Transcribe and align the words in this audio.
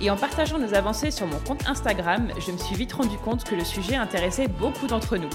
et 0.00 0.10
en 0.10 0.16
partageant 0.16 0.58
nos 0.58 0.74
avancées 0.74 1.10
sur 1.10 1.26
mon 1.26 1.38
compte 1.38 1.66
Instagram, 1.68 2.28
je 2.44 2.52
me 2.52 2.58
suis 2.58 2.74
vite 2.74 2.92
rendu 2.92 3.16
compte 3.18 3.44
que 3.44 3.54
le 3.54 3.64
sujet 3.64 3.96
intéressait 3.96 4.48
beaucoup 4.48 4.86
d'entre 4.86 5.16
nous. 5.16 5.30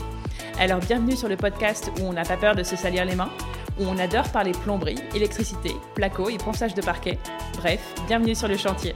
Alors 0.59 0.79
bienvenue 0.79 1.15
sur 1.15 1.27
le 1.27 1.37
podcast 1.37 1.91
où 1.99 2.05
on 2.05 2.13
n'a 2.13 2.23
pas 2.23 2.37
peur 2.37 2.55
de 2.55 2.63
se 2.63 2.75
salir 2.75 3.05
les 3.05 3.15
mains, 3.15 3.31
où 3.79 3.83
on 3.85 3.97
adore 3.97 4.29
parler 4.29 4.51
plomberie, 4.51 4.99
électricité, 5.13 5.71
placo 5.93 6.29
et 6.29 6.37
ponçage 6.37 6.73
de 6.73 6.81
parquet. 6.81 7.19
Bref, 7.57 7.81
bienvenue 8.07 8.35
sur 8.35 8.47
le 8.47 8.57
chantier. 8.57 8.95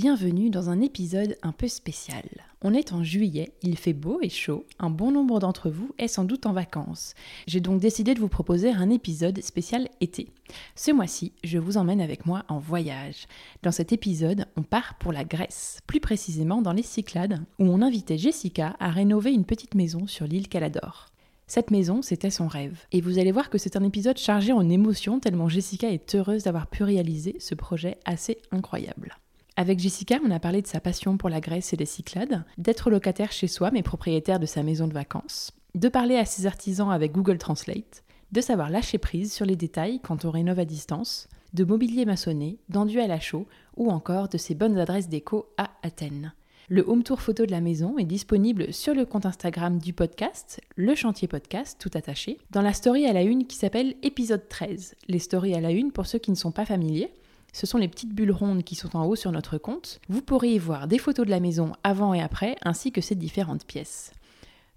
Bienvenue 0.00 0.48
dans 0.48 0.70
un 0.70 0.80
épisode 0.80 1.36
un 1.42 1.50
peu 1.50 1.66
spécial. 1.66 2.22
On 2.62 2.72
est 2.72 2.92
en 2.92 3.02
juillet, 3.02 3.50
il 3.62 3.76
fait 3.76 3.92
beau 3.92 4.20
et 4.22 4.28
chaud, 4.28 4.64
un 4.78 4.90
bon 4.90 5.10
nombre 5.10 5.40
d'entre 5.40 5.70
vous 5.70 5.90
est 5.98 6.06
sans 6.06 6.22
doute 6.22 6.46
en 6.46 6.52
vacances. 6.52 7.14
J'ai 7.48 7.58
donc 7.58 7.80
décidé 7.80 8.14
de 8.14 8.20
vous 8.20 8.28
proposer 8.28 8.70
un 8.70 8.90
épisode 8.90 9.42
spécial 9.42 9.88
été. 10.00 10.28
Ce 10.76 10.92
mois-ci, 10.92 11.32
je 11.42 11.58
vous 11.58 11.78
emmène 11.78 12.00
avec 12.00 12.26
moi 12.26 12.44
en 12.48 12.60
voyage. 12.60 13.26
Dans 13.64 13.72
cet 13.72 13.92
épisode, 13.92 14.46
on 14.56 14.62
part 14.62 14.98
pour 14.98 15.10
la 15.10 15.24
Grèce, 15.24 15.80
plus 15.88 15.98
précisément 15.98 16.62
dans 16.62 16.72
les 16.72 16.84
Cyclades, 16.84 17.42
où 17.58 17.64
on 17.64 17.82
invitait 17.82 18.18
Jessica 18.18 18.76
à 18.78 18.90
rénover 18.90 19.32
une 19.32 19.44
petite 19.44 19.74
maison 19.74 20.06
sur 20.06 20.28
l'île 20.28 20.46
Calador. 20.46 21.08
Cette 21.48 21.72
maison, 21.72 22.02
c'était 22.02 22.30
son 22.30 22.46
rêve. 22.46 22.78
Et 22.92 23.00
vous 23.00 23.18
allez 23.18 23.32
voir 23.32 23.50
que 23.50 23.58
c'est 23.58 23.74
un 23.74 23.82
épisode 23.82 24.18
chargé 24.18 24.52
en 24.52 24.68
émotions 24.68 25.18
tellement 25.18 25.48
Jessica 25.48 25.90
est 25.90 26.14
heureuse 26.14 26.44
d'avoir 26.44 26.68
pu 26.68 26.84
réaliser 26.84 27.34
ce 27.40 27.56
projet 27.56 27.98
assez 28.04 28.38
incroyable. 28.52 29.16
Avec 29.58 29.80
Jessica, 29.80 30.20
on 30.24 30.30
a 30.30 30.38
parlé 30.38 30.62
de 30.62 30.68
sa 30.68 30.78
passion 30.78 31.16
pour 31.16 31.28
la 31.28 31.40
Grèce 31.40 31.72
et 31.72 31.76
les 31.76 31.84
Cyclades, 31.84 32.44
d'être 32.58 32.90
locataire 32.90 33.32
chez 33.32 33.48
soi 33.48 33.72
mais 33.72 33.82
propriétaire 33.82 34.38
de 34.38 34.46
sa 34.46 34.62
maison 34.62 34.86
de 34.86 34.94
vacances, 34.94 35.50
de 35.74 35.88
parler 35.88 36.14
à 36.14 36.24
ses 36.24 36.46
artisans 36.46 36.92
avec 36.92 37.10
Google 37.10 37.38
Translate, 37.38 38.04
de 38.30 38.40
savoir 38.40 38.70
lâcher 38.70 38.98
prise 38.98 39.32
sur 39.32 39.44
les 39.44 39.56
détails 39.56 39.98
quand 39.98 40.24
on 40.24 40.30
rénove 40.30 40.60
à 40.60 40.64
distance, 40.64 41.26
de 41.54 41.64
mobilier 41.64 42.04
maçonné, 42.04 42.60
d'enduit 42.68 43.00
à 43.00 43.08
la 43.08 43.18
chaux 43.18 43.48
ou 43.76 43.90
encore 43.90 44.28
de 44.28 44.38
ses 44.38 44.54
bonnes 44.54 44.78
adresses 44.78 45.08
déco 45.08 45.46
à 45.56 45.70
Athènes. 45.82 46.34
Le 46.68 46.88
home 46.88 47.02
tour 47.02 47.20
photo 47.20 47.44
de 47.44 47.50
la 47.50 47.60
maison 47.60 47.98
est 47.98 48.04
disponible 48.04 48.72
sur 48.72 48.94
le 48.94 49.06
compte 49.06 49.26
Instagram 49.26 49.80
du 49.80 49.92
podcast, 49.92 50.60
le 50.76 50.94
chantier 50.94 51.26
podcast, 51.26 51.78
tout 51.80 51.90
attaché, 51.94 52.38
dans 52.52 52.62
la 52.62 52.74
story 52.74 53.06
à 53.06 53.12
la 53.12 53.22
une 53.22 53.48
qui 53.48 53.56
s'appelle 53.56 53.96
épisode 54.04 54.48
13. 54.48 54.94
Les 55.08 55.18
stories 55.18 55.56
à 55.56 55.60
la 55.60 55.72
une, 55.72 55.90
pour 55.90 56.06
ceux 56.06 56.20
qui 56.20 56.30
ne 56.30 56.36
sont 56.36 56.52
pas 56.52 56.64
familiers, 56.64 57.10
ce 57.58 57.66
sont 57.66 57.78
les 57.78 57.88
petites 57.88 58.14
bulles 58.14 58.30
rondes 58.30 58.62
qui 58.62 58.76
sont 58.76 58.96
en 58.96 59.04
haut 59.04 59.16
sur 59.16 59.32
notre 59.32 59.58
compte. 59.58 60.00
Vous 60.08 60.22
pourrez 60.22 60.54
y 60.54 60.58
voir 60.58 60.86
des 60.86 60.98
photos 60.98 61.26
de 61.26 61.30
la 61.32 61.40
maison 61.40 61.72
avant 61.82 62.14
et 62.14 62.22
après, 62.22 62.54
ainsi 62.62 62.92
que 62.92 63.00
ses 63.00 63.16
différentes 63.16 63.66
pièces. 63.66 64.12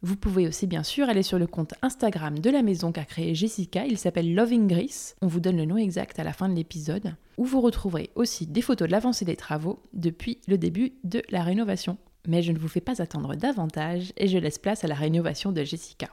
Vous 0.02 0.16
pouvez 0.16 0.48
aussi 0.48 0.66
bien 0.66 0.82
sûr 0.82 1.08
aller 1.08 1.22
sur 1.22 1.38
le 1.38 1.46
compte 1.46 1.76
Instagram 1.84 2.40
de 2.40 2.50
la 2.50 2.64
maison 2.64 2.92
qu'a 2.92 3.06
créé 3.06 3.36
Jessica, 3.36 3.86
il 3.86 4.00
s'appelle 4.00 4.34
Loving 4.34 4.68
Greece, 4.68 5.16
on 5.22 5.28
vous 5.28 5.40
donne 5.40 5.58
le 5.58 5.66
nom 5.66 5.78
exact 5.78 6.18
à 6.18 6.24
la 6.24 6.34
fin 6.34 6.50
de 6.50 6.56
l'épisode, 6.56 7.14
où 7.38 7.46
vous 7.46 7.62
retrouverez 7.62 8.10
aussi 8.16 8.48
des 8.48 8.64
photos 8.64 8.88
de 8.88 8.94
l'avancée 8.94 9.26
des 9.26 9.36
travaux 9.36 9.78
depuis 9.94 10.40
le 10.48 10.58
début 10.58 10.94
de 11.04 11.22
la 11.30 11.44
rénovation. 11.44 12.00
Mais 12.28 12.42
je 12.42 12.52
ne 12.52 12.58
vous 12.58 12.68
fais 12.68 12.82
pas 12.82 13.00
attendre 13.00 13.36
davantage 13.36 14.12
et 14.18 14.28
je 14.28 14.40
laisse 14.40 14.58
place 14.58 14.84
à 14.84 14.88
la 14.88 14.96
rénovation 14.96 15.52
de 15.52 15.64
Jessica. 15.64 16.10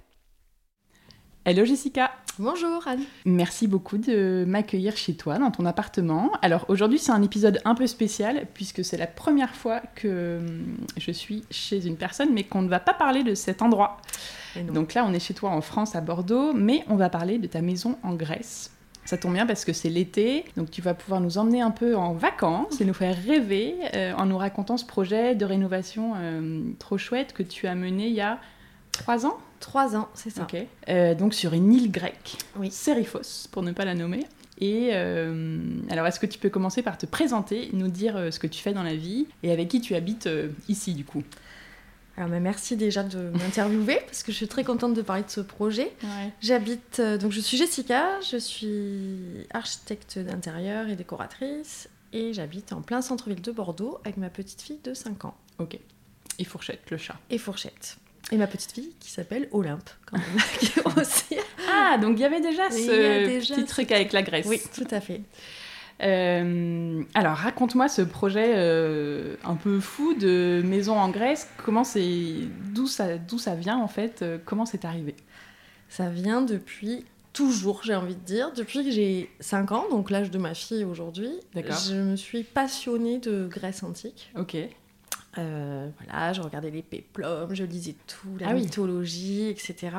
Hello 1.49 1.65
Jessica 1.65 2.11
Bonjour 2.39 2.87
Anne 2.87 3.01
Merci 3.25 3.69
beaucoup 3.69 3.97
de 3.97 4.45
m'accueillir 4.47 4.99
chez 4.99 5.15
toi, 5.15 5.39
dans 5.39 5.51
ton 5.51 5.65
appartement. 5.65 6.31
Alors 6.43 6.67
aujourd'hui 6.69 6.99
c'est 6.99 7.11
un 7.11 7.23
épisode 7.23 7.59
un 7.65 7.75
peu 7.75 7.87
spécial 7.87 8.47
puisque 8.53 8.85
c'est 8.85 8.99
la 8.99 9.07
première 9.07 9.55
fois 9.55 9.81
que 9.95 10.41
hum, 10.41 10.77
je 10.99 11.11
suis 11.11 11.45
chez 11.51 11.87
une 11.87 11.97
personne 11.97 12.35
mais 12.35 12.43
qu'on 12.45 12.61
ne 12.61 12.69
va 12.69 12.81
pas 12.81 12.93
parler 12.93 13.23
de 13.23 13.35
cet 13.35 13.63
endroit. 13.63 13.97
Donc 14.75 14.93
là 14.93 15.07
on 15.09 15.15
est 15.15 15.21
chez 15.21 15.33
toi 15.33 15.49
en 15.49 15.63
France 15.63 15.97
à 15.97 16.03
Bordeaux 16.03 16.53
mais 16.53 16.85
on 16.87 16.97
va 16.97 17.09
parler 17.09 17.39
de 17.39 17.47
ta 17.47 17.63
maison 17.63 17.97
en 18.03 18.13
Grèce. 18.13 18.71
Ça 19.07 19.17
tombe 19.17 19.33
bien 19.33 19.47
parce 19.47 19.65
que 19.65 19.73
c'est 19.73 19.89
l'été, 19.89 20.45
donc 20.59 20.71
tu 20.71 20.83
vas 20.83 20.93
pouvoir 20.93 21.23
nous 21.23 21.39
emmener 21.39 21.63
un 21.63 21.71
peu 21.71 21.97
en 21.97 22.13
vacances 22.13 22.83
et 22.83 22.85
nous 22.85 22.93
faire 22.93 23.17
rêver 23.25 23.75
euh, 23.95 24.13
en 24.19 24.27
nous 24.27 24.37
racontant 24.37 24.77
ce 24.77 24.85
projet 24.85 25.35
de 25.35 25.47
rénovation 25.47 26.13
euh, 26.15 26.61
trop 26.79 26.99
chouette 26.99 27.33
que 27.33 27.43
tu 27.43 27.67
as 27.67 27.75
mené 27.75 28.09
il 28.09 28.15
y 28.15 28.21
a 28.21 28.39
trois 28.93 29.25
ans 29.25 29.39
Trois 29.61 29.97
ans, 29.97 30.09
c'est 30.15 30.31
ça. 30.31 30.47
Euh, 30.89 31.15
donc 31.15 31.35
sur 31.35 31.53
une 31.53 31.73
île 31.73 31.91
grecque, 31.91 32.37
Oui. 32.57 32.71
Pour 33.51 33.63
ne 33.63 33.73
pas 33.73 33.85
la 33.85 33.95
nommer. 33.95 34.25
Et 34.61 34.91
euh, 34.93 35.59
alors, 35.91 36.07
est-ce 36.07 36.19
que 36.19 36.27
tu 36.27 36.39
peux 36.39 36.51
commencer 36.51 36.83
par 36.83 36.99
te 36.99 37.07
présenter, 37.07 37.71
nous 37.73 37.89
dire 37.89 38.17
euh, 38.17 38.31
ce 38.33 38.39
que 38.41 38.47
tu 38.49 38.61
fais 38.61 38.73
dans 38.73 38.83
la 38.83 38.97
vie 38.97 39.27
et 39.43 39.53
avec 39.53 39.69
qui 39.69 39.81
tu 39.81 39.95
habites 39.95 40.29
ici, 40.69 40.95
du 40.95 41.05
coup? 41.05 41.23
Alors, 42.17 42.29
mais 42.29 42.41
merci 42.41 42.77
déjà 42.77 43.05
de 43.05 43.31
m'interviewer 43.39 44.01
parce 44.07 44.25
que 44.25 44.33
je 44.33 44.37
suis 44.37 44.49
très 44.49 44.65
contente 44.65 44.95
de 44.95 45.03
parler 45.03 45.23
de 45.23 45.31
ce 45.31 45.41
projet. 45.41 45.93
J'habite, 46.41 47.01
donc 47.01 47.31
je 47.31 47.41
suis 47.41 47.57
Jessica, 47.57 48.21
je 48.29 48.37
suis 48.37 49.47
architecte 49.53 50.19
d'intérieur 50.19 50.89
et 50.89 50.97
décoratrice 50.97 51.89
et 52.13 52.33
j'habite 52.33 52.73
en 52.73 52.83
plein 52.83 53.03
centre-ville 53.03 53.43
de 53.43 53.53
Bordeaux 53.53 53.99
avec 54.05 54.17
ma 54.17 54.31
petite 54.31 54.63
fille 54.63 54.81
de 54.83 54.95
5 54.95 55.27
ans 55.27 55.37
Ok. 55.59 55.79
Et 56.41 56.45
Fourchette, 56.45 56.91
le 56.91 56.97
chat. 56.97 57.17
et 57.31 57.39
Fourchette. 57.39 57.99
Et 58.31 58.37
ma 58.37 58.47
petite 58.47 58.73
fille 58.73 58.93
qui 59.01 59.11
s'appelle 59.11 59.49
Olympe, 59.53 59.89
quand 60.07 60.19
même. 60.19 60.97
Ah, 61.71 61.97
donc 61.97 62.19
il 62.19 62.23
y 62.23 62.25
avait 62.25 62.41
déjà 62.41 62.65
Oui, 62.71 62.85
ce 62.85 63.27
déjà 63.27 63.55
petit 63.55 63.65
truc 63.65 63.93
avec 63.93 64.13
la 64.13 64.23
Grèce. 64.23 64.47
Oui, 64.47 64.61
tout 64.75 64.87
à 64.91 65.01
fait. 65.01 65.23
Euh, 66.03 67.03
alors, 67.15 67.35
raconte-moi 67.35 67.89
ce 67.89 68.03
projet 68.03 68.55
euh, 68.57 69.37
un 69.45 69.57
peu 69.57 69.81
fou 69.81 70.15
de 70.15 70.63
maison 70.65 70.99
en 70.99 71.09
Grèce. 71.09 71.49
Comment 71.65 71.85
c'est, 71.85 72.35
d'où 72.73 72.87
ça, 72.87 73.19
d'où 73.19 73.39
ça 73.39 73.55
vient 73.55 73.79
en 73.79 73.89
fait? 73.89 74.23
Euh, 74.23 74.39
Comment 74.45 74.67
c'est 74.67 74.85
arrivé? 74.85 75.15
Ça 75.89 76.09
vient 76.11 76.43
depuis 76.43 77.05
toujours, 77.33 77.83
j'ai 77.83 77.95
envie 77.95 78.15
de 78.15 78.21
dire. 78.21 78.53
Depuis 78.53 78.85
que 78.85 78.91
j'ai 78.91 79.31
5 79.41 79.73
ans, 79.73 79.85
donc 79.91 80.11
l'âge 80.11 80.31
de 80.31 80.39
ma 80.39 80.55
fille 80.55 80.85
aujourd'hui, 80.85 81.31
D'accord. 81.55 81.77
je 81.77 81.95
me 81.95 82.17
suis 82.17 82.43
passionnée 82.43 83.19
de 83.19 83.47
Grèce 83.49 83.83
antique. 83.83 84.31
Ok. 84.37 84.57
Euh, 85.39 85.89
voilà, 86.03 86.33
je 86.33 86.41
regardais 86.43 86.71
les 86.71 86.83
péplums, 86.83 87.55
je 87.55 87.65
lisais 87.65 87.95
tout, 88.07 88.37
la 88.41 88.49
Ah 88.49 88.55
oui. 88.55 88.63
mythologie, 88.63 89.49
etc. 89.49 89.91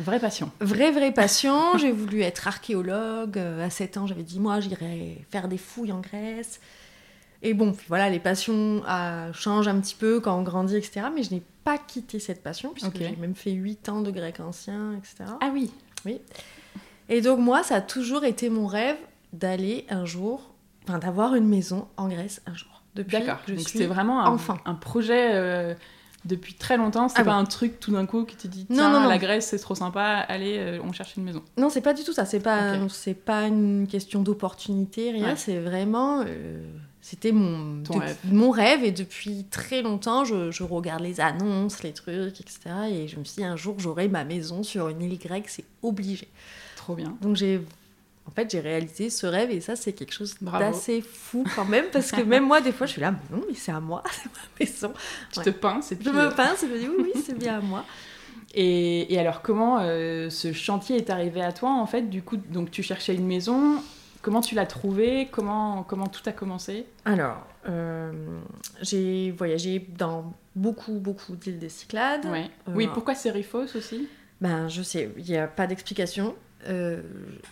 Vraie 0.00 0.18
passion. 0.20 0.50
Vraie, 0.60 0.90
vraie 0.90 1.12
passion. 1.12 1.56
j'ai 1.78 1.92
voulu 1.92 2.22
être 2.22 2.48
archéologue. 2.48 3.38
Euh, 3.38 3.64
À 3.64 3.70
7 3.70 3.96
ans, 3.98 4.06
j'avais 4.06 4.22
dit, 4.24 4.40
moi, 4.40 4.60
j'irais 4.60 5.18
faire 5.30 5.48
des 5.48 5.58
fouilles 5.58 5.92
en 5.92 6.00
Grèce. 6.00 6.60
Et 7.42 7.54
bon, 7.54 7.72
puis 7.72 7.86
voilà, 7.88 8.10
les 8.10 8.18
passions 8.18 8.82
ah, 8.86 9.28
changent 9.32 9.68
un 9.68 9.80
petit 9.80 9.94
peu 9.94 10.20
quand 10.20 10.38
on 10.38 10.42
grandit, 10.42 10.76
etc. 10.76 11.06
Mais 11.14 11.22
je 11.22 11.32
n'ai 11.34 11.42
pas 11.64 11.78
quitté 11.78 12.18
cette 12.18 12.42
passion, 12.42 12.70
puisque 12.74 12.98
j'ai 12.98 13.16
même 13.16 13.34
fait 13.34 13.52
8 13.52 13.88
ans 13.88 14.02
de 14.02 14.10
grec 14.10 14.40
ancien, 14.40 14.94
etc. 14.98 15.24
Ah 15.40 15.50
oui. 15.52 15.70
Et 17.08 17.20
donc 17.20 17.38
moi, 17.38 17.62
ça 17.62 17.76
a 17.76 17.80
toujours 17.80 18.24
été 18.24 18.50
mon 18.50 18.66
rêve 18.66 18.96
d'aller 19.32 19.86
un 19.88 20.04
jour, 20.04 20.50
enfin 20.84 20.98
d'avoir 20.98 21.34
une 21.34 21.46
maison 21.48 21.86
en 21.96 22.08
Grèce 22.08 22.42
un 22.46 22.54
jour. 22.54 22.79
Depuis 22.94 23.18
que 23.18 23.24
je 23.48 23.52
Donc 23.54 23.60
suis 23.68 23.78
c'était 23.78 23.86
vraiment 23.86 24.24
un, 24.66 24.74
projet 24.74 25.30
euh, 25.34 25.74
depuis 26.24 26.54
très 26.54 26.76
longtemps. 26.76 27.08
C'est 27.08 27.20
Ah 27.20 27.24
pas 27.24 27.34
un 27.34 27.44
truc 27.44 27.78
tout 27.80 27.92
d'un 27.92 28.04
coup 28.06 28.24
qui 28.24 28.36
te 28.36 28.46
dit 28.48 28.66
Non, 28.68 28.76
tiens 28.76 28.92
non, 28.92 29.00
non. 29.02 29.08
la 29.08 29.18
Grèce 29.18 29.46
c'est 29.48 29.58
trop 29.58 29.74
sympa, 29.74 30.24
allez 30.28 30.56
euh, 30.58 30.78
on 30.84 30.92
cherche 30.92 31.16
une 31.16 31.24
maison. 31.24 31.42
Non, 31.56 31.70
c'est 31.70 31.80
pas 31.80 31.94
du 31.94 32.02
tout 32.04 32.12
ça. 32.12 32.24
C'est 32.24 32.40
pas, 32.40 32.74
c'est 32.88 33.14
pas 33.14 33.46
une 33.46 33.86
question 33.88 34.22
d'opportunité, 34.22 35.12
rien. 35.12 35.28
Ouais. 35.30 35.36
C'est 35.36 35.60
vraiment, 35.60 36.22
euh, 36.26 36.60
c'était 37.00 37.32
mon 37.32 37.76
de- 37.82 37.98
rêve. 37.98 38.16
mon 38.24 38.50
rêve. 38.50 38.84
Et 38.84 38.92
depuis 38.92 39.44
très 39.50 39.82
longtemps, 39.82 40.24
je, 40.24 40.50
je 40.50 40.62
regarde 40.62 41.02
les 41.02 41.20
annonces, 41.20 41.82
les 41.82 41.92
trucs, 41.92 42.40
etc. 42.40 42.58
Et 42.90 43.08
je 43.08 43.16
me 43.18 43.24
suis 43.24 43.36
dit 43.42 43.44
un 43.44 43.56
jour 43.56 43.76
j'aurai 43.78 44.08
ma 44.08 44.24
maison 44.24 44.62
sur 44.62 44.88
une 44.88 45.00
île 45.02 45.18
grecque, 45.18 45.48
c'est 45.48 45.64
obligé. 45.82 46.28
Trop 46.76 46.94
bien. 46.96 47.16
Donc 47.22 47.36
j'ai 47.36 47.60
en 48.30 48.34
fait, 48.34 48.50
j'ai 48.50 48.60
réalisé 48.60 49.10
ce 49.10 49.26
rêve 49.26 49.50
et 49.50 49.60
ça, 49.60 49.74
c'est 49.76 49.92
quelque 49.92 50.12
chose 50.12 50.36
d'assez 50.40 51.00
fou 51.02 51.44
quand 51.56 51.64
même, 51.64 51.86
parce 51.92 52.12
que 52.12 52.22
même 52.22 52.44
moi, 52.46 52.60
des 52.60 52.72
fois, 52.72 52.86
je 52.86 52.92
suis 52.92 53.00
là, 53.00 53.10
mais 53.12 53.36
non, 53.36 53.42
mais 53.48 53.54
c'est 53.54 53.72
à 53.72 53.80
moi, 53.80 54.02
c'est 54.12 54.26
ma 54.26 54.64
maison. 54.64 54.92
Tu 55.32 55.38
Ouais. 55.40 55.44
te 55.46 55.50
pinces 55.50 55.92
et 55.92 55.96
puis. 55.96 56.04
Je 56.06 56.10
me 56.10 56.30
pince 56.34 56.62
et 56.62 56.68
je 56.68 56.72
me 56.72 56.78
dis, 56.78 56.88
oui, 56.88 57.10
oui, 57.14 57.22
c'est 57.24 57.36
bien 57.36 57.58
à 57.58 57.60
moi. 57.60 57.84
Et, 58.54 59.12
et 59.14 59.18
alors 59.18 59.42
comment 59.42 59.78
euh, 59.80 60.28
ce 60.28 60.52
chantier 60.52 60.96
est 60.96 61.08
arrivé 61.10 61.40
à 61.40 61.52
toi 61.52 61.70
en 61.70 61.86
fait 61.86 62.02
Du 62.10 62.20
coup 62.22 62.36
donc 62.36 62.70
tu 62.72 62.82
cherchais 62.82 63.14
une 63.14 63.26
maison. 63.26 63.80
Comment 64.22 64.40
tu 64.40 64.54
l'as 64.56 64.66
trouvée? 64.66 65.28
Comment 65.30 65.84
comment 65.84 66.08
tout 66.08 66.22
a 66.26 66.32
commencé? 66.32 66.84
Alors, 67.04 67.46
euh, 67.68 68.12
j'ai 68.82 69.30
voyagé 69.30 69.86
dans 69.96 70.32
beaucoup, 70.56 70.94
beaucoup 70.94 71.36
d'îles 71.36 71.58
des 71.60 71.68
Cyclades. 71.68 72.26
Ouais. 72.26 72.50
Euh, 72.68 72.72
Oui 72.74 72.88
pourquoi 72.92 73.14
Sériphos 73.14 73.76
aussi? 73.76 74.08
Ben, 74.40 74.68
je 74.68 74.82
sais, 74.82 75.10
il 75.16 75.24
n'y 75.24 75.36
a 75.36 75.46
pas 75.46 75.66
d'explication. 75.68 76.34
Euh, 76.68 77.00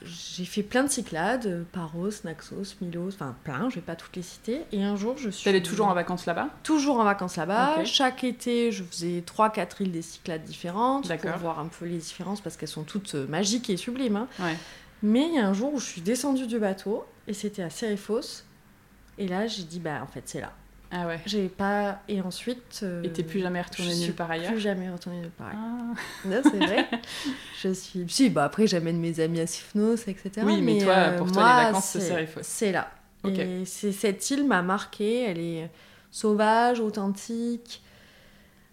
j'ai 0.04 0.44
fait 0.44 0.62
plein 0.62 0.84
de 0.84 0.90
cyclades, 0.90 1.64
Paros, 1.72 2.10
Naxos, 2.24 2.76
Milos, 2.80 3.14
enfin 3.14 3.34
plein, 3.44 3.70
je 3.70 3.76
vais 3.76 3.80
pas 3.80 3.96
toutes 3.96 4.14
les 4.16 4.22
citer. 4.22 4.62
Et 4.72 4.82
un 4.82 4.96
jour, 4.96 5.16
je 5.16 5.30
suis. 5.30 5.44
T'allais 5.44 5.62
toujours 5.62 5.86
en 5.86 5.94
vacances 5.94 6.26
là-bas? 6.26 6.48
Toujours 6.62 7.00
en 7.00 7.04
vacances 7.04 7.36
là-bas. 7.36 7.84
Chaque 7.84 8.24
été, 8.24 8.70
je 8.70 8.84
faisais 8.84 9.22
3-4 9.26 9.82
îles 9.82 9.92
des 9.92 10.02
cyclades 10.02 10.44
différentes 10.44 11.08
pour 11.08 11.30
voir 11.38 11.58
un 11.58 11.68
peu 11.68 11.86
les 11.86 11.98
différences 11.98 12.40
parce 12.40 12.56
qu'elles 12.56 12.68
sont 12.68 12.84
toutes 12.84 13.14
euh, 13.14 13.26
magiques 13.26 13.70
et 13.70 13.76
sublimes. 13.76 14.16
Hein. 14.16 14.54
Mais 15.02 15.26
il 15.26 15.34
y 15.34 15.38
a 15.38 15.46
un 15.46 15.54
jour 15.54 15.72
où 15.72 15.78
je 15.78 15.86
suis 15.86 16.00
descendue 16.00 16.46
du 16.46 16.58
bateau 16.58 17.06
et 17.26 17.32
c'était 17.32 17.62
à 17.62 17.70
Serifos. 17.70 18.44
Et 19.16 19.26
là, 19.26 19.46
j'ai 19.46 19.62
dit, 19.62 19.80
bah 19.80 20.00
en 20.02 20.06
fait, 20.06 20.22
c'est 20.26 20.40
là. 20.40 20.52
Ah 20.90 21.06
ouais. 21.06 21.20
J'ai 21.26 21.48
pas. 21.48 22.00
Et 22.08 22.20
ensuite. 22.20 22.80
Euh, 22.82 23.02
et 23.02 23.10
t'es 23.10 23.22
plus 23.22 23.40
jamais 23.40 23.60
retournée 23.60 23.94
nulle 23.94 24.14
part 24.14 24.30
ailleurs 24.30 24.52
Plus 24.52 24.60
jamais 24.60 24.90
retournée 24.90 25.20
nulle 25.20 25.30
part 25.30 25.48
ailleurs. 25.48 25.60
Ah. 25.60 26.28
Non, 26.28 26.40
c'est 26.42 26.58
vrai. 26.58 26.88
je 27.62 27.72
suis. 27.72 28.04
Si, 28.08 28.30
bah 28.30 28.44
après, 28.44 28.66
j'amène 28.66 28.98
mes 28.98 29.20
amis 29.20 29.40
à 29.40 29.46
Sifnos, 29.46 29.96
etc. 30.06 30.30
Oui, 30.44 30.62
mais, 30.62 30.78
toi, 30.78 30.94
euh, 30.94 31.18
pour 31.18 31.30
toi, 31.30 31.42
les 31.42 31.64
vacances, 31.66 31.96
c'est. 31.98 32.28
C'est 32.42 32.72
là. 32.72 32.90
Et 33.24 33.64
c'est, 33.66 33.92
cette 33.92 34.30
île 34.30 34.46
m'a 34.46 34.62
marquée. 34.62 35.24
Elle 35.24 35.40
est 35.40 35.70
sauvage, 36.10 36.80
authentique. 36.80 37.82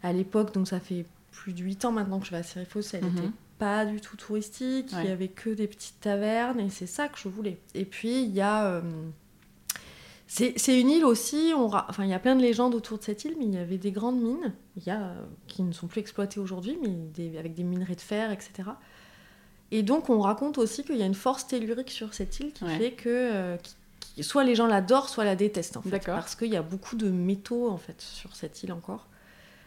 À 0.04 0.14
l'époque, 0.14 0.54
donc 0.54 0.68
ça 0.68 0.80
fait 0.80 1.06
plus 1.32 1.54
de 1.54 1.64
8 1.64 1.86
ans 1.86 1.92
maintenant 1.92 2.20
que 2.20 2.26
je 2.26 2.32
vais 2.32 2.38
à 2.38 2.44
Serifos, 2.44 2.82
elle 2.94 3.04
n'était 3.04 3.22
mhm. 3.22 3.32
pas 3.58 3.86
du 3.86 4.00
tout 4.00 4.16
touristique. 4.16 4.92
Il 4.94 5.06
y 5.06 5.12
avait 5.12 5.28
que 5.28 5.50
des 5.50 5.68
petites 5.68 6.00
tavernes 6.00 6.60
et 6.60 6.70
c'est 6.70 6.88
ça 6.88 7.08
que 7.08 7.18
je 7.18 7.28
voulais. 7.28 7.60
Et 7.74 7.86
puis, 7.86 8.24
il 8.24 8.32
y 8.32 8.42
a. 8.42 8.66
Euh, 8.66 8.82
c'est 10.28 10.80
une 10.80 10.90
île 10.90 11.06
aussi, 11.06 11.54
on 11.56 11.66
enfin, 11.68 12.04
il 12.04 12.10
y 12.10 12.14
a 12.14 12.20
plein 12.20 12.36
de 12.36 12.42
légendes 12.42 12.74
autour 12.74 12.98
de 12.98 13.04
cette 13.04 13.26
île, 13.26 13.36
mais 13.38 13.46
il 13.46 13.54
y 13.54 13.58
avait 13.58 13.78
des 13.78 13.92
grandes 13.92 14.20
mines, 14.20 14.54
il 14.76 14.84
y 14.84 14.90
a, 14.90 15.14
qui 15.48 15.62
ne 15.62 15.72
sont 15.72 15.88
plus 15.88 16.02
exploitées 16.02 16.40
aujourd'hui, 16.40 16.80
mais 16.82 17.38
avec 17.38 17.54
des 17.54 17.64
minerais 17.64 17.96
de 17.96 18.02
fer, 18.02 18.32
etc. 18.32 18.70
Et 19.72 19.84
donc 19.84 20.10
on 20.10 20.20
raconte 20.22 20.58
aussi 20.58 20.84
qu'il 20.84 20.98
y 20.98 21.04
a 21.04 21.06
une 21.06 21.16
force 21.16 21.48
tellurique 21.48 21.92
sur 21.92 22.14
cette 22.14 22.40
île 22.40 22.54
qui 22.54 22.66
fait 22.66 22.92
que 22.92 23.10
euh, 23.10 23.58
soit 24.22 24.44
les 24.44 24.56
gens 24.56 24.68
l'adorent, 24.68 25.10
soit 25.10 25.26
la 25.26 25.36
détestent 25.36 25.78
en 25.78 25.82
fait, 25.82 26.06
parce 26.06 26.36
qu'il 26.36 26.52
y 26.52 26.58
a 26.58 26.62
beaucoup 26.62 26.96
de 26.96 27.10
métaux 27.10 27.70
en 27.70 27.78
fait 27.78 28.02
sur 28.02 28.36
cette 28.36 28.64
île 28.64 28.74
encore. 28.74 29.08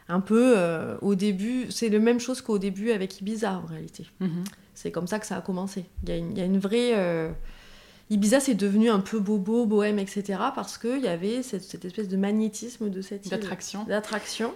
Un 0.08 0.20
peu 0.20 0.54
euh, 0.56 0.96
au 1.02 1.14
début, 1.14 1.70
c'est 1.70 1.90
la 1.90 1.98
même 1.98 2.18
chose 2.18 2.40
qu'au 2.40 2.58
début 2.58 2.92
avec 2.92 3.20
Ibiza 3.20 3.58
en 3.58 3.66
réalité. 3.66 4.06
Mhm. 4.20 4.44
C'est 4.74 4.90
comme 4.90 5.06
ça 5.06 5.18
que 5.18 5.26
ça 5.26 5.36
a 5.36 5.40
commencé. 5.40 5.84
Il 6.06 6.38
y, 6.38 6.40
a 6.40 6.44
une 6.44 6.58
vraie 6.58 6.92
euh, 6.94 7.30
Ibiza, 8.10 8.40
c'est 8.40 8.54
devenu 8.54 8.88
un 8.88 9.00
peu 9.00 9.18
bobo, 9.18 9.66
bohème, 9.66 9.98
etc. 9.98 10.38
parce 10.54 10.78
qu'il 10.78 11.00
y 11.00 11.08
avait 11.08 11.42
cette, 11.42 11.84
espèce 11.84 12.08
de 12.08 12.16
magnétisme 12.16 12.88
de 12.88 13.02
cette. 13.02 13.28
D'attraction. 13.28 13.84
D'attraction. 13.84 14.54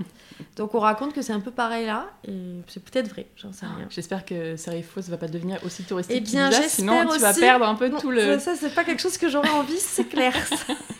Donc 0.56 0.74
on 0.74 0.78
raconte 0.78 1.12
que 1.12 1.20
c'est 1.20 1.34
un 1.34 1.40
peu 1.40 1.50
pareil 1.50 1.86
là, 1.86 2.10
et 2.26 2.32
c'est 2.66 2.82
peut-être 2.82 3.08
vrai, 3.08 3.26
j'en 3.36 3.52
sais 3.52 3.66
rien. 3.66 3.86
J'espère 3.90 4.24
que 4.24 4.56
Serifos 4.56 5.02
ne 5.02 5.10
va 5.10 5.18
pas 5.18 5.28
devenir 5.28 5.58
aussi 5.64 5.82
touristique 5.82 6.16
eh 6.16 6.20
bien, 6.20 6.50
sinon 6.50 7.06
tu 7.06 7.18
vas 7.18 7.34
perdre 7.34 7.66
un 7.66 7.74
peu 7.74 7.90
tout 7.90 8.10
le... 8.10 8.38
Ça, 8.38 8.56
c'est 8.56 8.74
pas 8.74 8.84
quelque 8.84 9.00
chose 9.00 9.18
que 9.18 9.28
j'aurais 9.28 9.50
envie, 9.50 9.78
c'est 9.78 10.08
clair. 10.08 10.34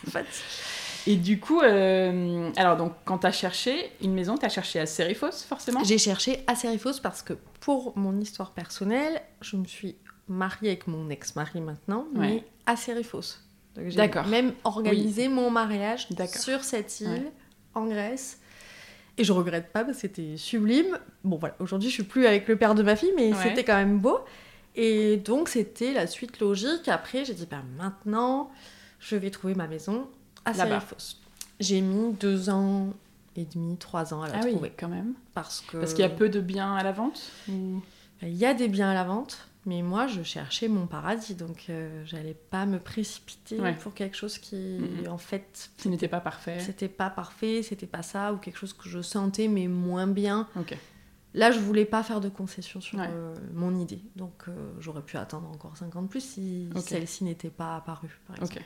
en 0.07 0.11
fait. 0.11 0.25
Et 1.05 1.17
du 1.17 1.39
coup, 1.39 1.59
euh, 1.59 2.49
alors 2.55 2.77
donc 2.77 2.93
quand 3.03 3.19
tu 3.19 3.27
as 3.27 3.31
cherché 3.31 3.91
une 4.01 4.13
maison, 4.13 4.37
tu 4.37 4.45
as 4.45 4.49
cherché 4.49 4.79
à 4.79 4.85
Serifos 4.85 5.31
forcément? 5.47 5.83
J'ai 5.83 5.97
cherché 5.97 6.43
à 6.47 6.55
Serifos 6.55 6.99
parce 7.01 7.21
que 7.21 7.33
pour 7.59 7.97
mon 7.97 8.19
histoire 8.21 8.51
personnelle, 8.51 9.21
je 9.41 9.57
me 9.57 9.65
suis 9.65 9.95
mariée 10.27 10.69
avec 10.69 10.87
mon 10.87 11.09
ex-mari 11.09 11.61
maintenant, 11.61 12.07
mais 12.13 12.43
à 12.65 12.75
Serifos. 12.75 13.37
D'accord. 13.75 14.27
Même 14.27 14.53
organisé 14.63 15.27
mon 15.27 15.49
mariage 15.49 16.07
sur 16.27 16.63
cette 16.63 16.99
île 17.01 17.31
en 17.73 17.85
Grèce. 17.87 18.39
Et 19.17 19.23
je 19.23 19.31
regrette 19.31 19.71
pas 19.71 19.83
parce 19.83 19.97
que 19.97 20.01
c'était 20.01 20.37
sublime. 20.37 20.97
Bon 21.23 21.37
voilà, 21.37 21.55
aujourd'hui 21.59 21.89
je 21.89 21.93
suis 21.93 22.03
plus 22.03 22.25
avec 22.25 22.47
le 22.47 22.55
père 22.55 22.73
de 22.73 22.83
ma 22.83 22.95
fille, 22.95 23.13
mais 23.15 23.31
c'était 23.33 23.63
quand 23.63 23.75
même 23.75 23.99
beau. 23.99 24.19
Et 24.75 25.17
donc 25.17 25.49
c'était 25.49 25.93
la 25.93 26.07
suite 26.07 26.39
logique. 26.39 26.87
Après 26.87 27.25
j'ai 27.25 27.33
dit 27.33 27.47
bah 27.49 27.61
maintenant 27.77 28.51
je 28.99 29.15
vais 29.15 29.29
trouver 29.29 29.53
ma 29.53 29.67
maison 29.67 30.07
à 30.45 30.53
Serifos. 30.53 31.17
J'ai 31.59 31.81
mis 31.81 32.13
deux 32.13 32.49
ans 32.49 32.93
et 33.35 33.45
demi, 33.45 33.77
trois 33.77 34.13
ans 34.13 34.23
à 34.23 34.29
la 34.29 34.37
ah 34.37 34.39
trouver. 34.39 34.59
Oui, 34.61 34.71
quand 34.77 34.87
même. 34.87 35.13
Parce 35.33 35.61
que 35.61 35.77
parce 35.77 35.93
qu'il 35.93 36.01
y 36.01 36.07
a 36.07 36.09
peu 36.09 36.29
de 36.29 36.39
biens 36.39 36.75
à 36.75 36.83
la 36.83 36.91
vente. 36.91 37.31
Il 37.47 37.81
y 38.23 38.45
a 38.45 38.53
des 38.53 38.67
biens 38.67 38.89
à 38.89 38.93
la 38.93 39.03
vente, 39.03 39.47
mais 39.65 39.81
moi, 39.81 40.07
je 40.07 40.23
cherchais 40.23 40.67
mon 40.67 40.87
paradis, 40.87 41.35
donc 41.35 41.65
euh, 41.69 42.03
j'allais 42.05 42.33
pas 42.33 42.65
me 42.65 42.79
précipiter 42.79 43.57
pour 43.81 43.93
quelque 43.93 44.17
chose 44.17 44.37
qui, 44.37 44.79
en 45.09 45.17
fait, 45.17 45.71
qui 45.77 45.89
n'était 45.89 46.07
pas 46.07 46.19
parfait. 46.19 46.59
C'était 46.59 46.89
pas 46.89 47.09
parfait, 47.09 47.63
c'était 47.63 47.87
pas 47.87 48.03
ça, 48.03 48.33
ou 48.33 48.37
quelque 48.37 48.57
chose 48.57 48.73
que 48.73 48.89
je 48.89 49.01
sentais 49.01 49.47
mais 49.47 49.67
moins 49.67 50.07
bien. 50.07 50.47
Là, 51.35 51.51
je 51.51 51.59
voulais 51.59 51.85
pas 51.85 52.03
faire 52.03 52.21
de 52.21 52.29
concession 52.29 52.79
sur 52.79 52.99
euh, 52.99 53.35
mon 53.53 53.75
idée, 53.79 54.01
donc 54.15 54.43
euh, 54.47 54.71
j'aurais 54.79 55.01
pu 55.01 55.17
attendre 55.17 55.49
encore 55.49 55.75
50 55.75 56.07
plus 56.07 56.21
si 56.21 56.69
celle-ci 56.85 57.23
n'était 57.23 57.49
pas 57.49 57.75
apparue, 57.75 58.19
par 58.27 58.35
exemple. 58.35 58.61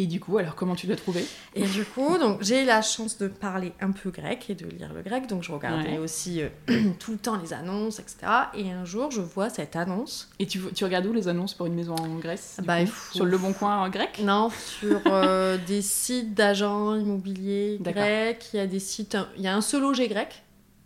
Et 0.00 0.06
du 0.06 0.20
coup, 0.20 0.38
alors 0.38 0.54
comment 0.54 0.76
tu 0.76 0.86
l'as 0.86 0.94
trouvé? 0.94 1.26
Et 1.56 1.66
du 1.66 1.84
coup, 1.84 2.18
donc 2.18 2.40
j'ai 2.44 2.62
eu 2.62 2.64
la 2.64 2.82
chance 2.82 3.18
de 3.18 3.26
parler 3.26 3.72
un 3.80 3.90
peu 3.90 4.10
grec 4.10 4.48
et 4.48 4.54
de 4.54 4.64
lire 4.68 4.92
le 4.94 5.02
grec, 5.02 5.26
donc 5.26 5.42
je 5.42 5.50
regardais 5.50 5.98
aussi 5.98 6.40
euh, 6.40 6.92
tout 7.00 7.10
le 7.10 7.18
temps 7.18 7.36
les 7.36 7.52
annonces, 7.52 7.98
etc. 7.98 8.18
Et 8.54 8.70
un 8.70 8.84
jour, 8.84 9.10
je 9.10 9.20
vois 9.20 9.50
cette 9.50 9.74
annonce. 9.74 10.30
Et 10.38 10.46
tu, 10.46 10.60
tu 10.72 10.84
regardes 10.84 11.06
où 11.06 11.12
les 11.12 11.26
annonces 11.26 11.52
pour 11.52 11.66
une 11.66 11.74
maison 11.74 11.96
en 11.96 12.14
Grèce 12.14 12.60
bah, 12.62 12.76
Sur 13.12 13.24
le 13.24 13.36
Bon 13.38 13.52
Coin 13.52 13.76
en 13.76 13.88
grec? 13.88 14.20
Non, 14.22 14.50
sur 14.50 15.00
euh, 15.06 15.58
des 15.66 15.82
sites 15.82 16.32
d'agents 16.32 16.94
immobiliers 16.94 17.78
grecs. 17.80 18.50
Il 18.54 18.58
y 18.58 18.60
a 18.60 18.68
des 18.68 18.78
sites, 18.78 19.18
il 19.36 19.42
y 19.42 19.48
a 19.48 19.56
un 19.56 19.60
seul 19.60 19.82
logé 19.82 20.06
grec. 20.06 20.44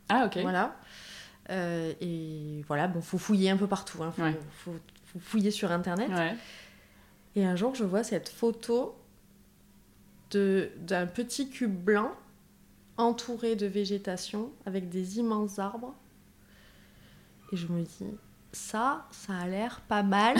Ah 0.08 0.24
ok. 0.24 0.38
Voilà. 0.40 0.74
Euh, 1.50 1.92
et 2.00 2.64
voilà, 2.66 2.88
bon, 2.88 3.02
faut 3.02 3.18
fouiller 3.18 3.50
un 3.50 3.58
peu 3.58 3.66
partout. 3.66 4.02
Hein. 4.02 4.14
Faut, 4.64 4.72
faut, 5.04 5.20
fouiller 5.20 5.50
sur 5.50 5.70
internet. 5.70 6.08
Et 7.36 7.44
un 7.44 7.56
jour, 7.56 7.74
je 7.74 7.84
vois 7.84 8.04
cette 8.04 8.30
photo 8.30 8.94
d'un 10.36 11.06
petit 11.06 11.48
cube 11.48 11.74
blanc 11.74 12.12
entouré 12.96 13.56
de 13.56 13.66
végétation 13.66 14.50
avec 14.66 14.88
des 14.88 15.18
immenses 15.18 15.58
arbres. 15.58 15.94
Et 17.52 17.56
je 17.56 17.66
me 17.66 17.82
dis, 17.82 18.06
ça, 18.52 19.06
ça 19.10 19.34
a 19.34 19.46
l'air 19.46 19.80
pas 19.88 20.02
mal. 20.02 20.36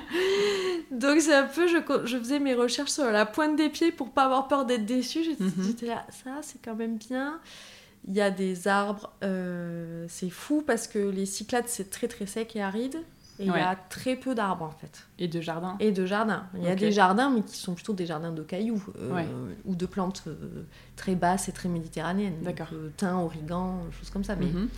Donc 0.90 1.20
c'est 1.20 1.34
un 1.34 1.46
peu, 1.46 1.66
je, 1.68 1.78
je, 2.04 2.18
faisais 2.18 2.38
mes 2.38 2.54
recherches 2.54 2.90
sur 2.90 3.10
la 3.10 3.26
pointe 3.26 3.56
des 3.56 3.68
pieds 3.68 3.92
pour 3.92 4.10
pas 4.10 4.24
avoir 4.24 4.48
peur 4.48 4.64
d'être 4.64 4.86
déçue. 4.86 5.24
J'étais 5.60 5.86
là, 5.86 6.06
ça 6.10 6.40
c'est 6.42 6.60
quand 6.62 6.74
même 6.74 6.96
bien. 6.96 7.40
Il 8.08 8.14
y 8.14 8.20
a 8.20 8.30
des 8.30 8.68
arbres, 8.68 9.12
euh, 9.24 10.06
c'est 10.08 10.30
fou 10.30 10.62
parce 10.64 10.86
que 10.86 10.98
les 10.98 11.26
Cyclades 11.26 11.68
c'est 11.68 11.90
très 11.90 12.08
très 12.08 12.26
sec 12.26 12.54
et 12.56 12.62
aride. 12.62 13.02
Et 13.38 13.44
il 13.44 13.48
y 13.48 13.50
a 13.50 13.76
très 13.76 14.16
peu 14.16 14.34
d'arbres 14.34 14.64
en 14.64 14.70
fait. 14.70 15.06
Et 15.18 15.28
de 15.28 15.40
jardins 15.40 15.76
Et 15.80 15.92
de 15.92 16.06
jardins. 16.06 16.46
Il 16.54 16.64
y 16.64 16.68
a 16.68 16.74
des 16.74 16.92
jardins, 16.92 17.30
mais 17.30 17.42
qui 17.42 17.56
sont 17.56 17.74
plutôt 17.74 17.92
des 17.92 18.06
jardins 18.06 18.32
de 18.32 18.42
cailloux 18.42 18.82
euh, 18.98 19.24
ou 19.64 19.74
de 19.74 19.86
plantes 19.86 20.24
euh, 20.26 20.64
très 20.96 21.14
basses 21.14 21.48
et 21.48 21.52
très 21.52 21.68
méditerranéennes. 21.68 22.42
D'accord. 22.42 22.68
Euh, 22.72 22.90
thym, 22.96 23.18
origan, 23.18 23.80
choses 23.92 24.10
comme 24.10 24.24
ça. 24.24 24.36
Mais... 24.36 24.46
Mhm. 24.46 24.68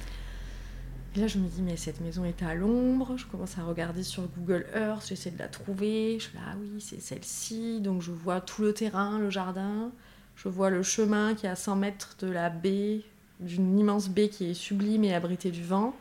Et 1.17 1.21
là, 1.21 1.27
je 1.27 1.39
me 1.39 1.49
dis, 1.49 1.63
mais 1.63 1.77
cette 1.77 2.01
maison 2.01 2.25
est 2.25 2.43
à 2.43 2.55
l'ombre. 2.55 3.17
Je 3.17 3.27
commence 3.27 3.57
à 3.59 3.65
regarder 3.65 4.03
sur 4.03 4.25
Google 4.37 4.67
Earth, 4.75 5.07
j'essaie 5.09 5.31
de 5.31 5.39
la 5.39 5.49
trouver. 5.49 6.19
Je 6.19 6.25
suis 6.25 6.37
là, 6.37 6.45
ah 6.53 6.57
oui, 6.61 6.81
c'est 6.81 7.01
celle-ci. 7.01 7.81
Donc 7.81 8.03
je 8.03 8.13
vois 8.13 8.41
tout 8.41 8.63
le 8.63 8.73
terrain, 8.73 9.19
le 9.19 9.31
jardin. 9.31 9.91
Je 10.37 10.49
vois 10.49 10.71
le 10.71 10.83
chemin 10.83 11.35
qui 11.35 11.47
est 11.47 11.49
à 11.49 11.57
100 11.57 11.77
mètres 11.77 12.17
de 12.21 12.29
la 12.29 12.51
baie, 12.51 13.03
d'une 13.41 13.79
immense 13.79 14.09
baie 14.09 14.29
qui 14.29 14.51
est 14.51 14.55
sublime 14.55 15.03
et 15.05 15.15
abritée 15.15 15.51
du 15.51 15.65
vent. 15.65 15.95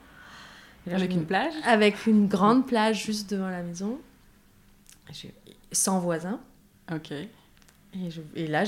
Avec 0.93 1.11
une 1.11 1.25
plage 1.25 1.53
Avec 1.65 2.05
une 2.05 2.27
grande 2.27 2.65
plage 2.65 3.05
juste 3.05 3.29
devant 3.31 3.49
la 3.49 3.63
maison. 3.63 3.99
Sans 5.71 5.99
voisins. 5.99 6.39
Ok. 6.93 7.11
Et, 7.11 7.29
et 8.35 8.47
là, 8.47 8.63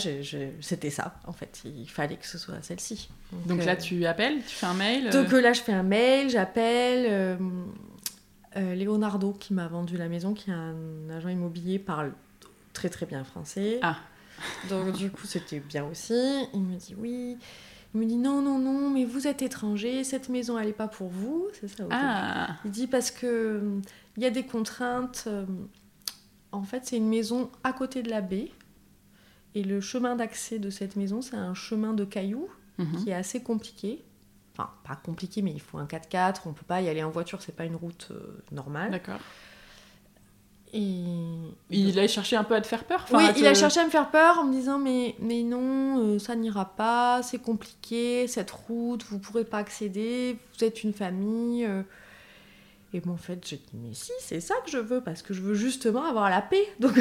c'était 0.62 0.90
ça, 0.90 1.16
en 1.28 1.34
fait. 1.34 1.62
Il 1.66 1.90
fallait 1.90 2.16
que 2.16 2.26
ce 2.26 2.38
soit 2.38 2.56
celle-ci. 2.62 3.10
Donc, 3.46 3.64
là, 3.66 3.74
euh, 3.74 3.76
tu 3.76 4.06
appelles, 4.06 4.40
tu 4.40 4.56
fais 4.56 4.66
un 4.66 4.74
mail 4.74 5.08
euh 5.08 5.12
Donc 5.12 5.32
là, 5.32 5.54
je 5.54 5.62
fais 5.62 5.74
un 5.74 5.84
mail, 5.84 6.30
j'appelle. 6.30 7.06
Euh, 8.56 8.76
Leonardo, 8.76 9.34
qui 9.34 9.54
m'a 9.54 9.68
vendu 9.68 9.96
la 9.98 10.08
maison, 10.08 10.34
qui 10.34 10.50
est 10.50 10.54
un 10.54 10.76
agent 11.16 11.30
immobilier, 11.30 11.78
parle 11.78 12.14
très 12.74 12.90
très 12.90 13.06
bien 13.06 13.24
français. 13.24 13.80
Ah. 13.82 13.98
Donc 14.70 14.94
du 14.94 15.12
coup, 15.12 15.28
c'était 15.28 15.60
bien 15.60 15.86
aussi. 15.86 16.48
Il 16.54 16.62
me 16.62 16.76
dit 16.76 16.96
oui. 16.98 17.38
Il 17.94 18.02
me 18.02 18.06
dit 18.06 18.18
non, 18.18 18.42
non, 18.42 18.60
non, 18.60 18.90
mais 18.90 19.04
vous 19.04 19.28
êtes 19.28 19.42
étranger, 19.42 20.04
cette 20.04 20.30
maison, 20.30 20.60
elle 20.60 20.68
n'est 20.68 20.74
pas 20.74 20.88
pour 20.88 21.10
vous. 21.10 21.48
C'est 21.60 21.68
ça. 21.68 21.86
Ah. 21.90 22.58
Il 22.66 22.72
dit 22.72 22.88
parce 22.88 23.10
que 23.10 23.80
il 24.18 24.24
y 24.24 24.26
a 24.26 24.30
des 24.30 24.46
contraintes. 24.46 25.24
Euh, 25.28 25.46
en 26.52 26.64
fait, 26.64 26.86
c'est 26.86 26.98
une 26.98 27.10
maison 27.10 27.50
à 27.64 27.74
côté 27.74 28.04
de 28.04 28.10
la 28.10 28.22
baie. 28.22 28.52
Et 29.56 29.64
le 29.64 29.82
chemin 29.82 30.16
d'accès 30.16 30.60
de 30.60 30.70
cette 30.70 30.96
maison, 30.96 31.22
c'est 31.22 31.36
un 31.36 31.56
chemin 31.56 31.94
de 31.94 32.06
cailloux 32.06 32.50
mhm. 32.78 33.04
qui 33.04 33.10
est 33.10 33.14
assez 33.14 33.42
compliqué. 33.42 34.04
Enfin, 34.54 34.70
pas 34.84 34.96
compliqué, 34.96 35.42
mais 35.42 35.52
il 35.52 35.62
faut 35.62 35.80
un 35.80 35.86
4x4. 35.86 36.42
On 36.46 36.54
peut 36.54 36.66
pas 36.68 36.82
y 36.82 36.90
aller 36.90 37.04
en 37.04 37.10
voiture, 37.10 37.42
c'est 37.42 37.56
pas 37.56 37.66
une 37.66 37.76
route 37.76 38.10
euh, 38.12 38.44
normale. 38.52 38.92
D'accord. 38.92 39.20
Et... 40.74 41.04
Il 41.72 42.00
a 42.00 42.08
cherché 42.08 42.36
un 42.36 42.44
peu 42.44 42.56
à 42.56 42.62
te 42.62 42.68
faire 42.68 42.84
peur 42.84 43.06
Oui, 43.12 43.24
il 43.38 43.48
a 43.48 43.54
cherché 43.54 43.80
à 43.80 43.86
me 43.86 43.90
faire 43.90 44.10
peur 44.10 44.40
en 44.40 44.46
me 44.46 44.52
disant 44.52 44.78
mais, 44.78 45.16
mais 45.20 45.42
non, 45.42 46.00
euh, 46.00 46.20
ça 46.20 46.36
n'ira 46.36 46.66
pas, 46.66 47.22
c'est 47.24 47.40
compliqué, 47.40 48.28
cette 48.28 48.52
route, 48.52 49.04
vous 49.10 49.20
pourrez 49.20 49.46
pas 49.46 49.58
accéder, 49.58 50.38
vous 50.58 50.66
êtes 50.66 50.84
une 50.84 50.94
famille. 50.94 51.66
Euh. 51.66 51.82
Et 52.92 53.02
moi, 53.06 53.14
en 53.14 53.18
fait, 53.18 53.48
j'ai 53.48 53.58
dit, 53.58 53.70
mais 53.74 53.94
si, 53.94 54.12
c'est 54.20 54.40
ça 54.40 54.56
que 54.66 54.72
je 54.72 54.80
veux, 54.80 55.00
parce 55.02 55.22
que 55.22 55.34
je 55.34 55.42
veux 55.42 55.54
justement 55.54 56.04
avoir 56.06 56.30
la 56.30 56.42
paix. 56.42 56.66
Donc, 56.80 56.96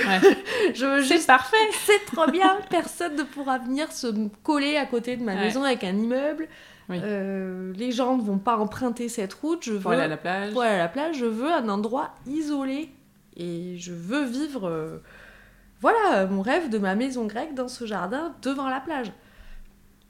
je 0.75 0.84
veux 0.84 1.00
juste. 1.00 1.20
C'est 1.20 1.26
parfait 1.26 1.56
C'est 1.87 2.04
trop 2.06 2.30
bien 2.30 2.58
Personne 2.68 3.16
ne 3.16 3.22
pourra 3.22 3.58
venir 3.58 3.90
se 3.90 4.06
coller 4.42 4.76
à 4.76 4.84
côté 4.84 5.16
de 5.16 5.25
ma 5.25 5.34
maison 5.34 5.62
avec 5.62 5.84
un 5.84 5.96
immeuble. 5.96 6.48
Euh, 6.90 7.72
les 7.75 7.92
gens 7.92 8.16
ne 8.16 8.22
vont 8.22 8.38
pas 8.38 8.56
emprunter 8.56 9.08
cette 9.08 9.34
route. 9.34 9.62
Je 9.64 9.72
veux... 9.72 9.78
Pour 9.78 9.92
aller 9.92 10.02
à 10.02 10.08
la 10.08 10.16
plage. 10.16 10.52
Pour 10.52 10.62
aller 10.62 10.75
à 10.75 10.78
la 10.78 10.88
plage, 10.88 11.16
je 11.18 11.26
veux 11.26 11.52
un 11.52 11.68
endroit 11.68 12.14
isolé. 12.26 12.90
Et 13.38 13.76
je 13.78 13.92
veux 13.92 14.25
vivre. 14.25 14.68
Euh, 14.68 14.99
voilà, 15.80 16.26
mon 16.26 16.42
rêve 16.42 16.71
de 16.71 16.78
ma 16.78 16.95
maison 16.95 17.26
grecque 17.26 17.54
dans 17.54 17.68
ce 17.68 17.87
jardin 17.87 18.35
devant 18.42 18.68
la 18.68 18.80
plage. 18.80 19.12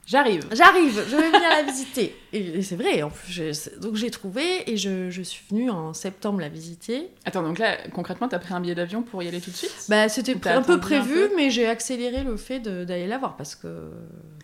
J'arrive. 0.08 0.46
J'arrive, 0.52 1.04
je 1.06 1.16
vais 1.16 1.28
venir 1.28 1.50
la 1.50 1.62
visiter. 1.62 2.16
Et, 2.32 2.62
c'est 2.62 2.76
vrai, 2.76 3.02
en 3.02 3.10
plus, 3.10 3.70
donc 3.78 3.96
j'ai 3.96 4.10
trouvé 4.10 4.70
et 4.70 4.76
je, 4.78 5.10
je, 5.10 5.22
suis 5.22 5.44
venue 5.50 5.70
en 5.70 5.92
septembre 5.92 6.40
la 6.40 6.48
visiter. 6.48 7.10
Attends, 7.26 7.42
donc 7.42 7.58
là, 7.58 7.76
concrètement, 7.92 8.28
t'as 8.28 8.38
pris 8.38 8.54
un 8.54 8.60
billet 8.60 8.74
d'avion 8.74 9.02
pour 9.02 9.22
y 9.22 9.28
aller 9.28 9.40
tout 9.40 9.50
de 9.50 9.56
suite? 9.56 9.86
Bah, 9.88 10.08
c'était 10.08 10.48
un 10.48 10.62
peu 10.62 10.80
prévu, 10.80 11.30
mais 11.36 11.50
j'ai 11.50 11.66
accéléré 11.66 12.22
le 12.22 12.38
fait 12.38 12.60
d'aller 12.60 13.06
la 13.06 13.18
voir 13.18 13.36
parce 13.36 13.54
que. 13.54 13.90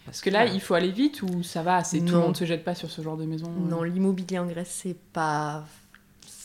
Parce, 0.05 0.21
que 0.21 0.29
là, 0.29 0.45
il 0.45 0.61
faut 0.61 0.75
aller 0.75 0.91
vite 0.91 1.23
ou 1.23 1.43
ça 1.43 1.62
va 1.62 1.83
c'est 1.83 2.00
Tout 2.00 2.14
le 2.14 2.21
monde 2.21 2.37
se 2.37 2.45
jette 2.45 2.62
pas 2.62 2.75
sur 2.75 2.91
ce 2.91 3.00
genre 3.00 3.17
de 3.17 3.25
maison 3.25 3.50
Non, 3.50 3.83
l'immobilier 3.83 4.38
en 4.38 4.47
Grèce, 4.47 4.81
c'est 4.83 4.97
pas. 5.12 5.64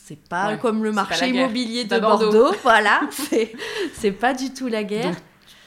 C'est 0.09 0.27
pas 0.27 0.57
comme 0.57 0.83
le 0.83 0.91
marché 0.91 1.29
immobilier 1.29 1.85
de 1.85 1.99
Bordeaux, 1.99 2.51
voilà. 2.63 3.01
C'est 3.93 4.11
pas 4.11 4.33
du 4.33 4.51
tout 4.51 4.67
la 4.67 4.83
guerre. 4.83 5.11
Donc, 5.11 5.17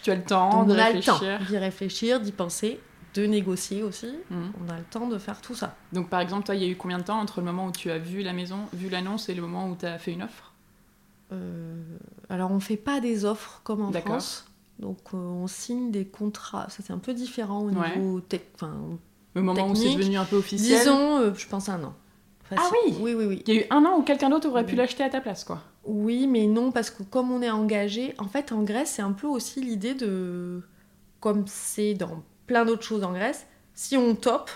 tu 0.02 0.10
as 0.10 0.16
le 0.16 0.24
temps 0.24 0.64
de 0.64 0.72
réfléchir. 0.72 1.38
d'y 1.48 1.58
réfléchir, 1.58 2.20
d'y 2.20 2.32
penser 2.32 2.80
de 3.14 3.24
négocier 3.24 3.84
aussi. 3.84 4.12
Mhm. 4.30 4.52
On 4.66 4.72
a 4.72 4.76
le 4.78 4.82
temps 4.82 5.06
de 5.06 5.16
faire 5.18 5.40
tout 5.40 5.54
ça. 5.54 5.76
Donc 5.92 6.08
par 6.08 6.18
exemple, 6.18 6.44
toi, 6.44 6.56
il 6.56 6.62
y 6.62 6.64
a 6.64 6.68
eu 6.68 6.74
combien 6.74 6.98
de 6.98 7.04
temps 7.04 7.20
entre 7.20 7.38
le 7.38 7.46
moment 7.46 7.66
où 7.66 7.70
tu 7.70 7.88
as 7.92 7.98
vu 7.98 8.22
la 8.22 8.32
maison, 8.32 8.66
vu 8.72 8.88
l'annonce 8.88 9.28
et 9.28 9.34
le 9.34 9.42
moment 9.42 9.68
où 9.68 9.76
tu 9.76 9.86
as 9.86 9.98
fait 10.00 10.10
une 10.10 10.24
offre? 10.24 10.52
Euh, 11.30 11.80
Alors 12.28 12.50
on 12.50 12.58
fait 12.58 12.76
pas 12.76 13.00
des 13.00 13.24
offres 13.24 13.60
comme 13.62 13.82
en 13.82 13.92
France. 13.92 14.46
Donc 14.80 14.98
euh, 15.14 15.18
on 15.18 15.46
signe 15.46 15.92
des 15.92 16.04
contrats. 16.04 16.68
Ça 16.68 16.82
c'est 16.84 16.92
un 16.92 16.98
peu 16.98 17.14
différent 17.14 17.60
au 17.60 17.70
niveau 17.70 18.18
tech. 18.20 18.40
Enfin, 18.56 18.74
le 19.34 19.42
moment 19.42 19.68
où 19.68 19.76
c'est 19.76 19.94
devenu 19.94 20.16
un 20.16 20.24
peu 20.24 20.36
officiel 20.36 20.80
Disons, 20.80 21.18
euh, 21.18 21.30
je 21.36 21.46
pense 21.46 21.68
un 21.68 21.84
an. 21.84 21.94
Ah 22.58 22.70
oui 22.86 22.94
Oui, 23.00 23.14
oui, 23.14 23.24
oui. 23.26 23.42
Il 23.46 23.54
y 23.54 23.58
a 23.58 23.60
eu 23.62 23.66
un 23.70 23.84
an 23.84 23.98
où 23.98 24.02
quelqu'un 24.02 24.30
d'autre 24.30 24.48
aurait 24.48 24.66
pu 24.66 24.74
l'acheter 24.76 25.02
à 25.04 25.10
ta 25.10 25.20
place, 25.20 25.44
quoi. 25.44 25.62
Oui, 25.84 26.26
mais 26.26 26.46
non, 26.46 26.70
parce 26.72 26.90
que 26.90 27.02
comme 27.02 27.30
on 27.32 27.42
est 27.42 27.50
engagé, 27.50 28.14
en 28.18 28.28
fait 28.28 28.52
en 28.52 28.62
Grèce 28.62 28.90
c'est 28.96 29.02
un 29.02 29.12
peu 29.12 29.26
aussi 29.26 29.60
l'idée 29.60 29.94
de... 29.94 30.62
Comme 31.20 31.44
c'est 31.46 31.94
dans 31.94 32.22
plein 32.46 32.64
d'autres 32.64 32.82
choses 32.84 33.04
en 33.04 33.12
Grèce. 33.12 33.46
Si 33.74 33.96
on 33.96 34.14
top, 34.14 34.50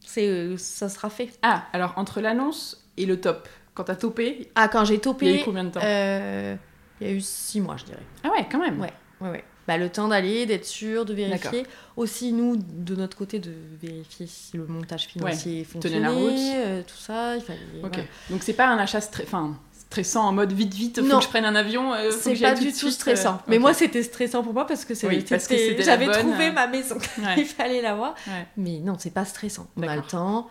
c'est 0.00 0.56
ça 0.56 0.88
sera 0.88 1.10
fait. 1.10 1.30
Ah, 1.42 1.64
alors 1.72 1.92
entre 1.96 2.20
l'annonce 2.20 2.88
et 2.96 3.06
le 3.06 3.20
top, 3.20 3.48
quand 3.74 3.84
t'as 3.84 3.96
topé. 3.96 4.50
Ah, 4.54 4.68
quand 4.68 4.84
j'ai 4.84 4.98
topé. 4.98 5.26
Il 5.26 5.32
y 5.32 5.38
a 5.38 5.40
eu 5.40 5.44
combien 5.44 5.64
de 5.64 5.70
temps? 5.70 5.80
euh, 5.82 6.56
Il 7.00 7.06
y 7.06 7.10
a 7.10 7.12
eu 7.14 7.20
six 7.20 7.60
mois, 7.60 7.76
je 7.76 7.84
dirais. 7.84 8.02
Ah 8.24 8.30
ouais, 8.30 8.46
quand 8.50 8.58
même. 8.58 8.80
Ouais, 8.80 8.92
ouais, 9.20 9.30
ouais. 9.30 9.44
Bah, 9.68 9.76
le 9.76 9.88
temps 9.88 10.08
d'aller, 10.08 10.44
d'être 10.46 10.66
sûr, 10.66 11.04
de 11.04 11.14
vérifier. 11.14 11.64
Aussi, 11.96 12.32
nous, 12.32 12.56
de 12.56 12.96
notre 12.96 13.16
côté, 13.16 13.38
de 13.38 13.52
vérifier 13.80 14.26
si 14.26 14.56
le 14.56 14.66
montage 14.66 15.06
financier 15.06 15.58
ouais, 15.60 15.64
fonctionnait, 15.64 16.00
la 16.00 16.10
route. 16.10 16.32
Euh, 16.32 16.82
tout 16.82 16.96
ça. 16.96 17.36
Il 17.36 17.42
fallait, 17.42 17.60
Ok. 17.82 17.98
Donc, 18.30 18.42
c'est 18.42 18.54
pas 18.54 18.66
un 18.66 18.78
achat... 18.78 19.00
Enfin, 19.22 19.56
stressant 19.92 20.26
en 20.26 20.32
mode 20.32 20.52
vite 20.52 20.72
vite, 20.72 21.00
faut 21.02 21.18
que 21.18 21.22
je 21.22 21.28
prenne 21.28 21.44
un 21.44 21.54
avion. 21.54 21.92
Euh, 21.92 22.10
c'est 22.10 22.40
pas 22.40 22.54
du 22.54 22.72
tout 22.72 22.90
stressant. 22.90 23.34
Euh, 23.34 23.48
mais 23.48 23.58
moi 23.58 23.74
c'était 23.74 24.02
stressant 24.02 24.42
pour 24.42 24.54
moi 24.54 24.66
parce 24.66 24.84
que 24.86 24.94
c'était 24.94 25.82
j'avais 25.82 26.10
trouvé 26.10 26.48
euh. 26.48 26.52
ma 26.52 26.66
maison, 26.66 26.96
il 27.36 27.44
fallait 27.44 27.82
la 27.82 27.94
voir. 27.94 28.14
Mais 28.56 28.78
non, 28.78 28.96
c'est 28.98 29.12
pas 29.12 29.24
stressant. 29.24 29.66
On 29.76 29.82
a 29.82 29.96
le 29.96 30.02
temps. 30.02 30.48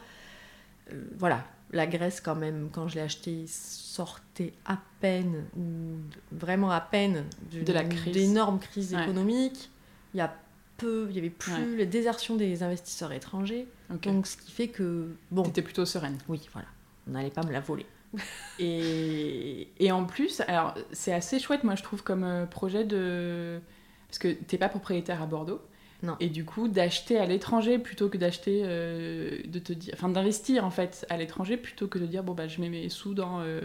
voilà, 1.17 1.43
la 1.71 1.87
Grèce 1.87 2.21
quand 2.21 2.35
même 2.35 2.69
quand 2.71 2.87
je 2.87 2.95
l'ai 2.95 3.01
acheté 3.01 3.45
sortait 3.91 4.53
à 4.65 4.77
peine 5.01 5.45
ou 5.57 5.97
vraiment 6.31 6.71
à 6.71 6.79
peine 6.79 7.25
de 7.51 7.73
la 7.73 7.83
crise, 7.83 8.93
économiques. 8.93 9.69
Il 10.13 10.17
y 10.17 10.21
a 10.21 10.33
peu, 10.77 11.07
il 11.09 11.15
y 11.15 11.19
avait 11.19 11.29
plus 11.29 11.77
la 11.77 11.85
désertion 11.85 12.35
des 12.35 12.63
investisseurs 12.63 13.11
étrangers. 13.11 13.67
Donc 14.03 14.25
ce 14.27 14.37
qui 14.37 14.51
fait 14.51 14.69
que 14.69 15.09
bon, 15.29 15.43
t'étais 15.43 15.61
plutôt 15.61 15.85
sereine. 15.85 16.17
Oui, 16.29 16.47
voilà, 16.53 16.67
on 17.07 17.11
n'allait 17.11 17.29
pas 17.29 17.43
me 17.43 17.51
la 17.51 17.59
voler 17.59 17.85
et, 18.59 19.69
et, 19.79 19.91
en 19.93 20.05
plus, 20.05 20.41
alors 20.41 20.75
c'est 20.91 21.13
assez 21.13 21.39
chouette, 21.39 21.63
moi 21.63 21.75
je 21.75 21.83
trouve, 21.83 22.03
comme 22.03 22.25
euh, 22.25 22.45
projet 22.45 22.83
de. 22.83 23.61
Parce 24.07 24.19
que 24.19 24.27
t'es 24.27 24.57
pas 24.57 24.67
propriétaire 24.67 25.21
à 25.21 25.25
Bordeaux. 25.25 25.61
Non. 26.03 26.15
Et 26.19 26.29
du 26.29 26.45
coup, 26.45 26.67
d'acheter 26.67 27.17
à 27.17 27.25
l'étranger 27.25 27.77
plutôt 27.77 28.09
que 28.09 28.17
d'acheter. 28.17 28.61
Euh, 28.63 29.39
de 29.45 29.59
te 29.59 29.73
dire. 29.73 29.93
Enfin, 29.95 30.09
d'investir 30.09 30.65
en 30.65 30.71
fait 30.71 31.05
à 31.09 31.17
l'étranger 31.17 31.57
plutôt 31.57 31.87
que 31.87 31.99
de 31.99 32.05
dire, 32.05 32.23
bon, 32.23 32.33
bah 32.33 32.47
je 32.47 32.61
mets 32.61 32.69
mes 32.69 32.89
sous 32.89 33.13
dans. 33.13 33.41
Euh, 33.41 33.61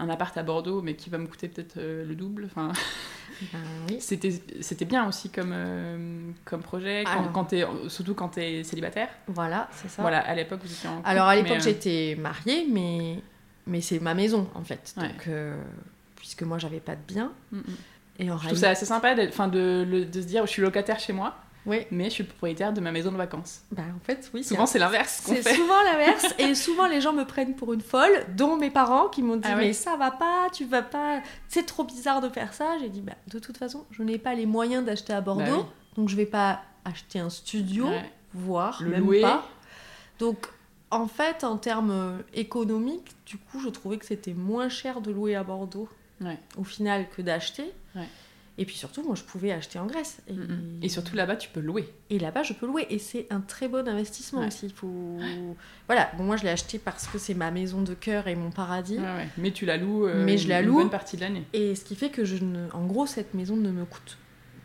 un 0.00 0.08
appart 0.08 0.38
à 0.38 0.44
Bordeaux, 0.44 0.80
mais 0.80 0.94
qui 0.94 1.10
va 1.10 1.18
me 1.18 1.26
coûter 1.26 1.48
peut-être 1.48 1.74
le 1.76 2.14
double. 2.14 2.44
Enfin, 2.44 2.70
ben 3.52 3.58
oui. 3.88 3.96
c'était 4.00 4.84
bien 4.84 5.08
aussi 5.08 5.28
comme, 5.28 6.32
comme 6.44 6.62
projet, 6.62 7.02
quand, 7.34 7.52
es, 7.52 7.64
surtout 7.88 8.14
quand 8.14 8.28
tu 8.28 8.40
es 8.40 8.62
célibataire. 8.62 9.08
Voilà, 9.26 9.68
c'est 9.72 9.88
ça. 9.88 10.02
Voilà, 10.02 10.20
à 10.20 10.36
l'époque, 10.36 10.60
vous 10.62 10.72
étiez 10.72 10.88
en 10.88 11.02
Alors, 11.02 11.26
à 11.26 11.34
l'époque, 11.34 11.58
j'étais 11.58 12.16
mariée, 12.16 12.64
mais 12.70 13.20
mais 13.68 13.80
c'est 13.80 14.00
ma 14.00 14.14
maison 14.14 14.48
en 14.54 14.64
fait. 14.64 14.94
Donc, 14.96 15.28
euh, 15.28 15.54
puisque 16.16 16.42
moi 16.42 16.58
j'avais 16.58 16.80
pas 16.80 16.96
de 16.96 17.02
bien. 17.06 17.32
Mm, 17.52 17.58
mm. 17.58 17.62
Et 18.20 18.30
en 18.32 18.38
je 18.38 18.46
trouve 18.46 18.58
ça 18.58 18.70
assez 18.70 18.86
sympa 18.86 19.14
de, 19.14 19.26
de, 19.26 20.04
de, 20.04 20.20
se 20.20 20.26
dire 20.26 20.44
je 20.46 20.50
suis 20.50 20.62
locataire 20.62 20.98
chez 20.98 21.12
moi. 21.12 21.36
Oui. 21.68 21.86
Mais 21.90 22.04
je 22.04 22.10
suis 22.10 22.24
propriétaire 22.24 22.72
de 22.72 22.80
ma 22.80 22.90
maison 22.90 23.12
de 23.12 23.16
vacances. 23.16 23.62
Bah 23.70 23.82
en 23.94 24.04
fait 24.04 24.30
oui. 24.34 24.42
Souvent 24.42 24.66
c'est 24.66 24.78
l'inverse. 24.78 25.22
C'est 25.24 25.42
souvent 25.54 25.82
l'inverse 25.84 26.34
et 26.38 26.54
souvent 26.54 26.86
les 26.86 27.00
gens 27.00 27.12
me 27.12 27.24
prennent 27.24 27.54
pour 27.54 27.72
une 27.72 27.80
folle, 27.80 28.24
dont 28.36 28.56
mes 28.56 28.70
parents 28.70 29.08
qui 29.08 29.22
m'ont 29.22 29.36
dit 29.36 29.48
ah 29.50 29.56
mais 29.56 29.72
ça 29.72 29.96
va 29.96 30.10
pas, 30.10 30.48
tu 30.52 30.64
vas 30.64 30.82
pas, 30.82 31.20
c'est 31.48 31.66
trop 31.66 31.84
bizarre 31.84 32.20
de 32.20 32.28
faire 32.28 32.52
ça. 32.54 32.76
J'ai 32.80 32.88
dit 32.88 33.02
bah 33.02 33.14
de 33.28 33.38
toute 33.38 33.56
façon 33.58 33.84
je 33.90 34.02
n'ai 34.02 34.18
pas 34.18 34.34
les 34.34 34.46
moyens 34.46 34.84
d'acheter 34.84 35.12
à 35.12 35.20
Bordeaux, 35.20 35.62
bah 35.62 35.68
donc 35.96 36.08
je 36.08 36.16
vais 36.16 36.26
pas 36.26 36.62
acheter 36.84 37.18
un 37.20 37.30
studio, 37.30 37.88
voire 38.32 38.80
Le 38.82 38.90
même 38.90 39.04
louer. 39.04 39.20
pas. 39.20 39.46
Donc 40.18 40.48
en 40.90 41.06
fait, 41.06 41.44
en 41.44 41.58
termes 41.58 41.90
euh, 41.90 42.18
économiques, 42.32 43.14
du 43.26 43.36
coup, 43.36 43.60
je 43.60 43.68
trouvais 43.68 43.98
que 43.98 44.06
c'était 44.06 44.32
moins 44.32 44.68
cher 44.70 45.00
de 45.02 45.10
louer 45.10 45.34
à 45.34 45.44
Bordeaux 45.44 45.88
au 46.56 46.64
final 46.64 47.06
que 47.14 47.22
d'acheter. 47.22 47.72
Et 48.58 48.64
puis 48.64 48.76
surtout, 48.76 49.02
moi, 49.04 49.14
je 49.14 49.22
pouvais 49.22 49.52
acheter 49.52 49.78
en 49.78 49.86
Grèce. 49.86 50.20
Et, 50.82 50.88
surtout 50.88 51.14
là-bas, 51.14 51.36
tu 51.36 51.48
peux 51.48 51.60
louer. 51.60 51.88
Et 52.10 52.18
là-bas, 52.18 52.42
je 52.42 52.52
peux 52.52 52.66
louer. 52.66 52.86
Et 52.90 52.98
c'est 52.98 53.26
un 53.30 53.40
très 53.40 53.68
bon 53.68 53.86
investissement 53.88 54.46
aussi. 54.46 54.66
Il 54.66 54.72
faut... 54.72 55.16
Voilà, 55.86 56.10
bon, 56.18 56.24
moi, 56.24 56.36
je 56.36 56.42
l'ai 56.42 56.50
acheté 56.50 56.78
parce 56.78 57.06
que 57.06 57.18
c'est 57.18 57.34
ma 57.34 57.50
maison 57.50 57.82
de 57.82 57.94
cœur 57.94 58.26
et 58.26 58.34
mon 58.34 58.50
paradis. 58.50 58.98
Mais 59.36 59.52
tu 59.52 59.64
la 59.64 59.76
loues 59.76 60.06
euh, 60.06 60.24
Mais 60.24 60.36
je 60.36 60.48
la 60.48 60.60
une 60.60 60.66
loue. 60.66 60.74
bonne 60.78 60.90
partie 60.90 61.16
de 61.16 61.22
l'année. 61.22 61.44
Et 61.52 61.74
ce 61.74 61.84
qui 61.84 61.94
fait 61.94 62.10
que, 62.10 62.24
je 62.24 62.42
ne... 62.44 62.68
en 62.72 62.84
gros, 62.84 63.06
cette 63.06 63.34
maison 63.34 63.56
ne 63.56 63.70
me 63.70 63.84
coûte 63.84 64.18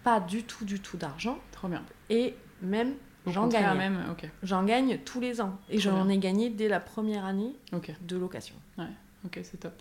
pas 0.03 0.19
du 0.19 0.43
tout, 0.43 0.65
du 0.65 0.79
tout 0.79 0.97
d'argent. 0.97 1.39
Trop 1.51 1.67
bien. 1.67 1.83
Et 2.09 2.35
même 2.61 2.95
J'en 3.27 3.47
gagne. 3.47 3.77
Même, 3.77 4.15
J'en 4.41 4.63
gagne 4.63 4.99
tous 5.05 5.19
les 5.19 5.39
ans. 5.39 5.57
Et 5.69 5.79
j'en 5.79 6.09
ai 6.09 6.17
gagné 6.17 6.49
dès 6.49 6.67
la 6.67 6.79
première 6.79 7.25
année 7.25 7.53
de 8.01 8.17
location. 8.17 8.55
Ouais, 8.77 8.85
ok, 9.25 9.39
c'est 9.43 9.59
top. 9.59 9.73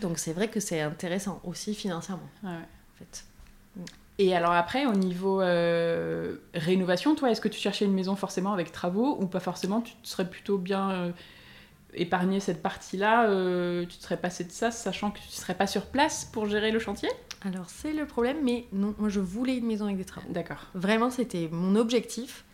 Donc 0.00 0.18
c'est 0.18 0.32
vrai 0.32 0.48
que 0.48 0.60
c'est 0.60 0.80
intéressant 0.80 1.40
aussi 1.44 1.74
financièrement. 1.74 2.28
Ouais, 2.42 2.50
En 2.50 2.98
fait. 2.98 3.24
Et 4.18 4.34
alors 4.36 4.52
après, 4.52 4.86
au 4.86 4.92
niveau 4.92 5.40
euh, 5.40 6.36
rénovation, 6.54 7.14
toi, 7.14 7.30
est-ce 7.30 7.40
que 7.40 7.48
tu 7.48 7.58
cherchais 7.58 7.84
une 7.84 7.94
maison 7.94 8.14
forcément 8.14 8.52
avec 8.52 8.70
travaux 8.72 9.16
ou 9.20 9.26
pas 9.26 9.40
forcément? 9.40 9.80
Tu 9.80 9.94
serais 10.02 10.28
plutôt 10.28 10.58
bien 10.58 10.90
euh, 10.90 11.12
épargné 11.94 12.40
cette 12.40 12.62
partie-là 12.62 13.28
euh, 13.28 13.84
Tu 13.86 13.96
te 13.98 14.02
serais 14.02 14.18
passé 14.18 14.44
de 14.44 14.52
ça, 14.52 14.70
sachant 14.70 15.10
que 15.10 15.18
tu 15.18 15.28
ne 15.28 15.32
serais 15.32 15.54
pas 15.54 15.66
sur 15.66 15.86
place 15.86 16.26
pour 16.26 16.46
gérer 16.46 16.70
le 16.70 16.78
chantier? 16.78 17.08
Alors 17.44 17.68
c'est 17.68 17.92
le 17.92 18.06
problème, 18.06 18.38
mais 18.44 18.66
non, 18.72 18.94
moi 18.98 19.08
je 19.08 19.20
voulais 19.20 19.56
une 19.56 19.66
maison 19.66 19.86
avec 19.86 19.96
des 19.96 20.04
travaux. 20.04 20.28
D'accord. 20.30 20.66
Vraiment, 20.74 21.10
c'était 21.10 21.48
mon 21.50 21.74
objectif 21.74 22.44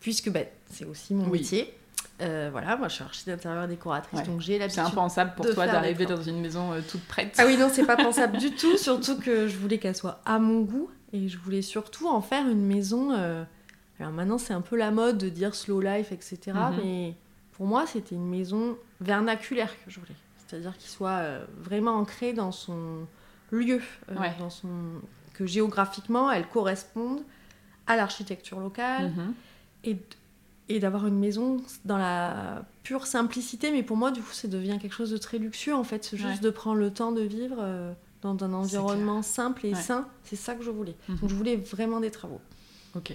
puisque 0.00 0.30
bah, 0.30 0.40
c'est 0.70 0.84
aussi 0.84 1.14
mon 1.14 1.26
métier. 1.26 1.74
Euh, 2.22 2.48
voilà, 2.50 2.76
moi 2.76 2.88
je 2.88 2.94
suis 2.94 3.04
architecte 3.04 3.36
d'intérieur 3.36 3.68
décoratrice, 3.68 4.22
donc 4.22 4.40
j'ai 4.40 4.58
l'habitude. 4.58 4.82
C'est 4.82 4.88
impensable 4.88 5.32
pour 5.36 5.52
toi 5.52 5.66
d'arriver 5.66 6.06
dans 6.06 6.22
une 6.22 6.40
maison 6.40 6.72
euh, 6.72 6.80
toute 6.88 7.02
prête. 7.02 7.34
Ah 7.38 7.44
oui, 7.46 7.56
non, 7.56 7.68
c'est 7.70 7.84
pas 7.84 7.96
pensable 7.96 8.38
du 8.38 8.52
tout, 8.52 8.76
surtout 8.78 9.18
que 9.18 9.48
je 9.48 9.56
voulais 9.56 9.78
qu'elle 9.78 9.96
soit 9.96 10.20
à 10.24 10.38
mon 10.38 10.60
goût 10.62 10.88
et 11.16 11.28
je 11.28 11.38
voulais 11.38 11.62
surtout 11.62 12.08
en 12.08 12.20
faire 12.20 12.48
une 12.48 12.64
maison. 12.64 13.12
Euh, 13.12 13.44
alors 13.98 14.12
maintenant, 14.12 14.38
c'est 14.38 14.54
un 14.54 14.60
peu 14.60 14.76
la 14.76 14.90
mode 14.90 15.18
de 15.18 15.28
dire 15.28 15.54
slow 15.54 15.80
life, 15.80 16.12
etc. 16.12 16.38
Mhm. 16.46 16.76
Mais 16.82 17.14
pour 17.52 17.66
moi, 17.66 17.86
c'était 17.86 18.14
une 18.14 18.28
maison 18.28 18.76
vernaculaire 19.00 19.72
que 19.84 19.90
je 19.90 20.00
voulais. 20.00 20.14
C'est-à-dire 20.46 20.76
qu'il 20.76 20.90
soit 20.90 21.40
vraiment 21.58 21.96
ancré 21.96 22.32
dans 22.32 22.52
son 22.52 23.06
lieu, 23.50 23.80
dans 24.38 24.50
son... 24.50 24.68
que 25.34 25.44
géographiquement, 25.44 26.30
elle 26.30 26.46
corresponde 26.46 27.20
à 27.86 27.96
l'architecture 27.96 28.60
locale. 28.60 29.10
Mhm 29.10 29.34
et, 29.86 29.96
et 30.68 30.80
d'avoir 30.80 31.06
une 31.06 31.18
maison 31.18 31.58
dans 31.84 31.96
la 31.96 32.64
pure 32.82 33.06
simplicité. 33.06 33.70
Mais 33.70 33.82
pour 33.82 33.96
moi, 33.96 34.10
du 34.10 34.20
coup, 34.20 34.32
ça 34.32 34.48
devient 34.48 34.78
quelque 34.80 34.94
chose 34.94 35.10
de 35.10 35.16
très 35.16 35.38
luxueux, 35.38 35.74
en 35.74 35.84
fait. 35.84 36.14
Juste 36.14 36.42
de 36.42 36.50
prendre 36.50 36.78
le 36.78 36.92
temps 36.92 37.12
de 37.12 37.22
vivre 37.22 37.56
euh, 37.60 37.92
dans 38.34 38.44
un 38.44 38.52
environnement 38.52 39.22
simple 39.22 39.66
et 39.66 39.74
sain. 39.74 40.06
C'est 40.24 40.36
ça 40.36 40.54
que 40.54 40.64
je 40.64 40.70
voulais. 40.70 40.96
Mhm. 41.08 41.16
Donc, 41.16 41.30
je 41.30 41.34
voulais 41.34 41.56
vraiment 41.56 42.00
des 42.00 42.10
travaux. 42.10 42.40
Ok. 42.94 43.12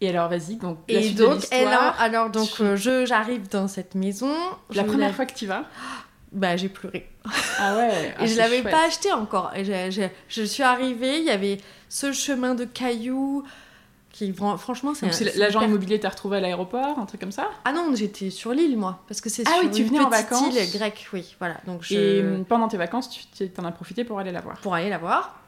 Et 0.00 0.08
alors, 0.08 0.28
vas-y, 0.28 0.56
donc. 0.56 0.78
La 0.88 1.00
et 1.00 1.10
donc, 1.10 1.44
alors, 1.52 1.94
alors, 1.98 2.30
donc, 2.30 2.48
euh, 2.60 2.76
je 2.76 3.04
j'arrive 3.04 3.48
dans 3.48 3.68
cette 3.68 3.94
maison. 3.94 4.32
La 4.72 4.84
première 4.84 5.14
fois 5.14 5.26
que 5.26 5.34
tu 5.34 5.46
vas 5.46 5.64
bah 6.32 6.56
j'ai 6.56 6.68
pleuré. 6.68 7.08
Ah 7.58 7.76
ouais. 7.76 8.14
et 8.20 8.26
je 8.26 8.36
l'avais 8.36 8.62
pas 8.62 8.86
acheté 8.86 9.12
encore. 9.12 9.52
Et 9.56 9.64
je 9.64 10.42
suis 10.42 10.62
arrivée, 10.62 11.18
il 11.18 11.24
y 11.24 11.30
avait 11.30 11.58
ce 11.88 12.12
chemin 12.12 12.54
de 12.54 12.64
cailloux 12.64 13.44
qui 14.18 14.32
franchement 14.32 14.94
c'est. 14.94 15.36
l'agent 15.36 15.60
immobilier 15.62 16.00
t'a 16.00 16.08
retrouvé 16.08 16.38
à 16.38 16.40
l'aéroport, 16.40 16.98
un 16.98 17.06
truc 17.06 17.20
comme 17.20 17.32
ça? 17.32 17.50
Ah 17.64 17.72
non, 17.72 17.94
j'étais 17.94 18.30
sur 18.30 18.52
l'île 18.52 18.76
moi, 18.76 19.02
parce 19.06 19.20
que 19.20 19.28
c'est 19.28 19.44
ah 19.46 19.52
sur 19.52 19.64
oui, 19.64 19.70
tu 19.70 19.84
venais 19.84 20.00
en 20.00 20.08
vacances. 20.08 20.54
île 20.54 20.70
grecque, 20.72 21.08
oui, 21.12 21.36
voilà. 21.38 21.58
Donc 21.66 21.82
je... 21.82 21.94
Et 21.94 22.22
hum, 22.22 22.44
pendant 22.44 22.68
tes 22.68 22.76
vacances, 22.76 23.28
tu 23.36 23.50
en 23.58 23.64
as 23.64 23.72
profité 23.72 24.04
pour 24.04 24.18
aller 24.18 24.32
la 24.32 24.40
voir. 24.40 24.58
Pour 24.58 24.74
aller 24.74 24.90
la 24.90 24.98
voir. 24.98 25.40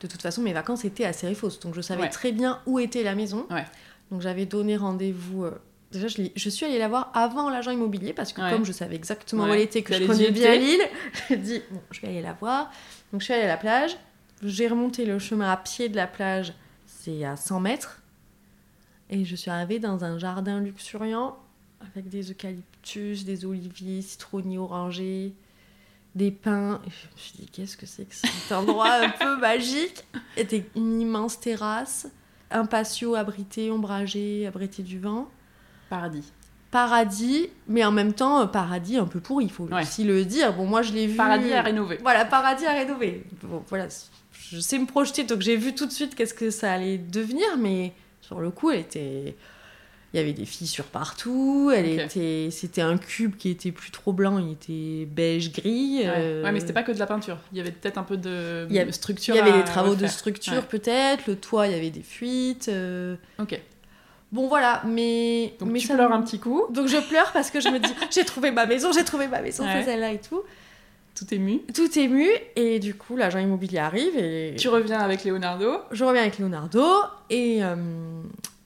De 0.00 0.06
toute 0.06 0.20
façon, 0.20 0.42
mes 0.42 0.52
vacances 0.52 0.84
étaient 0.84 1.06
à 1.06 1.14
Sérifos, 1.14 1.58
donc 1.62 1.74
je 1.74 1.80
savais 1.80 2.08
très 2.10 2.32
bien 2.32 2.60
où 2.66 2.78
était 2.78 3.02
la 3.02 3.14
maison. 3.14 3.46
Ouais. 3.50 3.64
Donc 4.10 4.20
j'avais 4.20 4.44
donné 4.44 4.76
rendez-vous. 4.76 5.44
Euh, 5.44 5.58
déjà, 5.90 6.08
je, 6.08 6.22
je, 6.34 6.50
suis 6.50 6.66
allée 6.66 6.78
la 6.78 6.88
voir 6.88 7.10
avant 7.14 7.48
l'agent 7.48 7.70
immobilier 7.70 8.12
parce 8.12 8.32
que 8.34 8.42
comme 8.50 8.64
je 8.64 8.72
savais 8.72 8.94
exactement 8.94 9.44
où 9.44 9.54
elle 9.54 9.60
était, 9.60 9.82
que 9.82 9.94
je 9.94 10.04
connais 10.04 10.30
bien 10.30 10.54
l'île, 10.54 10.82
j'ai 11.28 11.36
dit 11.36 11.62
bon, 11.70 11.80
je 11.90 12.00
vais 12.02 12.08
aller 12.08 12.22
la 12.22 12.34
voir. 12.34 12.70
Donc 13.10 13.22
je 13.22 13.24
suis 13.24 13.34
allée 13.34 13.44
à 13.44 13.48
la 13.48 13.56
plage. 13.56 13.96
J'ai 14.42 14.68
remonté 14.68 15.06
le 15.06 15.18
chemin 15.18 15.50
à 15.50 15.56
pied 15.56 15.88
de 15.88 15.96
la 15.96 16.06
plage, 16.06 16.52
à 17.24 17.36
100 17.36 17.60
mètres. 17.60 18.02
Et 19.10 19.24
je 19.24 19.36
suis 19.36 19.50
arrivée 19.50 19.78
dans 19.78 20.04
un 20.04 20.18
jardin 20.18 20.60
luxuriant 20.60 21.36
avec 21.80 22.08
des 22.08 22.30
eucalyptus, 22.30 23.24
des 23.24 23.44
oliviers, 23.44 24.02
citronniers, 24.02 24.58
orangers, 24.58 25.32
des 26.14 26.30
pins. 26.30 26.80
Et 26.86 26.90
je 26.90 27.14
me 27.14 27.18
suis 27.18 27.32
dit, 27.38 27.46
qu'est-ce 27.46 27.76
que 27.76 27.86
c'est 27.86 28.04
que 28.04 28.14
cet 28.14 28.52
endroit 28.52 28.92
un 28.92 29.10
peu 29.10 29.36
magique? 29.40 30.04
C'était 30.36 30.68
une 30.74 31.00
immense 31.00 31.38
terrasse, 31.38 32.08
un 32.50 32.66
patio 32.66 33.14
abrité, 33.14 33.70
ombragé, 33.70 34.46
abrité 34.46 34.82
du 34.82 34.98
vent. 34.98 35.30
Paradis. 35.88 36.32
Paradis, 36.70 37.48
mais 37.68 37.84
en 37.84 37.92
même 37.92 38.12
temps, 38.12 38.42
euh, 38.42 38.46
paradis 38.46 38.96
un 38.96 39.06
peu 39.06 39.20
pourri, 39.20 39.44
il 39.44 39.50
faut 39.50 39.68
aussi 39.72 40.04
le 40.04 40.24
dire. 40.24 40.52
Bon, 40.52 40.66
moi, 40.66 40.82
je 40.82 40.92
l'ai 40.92 41.06
vu. 41.06 41.16
Paradis 41.16 41.52
à 41.52 41.62
rénover. 41.62 41.98
Voilà, 42.02 42.24
paradis 42.24 42.66
à 42.66 42.72
rénover. 42.72 43.24
Bon, 43.42 43.62
voilà, 43.68 43.86
je 44.50 44.58
sais 44.58 44.78
me 44.78 44.86
projeter, 44.86 45.24
donc 45.24 45.40
j'ai 45.40 45.56
vu 45.56 45.74
tout 45.74 45.86
de 45.86 45.92
suite 45.92 46.14
qu'est-ce 46.14 46.34
que 46.34 46.50
ça 46.50 46.72
allait 46.72 46.98
devenir, 46.98 47.46
mais 47.58 47.92
sur 48.20 48.40
le 48.40 48.50
coup, 48.50 48.70
elle 48.70 48.80
était. 48.80 49.36
Il 50.14 50.18
y 50.18 50.20
avait 50.20 50.32
des 50.32 50.46
fissures 50.46 50.86
partout. 50.86 51.70
Elle 51.74 52.00
était, 52.00 52.48
c'était 52.50 52.80
un 52.80 52.96
cube 52.96 53.36
qui 53.36 53.50
était 53.50 53.72
plus 53.72 53.90
trop 53.90 54.12
blanc, 54.12 54.38
il 54.38 54.52
était 54.52 55.04
beige 55.04 55.52
gris. 55.52 55.98
Ouais, 55.98 56.06
euh, 56.06 56.50
mais 56.52 56.60
c'était 56.60 56.72
pas 56.72 56.84
que 56.84 56.92
de 56.92 56.98
la 56.98 57.06
peinture. 57.06 57.38
Il 57.52 57.58
y 57.58 57.60
avait 57.60 57.72
peut-être 57.72 57.98
un 57.98 58.02
peu 58.02 58.16
de 58.16 58.66
il 58.70 58.76
y 58.76 58.92
structure. 58.92 59.34
Il 59.34 59.38
y 59.38 59.40
avait 59.40 59.58
des 59.58 59.64
travaux 59.64 59.94
de 59.94 60.06
structure 60.06 60.66
peut-être. 60.66 61.26
Le 61.26 61.36
toit, 61.36 61.66
il 61.66 61.72
y 61.72 61.76
avait 61.76 61.90
des 61.90 62.02
fuites. 62.02 62.68
Euh. 62.68 63.16
Ok. 63.38 63.60
Bon 64.36 64.48
voilà, 64.48 64.82
mais 64.84 65.54
donc 65.58 65.70
mais 65.70 65.78
tu 65.78 65.88
pleures 65.88 66.12
un 66.12 66.20
petit 66.20 66.38
coup. 66.38 66.64
Donc 66.68 66.88
je 66.88 66.98
pleure 67.08 67.32
parce 67.32 67.50
que 67.50 67.58
je 67.58 67.70
me 67.70 67.78
dis 67.78 67.90
j'ai 68.10 68.22
trouvé 68.22 68.50
ma 68.50 68.66
maison, 68.66 68.92
j'ai 68.92 69.02
trouvé 69.02 69.28
ma 69.28 69.40
maison, 69.40 69.64
c'est 69.66 69.84
celle-là 69.84 70.12
et 70.12 70.20
tout. 70.20 70.42
Tout 71.14 71.32
ému. 71.32 71.62
Tout 71.74 71.98
ému 71.98 72.28
et 72.54 72.78
du 72.78 72.94
coup 72.94 73.16
l'agent 73.16 73.38
immobilier 73.38 73.78
arrive 73.78 74.14
et 74.18 74.54
tu 74.58 74.68
reviens 74.68 74.98
avec 74.98 75.24
Leonardo? 75.24 75.78
Je 75.90 76.04
reviens 76.04 76.20
avec 76.20 76.38
Leonardo 76.38 76.84
et 77.30 77.64
euh, 77.64 77.76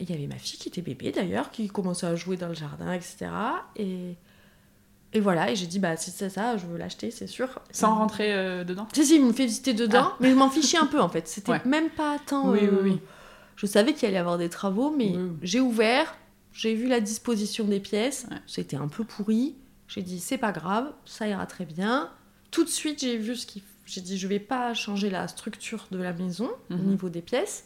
il 0.00 0.10
y 0.10 0.12
avait 0.12 0.26
ma 0.26 0.34
fille 0.34 0.58
qui 0.58 0.68
était 0.70 0.80
bébé 0.80 1.12
d'ailleurs, 1.12 1.52
qui 1.52 1.68
commençait 1.68 2.06
à 2.06 2.16
jouer 2.16 2.36
dans 2.36 2.48
le 2.48 2.54
jardin, 2.54 2.92
etc. 2.92 3.26
Et, 3.76 4.16
et 5.12 5.20
voilà, 5.20 5.52
et 5.52 5.54
j'ai 5.54 5.66
dit, 5.66 5.78
bah 5.78 5.96
c'est 5.96 6.28
ça, 6.28 6.56
je 6.56 6.66
veux 6.66 6.78
l'acheter, 6.78 7.12
c'est 7.12 7.28
sûr. 7.28 7.48
Sans 7.70 7.94
rentrer 7.94 8.32
euh, 8.32 8.64
dedans? 8.64 8.88
Si, 8.92 9.06
si, 9.06 9.14
il 9.14 9.24
me 9.24 9.32
fait 9.32 9.46
visiter 9.46 9.72
dedans, 9.72 10.08
ah. 10.08 10.16
mais 10.18 10.30
je 10.30 10.34
m'en 10.34 10.50
fichais 10.50 10.78
un 10.78 10.86
peu 10.86 11.00
en 11.00 11.08
fait. 11.08 11.28
C'était 11.28 11.64
même 11.64 11.90
pas 11.90 12.16
tant. 12.26 12.50
Oui, 12.50 12.60
oui, 12.62 12.78
oui. 12.82 13.00
Je 13.60 13.66
savais 13.66 13.92
qu'il 13.92 14.06
allait 14.08 14.16
y 14.16 14.18
avoir 14.18 14.38
des 14.38 14.48
travaux, 14.48 14.90
mais 14.90 15.14
j'ai 15.42 15.60
ouvert, 15.60 16.16
j'ai 16.54 16.74
vu 16.74 16.88
la 16.88 17.00
disposition 17.00 17.66
des 17.66 17.78
pièces, 17.78 18.26
c'était 18.46 18.76
un 18.76 18.88
peu 18.88 19.04
pourri. 19.04 19.54
J'ai 19.86 20.00
dit, 20.00 20.18
c'est 20.18 20.38
pas 20.38 20.50
grave, 20.50 20.92
ça 21.04 21.28
ira 21.28 21.44
très 21.44 21.66
bien. 21.66 22.10
Tout 22.50 22.64
de 22.64 22.70
suite, 22.70 23.00
j'ai 23.00 23.18
vu 23.18 23.36
ce 23.36 23.44
qu'il 23.44 23.62
j'ai 23.84 24.00
dit 24.00 24.16
je 24.16 24.28
vais 24.28 24.38
pas 24.38 24.72
changer 24.72 25.10
la 25.10 25.26
structure 25.28 25.88
de 25.90 25.98
la 25.98 26.12
maison 26.12 26.48
au 26.70 26.74
mhm. 26.74 26.86
niveau 26.86 27.08
des 27.10 27.20
pièces. 27.20 27.64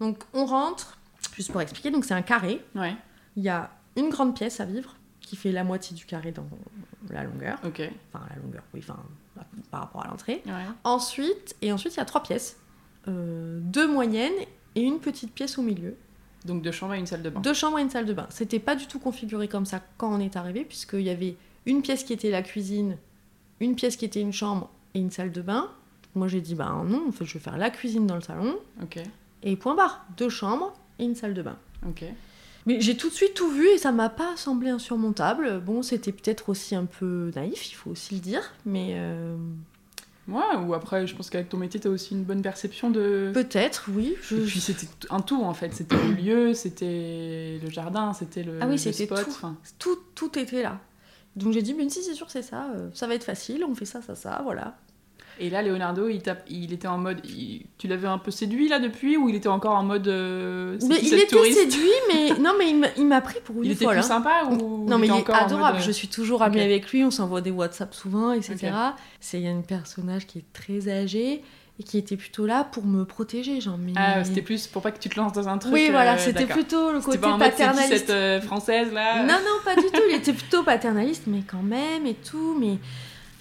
Donc 0.00 0.24
on 0.32 0.46
rentre, 0.46 0.98
Juste 1.36 1.52
pour 1.52 1.60
expliquer, 1.60 1.92
donc 1.92 2.04
c'est 2.04 2.14
un 2.14 2.22
carré. 2.22 2.60
Ouais. 2.74 2.96
Il 3.36 3.44
y 3.44 3.48
a 3.48 3.70
une 3.96 4.08
grande 4.08 4.34
pièce 4.34 4.58
à 4.58 4.64
vivre 4.64 4.96
qui 5.20 5.36
fait 5.36 5.52
la 5.52 5.62
moitié 5.62 5.94
du 5.94 6.06
carré 6.06 6.32
dans 6.32 6.48
la 7.08 7.22
longueur. 7.22 7.60
Ok. 7.64 7.80
Enfin, 8.12 8.24
la 8.30 8.42
longueur, 8.42 8.64
oui, 8.74 8.80
enfin, 8.82 8.98
par 9.70 9.80
rapport 9.82 10.04
à 10.04 10.08
l'entrée. 10.08 10.42
Ensuite, 10.82 11.54
et 11.62 11.72
ensuite, 11.72 11.94
il 11.94 11.98
y 11.98 12.00
a 12.00 12.04
trois 12.04 12.22
pièces. 12.22 12.58
Euh, 13.06 13.60
deux 13.62 13.86
moyennes 13.86 14.32
et 14.74 14.82
une 14.82 15.00
petite 15.00 15.32
pièce 15.32 15.58
au 15.58 15.62
milieu. 15.62 15.96
Donc 16.44 16.62
deux 16.62 16.72
chambres 16.72 16.94
et 16.94 16.98
une 16.98 17.06
salle 17.06 17.22
de 17.22 17.30
bain. 17.30 17.40
Deux 17.40 17.54
chambres 17.54 17.78
et 17.78 17.82
une 17.82 17.90
salle 17.90 18.06
de 18.06 18.14
bain. 18.14 18.26
C'était 18.30 18.58
pas 18.58 18.76
du 18.76 18.86
tout 18.86 18.98
configuré 18.98 19.48
comme 19.48 19.66
ça 19.66 19.82
quand 19.98 20.12
on 20.12 20.20
est 20.20 20.36
arrivé, 20.36 20.64
puisqu'il 20.64 21.02
y 21.02 21.10
avait 21.10 21.36
une 21.66 21.82
pièce 21.82 22.04
qui 22.04 22.12
était 22.12 22.30
la 22.30 22.42
cuisine, 22.42 22.96
une 23.60 23.74
pièce 23.74 23.96
qui 23.96 24.04
était 24.04 24.20
une 24.20 24.32
chambre 24.32 24.70
et 24.94 25.00
une 25.00 25.10
salle 25.10 25.32
de 25.32 25.42
bain. 25.42 25.70
Moi 26.14 26.28
j'ai 26.28 26.40
dit, 26.40 26.54
bah 26.54 26.82
non, 26.86 27.08
en 27.08 27.12
fait, 27.12 27.24
je 27.24 27.34
vais 27.34 27.40
faire 27.40 27.58
la 27.58 27.70
cuisine 27.70 28.06
dans 28.06 28.16
le 28.16 28.22
salon. 28.22 28.56
Ok. 28.82 28.98
Et 29.42 29.56
point 29.56 29.74
barre. 29.74 30.04
Deux 30.16 30.28
chambres, 30.28 30.72
et 30.98 31.04
une 31.04 31.14
salle 31.14 31.34
de 31.34 31.42
bain. 31.42 31.56
Ok. 31.88 32.04
Mais 32.66 32.80
j'ai 32.80 32.96
tout 32.96 33.08
de 33.08 33.14
suite 33.14 33.34
tout 33.34 33.50
vu 33.50 33.66
et 33.68 33.78
ça 33.78 33.90
m'a 33.90 34.10
pas 34.10 34.36
semblé 34.36 34.68
insurmontable. 34.68 35.60
Bon, 35.60 35.82
c'était 35.82 36.12
peut-être 36.12 36.50
aussi 36.50 36.74
un 36.74 36.84
peu 36.84 37.30
naïf, 37.34 37.70
il 37.70 37.74
faut 37.74 37.90
aussi 37.90 38.14
le 38.14 38.20
dire, 38.20 38.52
mais. 38.66 38.92
Euh... 38.94 39.36
Ouais, 40.30 40.56
ou 40.64 40.74
après, 40.74 41.06
je 41.06 41.14
pense 41.14 41.28
qu'avec 41.28 41.48
ton 41.48 41.56
métier, 41.56 41.80
tu 41.80 41.88
as 41.88 41.90
aussi 41.90 42.14
une 42.14 42.22
bonne 42.22 42.42
perception 42.42 42.90
de. 42.90 43.30
Peut-être, 43.34 43.90
oui. 43.92 44.14
Je... 44.22 44.36
Et 44.36 44.40
puis 44.46 44.60
c'était 44.60 44.86
un 45.10 45.20
tout 45.20 45.42
en 45.42 45.54
fait. 45.54 45.74
C'était 45.74 45.96
le 45.96 46.12
lieu, 46.12 46.54
c'était 46.54 47.58
le 47.62 47.68
jardin, 47.68 48.12
c'était 48.12 48.42
le. 48.42 48.58
Ah 48.60 48.66
oui, 48.68 48.78
c'était 48.78 49.06
tout. 49.06 49.16
tout. 49.78 49.98
Tout 50.14 50.38
était 50.38 50.62
là. 50.62 50.80
Donc 51.36 51.52
j'ai 51.52 51.62
dit, 51.62 51.74
mais 51.74 51.88
si 51.88 52.02
c'est 52.02 52.14
sûr, 52.14 52.30
c'est 52.30 52.42
ça, 52.42 52.70
euh, 52.74 52.90
ça 52.92 53.06
va 53.06 53.14
être 53.14 53.24
facile, 53.24 53.64
on 53.64 53.74
fait 53.74 53.84
ça, 53.84 54.02
ça, 54.02 54.14
ça, 54.14 54.40
voilà. 54.42 54.76
Et 55.40 55.48
là, 55.48 55.62
Leonardo, 55.62 56.08
il, 56.08 56.22
il 56.50 56.72
était 56.72 56.86
en 56.86 56.98
mode. 56.98 57.22
tu 57.78 57.88
l'avais 57.88 58.06
un 58.06 58.18
peu 58.18 58.30
séduit 58.30 58.68
là 58.68 58.78
depuis 58.78 59.16
ou 59.16 59.30
il 59.30 59.34
était 59.34 59.48
encore 59.48 59.74
en 59.74 59.82
mode. 59.82 60.06
Euh, 60.06 60.78
mais 60.88 60.98
il 61.02 61.14
était 61.14 61.52
séduit, 61.52 61.88
mais 62.12 62.38
non, 62.38 62.52
mais 62.58 62.66
il 62.98 63.06
m'a 63.06 63.20
pris 63.22 63.38
pour 63.42 63.56
une 63.56 63.64
il 63.64 63.72
était 63.72 63.86
plus 63.86 64.02
sympa 64.02 64.44
ou 64.50 64.86
Non, 64.86 64.98
mais 64.98 65.08
il 65.08 65.14
est 65.14 65.30
adorable. 65.30 65.78
Euh, 65.78 65.82
Je 65.82 65.90
suis 65.90 66.08
toujours 66.08 66.42
amie 66.42 66.60
avec 66.60 66.90
lui, 66.92 67.04
on 67.04 67.10
s'envoie 67.10 67.40
des 67.40 67.50
WhatsApp 67.50 67.94
souvent, 67.94 68.32
etc. 68.32 68.70
C'est 69.18 69.38
il 69.40 69.44
y 69.44 69.48
a 69.48 69.52
un 69.52 69.62
personnage 69.62 70.26
qui 70.26 70.38
est 70.38 70.52
très 70.52 70.90
âgé 70.90 71.42
et 71.78 71.82
qui 71.82 71.96
était 71.96 72.16
plutôt 72.16 72.44
là 72.44 72.64
pour 72.64 72.84
me 72.84 73.06
protéger 73.06 73.62
genre 73.62 73.78
mais... 73.78 73.92
ah 73.96 74.22
c'était 74.22 74.42
plus 74.42 74.66
pour 74.66 74.82
pas 74.82 74.90
que 74.90 74.98
tu 74.98 75.08
te 75.08 75.18
lances 75.18 75.32
dans 75.32 75.48
un 75.48 75.56
truc 75.56 75.72
oui 75.72 75.88
voilà 75.90 76.14
euh, 76.14 76.18
c'était 76.18 76.44
plutôt 76.44 76.92
le 76.92 77.00
côté 77.00 77.16
pas 77.16 77.38
paternaliste 77.38 78.06
cette 78.08 78.44
française 78.44 78.92
là? 78.92 79.22
Non 79.22 79.38
non 79.38 79.64
pas 79.64 79.76
du 79.76 79.86
tout 79.86 80.02
il 80.10 80.16
était 80.16 80.34
plutôt 80.34 80.62
paternaliste 80.62 81.22
mais 81.26 81.40
quand 81.40 81.62
même 81.62 82.04
et 82.06 82.14
tout 82.14 82.54
mais 82.60 82.76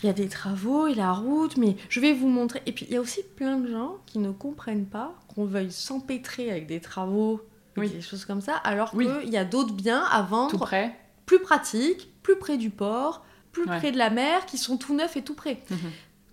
il 0.02 0.08
y 0.08 0.10
a 0.10 0.14
des 0.14 0.28
travaux 0.28 0.88
et 0.88 0.96
la 0.96 1.12
route, 1.12 1.58
mais 1.58 1.76
je 1.90 2.00
vais 2.00 2.14
vous 2.14 2.28
montrer. 2.28 2.62
Et 2.66 2.72
puis 2.72 2.86
il 2.90 2.94
y 2.94 2.98
a 2.98 3.02
aussi 3.02 3.22
plein 3.36 3.58
de 3.58 3.70
gens 3.70 3.98
qui 4.06 4.20
ne 4.20 4.32
comprennent 4.32 4.86
pas 4.86 5.14
qu'on 5.34 5.46
veuille 5.46 5.72
s'empêtrer 5.72 6.50
avec 6.52 6.68
des 6.68 6.80
travaux, 6.80 7.42
des 7.78 8.02
choses 8.02 8.26
comme 8.26 8.42
ça, 8.42 8.56
alors 8.56 8.92
qu'il 8.92 9.30
y 9.30 9.38
a 9.38 9.46
d'autres 9.46 9.74
biens 9.74 10.04
à 10.12 10.22
vendre 10.22 10.52
tout 10.52 10.58
près. 10.58 10.96
plus 11.26 11.40
pratiques, 11.40 12.10
plus 12.24 12.38
près 12.38 12.58
du 12.58 12.70
port, 12.70 13.26
plus 13.52 13.66
près 13.66 13.92
de 13.92 13.98
la 13.98 14.10
mer, 14.10 14.46
qui 14.46 14.58
sont 14.58 14.78
tout 14.78 14.96
neufs 14.96 15.18
et 15.18 15.22
tout 15.22 15.36
près. 15.36 15.62
Mhm. 15.70 15.78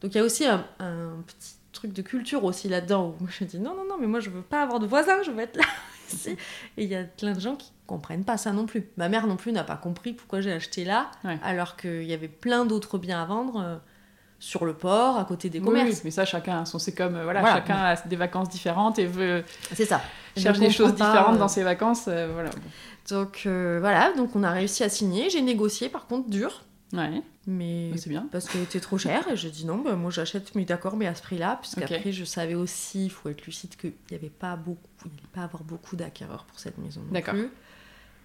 Donc 0.00 0.14
il 0.14 0.18
y 0.18 0.20
a 0.20 0.24
aussi 0.24 0.44
un, 0.44 0.64
petit 1.26 1.54
truc 1.72 1.92
de 1.92 2.02
culture 2.02 2.44
aussi 2.44 2.68
là-dedans 2.68 3.14
où 3.20 3.26
je 3.28 3.44
dis 3.44 3.58
non, 3.58 3.74
non, 3.74 3.84
non, 3.88 3.96
mais 4.00 4.06
moi 4.06 4.20
je 4.20 4.30
veux 4.30 4.42
pas 4.42 4.62
avoir 4.62 4.80
de 4.80 4.86
voisins, 4.86 5.22
je 5.22 5.30
veux 5.30 5.40
être 5.40 5.56
là. 5.56 5.64
Et 6.76 6.84
il 6.84 6.88
y 6.88 6.94
a 6.94 7.04
plein 7.04 7.32
de 7.32 7.40
gens 7.40 7.56
qui 7.56 7.72
comprennent 7.86 8.24
pas 8.24 8.36
ça 8.36 8.52
non 8.52 8.66
plus. 8.66 8.88
Ma 8.96 9.08
mère 9.08 9.26
non 9.26 9.36
plus 9.36 9.52
n'a 9.52 9.64
pas 9.64 9.76
compris 9.76 10.12
pourquoi 10.12 10.40
j'ai 10.40 10.52
acheté 10.52 10.84
là, 10.84 11.10
alors 11.42 11.76
qu'il 11.76 12.04
y 12.04 12.12
avait 12.12 12.28
plein 12.28 12.64
d'autres 12.64 12.98
biens 12.98 13.22
à 13.22 13.26
vendre 13.26 13.60
euh, 13.60 13.76
sur 14.38 14.64
le 14.64 14.74
port, 14.74 15.18
à 15.18 15.24
côté 15.24 15.48
des 15.50 15.60
commerces. 15.60 15.88
Oui, 15.88 16.00
mais 16.04 16.10
ça, 16.10 16.24
chacun. 16.24 16.64
C'est 16.64 16.94
comme, 16.94 17.16
euh, 17.16 17.24
voilà, 17.24 17.44
chacun 17.44 17.76
a 17.76 17.96
des 17.96 18.16
vacances 18.16 18.48
différentes 18.48 18.98
et 18.98 19.06
veut. 19.06 19.44
C'est 19.72 19.86
ça. 19.86 20.00
Cherche 20.36 20.58
des 20.58 20.70
choses 20.70 20.94
différentes 20.94 21.38
dans 21.38 21.48
ses 21.48 21.62
vacances. 21.62 22.06
Euh, 22.08 22.30
voilà. 22.32 22.50
Donc, 23.08 23.42
voilà, 23.44 24.12
donc 24.16 24.34
on 24.34 24.42
a 24.42 24.50
réussi 24.50 24.82
à 24.82 24.88
signer. 24.88 25.30
J'ai 25.30 25.42
négocié, 25.42 25.88
par 25.88 26.06
contre, 26.06 26.28
dur. 26.28 26.62
Ouais. 26.92 27.22
Mais 27.46 27.92
c'est 27.96 28.10
bien. 28.10 28.28
Parce 28.32 28.48
qu'elle 28.48 28.62
était 28.62 28.80
trop 28.80 28.98
chère 28.98 29.28
et 29.28 29.36
j'ai 29.36 29.50
dit 29.50 29.66
non, 29.66 29.78
bah, 29.78 29.94
moi 29.94 30.10
j'achète, 30.10 30.54
mais 30.54 30.64
d'accord, 30.64 30.96
mais 30.96 31.06
à 31.06 31.14
ce 31.14 31.22
prix-là, 31.22 31.58
puisqu'après 31.60 32.10
je 32.10 32.24
savais 32.24 32.54
aussi, 32.54 33.06
il 33.06 33.10
faut 33.10 33.28
être 33.28 33.44
lucide, 33.46 33.76
qu'il 33.76 33.92
n'y 34.10 34.16
avait 34.16 34.30
pas 34.30 34.56
beaucoup, 34.56 34.88
pas 35.32 35.42
avoir 35.42 35.64
beaucoup 35.64 35.96
d'acquéreurs 35.96 36.44
pour 36.44 36.58
cette 36.58 36.78
maison. 36.78 37.02
D'accord. 37.10 37.34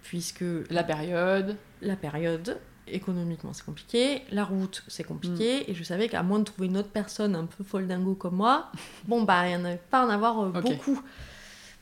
Puisque 0.04 0.44
la 0.70 0.84
période. 0.84 1.58
La 1.82 1.96
période, 1.96 2.60
économiquement 2.88 3.54
c'est 3.54 3.66
compliqué, 3.66 4.24
la 4.32 4.44
route 4.44 4.84
c'est 4.88 5.04
compliqué, 5.04 5.60
mm. 5.60 5.64
et 5.68 5.74
je 5.74 5.84
savais 5.84 6.10
qu'à 6.10 6.24
moins 6.24 6.40
de 6.40 6.46
trouver 6.46 6.68
une 6.68 6.78
autre 6.78 6.90
personne 6.90 7.36
un 7.36 7.46
peu 7.46 7.64
folle 7.64 7.88
dingo 7.88 8.16
comme 8.16 8.36
moi, 8.36 8.72
bon 9.08 9.24
bah 9.24 9.48
il 9.48 9.50
n'y 9.50 9.56
en 9.56 9.66
avait 9.66 9.82
pas 9.90 10.06
en 10.06 10.10
avoir 10.10 10.40
euh, 10.40 10.50
beaucoup. 10.50 11.02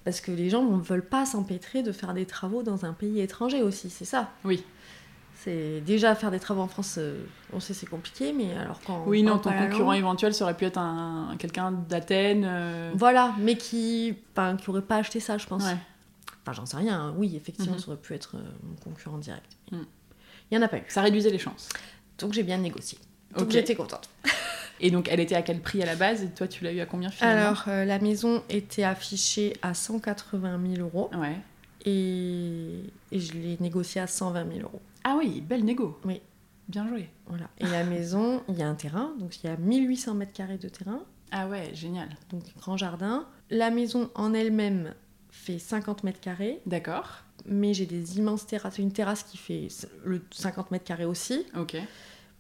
Parce 0.05 0.21
que 0.21 0.31
les 0.31 0.49
gens 0.49 0.63
ne 0.63 0.81
veulent 0.81 1.05
pas 1.05 1.25
s'empêtrer 1.25 1.83
de 1.83 1.91
faire 1.91 2.13
des 2.13 2.25
travaux 2.25 2.63
dans 2.63 2.85
un 2.85 2.93
pays 2.93 3.19
étranger 3.19 3.61
aussi, 3.61 3.89
c'est 3.89 4.05
ça? 4.05 4.31
Oui. 4.45 4.63
C'est 5.43 5.79
déjà 5.81 6.15
faire 6.15 6.31
des 6.31 6.39
travaux 6.39 6.61
en 6.61 6.67
France, 6.67 6.95
euh, 6.97 7.23
on 7.53 7.61
sait 7.61 7.73
c'est 7.73 7.85
compliqué, 7.85 8.33
mais 8.33 8.53
alors 8.55 8.81
quand 8.85 9.05
oui 9.07 9.23
non 9.23 9.39
ton 9.39 9.53
concurrent 9.53 9.93
éventuel 9.93 10.33
ça 10.33 10.43
aurait 10.43 10.57
pu 10.57 10.65
être 10.65 10.77
un, 10.77 11.35
quelqu'un 11.39 11.71
d'Athènes. 11.71 12.45
Euh. 12.45 12.91
Voilà, 12.93 13.33
mais 13.39 13.55
qui, 13.55 14.17
enfin, 14.33 14.57
qui 14.57 14.69
aurait 14.69 14.81
pas 14.81 14.97
acheté 14.97 15.21
ça, 15.21 15.37
je 15.37 15.47
pense. 15.47 15.63
Enfin 15.63 16.53
j'en 16.53 16.65
sais 16.65 16.75
rien. 16.75 16.99
Hein. 16.99 17.13
Oui 17.17 17.37
effectivement 17.37 17.75
mhm. 17.75 17.79
ça 17.79 17.87
aurait 17.87 18.01
pu 18.01 18.13
être 18.13 18.35
euh, 18.35 18.41
mon 18.63 18.75
concurrent 18.83 19.17
direct. 19.17 19.49
Mm. 19.71 19.77
Il 20.51 20.55
y 20.55 20.57
en 20.57 20.61
a 20.61 20.67
pas 20.67 20.77
eu. 20.77 20.83
Ça 20.89 21.01
réduisait 21.01 21.29
les 21.29 21.39
chances. 21.39 21.69
Donc 22.17 22.33
j'ai 22.33 22.43
bien 22.43 22.57
négocié. 22.57 22.97
Donc 23.37 23.49
j'étais 23.49 23.75
contente. 23.75 24.09
Et 24.81 24.91
donc, 24.91 25.09
elle 25.09 25.19
était 25.19 25.35
à 25.35 25.41
quel 25.41 25.59
prix 25.59 25.83
à 25.83 25.85
la 25.85 25.95
base? 25.95 26.23
Et 26.23 26.29
toi, 26.29 26.47
tu 26.47 26.63
l'as 26.63 26.71
eu 26.71 26.79
à 26.79 26.85
combien 26.85 27.09
finalement? 27.09 27.47
Alors, 27.47 27.63
euh, 27.67 27.83
la 27.83 27.99
maison 27.99 28.43
était 28.49 28.83
affichée 28.83 29.53
à 29.61 29.73
180 29.73 30.57
000 30.75 30.87
euros 30.87 31.09
Ouais. 31.17 31.35
et, 31.83 32.79
et 33.11 33.19
je 33.19 33.33
l'ai 33.33 33.57
négociée 33.59 33.99
à 33.99 34.07
120 34.07 34.53
000 34.53 34.59
euros. 34.61 34.81
Ah 35.03 35.15
oui, 35.17 35.41
belle 35.41 35.63
négo. 35.65 35.99
Oui. 36.05 36.21
Bien 36.67 36.87
joué. 36.87 37.09
Voilà. 37.27 37.49
Et 37.57 37.65
la 37.67 37.83
maison, 37.85 38.43
il 38.47 38.57
y 38.57 38.61
a 38.61 38.67
un 38.69 38.75
terrain, 38.75 39.13
donc 39.19 39.41
il 39.43 39.47
y 39.47 39.49
a 39.49 39.57
1800 39.57 40.13
mètres 40.13 40.33
carrés 40.33 40.57
de 40.57 40.69
terrain, 40.69 41.01
Ah 41.31 41.47
ouais, 41.47 41.71
génial. 41.73 42.09
donc 42.29 42.43
grand 42.57 42.77
jardin. 42.77 43.27
La 43.49 43.71
maison 43.71 44.09
en 44.15 44.33
elle-même 44.33 44.93
fait 45.31 45.57
50 45.59 46.03
mètres 46.03 46.19
carrés, 46.19 46.61
D'accord. 46.65 47.23
mais 47.45 47.73
j'ai 47.73 47.85
des 47.87 48.17
immenses 48.19 48.45
terrasses. 48.45 48.77
Une 48.77 48.91
terrasse 48.91 49.23
qui 49.23 49.37
fait 49.37 49.67
le 50.05 50.21
50 50.31 50.69
mètres 50.71 50.85
carrés 50.85 51.05
aussi, 51.05 51.45
Ok. 51.57 51.75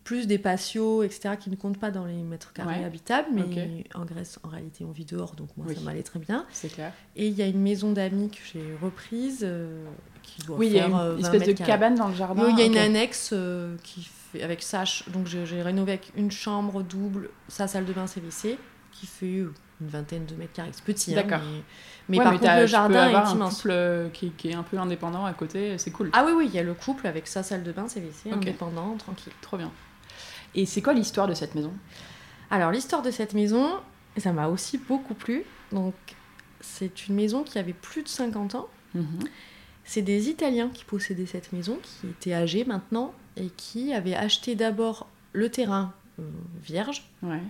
plus 0.03 0.27
des 0.27 0.37
patios, 0.37 1.03
etc., 1.03 1.35
qui 1.39 1.49
ne 1.49 1.55
comptent 1.55 1.79
pas 1.79 1.89
dans 1.91 2.05
les 2.05 2.21
mètres 2.21 2.53
carrés 2.53 2.79
Ouais. 2.79 2.83
habitables, 2.85 3.29
mais 3.33 3.83
en 3.95 4.05
Grèce, 4.05 4.39
en 4.43 4.49
réalité, 4.49 4.83
on 4.85 4.91
vit 4.91 5.05
dehors, 5.05 5.33
donc 5.35 5.49
moi, 5.57 5.65
Oui. 5.69 5.75
ça 5.75 5.81
m'allait 5.81 6.03
très 6.03 6.19
bien. 6.19 6.45
C'est 6.51 6.69
clair. 6.69 6.93
Et 7.15 7.27
il 7.27 7.33
y 7.33 7.41
a 7.41 7.47
une 7.47 7.61
maison 7.61 7.91
d'amis 7.93 8.29
que 8.29 8.37
j'ai 8.53 8.75
reprise, 8.81 9.39
euh, 9.43 9.85
qui 10.35 10.41
doit 10.43 10.57
Oui, 10.57 10.67
il 10.67 10.73
y 10.73 10.79
a 10.79 10.83
faire 10.83 10.89
une 10.89 10.95
euh, 10.95 11.15
20 11.15 11.33
espèce 11.33 11.47
de 11.47 11.53
cabane 11.65 11.95
dans 11.95 12.07
le 12.07 12.15
jardin. 12.15 12.43
Oui, 12.45 12.49
il 12.53 12.59
y 12.59 12.61
a 12.61 12.65
une 12.65 12.71
Ok. 12.73 12.77
annexe 12.77 13.29
euh, 13.33 13.75
qui 13.83 14.07
fait 14.31 14.41
avec 14.43 14.61
ch- 14.61 15.03
donc 15.09 15.27
j'ai 15.27 15.61
rénové 15.61 15.93
avec 15.93 16.11
une 16.15 16.31
chambre 16.31 16.83
double, 16.83 17.29
sa 17.47 17.67
salle 17.67 17.85
de 17.85 17.93
bain 17.93 18.07
CVC 18.07 18.57
qui 18.91 19.05
fait 19.07 19.39
euh, 19.39 19.53
une 19.81 19.87
vingtaine 19.87 20.25
de 20.25 20.35
mètres 20.35 20.53
carrés. 20.53 20.69
C'est 20.73 20.83
petit, 20.83 21.13
hein, 21.13 21.23
D'accord. 21.23 21.39
mais, 21.45 21.61
mais 22.09 22.17
Ouais, 22.17 22.23
par 22.23 22.33
mais 22.33 22.39
contre 22.39 22.51
le 22.51 22.57
tu 22.57 22.61
peux 22.63 22.67
jardin 22.67 22.99
avoir 23.07 23.23
est 23.25 23.31
un 23.31 23.35
immense. 23.35 23.55
couple 23.61 24.09
qui, 24.13 24.31
qui 24.31 24.49
est 24.49 24.53
un 24.55 24.63
peu 24.63 24.77
indépendant 24.77 25.25
à 25.25 25.33
côté, 25.33 25.77
c'est 25.77 25.91
cool. 25.91 26.09
Ah 26.13 26.23
oui, 26.25 26.33
oui, 26.35 26.45
il 26.47 26.55
y 26.55 26.59
a 26.59 26.63
le 26.63 26.73
couple 26.73 27.07
avec 27.07 27.27
sa 27.27 27.43
salle 27.43 27.63
de 27.63 27.71
bain 27.71 27.87
CVC, 27.87 28.27
Ok. 28.31 28.33
indépendant, 28.37 28.95
tranquille. 28.97 29.33
Trop 29.41 29.57
bien. 29.57 29.71
Et 30.55 30.65
c'est 30.65 30.81
quoi 30.81 30.93
l'histoire 30.93 31.27
de 31.27 31.33
cette 31.33 31.55
maison? 31.55 31.71
Alors 32.51 32.71
l'histoire 32.71 33.01
de 33.01 33.11
cette 33.11 33.33
maison, 33.33 33.69
ça 34.17 34.31
m'a 34.33 34.47
aussi 34.47 34.77
beaucoup 34.77 35.13
plu. 35.13 35.43
Donc 35.71 35.93
c'est 36.61 37.07
une 37.07 37.15
maison 37.15 37.43
qui 37.43 37.57
avait 37.59 37.73
plus 37.73 38.03
de 38.03 38.07
50 38.09 38.55
ans. 38.55 38.67
Mhm. 38.95 39.19
C'est 39.91 40.03
des 40.03 40.29
Italiens 40.29 40.69
qui 40.71 40.83
possédaient 40.85 41.25
cette 41.25 41.51
maison, 41.51 41.79
qui 41.81 42.05
étaient 42.09 42.33
âgés 42.35 42.63
maintenant, 42.63 43.11
et 43.37 43.47
qui 43.57 43.91
avaient 43.91 44.13
acheté 44.13 44.53
d'abord 44.53 45.07
le 45.33 45.49
terrain 45.49 45.93
euh, 46.19 46.23
vierge 46.63 47.09
Ouais. 47.23 47.41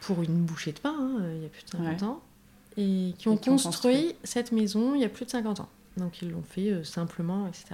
pour 0.00 0.22
une 0.22 0.44
bouchée 0.46 0.72
de 0.72 0.78
pain, 0.78 0.96
hein, 0.98 1.22
il 1.36 1.42
y 1.42 1.44
a 1.44 1.50
plus 1.50 1.62
de 1.64 1.70
50 1.72 1.86
Ouais. 1.86 2.02
ans, 2.04 2.22
et 2.78 3.12
qui 3.18 3.28
ont 3.28 3.34
Et 3.36 3.38
qui 3.38 3.50
ont 3.50 3.56
construit, 3.58 4.14
cette 4.24 4.50
maison 4.52 4.94
il 4.94 5.02
y 5.02 5.04
a 5.04 5.10
plus 5.10 5.26
de 5.26 5.30
50 5.30 5.60
ans. 5.60 5.68
Donc 5.98 6.22
ils 6.22 6.30
l'ont 6.30 6.42
fait 6.42 6.70
euh, 6.70 6.84
simplement, 6.84 7.46
etc. 7.48 7.66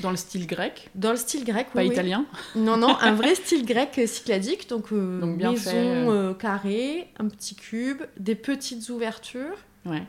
Dans 0.00 0.10
le 0.10 0.16
style 0.16 0.48
grec, 0.48 0.90
Dans 0.96 1.12
le 1.12 1.16
style 1.18 1.44
grec, 1.44 1.68
pas 1.72 1.82
oui, 1.82 1.86
oui. 1.86 1.92
italien. 1.92 2.26
Non, 2.56 2.76
non, 2.78 2.96
un 2.98 3.12
vrai 3.14 3.34
style 3.36 3.64
grec 3.64 3.96
euh, 3.98 4.08
cycladique, 4.08 4.68
donc, 4.68 4.86
euh, 4.90 5.20
Donc 5.20 5.36
bien 5.36 5.52
maison 5.52 5.70
euh, 6.10 6.34
carrée, 6.34 7.06
un 7.20 7.28
petit 7.28 7.54
cube, 7.54 8.02
des 8.18 8.34
petites 8.34 8.88
ouvertures, 8.88 9.56
Ouais. 9.86 10.02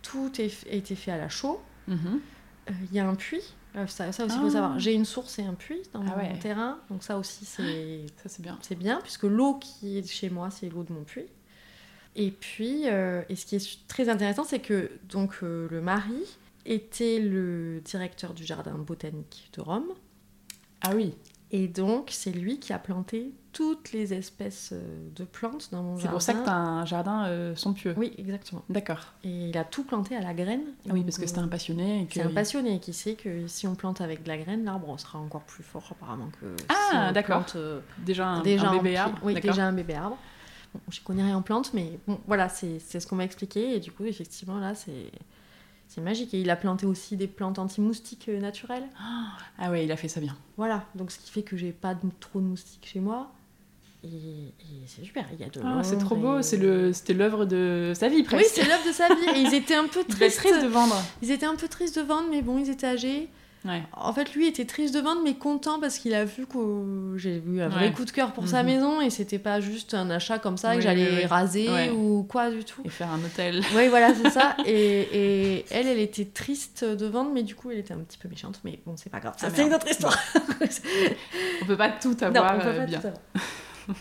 tout 0.00 0.32
est, 0.40 0.66
a 0.70 0.74
été 0.74 0.94
fait 0.94 1.10
à 1.10 1.18
la 1.18 1.28
chaux. 1.28 1.60
Mhm. 1.88 2.20
Euh, 2.68 2.72
Il 2.90 2.94
y 2.96 2.98
a 2.98 3.06
un 3.08 3.14
puits, 3.14 3.54
euh, 3.76 3.86
ça, 3.86 4.10
ça 4.12 4.24
aussi 4.24 4.36
il 4.36 4.38
Ah. 4.40 4.42
faut 4.42 4.50
savoir. 4.50 4.78
J'ai 4.78 4.94
une 4.94 5.04
source 5.04 5.38
et 5.38 5.42
un 5.44 5.54
puits 5.54 5.82
dans 5.92 6.00
Ah 6.02 6.04
mon 6.04 6.16
ouais. 6.16 6.38
terrain, 6.38 6.78
donc 6.90 7.02
ça 7.02 7.18
aussi 7.18 7.44
c'est 7.44 8.06
Ça, 8.22 8.28
c'est 8.28 8.42
bien. 8.42 8.58
c'est 8.62 8.74
bien, 8.78 9.00
puisque 9.02 9.24
l'eau 9.24 9.54
qui 9.54 9.98
est 9.98 10.06
chez 10.10 10.30
moi, 10.30 10.50
c'est 10.50 10.68
l'eau 10.70 10.82
de 10.82 10.92
mon 10.92 11.04
puits. 11.04 11.26
Et 12.16 12.30
puis, 12.30 12.82
euh, 12.86 13.22
et 13.28 13.36
ce 13.36 13.44
qui 13.44 13.56
est 13.56 13.86
très 13.88 14.08
intéressant, 14.08 14.44
c'est 14.44 14.60
que 14.60 14.90
donc 15.08 15.34
euh, 15.42 15.66
le 15.70 15.80
mari 15.80 16.22
était 16.64 17.18
le 17.20 17.80
directeur 17.84 18.32
du 18.34 18.44
jardin 18.44 18.78
botanique 18.78 19.50
de 19.54 19.60
Rome, 19.60 19.88
Ah 20.80 20.92
oui, 20.94 21.14
et 21.56 21.68
donc 21.68 22.08
c'est 22.10 22.32
lui 22.32 22.58
qui 22.58 22.72
a 22.72 22.78
planté 22.80 23.32
toutes 23.52 23.92
les 23.92 24.12
espèces 24.12 24.70
euh, 24.72 24.82
de 25.14 25.22
plantes 25.22 25.68
dans 25.70 25.82
mon 25.84 25.94
c'est 25.96 26.02
jardin. 26.02 26.12
pour 26.12 26.22
ça 26.22 26.34
que 26.34 26.42
tu 26.42 26.50
as 26.50 26.56
un 26.56 26.84
jardin 26.84 27.26
euh, 27.26 27.54
somptueux. 27.54 27.94
Oui, 27.96 28.12
exactement. 28.18 28.64
D'accord. 28.68 28.98
Et 29.22 29.50
il 29.50 29.56
a 29.56 29.62
tout 29.62 29.84
planté 29.84 30.16
à 30.16 30.20
la 30.20 30.34
graine. 30.34 30.62
Ah 30.88 30.92
oui, 30.92 31.02
parce 31.04 31.16
que 31.18 31.22
euh, 31.22 31.26
c'était 31.28 31.38
un 31.38 31.46
passionné. 31.46 32.02
et 32.02 32.06
que 32.06 32.14
C'est 32.14 32.22
un 32.22 32.28
il- 32.30 32.34
passionné 32.34 32.80
qui 32.80 32.92
sait 32.92 33.14
que 33.14 33.46
si 33.46 33.68
on 33.68 33.76
plante 33.76 34.00
avec 34.00 34.24
de 34.24 34.28
la 34.28 34.36
graine, 34.38 34.64
l'arbre 34.64 34.98
sera 34.98 35.20
encore 35.20 35.42
plus 35.42 35.62
fort 35.62 35.84
apparemment 35.92 36.30
que 36.40 36.46
Ah, 36.68 36.74
si 36.90 36.96
on 36.96 37.12
d'accord. 37.12 37.46
euh, 37.54 37.78
Déjà 37.98 38.26
un, 38.26 38.42
déjà 38.42 38.70
un 38.70 38.72
en 38.72 38.82
bébé 38.82 38.96
arbre. 38.96 39.18
Oui, 39.22 39.34
déjà 39.40 39.64
un 39.66 39.72
bébé 39.72 39.94
arbre. 39.94 40.18
Bon, 40.74 40.80
je 40.90 41.00
connais 41.02 41.22
rien 41.22 41.36
en 41.36 41.42
plantes, 41.42 41.72
mais 41.72 42.00
bon, 42.08 42.18
voilà, 42.26 42.48
c'est 42.48 42.80
c'est 42.80 42.98
ce 42.98 43.06
qu'on 43.06 43.14
m'a 43.14 43.24
expliqué. 43.24 43.76
Et 43.76 43.78
du 43.78 43.92
coup, 43.92 44.04
effectivement, 44.04 44.58
là, 44.58 44.74
c'est 44.74 45.12
c'est 45.94 46.00
magique. 46.00 46.34
Et 46.34 46.40
il 46.40 46.50
a 46.50 46.56
planté 46.56 46.86
aussi 46.86 47.16
des 47.16 47.26
plantes 47.26 47.58
anti-moustiques 47.58 48.28
euh, 48.28 48.40
naturelles. 48.40 48.84
Ah 49.58 49.70
ouais, 49.70 49.84
il 49.84 49.92
a 49.92 49.96
fait 49.96 50.08
ça 50.08 50.20
bien. 50.20 50.36
Voilà, 50.56 50.84
donc 50.94 51.10
ce 51.10 51.18
qui 51.18 51.30
fait 51.30 51.42
que 51.42 51.56
j'ai 51.56 51.72
pas 51.72 51.94
de- 51.94 52.00
trop 52.20 52.40
de 52.40 52.46
moustiques 52.46 52.86
chez 52.92 53.00
moi. 53.00 53.32
Et, 54.02 54.08
et 54.08 54.82
c'est 54.86 55.02
super, 55.02 55.24
il 55.32 55.40
y 55.40 55.44
a 55.44 55.48
de 55.48 55.60
Ah, 55.64 55.82
c'est 55.82 55.96
trop 55.96 56.14
beau. 56.16 56.38
et- 56.40 56.42
c'était 56.42 57.14
l'œuvre 57.14 57.46
de 57.46 57.92
sa 57.94 58.08
vie 58.08 58.16
Oui, 58.16 58.22
presque. 58.24 58.50
c'est 58.54 58.66
l'œuvre 58.68 58.86
de 58.86 58.92
sa 58.92 59.08
vie. 59.14 59.30
Et 59.36 59.40
ils 59.40 59.54
étaient 59.54 59.74
un 59.76 59.86
peu 59.86 60.04
tristes. 60.08 60.36
triste 60.36 60.62
de 60.62 60.66
vendre. 60.68 60.96
Ils 61.22 61.30
étaient 61.30 61.46
un 61.46 61.56
peu 61.56 61.68
tristes 61.68 61.96
de 61.96 62.02
vendre, 62.02 62.28
mais 62.30 62.42
bon, 62.42 62.58
ils 62.58 62.68
étaient 62.68 62.86
âgés. 62.86 63.28
Ouais. 63.64 63.82
En 63.92 64.12
fait, 64.12 64.34
lui 64.34 64.46
était 64.46 64.66
triste 64.66 64.92
de 64.94 65.00
vendre, 65.00 65.22
mais 65.24 65.34
content 65.34 65.80
parce 65.80 65.98
qu'il 65.98 66.12
a 66.14 66.26
vu 66.26 66.46
que 66.46 67.14
j'ai 67.16 67.42
eu 67.46 67.60
un 67.62 67.68
vrai 67.68 67.86
Ouais. 67.86 67.92
coup 67.92 68.04
de 68.04 68.10
cœur 68.10 68.32
pour 68.32 68.46
sa 68.46 68.62
Mhm. 68.62 68.68
maison 68.68 69.00
et 69.00 69.08
c'était 69.08 69.38
pas 69.38 69.60
juste 69.60 69.94
un 69.94 70.10
achat 70.10 70.38
comme 70.38 70.58
ça 70.58 70.70
Oui, 70.70 70.76
que 70.76 70.82
j'allais 70.82 71.08
oui, 71.08 71.16
oui. 71.20 71.24
raser 71.24 71.70
Ouais. 71.70 71.88
ou 71.90 72.24
quoi 72.28 72.50
du 72.50 72.62
tout. 72.64 72.82
Et 72.84 72.90
faire 72.90 73.10
un 73.10 73.18
hôtel. 73.24 73.62
Oui, 73.74 73.88
voilà, 73.88 74.12
c'est 74.14 74.28
ça. 74.28 74.54
Et, 74.66 75.56
et 75.58 75.64
elle, 75.70 75.86
elle 75.86 75.98
était 75.98 76.26
triste 76.26 76.84
de 76.84 77.06
vendre, 77.06 77.30
mais 77.32 77.42
du 77.42 77.54
coup, 77.54 77.70
elle 77.70 77.78
était 77.78 77.94
un 77.94 77.98
petit 78.00 78.18
peu 78.18 78.28
méchante. 78.28 78.60
Mais 78.64 78.78
bon, 78.84 78.96
c'est 78.96 79.08
pas 79.10 79.20
grave. 79.20 79.34
Ça, 79.38 79.46
Ah, 79.50 79.54
c'est 79.54 79.66
une 79.66 79.72
autre 79.72 79.88
histoire. 79.90 80.18
On 81.62 81.66
peut 81.66 81.76
pas 81.76 81.88
tout 81.90 82.14
non, 82.20 82.26
avoir 82.26 82.56
on 82.56 82.60
peut 82.60 82.68
euh, 82.68 82.78
pas 82.80 82.86
bien. 82.86 83.00
tout 83.00 83.06
avoir. 83.06 83.20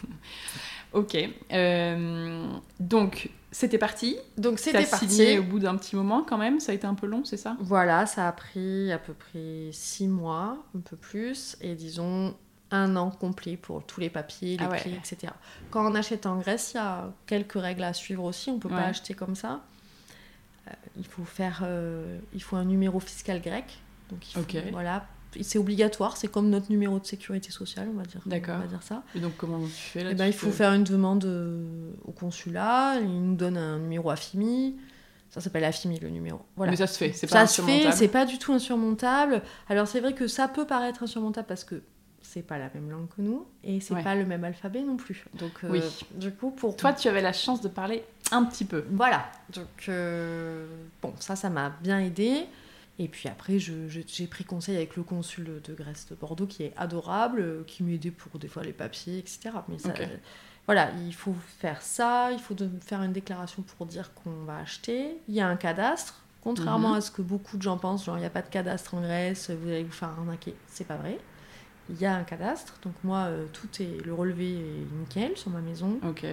Ok. 0.93 1.17
euh, 1.51 2.47
donc, 2.79 3.29
c'était 3.53 3.77
parti. 3.77 4.17
Donc, 4.37 4.59
c'était 4.59 4.83
signé 4.83 5.35
parti. 5.35 5.37
au 5.39 5.43
bout 5.43 5.59
d'un 5.59 5.77
petit 5.77 5.95
moment 5.95 6.23
quand 6.27 6.37
même. 6.37 6.59
Ça 6.59 6.73
a 6.73 6.75
été 6.75 6.85
un 6.85 6.95
peu 6.95 7.07
long, 7.07 7.23
c'est 7.23 7.37
ça? 7.37 7.55
Voilà, 7.61 8.05
ça 8.05 8.27
a 8.27 8.31
pris 8.33 8.91
à 8.91 8.97
peu 8.97 9.13
près 9.13 9.69
six 9.71 10.07
mois, 10.09 10.57
un 10.75 10.79
peu 10.81 10.97
plus, 10.97 11.55
et 11.61 11.75
disons 11.75 12.35
un 12.71 12.95
an 12.95 13.11
complet 13.11 13.55
pour 13.55 13.85
tous 13.85 13.99
les 13.99 14.09
papiers, 14.09 14.57
les 14.57 14.65
Ah 14.65 14.69
ouais. 14.69 14.79
clés, 14.79 14.95
etc. 14.97 15.31
Quand 15.69 15.89
on 15.89 15.93
achète 15.95 16.25
en 16.25 16.37
Grèce, 16.39 16.71
il 16.73 16.77
y 16.77 16.79
a 16.79 17.13
quelques 17.27 17.53
règles 17.53 17.83
à 17.83 17.93
suivre 17.93 18.23
aussi. 18.23 18.49
On 18.49 18.57
peut 18.59 18.67
Ouais. 18.67 18.73
pas 18.75 18.85
acheter 18.87 19.13
comme 19.13 19.35
ça. 19.35 19.61
Euh, 20.67 20.71
il 20.97 21.05
faut 21.05 21.23
faire, 21.25 21.61
euh, 21.63 22.17
il 22.33 22.41
faut 22.41 22.55
un 22.55 22.65
numéro 22.65 22.99
fiscal 22.99 23.41
grec. 23.41 23.65
Donc 24.09 24.27
il 24.35 24.41
faut- 24.41 24.71
voilà, 24.71 25.05
c'est 25.41 25.57
obligatoire. 25.57 26.17
C'est 26.17 26.27
comme 26.27 26.49
notre 26.49 26.69
numéro 26.69 26.99
de 26.99 27.05
sécurité 27.05 27.49
sociale, 27.51 27.87
on 27.91 27.97
va 27.97 28.03
dire. 28.03 28.21
D'accord. 28.25 28.55
On 28.57 28.61
va 28.61 28.67
dire 28.67 28.83
ça. 28.83 29.03
Et 29.15 29.19
donc, 29.19 29.33
comment 29.37 29.59
tu 29.65 29.71
fais 29.71 30.03
là 30.03 30.09
Eh 30.11 30.15
ben, 30.15 30.27
il 30.27 30.33
faut 30.33 30.51
faire 30.51 30.73
une 30.73 30.83
demande 30.83 31.25
euh, 31.25 31.91
au 32.05 32.11
consulat. 32.11 32.99
Il 33.01 33.07
nous 33.29 33.35
donne 33.35 33.57
un 33.57 33.79
numéro 33.79 34.09
AFIMI. 34.11 34.75
Ça 35.29 35.41
s'appelle 35.41 35.63
AFIMI 35.63 35.99
le 35.99 36.09
numéro. 36.09 36.41
Voilà. 36.55 36.71
Mais 36.71 36.77
ça 36.77 36.85
se 36.85 36.97
fait, 36.97 37.11
c'est 37.11 37.25
pas 37.25 37.47
Ça 37.47 37.47
se 37.47 37.61
fait, 37.61 37.71
insurmontable. 37.71 37.95
c'est 37.97 38.07
pas 38.07 38.25
du 38.25 38.37
tout 38.37 38.53
insurmontable. 38.53 39.41
Alors 39.67 39.87
c'est 39.87 39.99
vrai 39.99 40.13
que 40.13 40.27
ça 40.27 40.47
peut 40.47 40.67
paraître 40.67 41.01
insurmontable 41.01 41.47
parce 41.47 41.63
que 41.63 41.81
c'est 42.21 42.43
pas 42.43 42.57
la 42.59 42.69
même 42.75 42.89
langue 42.89 43.07
que 43.09 43.21
nous 43.21 43.45
et 43.63 43.79
c'est 43.79 43.93
Ouais. 43.95 44.03
pas 44.03 44.13
le 44.15 44.25
même 44.25 44.43
alphabet 44.43 44.81
non 44.83 44.95
plus. 44.95 45.25
Donc 45.39 45.51
euh, 45.63 45.69
Oui. 45.71 45.81
du 46.15 46.31
coup 46.31 46.51
pour 46.51 46.75
Toi, 46.75 46.93
tu 46.93 47.07
avais 47.07 47.21
la 47.21 47.33
chance 47.33 47.61
de 47.61 47.67
parler 47.67 48.03
un 48.31 48.43
petit 48.45 48.63
peu. 48.65 48.85
voilà. 48.91 49.25
Donc 49.53 49.89
euh, 49.89 50.67
bon 51.01 51.13
ça 51.19 51.35
ça 51.35 51.49
m'a 51.49 51.71
bien 51.81 51.99
aidé. 51.99 52.45
Et 52.99 53.07
puis 53.07 53.27
après, 53.27 53.57
j'ai 53.59 54.27
pris 54.27 54.43
conseil 54.43 54.75
avec 54.75 54.95
le 54.95 55.03
consul 55.03 55.61
de 55.63 55.73
Grèce 55.73 56.05
de 56.09 56.15
Bordeaux, 56.15 56.45
qui 56.45 56.63
est 56.63 56.73
adorable, 56.77 57.39
euh, 57.41 57.63
qui 57.65 57.81
m'aidait 57.83 58.11
pour 58.11 58.37
des 58.39 58.47
fois 58.47 58.63
les 58.63 58.73
papiers, 58.73 59.17
etc. 59.17 59.49
Mais 59.67 59.79
ça, 59.79 59.89
Ok. 59.89 60.01
euh, 60.01 60.17
voilà, 60.67 60.91
il 61.05 61.13
faut 61.13 61.35
faire 61.59 61.81
ça, 61.81 62.31
il 62.31 62.39
faut 62.39 62.53
de- 62.53 62.69
faire 62.85 63.01
une 63.01 63.11
déclaration 63.11 63.63
pour 63.63 63.87
dire 63.87 64.13
qu'on 64.13 64.43
va 64.45 64.57
acheter. 64.57 65.17
Il 65.27 65.33
y 65.33 65.41
a 65.41 65.47
un 65.47 65.55
cadastre, 65.55 66.21
contrairement 66.41 66.89
Mhm. 66.91 66.95
à 66.97 67.01
ce 67.01 67.09
que 67.09 67.23
beaucoup 67.23 67.57
de 67.57 67.63
gens 67.63 67.77
pensent, 67.77 68.05
genre 68.05 68.17
il 68.17 68.21
n'y 68.21 68.25
a 68.27 68.29
pas 68.29 68.43
de 68.43 68.49
cadastre 68.49 68.93
en 68.93 69.01
Grèce, 69.01 69.49
vous 69.49 69.67
allez 69.69 69.83
vous 69.83 69.91
faire 69.91 70.09
arnaquer. 70.09 70.53
C'est 70.67 70.85
pas 70.87 70.97
vrai. 70.97 71.17
Il 71.89 71.99
y 71.99 72.05
a 72.05 72.15
un 72.15 72.23
cadastre, 72.23 72.75
donc 72.83 72.93
moi, 73.03 73.23
euh, 73.25 73.45
tout 73.51 73.67
est, 73.81 74.05
le 74.05 74.13
relevé 74.13 74.51
est 74.53 74.95
nickel 74.99 75.35
sur 75.35 75.49
ma 75.49 75.59
maison. 75.61 75.99
Ok. 76.07 76.25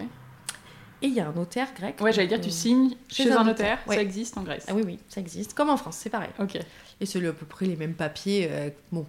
Et 1.03 1.07
il 1.07 1.15
y 1.15 1.21
a 1.21 1.29
un 1.29 1.33
notaire 1.33 1.73
grec. 1.75 1.99
Ouais, 2.01 2.13
j'allais 2.13 2.29
dire, 2.29 2.41
tu 2.41 2.49
euh, 2.49 2.53
signes 2.53 2.95
chez, 3.09 3.31
un 3.33 3.45
notaire, 3.45 3.79
ouais. 3.87 3.97
ça 3.97 4.03
existe 4.03 4.37
en 4.37 4.43
Grèce. 4.43 4.67
Ah 4.69 4.75
oui, 4.75 4.83
oui, 4.85 4.99
ça 5.09 5.21
existe. 5.21 5.55
Comme 5.55 5.71
en 5.71 5.77
France, 5.77 5.97
c'est 5.97 6.11
pareil. 6.11 6.31
Ok. 6.39 6.59
Et 7.01 7.07
c'est 7.07 7.27
à 7.27 7.33
peu 7.33 7.47
près 7.47 7.67
les 7.67 7.77
mêmes 7.77 7.95
papiers, 7.95 8.49
euh, 8.51 8.71
bon, 8.93 9.07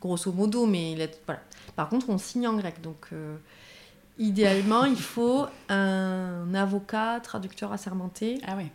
grosso 0.00 0.32
modo, 0.32 0.66
mais 0.66 0.92
il 0.92 1.00
est- 1.00 1.20
voilà. 1.26 1.42
Par 1.76 1.88
contre, 1.90 2.08
on 2.08 2.16
signe 2.18 2.46
en 2.48 2.54
grec, 2.56 2.80
donc 2.80 3.08
euh, 3.12 3.36
idéalement, 4.18 4.84
il 4.86 4.96
faut 4.96 5.46
un 5.68 6.54
avocat, 6.54 7.20
traducteur 7.20 7.72
assermenté. 7.72 8.40
Ah 8.46 8.56
ouais. 8.56 8.70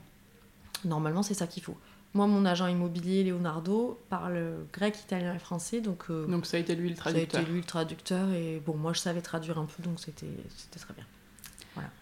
Normalement, 0.83 1.23
c'est 1.23 1.33
ça 1.33 1.47
qu'il 1.47 1.63
faut. 1.63 1.77
Moi, 2.13 2.27
mon 2.27 2.45
agent 2.45 2.67
immobilier, 2.67 3.23
Leonardo, 3.23 3.99
parle 4.09 4.39
grec, 4.71 4.97
italien 5.03 5.33
et 5.35 5.39
français, 5.39 5.81
donc, 5.81 6.05
euh, 6.09 6.27
Donc 6.27 6.45
ça 6.45 6.57
a 6.57 6.59
été 6.59 6.75
lui 6.75 6.89
le 6.89 6.95
ça 6.95 7.01
a 7.01 7.11
traducteur. 7.11 7.41
été 7.41 7.49
lui 7.51 7.57
le 7.59 7.65
traducteur. 7.65 8.29
Et 8.31 8.61
bon, 8.65 8.75
moi, 8.77 8.93
je 8.93 8.99
savais 8.99 9.21
traduire 9.21 9.57
un 9.57 9.65
peu, 9.65 9.83
donc 9.83 9.99
c'était 9.99 10.27
très 10.79 10.93
bien. 10.93 11.03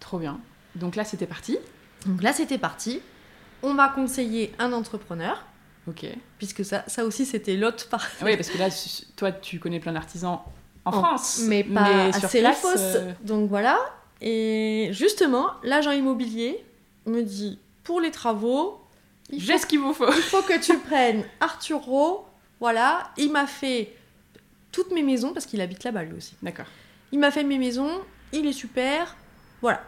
Trop 0.00 0.18
bien. 0.18 0.40
Donc 0.74 0.96
là, 0.96 1.04
c'était 1.04 1.26
parti. 1.26 1.58
Donc 2.06 2.22
là, 2.22 2.32
c'était 2.32 2.58
parti. 2.58 3.00
On 3.62 3.72
m'a 3.72 3.88
conseillé 3.88 4.52
un 4.58 4.72
entrepreneur, 4.72 5.44
Ok. 5.88 6.06
puisque 6.38 6.64
ça, 6.64 6.84
ça 6.86 7.04
aussi, 7.04 7.24
c'était 7.24 7.56
l'autre 7.56 7.88
part. 7.88 8.06
Oui, 8.22 8.36
parce 8.36 8.50
que 8.50 8.58
là, 8.58 8.68
toi, 9.16 9.32
tu 9.32 9.58
connais 9.58 9.80
plein 9.80 9.92
d'artisans 9.92 10.40
en, 10.84 10.92
France, 10.92 11.42
mais 11.46 11.64
pas 11.64 12.08
assez 12.12 12.44
euh, 12.44 13.12
Donc 13.22 13.48
voilà. 13.48 13.78
Et 14.20 14.90
justement, 14.92 15.50
l'agent 15.62 15.92
immobilier 15.92 16.62
me 17.06 17.22
dit 17.22 17.58
pour 17.84 18.00
les 18.00 18.10
travaux, 18.10 18.80
j'ai 19.32 19.58
ce 19.58 19.66
qu'il 19.66 19.80
vous 19.80 19.94
faut. 19.94 20.10
Il 20.12 20.22
faut 20.22 20.42
que 20.42 20.58
tu 20.60 20.76
prennes 20.86 21.24
Arturo. 21.40 22.26
Voilà, 22.60 23.10
il 23.16 23.32
m'a 23.32 23.46
fait 23.46 23.94
toutes 24.72 24.92
mes 24.92 25.02
maisons 25.02 25.32
parce 25.32 25.46
qu'il 25.46 25.60
habite 25.60 25.84
là-bas 25.84 26.04
lui 26.04 26.14
aussi. 26.16 26.34
D'accord. 26.42 26.66
Il 27.12 27.18
m'a 27.18 27.30
fait 27.30 27.44
mes 27.44 27.58
maisons, 27.58 28.00
il 28.32 28.46
est 28.46 28.52
super. 28.52 29.16
Voilà. 29.62 29.82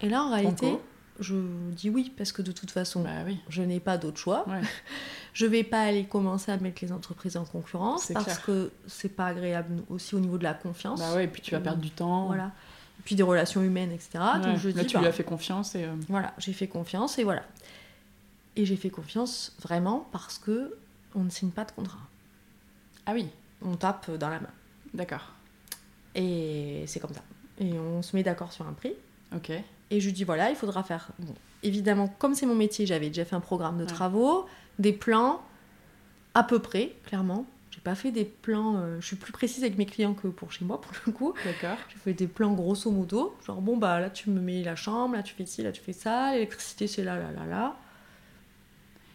Et 0.00 0.08
là, 0.08 0.24
en 0.24 0.30
réalité, 0.30 0.78
je 1.20 1.36
dis 1.72 1.90
oui 1.90 2.12
parce 2.16 2.32
que 2.32 2.42
de 2.42 2.52
toute 2.52 2.70
façon, 2.70 3.02
bah 3.02 3.10
oui. 3.26 3.38
je 3.48 3.62
n'ai 3.62 3.80
pas 3.80 3.98
d'autre 3.98 4.18
choix. 4.18 4.46
je 5.34 5.46
vais 5.46 5.62
pas 5.62 5.82
aller 5.82 6.04
commencer 6.04 6.50
à 6.50 6.56
mettre 6.56 6.82
les 6.82 6.92
entreprises 6.92 7.36
en 7.36 7.44
concurrence 7.44 8.10
parce 8.12 8.38
que 8.38 8.72
c'est 8.86 9.10
pas 9.10 9.26
agréable 9.26 9.82
aussi 9.90 10.14
au 10.14 10.20
niveau 10.20 10.38
de 10.38 10.44
la 10.44 10.54
confiance. 10.54 11.00
Bah 11.00 11.14
ouais, 11.14 11.24
et 11.24 11.28
puis 11.28 11.42
tu 11.42 11.52
vas 11.52 11.60
perdre 11.60 11.80
du 11.80 11.90
temps. 11.90 12.26
Voilà. 12.26 12.52
Et 12.98 13.02
puis 13.02 13.14
des 13.14 13.22
relations 13.22 13.62
humaines, 13.62 13.92
etc. 13.92 14.18
Donc 14.42 14.56
je 14.56 14.70
Là, 14.70 14.84
tu 14.84 14.96
lui 14.96 15.04
bah 15.04 15.08
as 15.08 15.12
fait 15.12 15.24
confiance 15.24 15.74
et. 15.74 15.84
Euh, 15.84 15.94
voilà, 16.08 16.34
j'ai 16.38 16.52
fait 16.52 16.68
confiance 16.68 17.18
et 17.18 17.24
voilà. 17.24 17.42
Et 18.56 18.66
j'ai 18.66 18.76
fait 18.76 18.90
confiance 18.90 19.54
vraiment 19.62 20.08
parce 20.12 20.38
que 20.38 20.76
on 21.14 21.24
ne 21.24 21.30
signe 21.30 21.50
pas 21.50 21.64
de 21.64 21.72
contrat. 21.72 22.00
Ah 23.06 23.12
oui. 23.14 23.28
On 23.62 23.76
tape 23.76 24.10
dans 24.12 24.28
la 24.28 24.40
main. 24.40 24.50
D'accord. 24.94 25.32
Et 26.14 26.84
c'est 26.86 27.00
comme 27.00 27.12
ça. 27.12 27.22
Et 27.58 27.72
on 27.72 28.02
se 28.02 28.16
met 28.16 28.22
d'accord 28.22 28.52
sur 28.52 28.66
un 28.66 28.72
prix. 28.72 28.94
Ok. 29.34 29.50
Et 29.90 30.00
je 30.00 30.06
lui 30.06 30.12
dis 30.12 30.24
voilà, 30.24 30.50
il 30.50 30.56
faudra 30.56 30.82
faire. 30.82 31.10
Bon, 31.18 31.34
évidemment, 31.62 32.08
comme 32.18 32.34
c'est 32.34 32.46
mon 32.46 32.54
métier, 32.54 32.86
j'avais 32.86 33.08
déjà 33.08 33.24
fait 33.24 33.36
un 33.36 33.40
programme 33.40 33.78
de 33.78 33.84
travaux, 33.84 34.46
des 34.78 34.92
plans, 34.92 35.42
à 36.34 36.44
peu 36.44 36.58
près, 36.58 36.94
clairement. 37.04 37.46
J'ai 37.70 37.80
pas 37.80 37.94
fait 37.94 38.10
des 38.10 38.24
plans. 38.24 38.76
Euh, 38.76 39.00
je 39.00 39.06
suis 39.06 39.16
plus 39.16 39.32
précise 39.32 39.62
avec 39.62 39.78
mes 39.78 39.86
clients 39.86 40.14
que 40.14 40.28
pour 40.28 40.52
chez 40.52 40.64
moi, 40.64 40.80
pour 40.80 40.92
le 41.06 41.12
coup. 41.12 41.34
D'accord. 41.44 41.78
J'ai 41.88 41.98
fait 41.98 42.12
des 42.12 42.26
plans 42.26 42.52
grosso 42.52 42.90
modo. 42.90 43.36
Genre, 43.46 43.60
bon, 43.60 43.76
bah 43.76 44.00
là, 44.00 44.10
tu 44.10 44.30
me 44.30 44.40
mets 44.40 44.62
la 44.62 44.76
chambre, 44.76 45.14
là, 45.14 45.22
tu 45.22 45.34
fais 45.34 45.46
ci, 45.46 45.62
là, 45.62 45.72
tu 45.72 45.80
fais 45.80 45.92
ça, 45.92 46.32
l'électricité, 46.32 46.86
c'est 46.86 47.04
là, 47.04 47.18
là, 47.18 47.30
là, 47.32 47.46
là. 47.46 47.76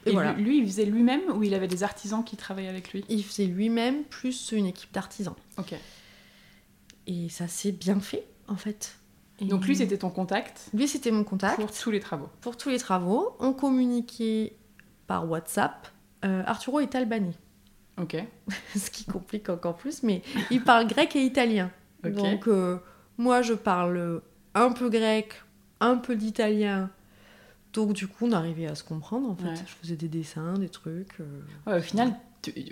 Et, 0.06 0.12
voilà. 0.12 0.34
lui, 0.34 0.60
il 0.60 0.66
faisait 0.66 0.86
lui-même 0.86 1.22
ou 1.34 1.44
il 1.44 1.54
avait 1.54 1.68
des 1.68 1.84
artisans 1.84 2.24
qui 2.24 2.38
travaillaient 2.38 2.70
avec 2.70 2.94
lui? 2.94 3.04
Il 3.10 3.24
faisait 3.24 3.48
lui-même 3.48 4.04
plus 4.04 4.52
une 4.52 4.68
équipe 4.68 4.94
d'artisans. 4.94 5.36
Ok. 5.58 5.74
Et 7.08 7.30
ça 7.30 7.48
s'est 7.48 7.72
bien 7.72 8.00
fait, 8.00 8.26
en 8.48 8.56
fait. 8.56 8.98
Donc 9.42 9.66
lui, 9.66 9.76
c'était 9.76 9.98
ton 9.98 10.10
contact 10.10 10.70
Lui, 10.74 10.88
c'était 10.88 11.12
mon 11.12 11.24
contact. 11.24 11.60
Pour 11.60 11.72
tous 11.72 11.92
les 11.92 12.00
travaux. 12.00 12.30
Pour 12.42 12.58
tous 12.58 12.70
les 12.70 12.80
travaux. 12.80 13.36
On 13.40 13.54
communiquait 13.54 14.56
par 15.08 15.30
WhatsApp. 15.30 15.88
Euh, 16.24 16.44
Arturo 16.46 16.80
est 16.80 16.96
albanais. 16.96 17.36
Ok. 18.02 18.18
Ce 18.76 18.90
qui 18.90 19.06
complique 19.06 19.50
encore 19.50 19.76
plus, 19.76 20.04
mais 20.04 20.22
il 20.52 20.64
parle 20.64 20.88
grec 20.88 21.16
et 21.16 21.24
italien. 21.24 21.72
Donc 22.04 22.48
euh, 22.48 22.78
moi, 23.18 23.42
je 23.42 23.54
parle 23.54 24.22
un 24.54 24.72
peu 24.72 24.90
grec, 24.90 25.42
un 25.80 25.98
peu 25.98 26.16
d'italien. 26.16 26.90
Donc 27.74 27.94
du 27.94 28.08
coup, 28.08 28.28
on 28.28 28.32
arrivait 28.32 28.68
à 28.68 28.76
se 28.76 28.84
comprendre 28.84 29.30
en 29.30 29.36
fait. 29.36 29.56
Je 29.66 29.74
faisais 29.82 29.96
des 29.96 30.08
dessins, 30.08 30.54
des 30.54 30.70
trucs. 30.70 31.20
Euh. 31.20 31.78
au 31.80 31.82
final, 31.82 32.14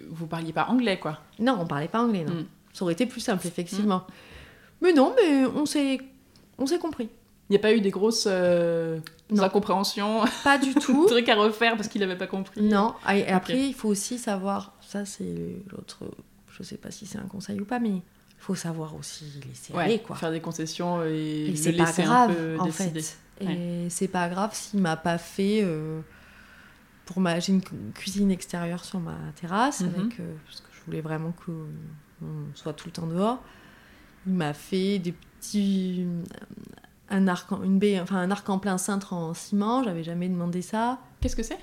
vous 0.10 0.28
parliez 0.28 0.54
pas 0.54 0.68
anglais 0.68 1.00
quoi 1.00 1.20
Non, 1.40 1.58
on 1.60 1.66
parlait 1.66 1.88
pas 1.88 2.02
anglais, 2.02 2.24
non. 2.24 2.34
Hmm. 2.34 2.46
Ça 2.74 2.86
aurait 2.86 2.94
été 2.94 3.06
plus 3.06 3.22
simple, 3.22 3.46
effectivement. 3.46 4.00
Hmm. 4.00 4.12
Mais 4.82 4.94
non, 4.94 5.14
mais 5.16 5.46
on 5.46 5.66
s'est 5.66 6.00
on 6.58 6.66
s'est 6.66 6.80
compris. 6.80 7.10
Il 7.50 7.54
n'y 7.54 7.58
a 7.58 7.60
pas 7.60 7.74
eu 7.74 7.82
des 7.82 7.92
grosses 7.92 8.28
euh, 8.30 9.00
incompréhensions 9.38 10.22
Pas 10.44 10.58
du 10.58 10.74
tout. 10.76 11.06
trucs 11.08 11.28
à 11.28 11.36
refaire 11.36 11.76
parce 11.76 11.88
qu'il 11.88 12.02
n'avait 12.02 12.18
pas 12.18 12.28
compris 12.28 12.62
Non. 12.62 12.96
Et 13.14 13.28
après, 13.28 13.68
il 13.68 13.74
faut 13.74 13.90
aussi 13.90 14.18
savoir, 14.18 14.74
ça 14.82 15.06
c'est 15.06 15.64
l'autre, 15.72 16.06
je 16.50 16.64
sais 16.64 16.78
pas 16.78 16.92
si 16.92 17.06
c'est 17.06 17.18
un 17.18 17.28
conseil 17.28 17.60
ou 17.60 17.66
pas, 17.66 17.80
mais 17.80 17.90
il 17.90 18.02
faut 18.40 18.56
savoir 18.56 18.96
aussi 18.96 19.26
laisser 19.48 19.74
aller. 19.76 20.00
Quoi. 20.00 20.16
Faire 20.16 20.32
des 20.32 20.40
concessions 20.40 21.04
et, 21.04 21.50
et 21.50 21.56
c'est 21.56 21.74
pas 21.74 21.92
grave, 21.92 22.36
en 22.60 22.72
fait. 22.72 23.18
Et 23.42 23.90
c'est 23.90 24.08
pas 24.08 24.30
grave 24.30 24.54
s'il 24.54 24.80
m'a 24.82 24.98
pas 24.98 25.18
fait... 25.18 25.62
Euh, 25.64 26.02
pour 27.06 27.20
ma... 27.20 27.40
J'ai 27.40 27.54
une 27.54 27.62
cuisine 27.94 28.32
extérieure 28.32 28.86
sur 28.86 29.00
ma 29.00 29.18
terrasse, 29.36 29.82
mhm. 29.82 29.90
avec, 29.96 30.20
euh, 30.20 30.34
parce 30.46 30.62
que 30.62 30.68
je 30.72 30.86
voulais 30.86 31.02
vraiment 31.02 31.34
qu'on 31.46 32.26
soit 32.56 32.74
tout 32.74 32.88
le 32.88 32.92
temps 32.92 33.08
dehors. 33.08 33.44
Il 34.28 34.34
m'a 34.34 34.54
fait 34.54 35.00
des 35.00 35.14
un 37.10 37.28
arc, 37.28 37.52
en, 37.52 37.64
une 37.64 37.80
baie, 37.80 38.00
enfin 38.00 38.18
un 38.18 38.32
arc 38.32 38.50
en 38.50 38.60
plein 38.60 38.78
cintre 38.78 39.14
en 39.14 39.34
ciment. 39.34 39.84
J'avais 39.84 40.04
jamais 40.04 40.30
demandé 40.30 40.62
ça. 40.62 41.00
Qu'est-ce 41.22 41.36
que 41.36 41.44
c'est? 41.44 41.60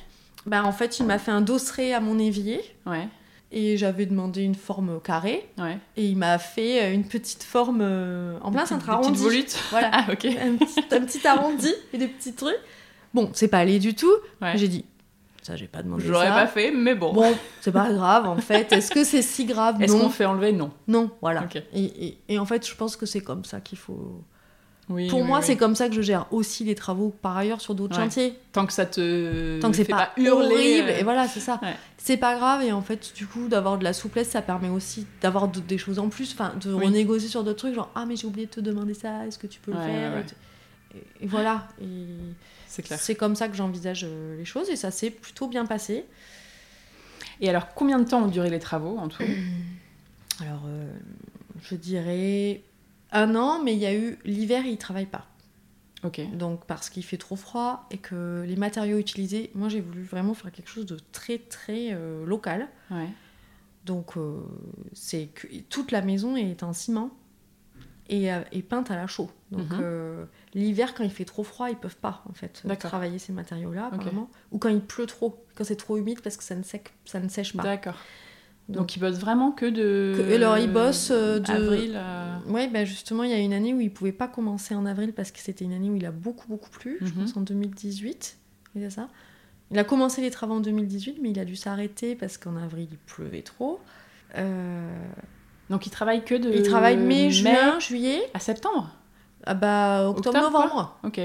Ben, 0.46 0.62
en 0.62 0.72
fait, 0.72 0.98
il 0.98 1.06
m'a 1.06 1.18
fait 1.18 1.30
un 1.30 1.40
dosseret 1.40 1.92
à 1.92 2.00
mon 2.00 2.18
évier. 2.18 2.60
Ouais. 2.86 3.08
Et 3.52 3.76
j'avais 3.76 4.06
demandé 4.06 4.42
une 4.42 4.54
forme 4.54 5.00
carrée. 5.00 5.48
Ouais. 5.58 5.76
Et 5.96 6.06
il 6.06 6.16
m'a 6.16 6.38
fait 6.38 6.84
euh, 6.84 6.94
une 6.94 7.04
petite 7.04 7.42
forme 7.42 7.80
euh, 7.82 8.38
en 8.42 8.52
plein 8.52 8.64
cintre 8.64 8.88
arrondi. 8.88 9.10
Petite 9.10 9.24
volute. 9.24 9.58
Voilà. 9.70 9.90
Ah, 9.92 10.06
ok. 10.12 10.24
Un 10.24 10.56
petit, 10.56 10.94
un 10.94 11.00
petit 11.00 11.26
arrondi 11.26 11.72
et 11.92 11.98
des 11.98 12.06
petits 12.06 12.32
trucs. 12.32 12.60
Bon, 13.12 13.30
c'est 13.34 13.48
pas 13.48 13.58
allé 13.58 13.80
du 13.80 13.94
tout. 13.94 14.12
J'ai 14.54 14.68
dit, 14.68 14.84
ça, 15.50 15.56
j'ai 15.56 15.66
pas 15.66 15.82
demandé 15.82 16.04
Je 16.04 16.12
l'aurais 16.12 16.28
pas 16.28 16.46
fait, 16.46 16.70
mais 16.70 16.94
bon. 16.94 17.12
Bon, 17.12 17.34
c'est 17.60 17.72
pas 17.72 17.92
grave 17.92 18.26
en 18.26 18.36
fait. 18.36 18.72
Est-ce 18.72 18.90
que 18.90 19.02
c'est 19.02 19.22
si 19.22 19.44
grave? 19.44 19.82
Est-ce 19.82 19.92
qu'on 19.92 20.08
fait 20.08 20.24
enlever? 20.24 20.52
Non. 20.52 20.70
Non, 20.86 21.10
voilà. 21.20 21.44
Et, 21.72 21.84
et, 21.84 22.18
et, 22.28 22.38
en 22.38 22.46
fait, 22.46 22.66
je 22.66 22.74
pense 22.74 22.96
que 22.96 23.06
c'est 23.06 23.20
comme 23.20 23.44
ça 23.44 23.60
qu'il 23.60 23.78
faut. 23.78 24.22
Oui, 24.88 25.06
Pour 25.06 25.24
moi, 25.24 25.40
c'est 25.40 25.56
comme 25.56 25.76
ça 25.76 25.88
que 25.88 25.94
je 25.94 26.02
gère 26.02 26.26
aussi 26.32 26.64
les 26.64 26.74
travaux 26.74 27.14
par 27.22 27.36
ailleurs 27.36 27.60
sur 27.60 27.76
d'autres 27.76 27.94
chantiers. 27.94 28.36
Tant 28.52 28.66
que 28.66 28.72
ça 28.72 28.86
te. 28.86 29.60
Tant 29.60 29.70
que 29.70 29.76
c'est 29.76 29.84
pas, 29.84 30.10
hurler. 30.16 30.54
Horrible. 30.54 30.88
Euh, 30.88 30.98
et 30.98 31.02
voilà, 31.04 31.28
c'est 31.28 31.40
ça. 31.40 31.60
C'est 31.96 32.16
pas 32.16 32.36
grave. 32.36 32.62
Et 32.62 32.72
en 32.72 32.82
fait, 32.82 33.12
du 33.14 33.26
coup, 33.26 33.48
d'avoir 33.48 33.78
de 33.78 33.84
la 33.84 33.92
souplesse, 33.92 34.30
ça 34.30 34.42
permet 34.42 34.68
aussi 34.68 35.06
d'avoir 35.20 35.48
des 35.48 35.78
choses 35.78 35.98
en 35.98 36.08
plus. 36.08 36.32
Enfin, 36.32 36.54
de 36.60 36.72
renégocier 36.72 37.28
sur 37.28 37.44
d'autres 37.44 37.58
trucs. 37.58 37.74
Genre, 37.74 37.90
ah, 37.94 38.04
mais 38.06 38.16
j'ai 38.16 38.26
oublié 38.26 38.46
de 38.46 38.52
te 38.52 38.60
demander 38.60 38.94
ça. 38.94 39.26
Est-ce 39.26 39.38
que 39.38 39.46
tu 39.46 39.60
peux 39.60 39.72
le 39.72 39.78
faire 39.78 40.24
et, 40.94 41.26
voilà. 41.26 41.68
C'est 42.66 42.82
clair. 42.82 42.98
C'est 42.98 43.14
comme 43.14 43.34
ça 43.34 43.48
que 43.48 43.56
j'envisage 43.56 44.04
euh, 44.04 44.36
les 44.36 44.44
choses 44.44 44.70
et 44.70 44.76
ça 44.76 44.90
s'est 44.90 45.10
plutôt 45.10 45.48
bien 45.48 45.66
passé. 45.66 46.04
Et 47.40 47.48
alors, 47.48 47.74
combien 47.74 47.98
de 47.98 48.08
temps 48.08 48.22
ont 48.24 48.28
duré 48.28 48.50
les 48.50 48.58
travaux 48.58 48.98
en 48.98 49.08
tout 49.08 49.22
Alors, 50.40 50.62
euh, 50.66 50.92
je 51.62 51.74
dirais 51.74 52.62
un 53.12 53.34
an, 53.34 53.62
mais 53.62 53.74
il 53.74 53.80
y 53.80 53.86
a 53.86 53.94
eu 53.94 54.18
l'hiver, 54.24 54.64
il 54.66 54.78
travaille 54.78 55.06
pas. 55.06 55.26
Ok. 56.04 56.20
Donc, 56.34 56.64
parce 56.64 56.88
qu'il 56.90 57.04
fait 57.04 57.18
trop 57.18 57.36
froid 57.36 57.86
et 57.90 57.98
que 57.98 58.44
les 58.46 58.56
matériaux 58.56 58.98
utilisés, 58.98 59.50
moi 59.54 59.68
j'ai 59.68 59.80
voulu 59.80 60.02
vraiment 60.02 60.32
faire 60.32 60.50
quelque 60.50 60.70
chose 60.70 60.86
de 60.86 60.98
très 61.12 61.38
très 61.38 61.88
euh, 61.92 62.24
local. 62.24 62.68
Ouais. 62.90 63.08
Donc, 63.84 64.12
c'est 64.92 65.28
que 65.34 65.46
toute 65.68 65.90
la 65.90 66.02
maison 66.02 66.36
est 66.36 66.62
en 66.62 66.74
ciment 66.74 67.10
et, 68.10 68.28
et 68.52 68.62
peinte 68.62 68.90
à 68.90 68.96
la 68.96 69.06
chaux. 69.06 69.30
Donc, 69.50 69.70
mhm. 69.70 70.26
L'hiver, 70.54 70.94
quand 70.94 71.04
il 71.04 71.10
fait 71.10 71.24
trop 71.24 71.44
froid, 71.44 71.70
ils 71.70 71.76
peuvent 71.76 71.96
pas 71.96 72.24
en 72.28 72.32
fait 72.32 72.64
travailler 72.78 73.18
ces 73.18 73.32
matériaux-là, 73.32 73.90
Ou 74.50 74.58
quand 74.58 74.68
il 74.68 74.80
pleut 74.80 75.06
trop, 75.06 75.44
quand 75.54 75.64
c'est 75.64 75.76
trop 75.76 75.96
humide 75.96 76.20
parce 76.22 76.36
que 76.36 76.42
ça 76.42 76.56
ne, 76.56 76.62
ça 76.62 77.20
ne 77.20 77.28
sèche 77.28 77.56
pas. 77.56 77.62
D'accord. 77.62 77.96
Donc, 78.68 78.94
ils 78.94 79.00
bossent 79.00 79.18
vraiment 79.18 79.50
que 79.50 79.66
de. 79.66 80.14
Que, 80.16 80.34
alors 80.34 80.58
ils 80.58 80.72
bossent 80.72 81.10
euh, 81.10 81.40
de. 81.40 81.50
Avril. 81.50 82.00
Oui, 82.46 82.68
ben 82.68 82.86
justement, 82.86 83.24
il 83.24 83.30
y 83.30 83.34
a 83.34 83.38
une 83.38 83.52
année 83.52 83.74
où 83.74 83.80
il 83.80 83.92
pouvait 83.92 84.12
pas 84.12 84.28
commencer 84.28 84.74
en 84.74 84.86
avril 84.86 85.12
parce 85.12 85.32
que 85.32 85.40
c'était 85.40 85.64
une 85.64 85.72
année 85.72 85.90
où 85.90 85.96
il 85.96 86.06
a 86.06 86.12
beaucoup 86.12 86.48
beaucoup 86.48 86.70
plu. 86.70 86.98
Je 87.00 87.06
mhm. 87.06 87.12
pense 87.12 87.36
en 87.36 87.40
2018. 87.40 88.38
C'est 88.74 88.90
ça. 88.90 89.08
Il 89.72 89.78
a 89.78 89.84
commencé 89.84 90.20
les 90.20 90.30
travaux 90.30 90.54
en 90.54 90.60
2018, 90.60 91.18
mais 91.20 91.30
il 91.30 91.38
a 91.38 91.44
dû 91.44 91.56
s'arrêter 91.56 92.16
parce 92.16 92.38
qu'en 92.38 92.56
avril 92.56 92.88
il 92.90 92.98
pleuvait 92.98 93.42
trop. 93.42 93.80
Euh, 94.36 94.88
Donc 95.68 95.86
il 95.86 95.90
travaille 95.90 96.24
que 96.24 96.34
de. 96.34 96.50
Il 96.52 96.62
travaille 96.62 96.96
mai, 96.96 97.30
juin, 97.30 97.78
juillet. 97.78 98.20
À 98.34 98.40
septembre. 98.40 98.90
Ah 99.46 99.54
bah, 99.54 100.08
octobre-novembre. 100.08 100.98
Ok. 101.04 101.20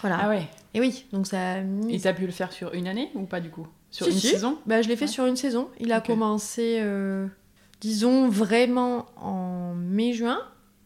Voilà. 0.00 0.18
Ah 0.22 0.28
ouais. 0.28 0.48
Et 0.74 0.80
oui, 0.80 1.06
donc 1.12 1.26
ça 1.26 1.52
a 1.52 1.60
mis... 1.60 1.94
Et 1.94 2.00
t'as 2.00 2.12
pu 2.12 2.26
le 2.26 2.32
faire 2.32 2.52
sur 2.52 2.72
une 2.74 2.86
année 2.86 3.10
ou 3.14 3.24
pas 3.24 3.40
du 3.40 3.50
coup? 3.50 3.66
Sur 3.90 4.06
une 4.06 4.12
saison? 4.12 4.58
Bah 4.66 4.82
je 4.82 4.88
l'ai 4.88 4.96
fait 4.96 5.08
sur 5.08 5.26
une 5.26 5.36
saison. 5.36 5.68
Il 5.80 5.92
a 5.92 6.00
commencé, 6.00 6.78
euh, 6.80 7.26
disons, 7.80 8.28
vraiment 8.28 9.06
en 9.16 9.74
mai-juin 9.74 10.40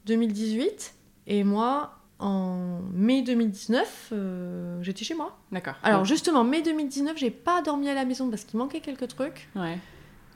2018. 0.07 0.95
Et 1.27 1.45
moi, 1.45 1.99
en 2.19 2.81
mai 2.93 3.23
2019, 3.23 4.09
euh, 4.13 4.83
j'étais 4.83 5.05
chez 5.05 5.15
moi. 5.15 5.37
D'accord. 5.53 5.75
Alors 5.83 6.05
justement, 6.05 6.45
mai 6.45 6.63
2019, 6.63 7.17
j'ai 7.19 7.31
pas 7.31 7.61
dormi 7.63 7.89
à 7.89 7.95
la 7.95 8.05
maison 8.05 8.31
parce 8.31 8.45
qu'il 8.45 8.59
manquait 8.59 8.81
quelques 8.81 9.09
trucs. 9.09 9.49
Ouais. 9.55 9.79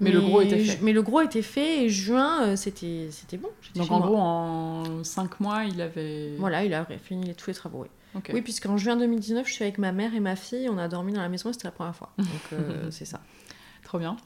Mais, 0.01 0.11
le 0.11 0.21
gros 0.21 0.41
était 0.41 0.59
fait. 0.59 0.79
Mais 0.83 0.93
le 0.93 1.03
gros 1.03 1.21
était 1.21 1.43
fait 1.43 1.85
et 1.85 1.89
juin, 1.89 2.47
euh, 2.47 2.57
c'était 2.57 3.37
bon. 3.37 3.49
Donc 3.75 3.91
en 3.91 4.01
gros, 4.01 4.17
en 4.17 5.05
5 5.05 5.41
mois, 5.41 5.65
il 5.65 5.81
avait. 5.81 6.35
Voilà, 6.39 6.65
il 6.65 6.73
a 6.75 6.87
fini 7.03 7.35
tous 7.35 7.49
les 7.49 7.55
travaux. 7.55 7.87
Oui, 8.15 8.21
oui 8.33 8.43
puisqu'en 8.43 8.77
juin 8.77 8.97
2019, 8.97 9.47
je 9.47 9.53
suis 9.53 9.65
avec 9.65 9.79
ma 9.79 9.93
mère 9.93 10.15
et 10.15 10.21
ma 10.21 10.37
fille, 10.37 10.69
on 10.69 10.79
a 10.79 10.89
dormi 10.89 11.13
dans 11.13 11.21
la 11.21 11.29
maison, 11.29 11.53
c'était 11.53 11.69
la 11.69 11.73
première 11.73 11.97
fois. 11.97 12.13
Donc 12.19 12.29
euh, 12.53 12.89
c'est 12.91 13.05
ça. 13.05 13.21
Trop 13.83 13.99
bien. 13.99 14.17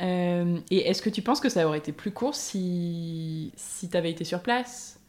Euh, 0.00 0.58
et 0.70 0.88
est-ce 0.88 1.02
que 1.02 1.10
tu 1.10 1.22
penses 1.22 1.40
que 1.40 1.48
ça 1.48 1.66
aurait 1.66 1.78
été 1.78 1.92
plus 1.92 2.10
court 2.10 2.34
si, 2.34 3.52
si 3.56 3.88
tu 3.88 3.96
avais 3.96 4.10
été 4.10 4.24
sur 4.24 4.40
place? 4.40 5.00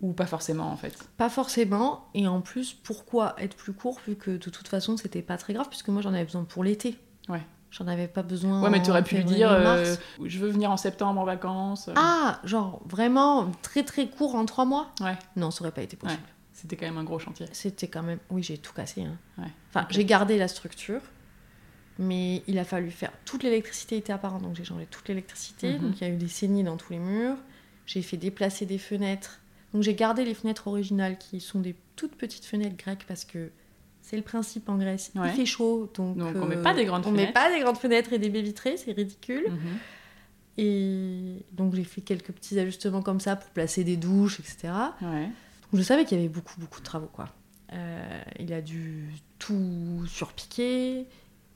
Ou 0.00 0.12
pas 0.12 0.26
forcément 0.26 0.72
en 0.72 0.76
fait? 0.76 0.96
Pas 1.16 1.28
forcément. 1.28 2.08
Et 2.14 2.26
en 2.26 2.40
plus, 2.40 2.72
pourquoi 2.72 3.36
être 3.38 3.56
plus 3.56 3.72
court 3.72 4.00
vu 4.06 4.16
que 4.16 4.32
de 4.32 4.50
toute 4.50 4.66
façon 4.66 4.96
c'était 4.96 5.22
pas 5.22 5.36
très 5.36 5.52
grave 5.52 5.68
puisque 5.68 5.88
moi 5.88 6.02
j'en 6.02 6.12
avais 6.12 6.24
besoin 6.24 6.42
pour 6.42 6.64
l'été. 6.64 6.96
Ouais. 7.28 7.42
J'en 7.72 7.88
avais 7.88 8.06
pas 8.06 8.22
besoin. 8.22 8.62
Ouais, 8.62 8.70
mais 8.70 8.80
tu 8.82 8.90
aurais 8.90 9.02
pu 9.02 9.16
lui 9.16 9.24
dire 9.24 9.50
euh, 9.50 9.96
je 10.24 10.38
veux 10.38 10.50
venir 10.50 10.70
en 10.70 10.76
septembre 10.76 11.18
en 11.20 11.24
vacances. 11.24 11.88
Ah, 11.96 12.38
genre 12.44 12.80
vraiment 12.86 13.50
très 13.62 13.82
très 13.82 14.08
court 14.08 14.34
en 14.36 14.44
trois 14.44 14.64
mois 14.66 14.92
Ouais, 15.00 15.16
Non, 15.36 15.50
ça 15.50 15.62
aurait 15.62 15.72
pas 15.72 15.82
été 15.82 15.96
possible. 15.96 16.20
c'était 16.52 16.76
quand 16.76 16.84
même 16.86 16.98
un 16.98 17.04
gros 17.04 17.18
chantier. 17.18 17.46
C'était 17.52 17.88
quand 17.88 18.02
même. 18.02 18.18
Oui, 18.30 18.42
j'ai 18.42 18.58
tout 18.58 18.74
cassé. 18.74 19.02
hein. 19.04 19.16
Ouais. 19.38 19.48
Enfin, 19.70 19.86
j'ai 19.90 20.04
gardé 20.04 20.36
la 20.36 20.48
structure, 20.48 21.00
mais 21.98 22.42
il 22.46 22.58
a 22.58 22.64
fallu 22.64 22.90
faire. 22.90 23.10
Toute 23.24 23.42
l'électricité 23.42 23.96
était 23.96 24.12
apparente, 24.12 24.42
donc 24.42 24.54
j'ai 24.54 24.64
changé 24.64 24.86
toute 24.90 25.08
l'électricité. 25.08 25.74
Mhm. 25.74 25.78
Donc 25.80 26.00
il 26.00 26.06
y 26.06 26.10
a 26.10 26.12
eu 26.12 26.16
des 26.16 26.28
saignées 26.28 26.64
dans 26.64 26.76
tous 26.76 26.92
les 26.92 26.98
murs. 26.98 27.36
J'ai 27.86 28.02
fait 28.02 28.16
déplacer 28.16 28.66
des 28.66 28.78
fenêtres. 28.78 29.40
Donc 29.72 29.82
j'ai 29.82 29.94
gardé 29.94 30.24
les 30.24 30.34
fenêtres 30.34 30.68
originales 30.68 31.16
qui 31.18 31.40
sont 31.40 31.60
des 31.60 31.74
toutes 31.96 32.16
petites 32.16 32.44
fenêtres 32.44 32.76
grecques 32.76 33.04
parce 33.08 33.24
que 33.24 33.50
c'est 34.02 34.16
le 34.16 34.22
principe 34.22 34.68
en 34.68 34.76
Grèce. 34.76 35.10
Ouais. 35.14 35.28
Il 35.30 35.32
fait 35.32 35.46
chaud, 35.46 35.90
donc, 35.94 36.16
Donc, 36.18 36.36
on 36.36 36.42
euh, 36.42 36.46
met 36.46 36.62
pas 36.62 36.74
des 36.74 36.84
grandes 36.84 37.06
on 37.06 37.10
met 37.10 37.20
fenêtres. 37.20 37.32
pas 37.32 37.52
des 37.52 37.60
grandes 37.60 37.78
fenêtres 37.78 38.12
et 38.12 38.18
des 38.18 38.28
baies 38.28 38.42
vitrées, 38.42 38.76
c'est 38.76 38.92
ridicule. 38.92 39.46
Mhm. 39.48 39.78
Et 40.58 41.46
donc 41.52 41.74
j'ai 41.74 41.84
fait 41.84 42.02
quelques 42.02 42.30
petits 42.30 42.58
ajustements 42.58 43.00
comme 43.00 43.20
ça 43.20 43.36
pour 43.36 43.48
placer 43.50 43.84
des 43.84 43.96
douches, 43.96 44.38
etc. 44.38 44.72
Ouais. 45.00 45.30
Donc, 45.72 45.80
je 45.80 45.82
savais 45.82 46.04
qu'il 46.04 46.18
y 46.18 46.20
avait 46.20 46.28
beaucoup, 46.28 46.60
beaucoup 46.60 46.80
de 46.80 46.84
travaux, 46.84 47.08
quoi. 47.10 47.28
Euh, 47.72 48.22
il 48.38 48.52
a 48.52 48.60
dû 48.60 49.08
tout 49.38 50.04
surpiquer. 50.06 51.06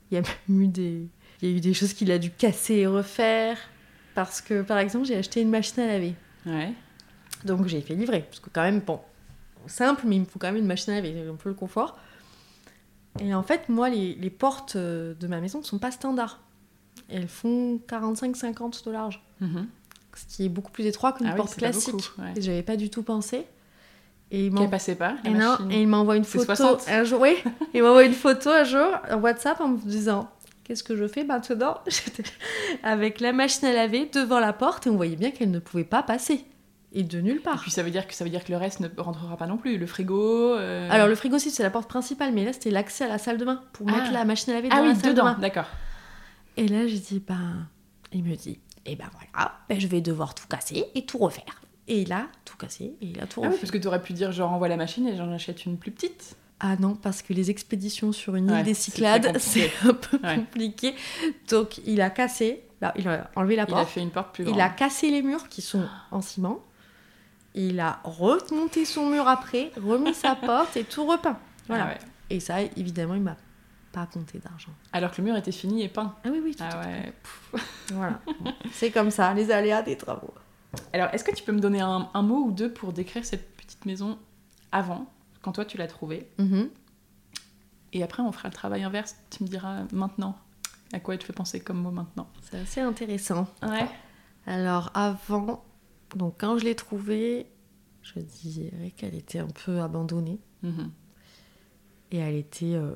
Il 0.09 0.15
y 0.15 0.17
a 0.17 0.21
même 0.47 0.61
eu 0.61 0.67
des, 0.67 1.07
il 1.41 1.49
y 1.49 1.53
a 1.53 1.55
eu 1.55 1.59
des 1.59 1.75
choses 1.75 1.93
qu'il 1.93 2.11
a 2.11 2.17
dû 2.17 2.31
casser 2.31 2.75
et 2.75 2.87
refaire. 2.87 3.57
Parce 4.15 4.41
que, 4.41 4.63
par 4.63 4.79
exemple, 4.79 5.05
j'ai 5.05 5.15
acheté 5.15 5.41
une 5.41 5.51
machine 5.51 5.83
à 5.83 5.85
laver. 5.87 6.15
Ouais. 6.47 6.73
Donc 7.45 7.67
j'ai 7.67 7.81
fait 7.81 7.93
livrer. 7.93 8.21
Parce 8.21 8.39
que 8.39 8.49
quand 8.49 8.63
même, 8.63 8.79
bon, 8.79 8.99
simple, 9.67 10.03
mais 10.07 10.15
il 10.15 10.21
me 10.21 10.25
faut 10.25 10.39
quand 10.39 10.47
même 10.47 10.57
une 10.57 10.65
machine 10.65 10.93
à 10.93 10.95
laver. 10.95 11.13
J'ai 11.13 11.29
un 11.29 11.35
peu 11.35 11.49
le 11.49 11.55
confort. 11.55 11.99
Et 13.19 13.33
en 13.33 13.43
fait, 13.43 13.69
moi, 13.69 13.89
les, 13.89 14.15
les 14.15 14.29
portes 14.29 14.75
euh, 14.75 15.13
de 15.19 15.27
ma 15.27 15.39
maison 15.39 15.59
ne 15.59 15.63
sont 15.63 15.79
pas 15.79 15.91
standards. 15.91 16.39
Elles 17.09 17.27
font 17.27 17.79
45-50 17.87 18.85
de 18.85 18.91
large. 18.91 19.21
Ce 19.39 20.25
qui 20.35 20.45
est 20.45 20.49
beaucoup 20.49 20.71
plus 20.71 20.85
étroit 20.85 21.13
qu'une 21.13 21.27
Ah 21.27 21.33
porte 21.35 21.55
classique. 21.55 21.93
beaucoup, 21.93 22.21
ouais. 22.21 22.33
Et 22.35 22.41
j'avais 22.41 22.63
pas 22.63 22.75
du 22.75 22.89
tout 22.89 23.03
pensé. 23.03 23.45
Et 24.31 24.47
il 24.47 24.53
Qu'elle 24.53 24.69
passait 24.69 24.95
pas, 24.95 25.15
la 25.23 25.29
et, 25.29 25.33
non, 25.33 25.55
et 25.69 25.81
il 25.81 25.87
m'envoie 25.87 26.17
une 26.17 26.25
photo 26.25 26.43
60. 26.43 26.89
un 26.89 27.03
jour. 27.05 27.21
Oui, 27.21 27.37
il 27.73 27.81
m'envoie 27.81 28.03
une 28.03 28.13
photo 28.13 28.49
un 28.49 28.65
jour 28.65 28.87
en 29.09 29.15
WhatsApp 29.19 29.61
en 29.61 29.69
me 29.69 29.77
disant 29.77 30.29
Qu'est-ce 30.65 30.83
que 30.83 30.97
je 30.97 31.07
fais 31.07 31.23
maintenant? 31.23 31.77
J'étais 31.87 32.23
avec 32.83 33.21
la 33.21 33.31
machine 33.31 33.65
à 33.67 33.71
laver 33.73 34.09
devant 34.11 34.39
la 34.41 34.51
porte 34.51 34.85
et 34.85 34.89
on 34.89 34.97
voyait 34.97 35.15
bien 35.15 35.31
qu'elle 35.31 35.51
ne 35.51 35.59
pouvait 35.59 35.85
pas 35.85 36.03
passer. 36.03 36.43
Et 36.93 37.03
de 37.03 37.19
nulle 37.19 37.37
Et 37.37 37.39
part. 37.41 37.61
puis 37.61 37.69
ça 37.69 37.83
veut 37.83 37.91
dire 37.91 38.07
que 38.07 38.13
ça 38.13 38.23
veut 38.23 38.29
dire 38.29 38.43
que 38.43 38.51
le 38.51 38.57
reste 38.57 38.79
ne 38.79 38.87
rentrera 38.97 39.35
pas 39.37 39.45
non 39.47 39.57
plus. 39.57 39.77
Le 39.77 39.85
frigo. 39.85 40.55
euh, 40.55 40.87
Alors 40.89 41.07
le 41.07 41.15
frigo 41.15 41.37
c'est 41.37 41.61
la 41.61 41.69
porte 41.69 41.89
principale, 41.89 42.31
mais 42.33 42.45
là 42.45 42.53
c'était 42.53 42.71
l'accès 42.71 43.03
à 43.05 43.07
la 43.09 43.17
salle 43.17 43.37
de 43.37 43.45
bain 43.45 43.61
pour 43.73 43.87
Ah. 43.89 43.97
mettre 43.97 44.11
la 44.13 44.23
machine 44.25 44.51
à 44.53 44.55
laver 44.55 44.69
ah 44.71 44.77
dans 44.77 44.81
oui, 44.83 44.87
la 44.89 44.95
salle 44.95 45.03
de 45.03 45.09
dedans, 45.09 45.23
bain. 45.25 45.37
d'accord. 45.39 45.65
Et 46.55 46.67
là 46.67 46.87
j'ai 46.87 46.99
dit 46.99 47.19
Ben. 47.25 47.67
Il 48.13 48.23
me 48.23 48.35
dit 48.35 48.59
Eh 48.85 48.95
ben 48.95 49.09
voilà, 49.11 49.53
ben, 49.67 49.79
je 49.79 49.87
vais 49.87 49.99
devoir 50.01 50.33
tout 50.33 50.47
casser 50.47 50.85
et 50.95 51.05
tout 51.05 51.17
refaire. 51.17 51.61
Et 51.89 52.01
il 52.01 52.11
a 52.13 52.27
tout 52.45 52.55
cassé 52.57 52.95
et 53.01 53.05
il 53.05 53.19
a 53.19 53.27
tout 53.27 53.41
Ah 53.43 53.47
oui, 53.47 53.49
refait. 53.49 53.59
parce 53.61 53.71
que 53.71 53.77
tu 53.77 53.87
aurais 53.87 54.01
pu 54.01 54.13
dire 54.13 54.31
je 54.31 54.41
renvoie 54.41 54.67
la 54.69 54.77
machine 54.77 55.07
et 55.07 55.15
j'en 55.17 55.31
achète 55.31 55.65
une 55.65 55.77
plus 55.77 55.91
petite. 55.91 56.35
Ah 56.61 56.75
non, 56.77 56.95
parce 56.95 57.21
que 57.21 57.33
les 57.33 57.51
expéditions 57.51 58.11
sur 58.13 58.35
une 58.35 58.49
Ouais, 58.49 58.59
île 58.59 58.65
des 58.65 58.73
Cyclades, 58.73 59.37
c'est 59.39 59.71
un 59.85 59.93
peu 59.93 60.17
Ouais. 60.23 60.35
compliqué. 60.37 60.95
Donc 61.49 61.79
il 61.85 61.99
a 62.01 62.09
cassé, 62.09 62.63
là, 62.81 62.93
il 62.97 63.07
a 63.07 63.29
enlevé 63.35 63.55
la 63.57 63.63
Il 63.63 63.73
a 63.73 63.75
porte, 63.75 63.89
fait 63.89 64.01
une 64.01 64.09
porte 64.09 64.33
plus 64.33 64.43
il, 64.45 64.47
grande. 64.47 64.61
a 64.61 64.69
cassé 64.69 65.11
les 65.11 65.21
murs 65.21 65.49
qui 65.49 65.61
sont 65.61 65.85
en 66.11 66.21
ciment, 66.21 66.59
il 67.57 67.79
a 67.79 67.99
remonté 68.03 68.85
son 68.85 69.09
mur 69.09 69.27
après, 69.27 69.71
remis 69.81 70.13
sa 70.13 70.35
porte 70.49 70.77
et 70.77 70.83
tout 70.83 71.05
repeint. 71.05 71.37
Voilà. 71.67 71.85
Ah 71.85 71.87
ouais. 71.89 71.97
Et 72.29 72.39
ça, 72.39 72.61
évidemment, 72.61 73.15
il 73.15 73.21
m'a 73.21 73.35
pas 73.91 74.05
compté 74.05 74.39
d'argent. 74.39 74.71
Alors 74.93 75.11
que 75.11 75.21
le 75.21 75.27
mur 75.27 75.35
était 75.37 75.51
fini 75.51 75.81
et 75.83 75.89
peint. 75.89 76.13
Ah 76.23 76.29
oui, 76.31 76.39
oui, 76.43 76.55
tout 76.55 76.63
Ah 76.69 76.79
ouais. 76.81 77.13
Voilà. 77.93 78.19
c'est 78.71 78.91
comme 78.91 79.11
ça, 79.11 79.33
les 79.33 79.49
aléas 79.51 79.81
des 79.81 79.97
travaux. 79.97 80.33
Alors, 80.93 81.09
est-ce 81.13 81.23
que 81.23 81.33
tu 81.33 81.43
peux 81.43 81.51
me 81.53 81.59
donner 81.59 81.81
un, 81.81 82.09
un 82.13 82.21
mot 82.21 82.43
ou 82.45 82.51
deux 82.51 82.71
pour 82.71 82.93
décrire 82.93 83.25
cette 83.25 83.55
petite 83.57 83.85
maison 83.85 84.19
avant, 84.71 85.07
quand 85.41 85.53
toi 85.53 85.65
tu 85.65 85.77
l'as 85.77 85.87
trouvée 85.87 86.29
Mhm. 86.37 86.69
Et 87.93 88.03
après, 88.03 88.21
on 88.21 88.31
fera 88.33 88.49
le 88.49 88.53
travail 88.53 88.83
inverse. 88.83 89.15
Tu 89.29 89.43
me 89.43 89.47
diras 89.47 89.83
maintenant. 89.93 90.37
À 90.93 90.99
quoi 90.99 91.15
il 91.15 91.17
te 91.17 91.23
fait 91.23 91.33
penser 91.33 91.59
comme 91.61 91.77
mot 91.81 91.89
maintenant 91.91 92.27
C'est 92.49 92.59
assez 92.59 92.81
intéressant. 92.81 93.47
Ouais. 93.63 93.87
Alors 94.45 94.91
avant, 94.93 95.63
donc 96.15 96.35
quand 96.39 96.57
je 96.57 96.65
l'ai 96.65 96.75
trouvée, 96.75 97.47
je 98.01 98.19
dirais 98.19 98.91
qu'elle 98.95 99.15
était 99.15 99.39
un 99.39 99.47
peu 99.47 99.79
abandonnée. 99.81 100.39
Mhm. 100.63 100.91
Et 102.11 102.17
elle 102.17 102.35
était 102.35 102.73
euh, 102.75 102.95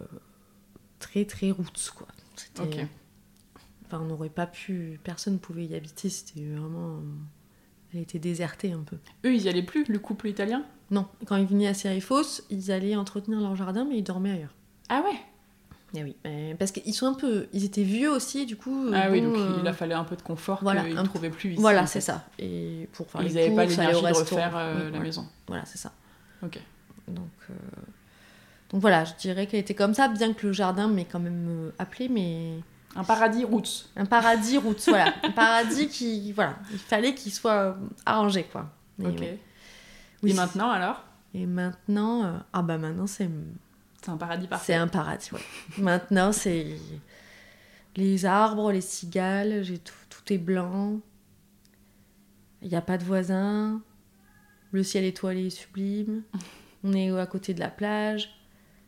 très 0.99 1.25
très 1.25 1.51
roots 1.51 1.91
quoi. 1.95 2.07
C'était- 2.35 2.61
Ok. 2.61 2.87
Enfin, 3.85 3.99
on 4.01 4.05
n'aurait 4.05 4.29
pas 4.29 4.47
pu, 4.47 4.99
personne 5.03 5.33
ne 5.33 5.37
pouvait 5.39 5.65
y 5.65 5.75
habiter. 5.75 6.07
C'était 6.09 6.45
vraiment, 6.45 6.95
euh, 6.95 7.01
elle 7.93 7.99
était 7.99 8.19
désertée 8.19 8.71
un 8.71 8.83
peu. 8.83 8.95
Eux, 9.25 9.33
ils 9.35 9.41
y 9.43 9.49
allaient 9.49 9.63
plus, 9.63 9.83
le 9.89 9.99
couple 9.99 10.29
italien? 10.29 10.65
Non, 10.91 11.07
quand 11.25 11.35
ils 11.35 11.45
venaient 11.45 11.67
à 11.67 11.73
Serifos, 11.73 12.41
ils 12.49 12.71
allaient 12.71 12.95
entretenir 12.95 13.41
leur 13.41 13.55
jardin, 13.57 13.83
mais 13.83 13.97
ils 13.97 14.03
dormaient 14.03 14.31
ailleurs. 14.31 14.55
Ah 14.87 15.03
ouais? 15.05 15.19
Eh 15.93 16.03
oui, 16.03 16.15
euh, 16.25 16.53
parce 16.57 16.71
qu'ils 16.71 16.93
sont 16.93 17.07
un 17.07 17.13
peu, 17.13 17.47
ils 17.51 17.65
étaient 17.65 17.83
vieux 17.83 18.09
aussi, 18.09 18.45
du 18.45 18.55
coup. 18.55 18.87
euh, 18.87 18.91
Ah 18.95 19.09
oui, 19.11 19.21
donc 19.21 19.35
euh, 19.35 19.57
il 19.61 19.67
a 19.67 19.73
fallu 19.73 19.91
un 19.93 20.05
peu 20.05 20.15
de 20.15 20.21
confort 20.21 20.59
voilà, 20.61 20.83
qu'ils 20.85 20.95
ne 20.95 21.03
trouvaient 21.03 21.29
plus 21.29 21.51
ici. 21.51 21.61
Voilà, 21.61 21.85
c'est 21.85 21.99
ça. 21.99 22.23
Et 22.39 22.87
pour 22.93 23.09
faire 23.11 23.21
Ils 23.23 23.33
n'avaient 23.33 23.53
pas 23.55 23.65
l'énergie 23.65 24.01
de 24.01 24.07
refaire 24.13 24.55
euh, 24.55 24.73
Oui, 24.75 24.83
la 24.83 24.89
voilà. 24.89 24.99
maison. 25.03 25.27
Voilà, 25.47 25.65
c'est 25.65 25.77
ça. 25.77 25.91
Ok. 26.43 26.59
Donc, 27.09 27.25
euh, 27.49 27.53
donc 28.69 28.79
voilà, 28.79 29.03
je 29.03 29.13
dirais 29.15 29.47
qu'elle 29.47 29.59
était 29.59 29.73
comme 29.75 29.93
ça, 29.93 30.07
bien 30.07 30.31
que 30.33 30.47
le 30.47 30.53
jardin 30.53 30.87
m'ait 30.87 31.03
quand 31.03 31.19
même 31.19 31.47
euh, 31.49 31.71
appelé, 31.77 32.07
mais 32.07 32.53
Un 32.95 33.03
paradis 33.03 33.43
roots. 33.43 33.89
un 33.97 34.05
paradis 34.05 34.57
route, 34.59 34.81
voilà. 34.87 35.13
Un 35.23 35.31
paradis 35.31 35.89
qui, 35.89 36.31
voilà, 36.31 36.55
il 36.71 36.79
fallait 36.79 37.13
qu'il 37.15 37.33
soit 37.33 37.51
euh, 37.51 37.73
arrangé, 38.05 38.43
quoi. 38.49 38.69
Mais 38.97 39.07
Ok. 39.09 39.23
oui. 40.23 40.31
Et 40.31 40.33
maintenant 40.35 40.69
alors? 40.71 41.03
Et 41.33 41.45
maintenant, 41.45 42.23
euh, 42.23 42.37
ah 42.53 42.61
bah 42.61 42.77
maintenant 42.77 43.07
c'est 43.07 43.29
C'est 44.01 44.09
un 44.09 44.17
paradis 44.17 44.43
c'est 44.43 44.49
parfait. 44.49 44.73
un 44.75 44.87
paradis, 44.87 45.29
ouais. 45.33 45.39
maintenant 45.77 46.31
c'est 46.31 46.75
les 47.95 48.25
arbres, 48.25 48.71
les 48.71 48.81
cigales, 48.81 49.63
j'ai 49.63 49.77
tout, 49.77 49.93
tout 50.09 50.33
est 50.33 50.37
blanc. 50.37 50.99
Il 52.61 52.69
n'y 52.69 52.75
a 52.75 52.81
pas 52.81 52.97
de 52.97 53.03
voisins. 53.03 53.81
Le 54.71 54.83
ciel 54.83 55.03
étoilé 55.03 55.47
est 55.47 55.49
sublime. 55.49 56.23
On 56.83 56.93
est 56.93 57.11
à 57.11 57.25
côté 57.25 57.53
de 57.53 57.59
la 57.59 57.69
plage. 57.69 58.29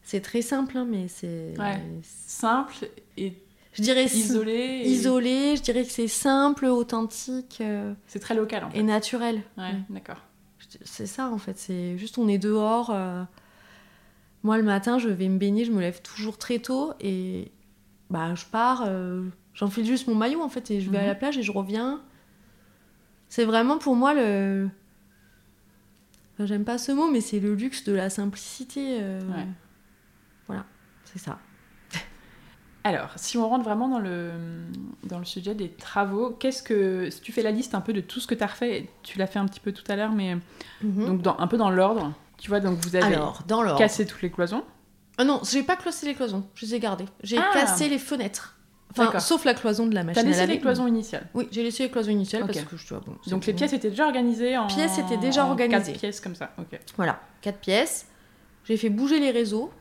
C'est 0.02 0.22
très 0.22 0.42
simple, 0.42 0.78
hein, 0.78 0.88
mais 0.90 1.08
c'est. 1.08 1.54
Ouais. 1.58 1.82
Simple 2.04 2.74
et 3.18 3.34
Je 3.74 3.82
dirais 3.84 4.06
isolé. 4.06 4.52
et- 4.54 4.90
isolé. 4.90 5.56
Je 5.58 5.62
dirais 5.62 5.84
que 5.86 5.92
c'est 5.92 6.08
simple, 6.08 6.66
authentique 6.66 7.60
euh, 7.62 7.94
C'est 8.08 8.20
très 8.20 8.36
local 8.36 8.64
en 8.66 8.70
fait. 8.72 8.80
et 8.80 8.84
naturel. 8.84 9.44
Ouais, 9.58 9.64
Ouais. 9.64 9.80
d'accord. 9.90 10.22
C'est 10.84 11.06
ça 11.06 11.30
en 11.30 11.38
fait. 11.38 11.58
C'est 11.60 11.98
juste 11.98 12.18
on 12.18 12.28
est 12.28 12.38
dehors. 12.40 12.90
euh, 12.90 13.24
Moi 14.44 14.58
le 14.58 14.64
matin, 14.64 14.98
je 15.00 15.10
vais 15.10 15.30
me 15.30 15.38
baigner. 15.38 15.66
Je 15.66 15.72
me 15.72 15.80
lève 15.82 16.02
toujours 16.02 16.38
très 16.38 16.60
tôt 16.60 16.94
et 17.00 17.52
bah 18.10 18.36
je 18.36 18.46
pars. 18.46 18.84
euh, 18.86 19.26
J'enfile 19.54 19.86
juste 19.86 20.08
mon 20.08 20.16
maillot 20.16 20.42
en 20.42 20.50
fait 20.50 20.72
et 20.72 20.82
je 20.82 20.90
vais 20.90 20.98
à 20.98 21.02
Mhm. 21.02 21.08
la 21.08 21.16
plage 21.16 21.38
et 21.38 21.44
je 21.44 21.52
reviens. 21.52 22.02
C'est 23.30 23.46
vraiment 23.46 23.78
pour 23.78 23.96
moi 23.96 24.14
le. 24.14 24.68
Enfin, 26.34 26.46
J'aime 26.48 26.66
pas 26.66 26.78
ce 26.80 26.92
mot, 26.92 27.10
mais 27.12 27.22
c'est 27.22 27.40
le 27.40 27.54
luxe 27.54 27.84
de 27.84 27.94
la 27.94 28.10
simplicité. 28.10 28.98
euh, 29.02 29.22
Ouais. 29.30 29.48
Voilà, 30.48 30.66
c'est 31.06 31.20
ça. 31.20 31.38
Alors, 32.84 33.12
si 33.16 33.38
on 33.38 33.48
rentre 33.48 33.64
vraiment 33.64 33.88
dans 33.88 34.00
le, 34.00 34.32
dans 35.04 35.20
le 35.20 35.26
sujet 35.26 35.54
des 35.56 35.70
travaux, 35.70 36.32
qu'est-ce 36.32 36.64
que. 36.64 37.10
Si 37.12 37.22
tu 37.22 37.32
fais 37.32 37.44
la 37.44 37.52
liste 37.52 37.76
un 37.76 37.82
peu 37.82 37.94
de 37.94 38.02
tout 38.02 38.20
ce 38.20 38.28
que 38.28 38.36
tu 38.36 38.44
as 38.44 38.48
refait, 38.48 38.90
tu 39.04 39.18
l'as 39.20 39.28
fait 39.28 39.40
un 39.40 39.46
petit 39.46 39.60
peu 39.60 39.72
tout 39.72 39.84
à 39.90 39.96
l'heure, 39.96 40.12
mais 40.12 40.36
Mhm. 40.82 41.06
donc 41.06 41.22
dans, 41.22 41.38
un 41.40 41.48
peu 41.48 41.58
dans 41.58 41.70
l'ordre. 41.70 42.14
Tu 42.44 42.50
vois, 42.50 42.60
donc 42.60 42.78
vous 42.86 42.94
avez 42.98 43.06
Alors, 43.06 43.42
dans 43.48 43.62
l'ordre. 43.64 43.80
cassé 43.80 44.06
toutes 44.06 44.22
les 44.22 44.30
cloisons. 44.30 44.66
Ah 45.18 45.24
non, 45.24 45.40
j'ai 45.50 45.64
pas 45.64 45.78
cassé 45.78 46.06
les 46.06 46.14
cloisons, 46.14 46.46
je 46.56 46.66
les 46.66 46.76
ai 46.76 46.80
gardées. 46.82 47.06
J'ai 47.24 47.38
Ah. 47.38 47.50
cassé 47.54 47.88
les 47.88 47.98
fenêtres. 48.00 48.58
Enfin, 48.92 49.06
D'accord. 49.06 49.22
sauf 49.22 49.46
la 49.46 49.54
cloison 49.54 49.88
de 49.88 49.96
la 49.96 50.02
T'as 50.02 50.08
machine 50.08 50.20
à 50.24 50.26
laissé 50.26 50.40
laver. 50.42 50.54
les 50.56 50.60
cloisons 50.60 50.86
initiales. 50.86 51.30
Oui, 51.34 51.48
j'ai 51.52 51.64
laissé 51.64 51.84
les 51.84 51.90
cloisons 51.90 52.12
initiales 52.12 52.44
Ok. 52.44 52.52
parce 52.54 52.66
que 52.66 52.76
je 52.76 52.86
dois. 52.90 53.00
Bon, 53.00 53.16
c'est 53.24 53.30
Donc 53.30 53.46
les 53.46 53.54
bon. 53.54 53.58
pièces 53.60 53.72
étaient 53.72 53.90
déjà 53.90 54.06
organisées 54.06 54.58
en. 54.58 54.68
Pièces 54.68 54.98
étaient 54.98 55.16
déjà 55.18 55.46
en 55.46 55.52
organisées. 55.52 55.94
Quatre 55.94 56.00
pièces 56.02 56.20
comme 56.20 56.36
ça, 56.36 56.52
ok. 56.60 56.78
Voilà, 56.98 57.22
quatre 57.42 57.60
pièces. 57.60 58.08
J'ai 58.66 58.76
fait 58.76 58.90
bouger 58.90 59.22
les 59.22 59.32
réseaux 59.32 59.72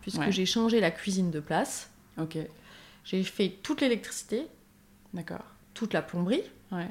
puisque 0.00 0.20
Ouais. 0.20 0.30
j'ai 0.30 0.46
changé 0.46 0.78
la 0.80 0.92
cuisine 0.92 1.32
de 1.32 1.40
place. 1.40 1.90
Ok, 2.20 2.38
J'ai 3.02 3.24
fait 3.24 3.58
toute 3.60 3.80
l'électricité, 3.80 4.46
d'accord. 5.14 5.42
toute 5.74 5.92
la 5.92 6.00
plomberie. 6.02 6.44
Ouais. 6.70 6.86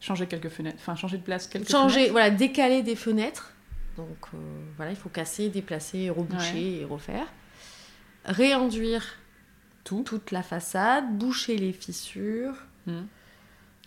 Changer 0.00 0.26
quelques 0.26 0.48
fenêtres, 0.48 0.78
enfin 0.80 0.96
changer 0.96 1.16
de 1.18 1.22
place 1.22 1.46
quelques 1.46 1.70
Changer, 1.70 1.94
fenêtres. 1.94 2.12
voilà, 2.12 2.30
décaler 2.30 2.82
des 2.82 2.96
fenêtres. 2.96 3.52
Donc 3.96 4.06
euh, 4.34 4.36
voilà, 4.76 4.90
il 4.92 4.96
faut 4.96 5.08
casser, 5.08 5.48
déplacer, 5.48 6.10
reboucher 6.10 6.52
Ouais. 6.54 6.80
et 6.80 6.84
refaire. 6.84 7.26
Réenduire 8.24 9.04
Tout. 9.84 10.02
toute 10.04 10.30
la 10.32 10.42
façade, 10.42 11.16
boucher 11.16 11.56
les 11.56 11.72
fissures. 11.72 12.54
Hmm. 12.86 13.02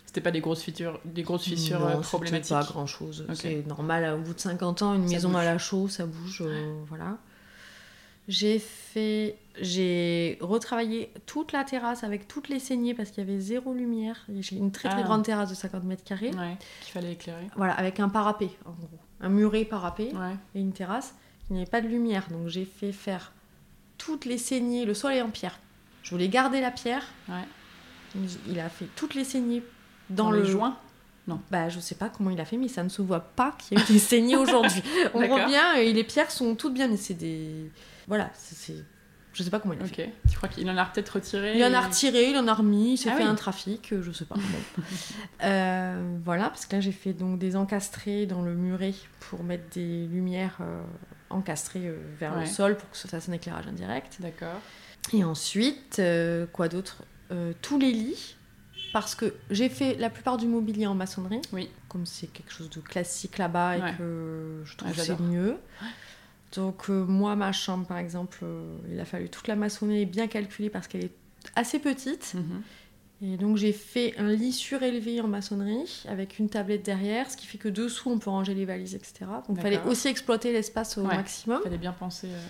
C'était 0.06 0.20
pas 0.22 0.30
des 0.32 0.40
grosses 0.40 0.62
fissures, 0.62 1.00
des 1.04 1.22
grosses 1.22 1.44
fissures 1.44 1.78
Non, 1.80 1.86
euh, 1.98 2.00
problématiques. 2.00 2.50
pas 2.56 2.64
grand 2.64 2.86
chose. 2.86 3.26
C'est 3.34 3.64
normal, 3.66 4.14
au 4.14 4.18
bout 4.22 4.34
de 4.34 4.40
50 4.40 4.82
ans, 4.82 4.94
une 4.94 5.06
Ça 5.06 5.14
maison 5.14 5.28
bouge. 5.28 5.38
à 5.40 5.44
la 5.44 5.58
chaux, 5.58 5.88
ça 5.88 6.06
bouge. 6.06 6.42
euh, 6.44 6.82
voilà. 6.88 7.18
J'ai 8.26 8.58
fait. 8.58 9.36
J'ai 9.60 10.38
retravaillé 10.40 11.12
toute 11.26 11.52
la 11.52 11.64
terrasse 11.64 12.02
avec 12.04 12.26
toutes 12.28 12.48
les 12.48 12.58
saignées 12.60 12.94
parce 12.94 13.10
qu'il 13.10 13.24
y 13.24 13.28
avait 13.28 13.40
zéro 13.40 13.72
lumière. 13.74 14.16
J'ai 14.40 14.56
une 14.56 14.70
très 14.72 14.88
très 14.88 15.00
Ah. 15.00 15.04
grande 15.04 15.24
terrasse 15.24 15.50
de 15.50 15.54
50 15.54 15.84
mètres 15.84 16.04
carrés. 16.04 16.30
Ouais, 16.30 16.56
qu'il 16.80 16.92
fallait 16.92 17.12
éclairer. 17.12 17.46
Voilà, 17.56 17.74
avec 17.74 18.00
un 18.00 18.08
parapet 18.08 18.50
en 18.64 18.70
gros. 18.72 18.88
Un 19.20 19.28
muret 19.28 19.64
parapet 19.64 20.12
Ouais. 20.14 20.36
et 20.54 20.60
une 20.60 20.72
terrasse. 20.72 21.14
Il 21.48 21.54
n'y 21.54 21.60
avait 21.62 21.70
pas 21.70 21.80
de 21.80 21.88
lumière. 21.88 22.26
Donc 22.30 22.48
j'ai 22.48 22.64
fait 22.64 22.92
faire 22.92 23.32
toutes 23.98 24.24
les 24.24 24.38
saignées. 24.38 24.84
Le 24.84 24.94
sol 24.94 25.12
est 25.12 25.22
en 25.22 25.30
pierre. 25.30 25.58
Je 26.02 26.10
voulais 26.10 26.28
garder 26.28 26.60
la 26.60 26.70
pierre. 26.70 27.04
Ouais. 27.28 28.24
Il 28.48 28.58
a 28.58 28.68
fait 28.68 28.86
toutes 28.96 29.14
les 29.14 29.24
saignées 29.24 29.62
dans, 30.08 30.24
Dans 30.24 30.30
le 30.30 30.42
les 30.42 30.50
joints. 30.50 30.76
Bah, 31.50 31.68
je 31.68 31.78
sais 31.80 31.94
pas 31.94 32.08
comment 32.08 32.30
il 32.30 32.40
a 32.40 32.44
fait, 32.44 32.56
mais 32.56 32.68
ça 32.68 32.82
ne 32.82 32.88
se 32.88 33.02
voit 33.02 33.20
pas 33.20 33.52
qu'il 33.58 33.78
y 33.78 33.80
a 33.80 33.84
eu 33.84 33.92
des 33.92 33.98
saignées 33.98 34.36
aujourd'hui. 34.36 34.82
On 35.14 35.20
bien, 35.46 35.74
et 35.74 35.92
les 35.92 36.04
pierres 36.04 36.30
sont 36.30 36.54
toutes 36.54 36.74
bien, 36.74 36.88
mais 36.88 36.96
c'est 36.96 37.14
des. 37.14 37.70
Voilà, 38.08 38.30
c'est. 38.34 38.84
Je 39.32 39.42
sais 39.44 39.50
pas 39.50 39.60
comment 39.60 39.74
il 39.74 39.80
a 39.82 39.84
fait. 39.86 40.06
Ok. 40.06 40.10
Tu 40.30 40.36
crois 40.36 40.48
qu'il 40.48 40.68
en 40.68 40.76
a 40.76 40.84
peut-être 40.86 41.10
retiré 41.10 41.56
Il 41.56 41.62
en 41.64 41.72
a 41.72 41.80
et- 41.82 41.86
retiré, 41.86 42.30
il 42.30 42.36
en 42.36 42.48
a 42.48 42.54
remis, 42.54 42.94
il 42.94 42.96
s'est 42.98 43.10
Ah 43.12 43.16
fait 43.16 43.22
oui. 43.22 43.28
un 43.28 43.34
trafic, 43.36 43.92
euh, 43.92 44.02
je 44.02 44.10
sais 44.12 44.24
pas. 44.24 44.34
Euh, 45.42 46.18
voilà, 46.24 46.48
parce 46.50 46.66
que 46.66 46.76
là 46.76 46.80
j'ai 46.80 46.92
fait 46.92 47.12
donc 47.12 47.38
des 47.38 47.56
encastrés 47.56 48.26
dans 48.26 48.42
le 48.42 48.54
muret 48.54 48.94
pour 49.20 49.42
mettre 49.42 49.64
des 49.74 50.06
lumières 50.06 50.58
euh, 50.60 50.82
encastrées 51.30 51.86
euh, 51.88 51.96
vers 52.18 52.34
Ouais. 52.34 52.40
le 52.40 52.46
sol 52.46 52.76
pour 52.76 52.90
que 52.90 52.96
ça 52.96 53.08
fasse 53.08 53.28
un 53.28 53.32
éclairage 53.32 53.66
indirect. 53.66 54.16
D'accord. 54.20 54.60
Et 55.14 55.24
ensuite, 55.24 56.00
quoi 56.52 56.68
d'autre 56.68 57.02
Tous 57.62 57.78
les 57.78 57.90
lits, 57.90 58.36
parce 58.92 59.14
que 59.14 59.34
j'ai 59.50 59.68
fait 59.70 59.94
la 59.94 60.10
plupart 60.10 60.36
du 60.36 60.46
mobilier 60.46 60.86
en 60.86 60.94
maçonnerie. 60.94 61.40
Oui. 61.52 61.70
Comme 61.88 62.04
c'est 62.04 62.26
quelque 62.26 62.52
chose 62.52 62.68
de 62.68 62.80
classique 62.80 63.38
là-bas 63.38 63.78
et 63.78 63.96
que 63.96 64.60
je 64.64 64.76
trouve 64.76 64.90
Ouais, 64.90 64.96
que 64.96 65.02
c'est 65.02 65.18
mieux. 65.20 65.56
Donc 66.56 66.90
euh, 66.90 67.04
moi, 67.04 67.36
ma 67.36 67.52
chambre, 67.52 67.86
par 67.86 67.98
exemple, 67.98 68.38
euh, 68.42 68.76
il 68.90 68.98
a 68.98 69.04
fallu 69.04 69.28
toute 69.28 69.46
la 69.48 69.56
maçonner 69.56 70.04
bien 70.06 70.26
calculée 70.26 70.70
parce 70.70 70.88
qu'elle 70.88 71.04
est 71.04 71.14
assez 71.56 71.78
petite. 71.78 72.34
Mhm. 72.34 72.62
Et 73.22 73.36
donc 73.36 73.58
j'ai 73.58 73.72
fait 73.72 74.14
un 74.16 74.32
lit 74.32 74.52
surélevé 74.52 75.20
en 75.20 75.28
maçonnerie 75.28 76.04
avec 76.08 76.38
une 76.38 76.48
tablette 76.48 76.82
derrière, 76.82 77.30
ce 77.30 77.36
qui 77.36 77.46
fait 77.46 77.58
que 77.58 77.68
dessous 77.68 78.10
on 78.10 78.18
peut 78.18 78.30
ranger 78.30 78.54
les 78.54 78.64
valises, 78.64 78.94
etc. 78.94 79.26
Donc 79.46 79.58
il 79.58 79.60
fallait 79.60 79.82
aussi 79.82 80.08
exploiter 80.08 80.52
l'espace 80.52 80.96
au 80.96 81.02
Ouais. 81.02 81.16
maximum. 81.16 81.60
Fallait 81.62 81.76
bien 81.76 81.92
penser. 81.92 82.28
euh, 82.28 82.40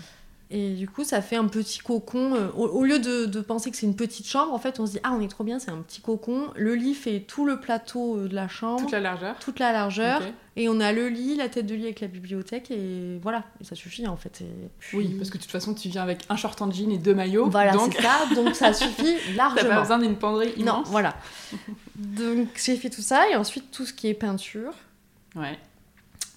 Et 0.53 0.70
du 0.74 0.88
coup, 0.88 1.05
ça 1.05 1.22
fait 1.22 1.36
un 1.36 1.46
petit 1.46 1.78
cocon. 1.78 2.34
euh, 2.34 2.48
au, 2.57 2.66
au 2.66 2.84
lieu 2.84 2.98
de, 2.98 3.24
de 3.26 3.40
penser 3.40 3.70
que 3.70 3.76
c'est 3.76 3.86
une 3.86 3.94
petite 3.94 4.26
chambre, 4.26 4.53
en 4.53 4.59
fait, 4.59 4.80
on 4.80 4.86
se 4.86 4.92
dit 4.92 4.98
Ah, 5.05 5.12
on 5.16 5.20
est 5.20 5.28
trop 5.28 5.44
bien, 5.44 5.61
c'est 5.61 5.70
un 5.70 5.78
petit 5.78 6.01
cocon. 6.01 6.48
Le 6.57 6.74
lit 6.74 6.94
fait 6.94 7.20
tout 7.20 7.46
le 7.46 7.61
plateau 7.61 8.16
euh, 8.16 8.28
de 8.28 8.34
la 8.34 8.48
chambre, 8.48 8.80
Toute 8.82 8.90
la 8.90 8.98
largeur. 9.01 9.36
toute 9.38 9.59
la 9.61 9.70
largeur. 9.72 10.22
Et 10.57 10.68
on 10.68 10.80
a 10.80 10.90
le 10.92 11.09
lit, 11.09 11.36
la 11.36 11.48
tête 11.48 11.66
de 11.66 11.74
lit 11.76 11.84
avec 11.84 12.01
la 12.01 12.09
bibliothèque, 12.09 12.72
et 12.72 13.18
voilà. 13.22 13.44
Et 13.61 13.64
ça 13.64 13.76
suffit, 13.76 14.07
en 14.09 14.16
fait. 14.16 14.42
Puis- 14.80 14.98
Oui, 14.98 15.14
parce 15.16 15.30
que 15.30 15.38
de 15.38 15.42
toute 15.42 15.53
façon, 15.53 15.72
tu 15.72 15.88
viens 15.88 16.03
avec 16.03 16.24
un 16.28 16.34
short 16.36 16.61
en 16.61 16.70
jean 16.70 16.90
et 16.90 16.98
deux 16.98 17.14
maillots. 17.14 17.48
Voilà, 17.48 17.72
donc 17.72 17.94
c'est 17.96 18.03
ça. 18.03 18.34
Donc 18.34 18.57
ça 18.57 18.72
suffit 18.72 19.05
t'as 19.36 19.44
pas 19.46 19.55
largement. 19.55 19.80
besoin 19.80 19.98
d'une 20.01 20.16
penderie 20.16 20.53
Non, 20.59 20.62
immense. 20.78 20.88
voilà. 20.88 21.14
Donc 21.94 22.48
j'ai 22.62 22.76
fait 22.76 22.90
tout 22.90 23.03
ça, 23.03 23.28
et 23.30 23.36
ensuite 23.36 23.70
tout 23.70 23.84
ce 23.86 23.92
qui 23.92 24.09
est 24.09 24.14
peinture. 24.14 24.72
Ouais. 25.36 25.59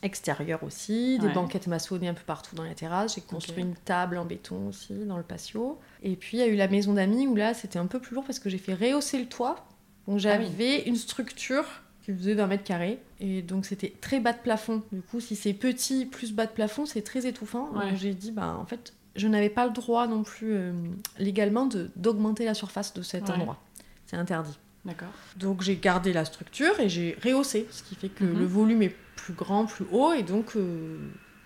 Extérieur 0.04 0.62
aussi, 0.64 1.18
des 1.20 1.28
Ouais. 1.28 1.34
banquettes 1.34 1.68
maçonnées 1.68 2.08
un 2.10 2.14
peu 2.14 2.24
partout 2.26 2.56
dans 2.56 2.64
la 2.64 2.76
terrasse. 2.76 3.16
J'ai 3.16 3.22
construit 3.22 3.64
une 3.64 3.76
table 3.76 4.18
en 4.18 4.26
béton 4.26 4.68
aussi 4.68 4.94
dans 5.06 5.18
le 5.18 5.24
patio. 5.24 5.80
Et 6.04 6.16
puis 6.16 6.38
il 6.38 6.40
y 6.42 6.44
a 6.44 6.48
eu 6.48 6.56
la 6.56 6.68
maison 6.68 6.94
d'amis 6.94 7.26
où 7.28 7.36
là 7.36 7.54
c'était 7.54 7.80
un 7.80 7.88
peu 7.88 8.00
plus 8.00 8.14
lourd 8.16 8.24
parce 8.26 8.40
que 8.40 8.50
j'ai 8.50 8.58
fait 8.58 8.74
rehausser 8.74 9.18
le 9.20 9.26
toit. 9.28 9.66
Donc 10.08 10.20
j'avais 10.20 10.46
Ah 10.46 10.50
oui. 10.60 10.84
une 10.86 10.96
structure 10.98 11.66
qui 12.04 12.14
faisait 12.14 12.34
20 12.34 12.48
mètres 12.48 12.64
carrés. 12.66 13.00
Et 13.22 13.42
donc 13.42 13.66
c'était 13.66 13.94
très 14.02 14.20
bas 14.20 14.34
de 14.34 14.40
plafond. 14.40 14.84
Du 14.92 15.02
coup, 15.02 15.20
si 15.22 15.36
c'est 15.38 15.54
petit 15.54 16.06
plus 16.06 16.34
bas 16.34 16.46
de 16.46 16.52
plafond, 16.52 16.86
c'est 16.86 17.02
très 17.02 17.26
étouffant. 17.26 17.70
Ouais. 17.74 17.90
Donc 17.92 17.98
j'ai 17.98 18.14
dit, 18.14 18.32
bah 18.32 18.58
en 18.60 18.66
fait, 18.66 18.94
je 19.16 19.28
n'avais 19.30 19.50
pas 19.50 19.66
le 19.66 19.72
droit 19.72 20.08
non 20.08 20.24
plus 20.24 20.54
euh, 20.54 20.74
légalement 21.18 21.70
d'augmenter 21.96 22.44
la 22.46 22.54
surface 22.54 22.94
de 22.94 23.02
cet 23.02 23.30
Ouais. 23.30 23.36
endroit. 23.36 23.58
C'est 24.06 24.18
interdit. 24.18 24.58
D'accord. 24.84 25.08
Donc 25.38 25.62
j'ai 25.62 25.78
gardé 25.78 26.12
la 26.12 26.26
structure 26.26 26.78
et 26.82 26.90
j'ai 26.90 27.18
rehaussé, 27.24 27.66
ce 27.72 27.84
qui 27.84 27.96
fait 27.96 28.10
que 28.10 28.26
Mhm. 28.26 28.38
le 28.38 28.46
volume 28.46 28.82
est 28.82 28.94
plus 29.16 29.34
grand, 29.34 29.66
plus 29.66 29.86
haut, 29.92 30.14
et 30.14 30.24
donc 30.24 30.56
euh, 30.56 30.98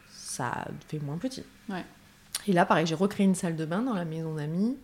ça 0.09 0.67
fait 0.87 0.99
moins 0.99 1.17
petit. 1.17 1.43
Ouais. 1.69 1.85
Et 2.47 2.53
là, 2.53 2.65
pareil, 2.65 2.85
j'ai 2.85 2.95
recréé 2.95 3.25
une 3.25 3.35
salle 3.35 3.55
de 3.55 3.65
bain 3.65 3.81
dans 3.81 3.93
la 3.93 4.05
maison 4.05 4.35
d'amis. 4.35 4.77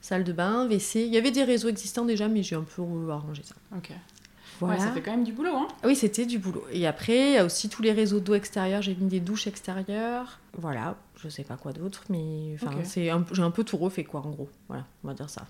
Salle 0.00 0.24
de 0.24 0.32
bain, 0.32 0.66
WC. 0.66 1.06
Il 1.06 1.12
y 1.14 1.16
avait 1.16 1.30
des 1.30 1.44
réseaux 1.44 1.68
existants 1.68 2.04
déjà, 2.04 2.28
mais 2.28 2.42
j'ai 2.42 2.56
un 2.56 2.62
peu 2.62 2.82
arrangé 3.10 3.42
ça. 3.42 3.54
Ok. 3.76 3.90
Voilà. 4.60 4.76
Ouais, 4.78 4.80
ça 4.80 4.92
fait 4.92 5.00
quand 5.02 5.10
même 5.10 5.24
du 5.24 5.32
boulot, 5.32 5.54
hein. 5.56 5.66
Oui, 5.84 5.96
c'était 5.96 6.26
du 6.26 6.38
boulot. 6.38 6.64
Et 6.70 6.86
après, 6.86 7.30
il 7.30 7.34
y 7.34 7.38
a 7.38 7.44
aussi 7.44 7.68
tous 7.68 7.82
les 7.82 7.92
réseaux 7.92 8.20
d'eau 8.20 8.34
extérieure. 8.34 8.82
J'ai 8.82 8.94
mis 8.94 9.08
des 9.08 9.18
douches 9.20 9.46
extérieures. 9.48 10.38
Voilà, 10.56 10.96
je 11.16 11.28
sais 11.28 11.42
pas 11.42 11.56
quoi 11.56 11.72
d'autre, 11.72 12.04
mais 12.08 12.54
enfin, 12.54 12.70
c'est 12.84 13.10
un- 13.10 13.24
j'ai 13.32 13.42
un 13.42 13.50
peu 13.50 13.64
tout 13.64 13.76
refait, 13.76 14.04
quoi, 14.04 14.20
en 14.20 14.30
gros. 14.30 14.48
Voilà, 14.68 14.86
on 15.02 15.08
va 15.08 15.14
dire 15.14 15.28
ça. 15.28 15.46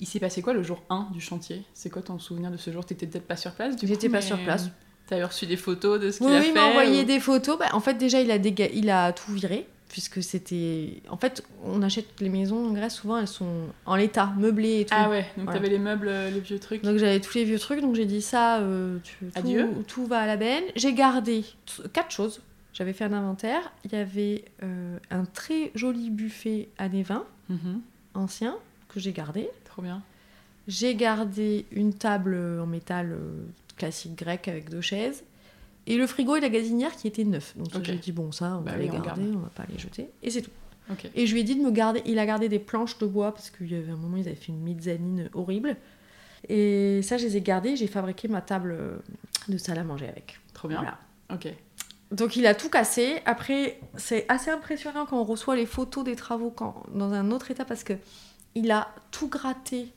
Il 0.00 0.06
s'est 0.06 0.18
passé 0.20 0.42
quoi 0.42 0.52
le 0.52 0.62
jour 0.62 0.82
1 0.90 1.08
du 1.12 1.20
chantier? 1.20 1.64
C'est 1.74 1.90
quoi 1.90 2.02
ton 2.02 2.18
souvenir 2.18 2.50
de 2.50 2.56
ce 2.56 2.72
jour? 2.72 2.84
T'étais 2.84 3.06
peut-être 3.06 3.26
pas 3.26 3.36
sur 3.36 3.52
place 3.52 3.76
du 3.76 3.86
J'étais 3.86 4.06
coup, 4.08 4.12
pas 4.12 4.18
mais 4.18 4.26
sur 4.26 4.42
place. 4.42 4.68
T'avais 5.08 5.24
reçu 5.24 5.46
des 5.46 5.56
photos 5.56 5.98
de 6.00 6.10
ce 6.10 6.18
qu'il 6.18 6.26
Oui, 6.28 6.34
a 6.34 6.38
oui, 6.38 6.42
fait 6.44 6.48
il 6.50 6.54
m'a 6.54 6.64
envoyé 6.66 7.02
ou- 7.02 7.04
des 7.06 7.18
photos. 7.20 7.58
Bah, 7.58 7.66
en 7.72 7.80
fait, 7.80 7.94
déjà, 7.94 8.20
il 8.20 8.30
a, 8.30 8.38
déga- 8.38 8.70
il 8.74 8.90
a 8.90 9.12
tout 9.12 9.32
viré, 9.32 9.66
puisque 9.88 10.22
c'était... 10.22 11.00
En 11.08 11.16
fait, 11.16 11.42
on 11.64 11.80
achète 11.82 12.06
les 12.20 12.28
maisons 12.28 12.68
en 12.68 12.72
Grèce, 12.72 12.94
souvent, 12.96 13.16
elles 13.18 13.26
sont 13.26 13.68
en 13.86 13.96
l'état, 13.96 14.32
meublées 14.36 14.80
et 14.80 14.84
tout. 14.84 14.94
Ah 14.94 15.08
ouais, 15.08 15.22
donc 15.36 15.46
Voilà. 15.46 15.52
t'avais 15.60 15.70
les 15.70 15.78
meubles, 15.78 16.08
euh, 16.08 16.30
les 16.30 16.40
vieux 16.40 16.58
trucs. 16.58 16.82
Donc 16.82 16.98
j'avais 16.98 17.20
tous 17.20 17.34
les 17.38 17.44
vieux 17.44 17.58
trucs, 17.58 17.80
donc 17.80 17.94
j'ai 17.94 18.04
dit 18.04 18.20
ça, 18.20 18.58
euh, 18.58 18.98
tu- 19.02 19.26
tout, 19.26 19.38
Adieu. 19.38 19.68
tout 19.86 20.06
va 20.06 20.18
à 20.20 20.26
la 20.26 20.36
benne. 20.36 20.64
J'ai 20.76 20.92
gardé 20.92 21.42
quatre 21.94 22.10
choses. 22.10 22.40
J'avais 22.74 22.92
fait 22.92 23.04
un 23.04 23.12
inventaire. 23.14 23.72
Il 23.86 23.92
y 23.92 23.96
avait 23.96 24.44
euh, 24.62 24.98
un 25.10 25.24
très 25.24 25.72
joli 25.74 26.10
buffet 26.10 26.68
années 26.78 27.02
20, 27.02 27.24
Mhm, 27.48 27.80
ancien, 28.14 28.56
que 28.88 29.00
j'ai 29.00 29.12
gardé. 29.12 29.48
Trop 29.64 29.80
bien. 29.80 30.02
J'ai 30.68 30.94
gardé 30.94 31.64
une 31.72 31.94
table 31.94 32.38
en 32.60 32.66
métal 32.66 33.12
euh, 33.12 33.16
classique 33.78 34.14
grec 34.16 34.48
avec 34.48 34.68
deux 34.68 34.80
chaises. 34.82 35.24
Et 35.86 35.96
le 35.96 36.06
frigo 36.06 36.36
et 36.36 36.40
la 36.40 36.50
gazinière 36.50 36.94
qui 36.94 37.08
étaient 37.08 37.24
neufs. 37.24 37.56
Donc 37.56 37.72
ça, 37.72 37.78
Ok. 37.78 37.84
j'ai 37.86 37.94
dit, 37.96 38.12
bon, 38.12 38.30
ça, 38.30 38.58
on 38.58 38.60
Bah 38.60 38.72
va 38.72 38.76
oui, 38.76 38.82
les 38.84 38.88
garder, 38.90 39.06
garde. 39.06 39.20
on 39.36 39.38
va 39.38 39.48
pas 39.48 39.64
les 39.72 39.78
jeter. 39.78 40.10
Et 40.22 40.30
c'est 40.30 40.42
tout. 40.42 40.50
Et 41.14 41.26
je 41.26 41.32
lui 41.34 41.40
ai 41.40 41.44
dit 41.44 41.54
de 41.54 41.62
me 41.62 41.70
garder. 41.70 42.02
Il 42.06 42.18
a 42.18 42.26
gardé 42.26 42.48
des 42.48 42.58
planches 42.58 42.98
de 42.98 43.06
bois 43.06 43.32
parce 43.32 43.50
qu'il 43.50 43.70
y 43.70 43.74
avait 43.74 43.92
un 43.92 43.96
moment, 43.96 44.16
ils 44.16 44.26
avaient 44.26 44.34
fait 44.36 44.52
une 44.52 44.62
mezzanine 44.62 45.30
horrible. 45.34 45.76
Et 46.48 47.00
ça, 47.02 47.16
je 47.18 47.24
les 47.26 47.36
ai 47.36 47.40
gardées. 47.40 47.76
J'ai 47.76 47.86
fabriqué 47.86 48.28
ma 48.28 48.40
table 48.40 48.72
euh, 48.78 48.96
de 49.48 49.56
salle 49.58 49.78
à 49.78 49.84
manger 49.84 50.08
avec. 50.08 50.38
Trop 50.54 50.68
bien. 50.68 50.78
Voilà. 50.78 50.98
Ok. 51.32 51.52
Donc 52.10 52.36
il 52.36 52.46
a 52.46 52.54
tout 52.54 52.70
cassé. 52.70 53.20
Après, 53.26 53.78
c'est 53.96 54.24
assez 54.28 54.50
impressionnant 54.50 55.04
quand 55.04 55.20
on 55.20 55.24
reçoit 55.24 55.56
les 55.56 55.66
photos 55.66 56.04
des 56.04 56.16
travaux 56.16 56.50
quand, 56.50 56.84
dans 56.94 57.12
un 57.12 57.30
autre 57.30 57.50
état 57.50 57.66
parce 57.66 57.84
que 57.84 57.92
il 58.54 58.70
a 58.70 58.88
tout 59.10 59.28
gratté. 59.28 59.92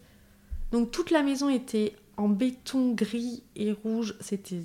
Donc 0.74 0.92
toute 0.92 1.10
la 1.12 1.24
maison 1.24 1.48
était 1.50 1.94
en 2.18 2.28
béton 2.30 2.92
gris 2.94 3.44
et 3.56 3.72
rouge. 3.72 4.16
C'était 4.20 4.62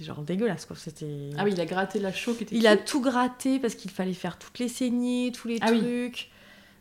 genre 0.00 0.22
dégueulasse 0.22 0.64
quoi. 0.66 0.76
C'était. 0.76 1.30
Ah 1.38 1.44
oui, 1.44 1.50
il 1.52 1.60
a 1.60 1.66
gratté 1.66 1.98
la 1.98 2.12
chaux 2.12 2.34
qui 2.34 2.44
était 2.44 2.56
Il 2.56 2.66
a 2.66 2.76
tout 2.76 3.00
gratté 3.00 3.58
parce 3.58 3.74
qu'il 3.74 3.90
fallait 3.90 4.12
faire 4.14 4.38
toutes 4.38 4.58
les 4.58 4.68
saignées, 4.68 5.32
tous 5.34 5.48
les 5.48 5.58
Ah 5.60 5.68
oui. 5.70 5.78
trucs. 5.80 6.30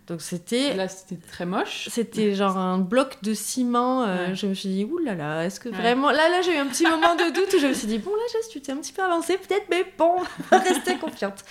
Donc 0.08 0.22
c'était. 0.22 0.74
Là, 0.76 0.88
c'était 0.88 1.18
très 1.18 1.46
moche. 1.46 1.90
C'était 1.92 2.34
genre 2.34 2.58
un 2.58 2.78
bloc 2.78 3.22
de 3.24 3.34
ciment. 3.34 4.04
euh, 4.04 4.30
Ouais. 4.30 4.36
Je 4.36 4.48
me 4.48 4.54
suis 4.54 4.70
dit, 4.70 4.86
oulala, 4.86 5.16
là 5.18 5.36
là, 5.36 5.46
est-ce 5.46 5.60
que 5.60 5.68
Ouais. 5.68 5.76
vraiment. 5.76 6.12
Là, 6.12 6.30
là, 6.30 6.42
j'ai 6.42 6.56
eu 6.56 6.58
un 6.60 6.68
petit 6.68 6.86
moment 6.86 7.16
de 7.16 7.34
doute 7.34 7.54
où 7.54 7.60
je 7.60 7.68
me 7.68 7.74
suis 7.74 7.88
dit, 7.88 7.98
bon, 7.98 8.12
là, 8.12 8.22
Jess, 8.32 8.48
tu 8.50 8.62
t'es 8.62 8.72
un 8.72 8.78
petit 8.78 8.94
peu 8.94 9.02
avancé, 9.04 9.38
peut-être, 9.38 9.66
mais 9.70 9.84
bon, 9.98 10.14
restez 10.52 10.96
confiante. 10.98 11.44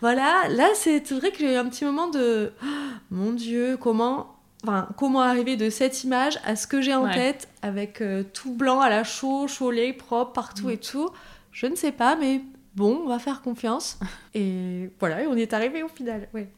Voilà, 0.00 0.48
là, 0.50 0.68
c'est 0.74 1.00
vrai 1.12 1.30
que 1.30 1.38
j'ai 1.38 1.52
eu 1.52 1.56
un 1.56 1.68
petit 1.68 1.84
moment 1.84 2.08
de. 2.08 2.52
Oh, 2.62 2.66
mon 3.10 3.32
Dieu, 3.32 3.76
comment. 3.78 4.33
Enfin, 4.64 4.88
comment 4.96 5.20
arriver 5.20 5.56
de 5.56 5.68
cette 5.70 6.02
image 6.04 6.38
à 6.44 6.56
ce 6.56 6.66
que 6.66 6.80
j'ai 6.80 6.94
en 6.94 7.04
Ouais. 7.04 7.14
tête, 7.14 7.48
avec 7.62 8.00
euh, 8.00 8.22
tout 8.32 8.52
blanc 8.52 8.80
à 8.80 8.88
la 8.90 9.04
chaux, 9.04 9.46
chaulé, 9.46 9.92
propre, 9.92 10.32
partout 10.32 10.68
Mm. 10.68 10.70
et 10.72 10.78
tout. 10.78 11.08
Je 11.52 11.66
ne 11.66 11.76
sais 11.76 11.92
pas, 11.92 12.16
mais 12.16 12.40
bon, 12.74 13.02
on 13.04 13.08
va 13.08 13.18
faire 13.18 13.42
confiance. 13.42 13.98
Et 14.34 14.90
voilà, 14.98 15.22
et 15.22 15.26
on 15.28 15.36
est 15.36 15.52
arrivé 15.52 15.82
au 15.84 15.88
final. 15.88 16.28
Ouais. 16.34 16.48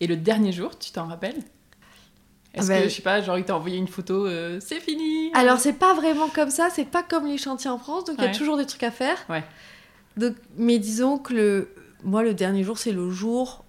Et 0.00 0.06
le 0.06 0.16
dernier 0.16 0.52
jour, 0.52 0.78
tu 0.78 0.92
t'en 0.92 1.06
rappelles? 1.06 1.38
Est-ce 2.52 2.70
Ah 2.70 2.74
bah- 2.76 2.82
que, 2.82 2.88
je 2.88 2.94
sais 2.94 3.02
pas, 3.02 3.20
genre, 3.20 3.36
il 3.38 3.44
t'a 3.44 3.56
envoyé 3.56 3.78
une 3.78 3.88
photo, 3.88 4.26
euh, 4.26 4.60
c'est 4.60 4.78
fini? 4.78 5.32
Alors 5.34 5.58
c'est 5.58 5.72
pas 5.72 5.92
vraiment 5.94 6.28
comme 6.28 6.50
ça, 6.50 6.68
c'est 6.70 6.84
pas 6.84 7.02
comme 7.02 7.26
les 7.26 7.38
chantiers 7.38 7.70
en 7.70 7.78
France, 7.78 8.04
donc 8.04 8.16
il 8.18 8.24
y 8.24 8.28
a 8.28 8.30
toujours 8.30 8.56
des 8.56 8.66
trucs 8.66 8.84
à 8.84 8.92
faire. 8.92 9.16
Ouais. 9.28 9.42
Donc, 10.16 10.34
mais 10.56 10.78
disons 10.78 11.18
que 11.18 11.34
le, 11.34 11.74
moi 12.04 12.22
le 12.22 12.32
dernier 12.34 12.62
jour 12.62 12.78
c'est 12.78 12.92
le 12.92 13.10
jour 13.10 13.63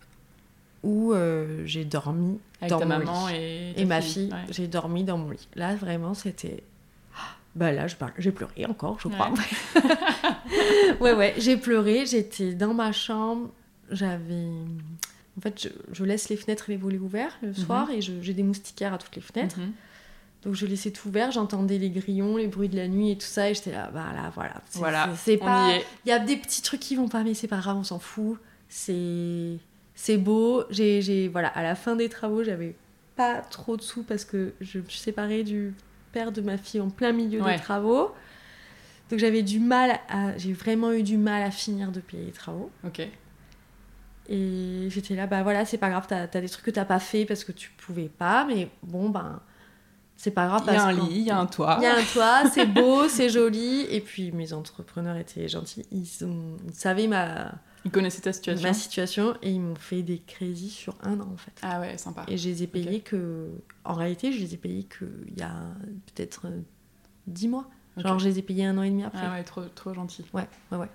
où 0.86 1.12
euh, 1.14 1.64
j'ai 1.66 1.84
dormi 1.84 2.40
Avec 2.62 2.70
dans 2.70 2.80
ta 2.80 2.86
mon 2.86 3.00
maman 3.00 3.28
lit. 3.28 3.74
et, 3.76 3.86
ma 3.86 4.00
fille, 4.02 4.32
ouais. 4.32 4.46
j'ai 4.52 4.68
dormi 4.68 5.04
dans 5.04 5.18
mon 5.18 5.32
lit. 5.32 5.48
Là 5.56 5.76
vraiment 5.76 6.14
c'était, 6.14 6.64
bah 7.56 7.72
là 7.74 7.88
je 7.88 7.96
parle, 7.96 8.14
j'ai 8.18 8.32
pleuré 8.32 8.66
encore 8.66 8.98
je 9.02 9.08
crois. 9.10 9.34
ouais 11.02 11.14
ouais, 11.14 11.34
j'ai 11.38 11.58
pleuré, 11.58 12.06
j'étais 12.06 12.54
dans 12.54 12.74
ma 12.74 12.92
chambre, 12.92 13.50
j'avais, 13.92 14.48
en 15.38 15.42
fait 15.42 15.62
je, 15.64 15.70
je 15.92 16.04
laisse 16.06 16.30
les 16.30 16.38
fenêtres 16.38 16.70
et 16.70 16.74
les 16.74 16.78
volets 16.78 17.00
ouverts 17.00 17.38
le 17.42 17.54
soir 17.54 17.90
et 17.92 18.02
j'ai 18.02 18.34
des 18.34 18.44
moustiquaires 18.44 18.94
à 18.94 18.98
toutes 18.98 19.16
les 19.16 19.22
fenêtres. 19.22 19.60
Mhm. 19.60 19.72
Donc 20.44 20.54
je 20.54 20.68
laissais 20.68 20.92
tout 20.92 21.08
ouvert, 21.08 21.32
j'entendais 21.32 21.80
les 21.80 21.90
grillons, 21.90 22.38
les 22.38 22.46
bruits 22.48 22.70
de 22.70 22.76
la 22.76 22.88
nuit 22.88 23.10
et 23.10 23.18
tout 23.18 23.26
ça, 23.26 23.50
et 23.50 23.56
j'étais 23.56 23.72
là, 23.72 23.90
bah 23.92 24.14
là, 24.14 24.32
voilà. 24.36 24.62
Voilà, 24.74 25.10
c'est- 25.18 25.38
pas. 25.38 25.72
y. 25.76 25.82
Il 26.06 26.10
y 26.10 26.12
a 26.12 26.20
des 26.20 26.38
petits 26.38 26.62
trucs 26.62 26.82
qui 26.82 26.96
vont 26.96 27.08
pas, 27.08 27.24
mais 27.24 27.34
c'est 27.34 27.48
pas 27.48 27.58
grave, 27.58 27.78
on 27.78 27.84
s'en 27.84 27.98
fout. 27.98 28.38
C'est. 28.70 29.58
C'est 29.96 30.18
beau. 30.18 30.64
J'ai, 30.70 31.02
j'ai- 31.02 31.28
voilà, 31.28 31.48
à 31.50 31.64
la 31.64 31.76
fin 31.76 31.96
des 31.96 32.10
travaux, 32.10 32.44
j'avais 32.44 32.76
pas 33.16 33.40
trop 33.42 33.78
de 33.78 33.82
sous 33.82 34.04
parce 34.04 34.26
que 34.26 34.54
je 34.62 34.80
me 34.80 34.86
suis 34.88 35.00
séparée 35.00 35.44
du 35.44 35.74
père 36.12 36.32
de 36.32 36.42
ma 36.42 36.58
fille 36.58 36.82
en 36.82 36.90
plein 36.90 37.12
milieu 37.14 37.42
Ouais. 37.42 37.56
des 37.56 37.62
travaux. 37.62 38.12
Donc 39.10 39.20
j'avais 39.20 39.44
du 39.44 39.60
mal 39.60 40.00
à, 40.10 40.38
j'ai 40.38 40.54
vraiment 40.54 40.92
eu 40.92 41.04
du 41.04 41.18
mal 41.18 41.44
à 41.44 41.52
finir 41.52 41.92
de 41.92 42.00
payer 42.00 42.26
les 42.26 42.32
travaux. 42.32 42.72
Ok. 42.86 43.08
Et 44.28 44.88
j'étais 44.90 45.16
là, 45.16 45.28
bah 45.28 45.44
voilà, 45.44 45.66
c'est 45.66 45.78
pas 45.78 45.90
grave, 45.90 46.06
t'as, 46.08 46.26
t'as 46.28 46.42
des 46.42 46.50
trucs 46.50 46.66
que 46.66 46.72
t'as 46.72 46.86
pas 46.86 47.00
fait 47.00 47.26
parce 47.26 47.44
que 47.44 47.52
tu 47.52 47.70
pouvais 47.78 48.10
pas, 48.10 48.44
mais 48.46 48.70
bon, 48.82 49.10
ben, 49.10 49.40
c'est 50.18 50.32
pas 50.32 50.48
grave. 50.48 50.64
Il 50.68 50.74
y 50.74 50.78
a 50.78 50.86
un 50.86 50.92
lit, 50.94 51.08
il 51.12 51.22
y 51.28 51.30
a 51.30 51.38
un 51.38 51.46
toit. 51.46 51.78
il 51.80 51.84
y 51.84 51.86
a 51.86 51.96
un 51.96 52.04
toit, 52.04 52.50
c'est 52.54 52.66
beau, 52.66 53.08
c'est 53.08 53.30
joli. 53.30 53.82
Et 53.92 54.02
puis 54.02 54.32
mes 54.32 54.52
entrepreneurs 54.54 55.18
étaient 55.18 55.48
gentils. 55.48 55.86
Ils, 55.92 56.26
ont- 56.26 56.58
ils 56.68 56.74
savaient 56.74 57.08
ma, 57.08 57.52
Ils 57.86 57.92
connaissaient 57.92 58.22
ta 58.22 58.34
situation. 58.34 58.68
ma 58.68 58.74
situation 58.74 59.38
et 59.44 59.52
ils 59.52 59.62
m'ont 59.62 59.76
fait 59.76 60.02
des 60.02 60.18
crédits 60.20 60.70
sur 60.72 60.96
un 61.04 61.20
an 61.20 61.30
en 61.32 61.38
fait. 61.38 61.54
Ah 61.62 61.80
ouais, 61.80 61.98
sympa. 61.98 62.26
Et 62.28 62.38
je 62.38 62.50
les 62.50 62.64
ai 62.64 62.68
payés 62.68 63.00
que. 63.02 63.50
En 63.84 63.94
réalité, 63.94 64.32
je 64.34 64.40
les 64.40 64.54
ai 64.56 64.58
payés 64.58 64.84
qu'il 64.86 65.38
y 65.38 65.44
a 65.44 65.54
peut-être 66.14 66.48
euh, 66.48 66.62
10 67.28 67.48
mois. 67.48 67.70
Ok. 67.98 68.04
Genre, 68.08 68.20
je 68.20 68.28
les 68.28 68.40
ai 68.40 68.42
payés 68.42 68.66
un 68.66 68.78
an 68.78 68.82
et 68.84 68.90
demi 68.90 69.04
après. 69.04 69.22
Ah 69.24 69.32
ouais, 69.34 69.44
trop, 69.44 69.64
trop 69.76 69.94
gentil. 69.94 70.26
ouais, 70.34 70.48
ouais, 70.72 70.78
ouais. 70.80 70.90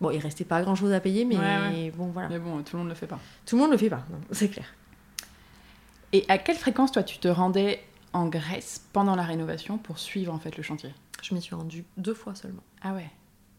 Bon, 0.00 0.10
il 0.10 0.18
restait 0.18 0.44
pas 0.44 0.60
grand 0.62 0.74
chose 0.74 0.92
à 0.92 1.00
payer, 1.00 1.24
mais 1.24 1.38
Ouais, 1.38 1.92
bon, 1.96 2.08
voilà. 2.08 2.28
Mais 2.28 2.40
bon, 2.40 2.62
tout 2.64 2.76
le 2.76 2.80
monde 2.82 2.88
le 2.88 2.96
fait 2.96 3.06
pas. 3.06 3.20
Tout 3.46 3.54
le 3.56 3.62
monde 3.62 3.70
le 3.70 3.78
fait 3.78 3.88
pas, 3.88 4.04
c'est 4.32 4.48
clair. 4.48 4.66
Et 6.12 6.24
à 6.28 6.36
quelle 6.38 6.56
fréquence, 6.56 6.92
toi, 6.92 7.02
tu 7.04 7.18
te 7.18 7.28
rendais 7.28 7.80
en 8.12 8.26
Grèce 8.26 8.84
pendant 8.92 9.14
la 9.16 9.22
rénovation 9.22 9.78
pour 9.78 9.98
suivre 9.98 10.32
en 10.34 10.38
fait 10.38 10.56
le 10.56 10.62
chantier? 10.62 10.92
Je 11.22 11.34
m'y 11.34 11.40
suis 11.40 11.54
rendue 11.54 11.84
deux 11.96 12.12
fois 12.12 12.34
seulement. 12.34 12.62
Ah 12.82 12.92
ouais. 12.92 13.08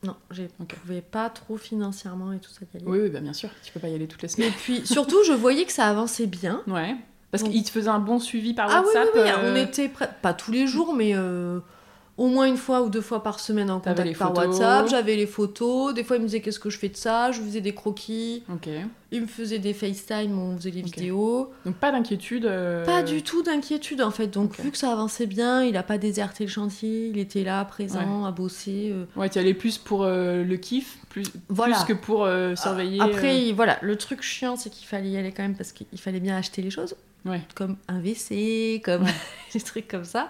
Non, 0.05 0.15
je 0.31 0.43
Ok. 0.59 0.75
pouvais 0.81 1.01
pas 1.01 1.29
trop 1.29 1.57
financièrement 1.57 2.31
et 2.33 2.39
tout 2.39 2.49
ça 2.51 2.59
y 2.73 2.77
aller. 2.77 2.85
Oui, 2.87 2.99
oui, 3.01 3.09
bah 3.09 3.19
bien 3.21 3.33
sûr. 3.33 3.49
Tu 3.63 3.71
peux 3.73 3.79
pas 3.79 3.89
y 3.89 3.95
aller 3.95 4.07
toutes 4.07 4.21
les 4.21 4.27
Et 4.27 4.31
semaines. 4.31 4.51
puis, 4.57 4.85
surtout, 4.85 5.17
je 5.25 5.33
voyais 5.33 5.65
que 5.65 5.71
ça 5.71 5.87
avançait 5.87 6.27
bien. 6.27 6.61
Ouais. 6.67 6.95
Parce 7.31 7.43
Donc- 7.43 7.51
qu'il 7.53 7.63
te 7.63 7.69
faisait 7.71 7.89
un 7.89 7.99
bon 7.99 8.19
suivi 8.19 8.53
par 8.53 8.69
Ah 8.69 8.81
oui, 8.81 8.87
WhatsApp. 8.87 9.09
oui, 9.15 9.21
oui, 9.23 9.29
euh, 9.29 9.53
on 9.53 9.55
était 9.55 9.89
prêts, 9.89 10.09
pas 10.21 10.33
tous 10.33 10.51
les 10.51 10.67
jours, 10.67 10.93
mais 10.93 11.11
euh, 11.15 11.59
au 12.17 12.27
moins 12.27 12.45
une 12.45 12.55
fois 12.57 12.81
ou 12.81 12.89
deux 12.89 13.01
fois 13.01 13.21
par 13.23 13.39
semaine 13.41 13.69
en 13.69 13.79
contact 13.81 14.17
par 14.17 14.29
photos. 14.33 14.45
WhatsApp. 14.47 14.87
J'avais 14.87 15.15
les 15.17 15.27
photos. 15.27 15.93
Des 15.93 16.03
fois, 16.03 16.15
il 16.15 16.21
me 16.21 16.25
disait 16.27 16.39
qu'est-ce 16.39 16.59
que 16.59 16.69
je 16.69 16.77
fais 16.79 16.87
de 16.89 16.95
ça? 16.95 17.31
Je 17.33 17.41
faisais 17.41 17.59
des 17.61 17.73
croquis. 17.73 18.43
Il 19.11 19.21
me 19.21 19.27
faisait 19.27 19.59
des 19.59 19.73
FaceTime, 19.73 20.37
on 20.37 20.57
faisait 20.57 20.71
les 20.71 20.81
Ok. 20.81 20.95
vidéos. 20.95 21.51
Donc 21.65 21.75
pas 21.75 21.91
d'inquiétude. 21.91 22.45
euh, 22.45 22.85
Pas 22.85 23.01
du 23.03 23.21
tout 23.21 23.43
d'inquiétude 23.43 24.01
en 24.01 24.11
fait. 24.11 24.27
Donc, 24.27 24.59
vu 24.59 24.71
que 24.71 24.77
ça 24.77 24.91
avançait 24.91 25.25
bien, 25.25 25.63
il 25.63 25.77
a 25.77 25.83
pas 25.83 25.97
déserté 25.97 26.43
le 26.45 26.49
chantier. 26.49 27.07
Il 27.09 27.17
était 27.17 27.43
là, 27.43 27.63
présent, 27.65 28.25
à 28.25 28.31
bosser. 28.31 28.91
euh. 28.93 29.05
Ouais, 29.15 29.29
tu 29.29 29.37
allais 29.39 29.53
plus 29.53 29.77
pour 29.77 30.03
euh, 30.03 30.43
le 30.43 30.57
kiff, 30.57 30.97
plus, 31.09 31.25
Voilà. 31.49 31.75
plus 31.83 31.93
que 31.93 31.99
pour 31.99 32.27
surveiller. 32.57 33.01
Après, 33.01 33.51
voilà, 33.53 33.77
le 33.81 33.95
truc 33.97 34.21
chiant, 34.21 34.55
c'est 34.57 34.69
qu'il 34.69 34.87
fallait 34.87 35.09
y 35.09 35.17
aller 35.17 35.31
quand 35.31 35.43
même 35.43 35.55
parce 35.55 35.71
qu'il 35.71 35.99
fallait 35.99 36.19
bien 36.19 36.35
acheter 36.37 36.61
les 36.61 36.69
choses. 36.69 36.95
Ouais. 37.25 37.41
Comme 37.55 37.77
un 37.87 37.99
WC, 37.99 38.81
comme 38.83 39.05
des 39.53 39.61
trucs 39.61 39.87
comme 39.87 40.03
ça. 40.05 40.29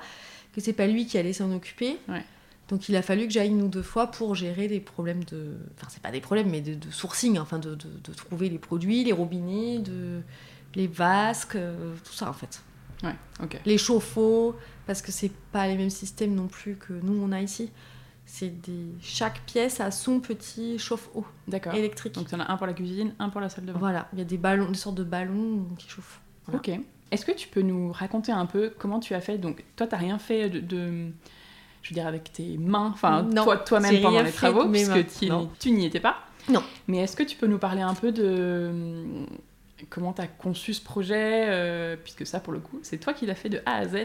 Que 0.55 0.61
c'est 0.61 0.73
pas 0.73 0.87
lui 0.87 1.05
qui 1.05 1.17
allait 1.17 1.33
s'en 1.33 1.51
occuper. 1.51 1.97
Ouais. 2.07 2.23
Donc 2.69 2.89
il 2.89 2.95
a 2.95 3.01
fallu 3.03 3.27
que 3.27 3.33
j'aille 3.33 3.49
une 3.49 3.61
ou 3.61 3.67
deux 3.67 3.83
fois 3.83 4.07
pour 4.07 4.33
gérer 4.33 4.67
des 4.67 4.79
problèmes 4.79 5.23
de. 5.25 5.57
Enfin, 5.77 5.87
c'est 5.91 6.01
pas 6.01 6.11
des 6.11 6.21
problèmes, 6.21 6.49
mais 6.49 6.61
de, 6.61 6.73
de 6.73 6.89
sourcing, 6.89 7.37
enfin, 7.37 7.59
de, 7.59 7.75
de- 7.75 7.99
de 8.03 8.13
trouver 8.13 8.49
les 8.49 8.57
produits, 8.57 9.03
les 9.03 9.11
robinets, 9.11 9.77
de... 9.79 10.21
les 10.73 10.87
vasques, 10.87 11.57
euh, 11.57 11.93
tout 12.03 12.13
ça 12.13 12.29
en 12.29 12.33
fait. 12.33 12.61
Ouais. 13.03 13.13
Les 13.65 13.77
chauffe-eau, 13.77 14.55
parce 14.87 15.01
que 15.03 15.11
c'est 15.11 15.31
pas 15.51 15.67
les 15.67 15.75
mêmes 15.75 15.89
systèmes 15.91 16.33
non 16.33 16.47
plus 16.47 16.75
que 16.77 16.93
nous 16.93 17.21
on 17.21 17.31
a 17.33 17.41
ici. 17.41 17.69
C'est 18.25 18.49
des... 18.61 18.87
Chaque 19.01 19.41
pièce 19.41 19.79
a 19.81 19.91
son 19.91 20.19
petit 20.19 20.79
chauffe-eau 20.79 21.23
électrique. 21.75 22.15
Donc 22.15 22.29
t'en 22.29 22.39
as 22.39 22.51
un 22.51 22.57
pour 22.57 22.65
la 22.65 22.73
cuisine, 22.73 23.13
un 23.19 23.29
pour 23.29 23.41
la 23.41 23.49
salle 23.49 23.65
de 23.65 23.73
bain. 23.73 23.77
Voilà, 23.79 24.07
il 24.13 24.19
y 24.19 24.21
a 24.23 24.25
des 24.25 24.37
ballons, 24.37 24.71
des 24.71 24.77
sortes 24.77 24.95
de 24.95 25.03
ballons 25.03 25.67
qui 25.77 25.87
chauffent. 25.87 26.21
Voilà. 26.47 26.59
Ok. 26.59 26.71
Est-ce 27.15 27.25
que 27.25 27.31
tu 27.31 27.47
peux 27.47 27.61
nous 27.61 27.91
raconter 27.91 28.31
un 28.31 28.45
peu 28.45 28.71
comment 28.77 28.99
tu 28.99 29.13
as 29.13 29.21
fait? 29.21 29.37
Donc 29.37 29.63
toi, 29.75 29.87
t'as 29.87 29.97
rien 29.97 30.19
fait 30.19 30.49
de, 30.49 30.59
de- 30.59 31.07
je 31.81 31.89
veux 31.89 31.93
dire 31.93 32.05
avec 32.07 32.31
tes 32.33 32.57
mains, 32.57 32.91
enfin 32.93 33.25
toi 33.43 33.57
toi-même 33.57 34.01
pendant 34.01 34.21
les 34.21 34.31
travaux, 34.31 34.67
puisque 34.69 35.07
tu 35.19 35.29
tu 35.59 35.71
n'y 35.71 35.85
étais 35.85 35.99
pas. 35.99 36.17
Non. 36.49 36.61
Mais 36.87 36.97
est-ce 36.99 37.15
que 37.15 37.23
tu 37.23 37.37
peux 37.37 37.47
nous 37.47 37.57
parler 37.57 37.81
un 37.81 37.93
peu 37.95 38.11
de 38.11 39.01
comment 39.89 40.13
tu 40.13 40.21
as 40.21 40.27
conçu 40.27 40.73
ce 40.73 40.81
projet, 40.83 41.45
euh, 41.49 41.95
puisque 42.01 42.25
ça 42.25 42.39
pour 42.39 42.53
le 42.53 42.59
coup, 42.59 42.79
c'est 42.83 42.97
toi 42.97 43.13
qui 43.13 43.25
l'as 43.25 43.35
fait 43.35 43.49
de 43.49 43.61
A 43.65 43.75
à 43.77 43.87
Z, 43.87 43.97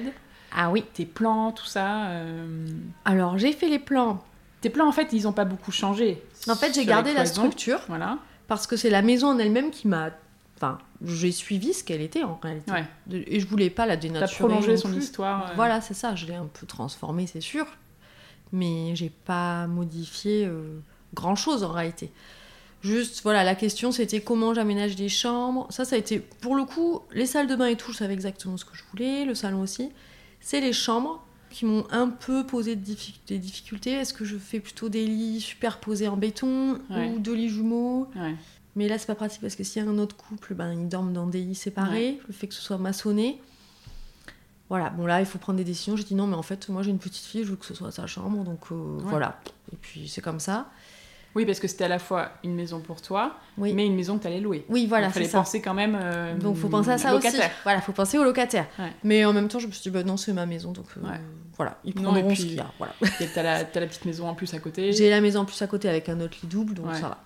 Ah 0.54 0.70
oui. 0.70 0.84
tes 0.94 1.04
plans, 1.06 1.52
tout 1.52 1.66
ça. 1.66 2.06
euh, 2.10 2.66
Alors 3.04 3.38
j'ai 3.38 3.52
fait 3.52 3.68
les 3.68 3.78
plans. 3.78 4.22
Tes 4.60 4.68
plans 4.70 4.86
en 4.88 4.92
fait, 4.92 5.08
ils 5.12 5.26
ont 5.26 5.32
pas 5.32 5.44
beaucoup 5.46 5.72
changé. 5.72 6.22
En 6.48 6.54
fait, 6.54 6.74
j'ai 6.74 6.84
gardé 6.84 7.12
la 7.14 7.24
structure 7.26 7.80
Voilà. 7.88 8.18
parce 8.46 8.66
que 8.66 8.76
c'est 8.76 8.90
la 8.90 9.02
maison 9.02 9.28
en 9.28 9.38
elle-même 9.38 9.70
qui 9.70 9.88
m'a. 9.88 10.10
Enfin, 10.62 10.78
j'ai 11.02 11.32
suivi 11.32 11.72
ce 11.72 11.82
qu'elle 11.82 12.02
était 12.02 12.22
en 12.22 12.38
réalité. 12.42 12.70
Ouais. 12.70 12.84
Et 13.26 13.40
je 13.40 13.46
voulais 13.46 13.70
pas 13.70 13.86
la 13.86 13.96
T'as 13.96 14.02
dénaturer. 14.02 14.48
prolongé 14.48 14.72
non 14.72 14.76
son 14.76 14.88
plus. 14.90 14.98
histoire. 15.04 15.50
euh, 15.50 15.54
Voilà, 15.56 15.80
c'est 15.80 15.94
ça. 15.94 16.14
Je 16.14 16.26
l'ai 16.26 16.34
un 16.34 16.44
peu 16.52 16.66
transformée, 16.66 17.26
c'est 17.26 17.40
sûr. 17.40 17.66
Mais 18.52 18.94
j'ai 18.94 19.10
pas 19.10 19.66
modifié 19.68 20.48
grand 21.14 21.34
chose 21.36 21.62
en 21.64 21.72
réalité. 21.72 22.10
Juste, 22.82 23.22
voilà, 23.22 23.44
la 23.44 23.54
question 23.54 23.92
c'était 23.92 24.20
comment 24.22 24.54
j'aménage 24.54 24.96
des 24.96 25.08
chambres. 25.08 25.66
Ça, 25.70 25.84
ça 25.84 25.96
a 25.96 25.98
été, 25.98 26.18
pour 26.18 26.54
le 26.56 26.64
coup, 26.64 27.00
les 27.12 27.26
salles 27.26 27.46
de 27.46 27.54
bain 27.54 27.66
et 27.66 27.76
tout, 27.76 27.92
je 27.92 27.98
savais 27.98 28.14
exactement 28.14 28.56
ce 28.56 28.64
que 28.64 28.74
je 28.76 28.82
voulais, 28.90 29.24
le 29.24 29.34
salon 29.34 29.60
aussi. 29.60 29.90
C'est 30.40 30.60
les 30.60 30.72
chambres 30.72 31.22
qui 31.50 31.64
m'ont 31.66 31.86
un 31.90 32.08
peu 32.08 32.44
posé 32.46 32.76
des 32.76 33.38
difficultés. 33.38 33.92
Est-ce 33.92 34.14
que 34.14 34.24
je 34.24 34.36
fais 34.38 34.60
plutôt 34.60 34.88
des 34.88 35.04
lits 35.06 35.40
superposés 35.40 36.08
en 36.08 36.16
béton 36.16 36.78
Ouais. 36.90 37.10
ou 37.10 37.18
deux 37.18 37.34
lits 37.34 37.50
jumeaux? 37.50 38.08
Ouais. 38.16 38.34
Mais 38.76 38.88
là, 38.88 38.98
c'est 38.98 39.06
pas 39.06 39.14
pratique 39.14 39.40
parce 39.40 39.56
que 39.56 39.64
s'il 39.64 39.82
y 39.82 39.86
a 39.86 39.88
un 39.90 39.98
autre 39.98 40.16
couple, 40.16 40.54
ben, 40.54 40.72
ils 40.72 40.88
dorment 40.88 41.12
dans 41.12 41.26
des 41.26 41.40
lits 41.40 41.54
séparés. 41.54 42.20
Le 42.26 42.32
fait 42.32 42.46
que 42.48 42.54
ce 42.54 42.62
soit 42.62 42.78
maçonné. 42.78 43.40
Voilà, 44.68 44.88
bon 44.90 45.04
là, 45.06 45.18
il 45.20 45.26
faut 45.26 45.38
prendre 45.38 45.56
des 45.56 45.64
décisions. 45.64 45.96
J'ai 45.96 46.04
dit 46.04 46.14
non, 46.14 46.26
mais 46.28 46.36
en 46.36 46.42
fait, 46.42 46.68
moi 46.68 46.82
j'ai 46.82 46.90
une 46.90 46.98
petite 47.00 47.24
fille, 47.24 47.42
je 47.44 47.50
veux 47.50 47.56
que 47.56 47.66
ce 47.66 47.74
soit 47.74 47.90
sa 47.90 48.06
chambre, 48.06 48.44
donc 48.44 48.60
euh, 48.70 48.98
voilà. 49.02 49.40
Et 49.72 49.76
puis 49.76 50.06
c'est 50.08 50.20
comme 50.20 50.38
ça. 50.38 50.68
Oui, 51.34 51.44
parce 51.46 51.60
que 51.60 51.68
c'était 51.68 51.84
à 51.84 51.88
la 51.88 51.98
fois 52.00 52.30
une 52.42 52.54
maison 52.54 52.80
pour 52.80 53.00
toi, 53.02 53.36
Oui, 53.56 53.72
mais 53.72 53.86
une 53.86 53.94
maison 53.94 54.16
que 54.18 54.22
tu 54.22 54.26
allais 54.28 54.40
louer. 54.40 54.64
oui 54.68 54.86
voilà, 54.86 55.08
Il 55.08 55.12
fallait 55.12 55.26
ça. 55.28 55.38
penser 55.38 55.60
quand 55.60 55.74
même. 55.74 55.96
euh, 56.00 56.36
Donc 56.36 56.56
faut 56.56 56.68
penser 56.68 56.90
à 56.90 56.98
ça 56.98 57.12
locataire. 57.12 57.40
aussi. 57.46 57.50
Voilà, 57.62 57.80
faut 57.80 57.92
penser 57.92 58.18
aux 58.18 58.24
locataires. 58.24 58.66
Ouais. 58.80 58.92
Mais 59.04 59.24
en 59.24 59.32
même 59.32 59.46
temps, 59.48 59.60
je 59.60 59.68
me 59.68 59.72
suis 59.72 59.82
dit, 59.82 59.90
bah 59.90 60.02
non, 60.04 60.16
c'est 60.16 60.32
ma 60.32 60.46
maison, 60.46 60.72
donc 60.72 60.86
euh, 60.96 61.08
Ouais. 61.08 61.20
voilà, 61.56 61.78
ils 61.84 61.94
Non, 61.96 62.12
prendront 62.12 62.30
et 62.30 62.34
ce 62.34 62.42
qu'il 62.42 62.54
y 62.54 62.58
a. 62.60 62.66
Voilà. 62.78 62.94
Et 63.20 63.26
T'as 63.32 63.42
la, 63.44 63.58
la 63.60 63.64
petite 63.64 64.04
maison 64.06 64.28
en 64.28 64.34
plus 64.34 64.52
à 64.54 64.58
côté. 64.58 64.92
J'ai 64.92 65.08
la 65.10 65.20
maison 65.20 65.40
en 65.40 65.44
plus 65.44 65.60
à 65.62 65.68
côté 65.68 65.88
avec 65.88 66.08
un 66.08 66.20
autre 66.20 66.36
lit 66.42 66.48
double, 66.48 66.74
donc 66.74 66.86
Ouais. 66.86 66.94
ça 67.00 67.08
va. 67.08 67.18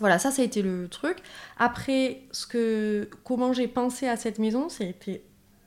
Voilà, 0.00 0.18
ça, 0.18 0.30
ça 0.30 0.42
a 0.42 0.44
été 0.44 0.62
le 0.62 0.88
truc. 0.88 1.18
Après, 1.58 2.22
ce 2.32 2.46
que, 2.46 3.08
comment 3.24 3.52
j'ai 3.52 3.68
pensé 3.68 4.08
à 4.08 4.16
cette 4.16 4.38
maison, 4.38 4.68
ça 4.68 4.84
a 4.84 4.86
été 4.86 5.22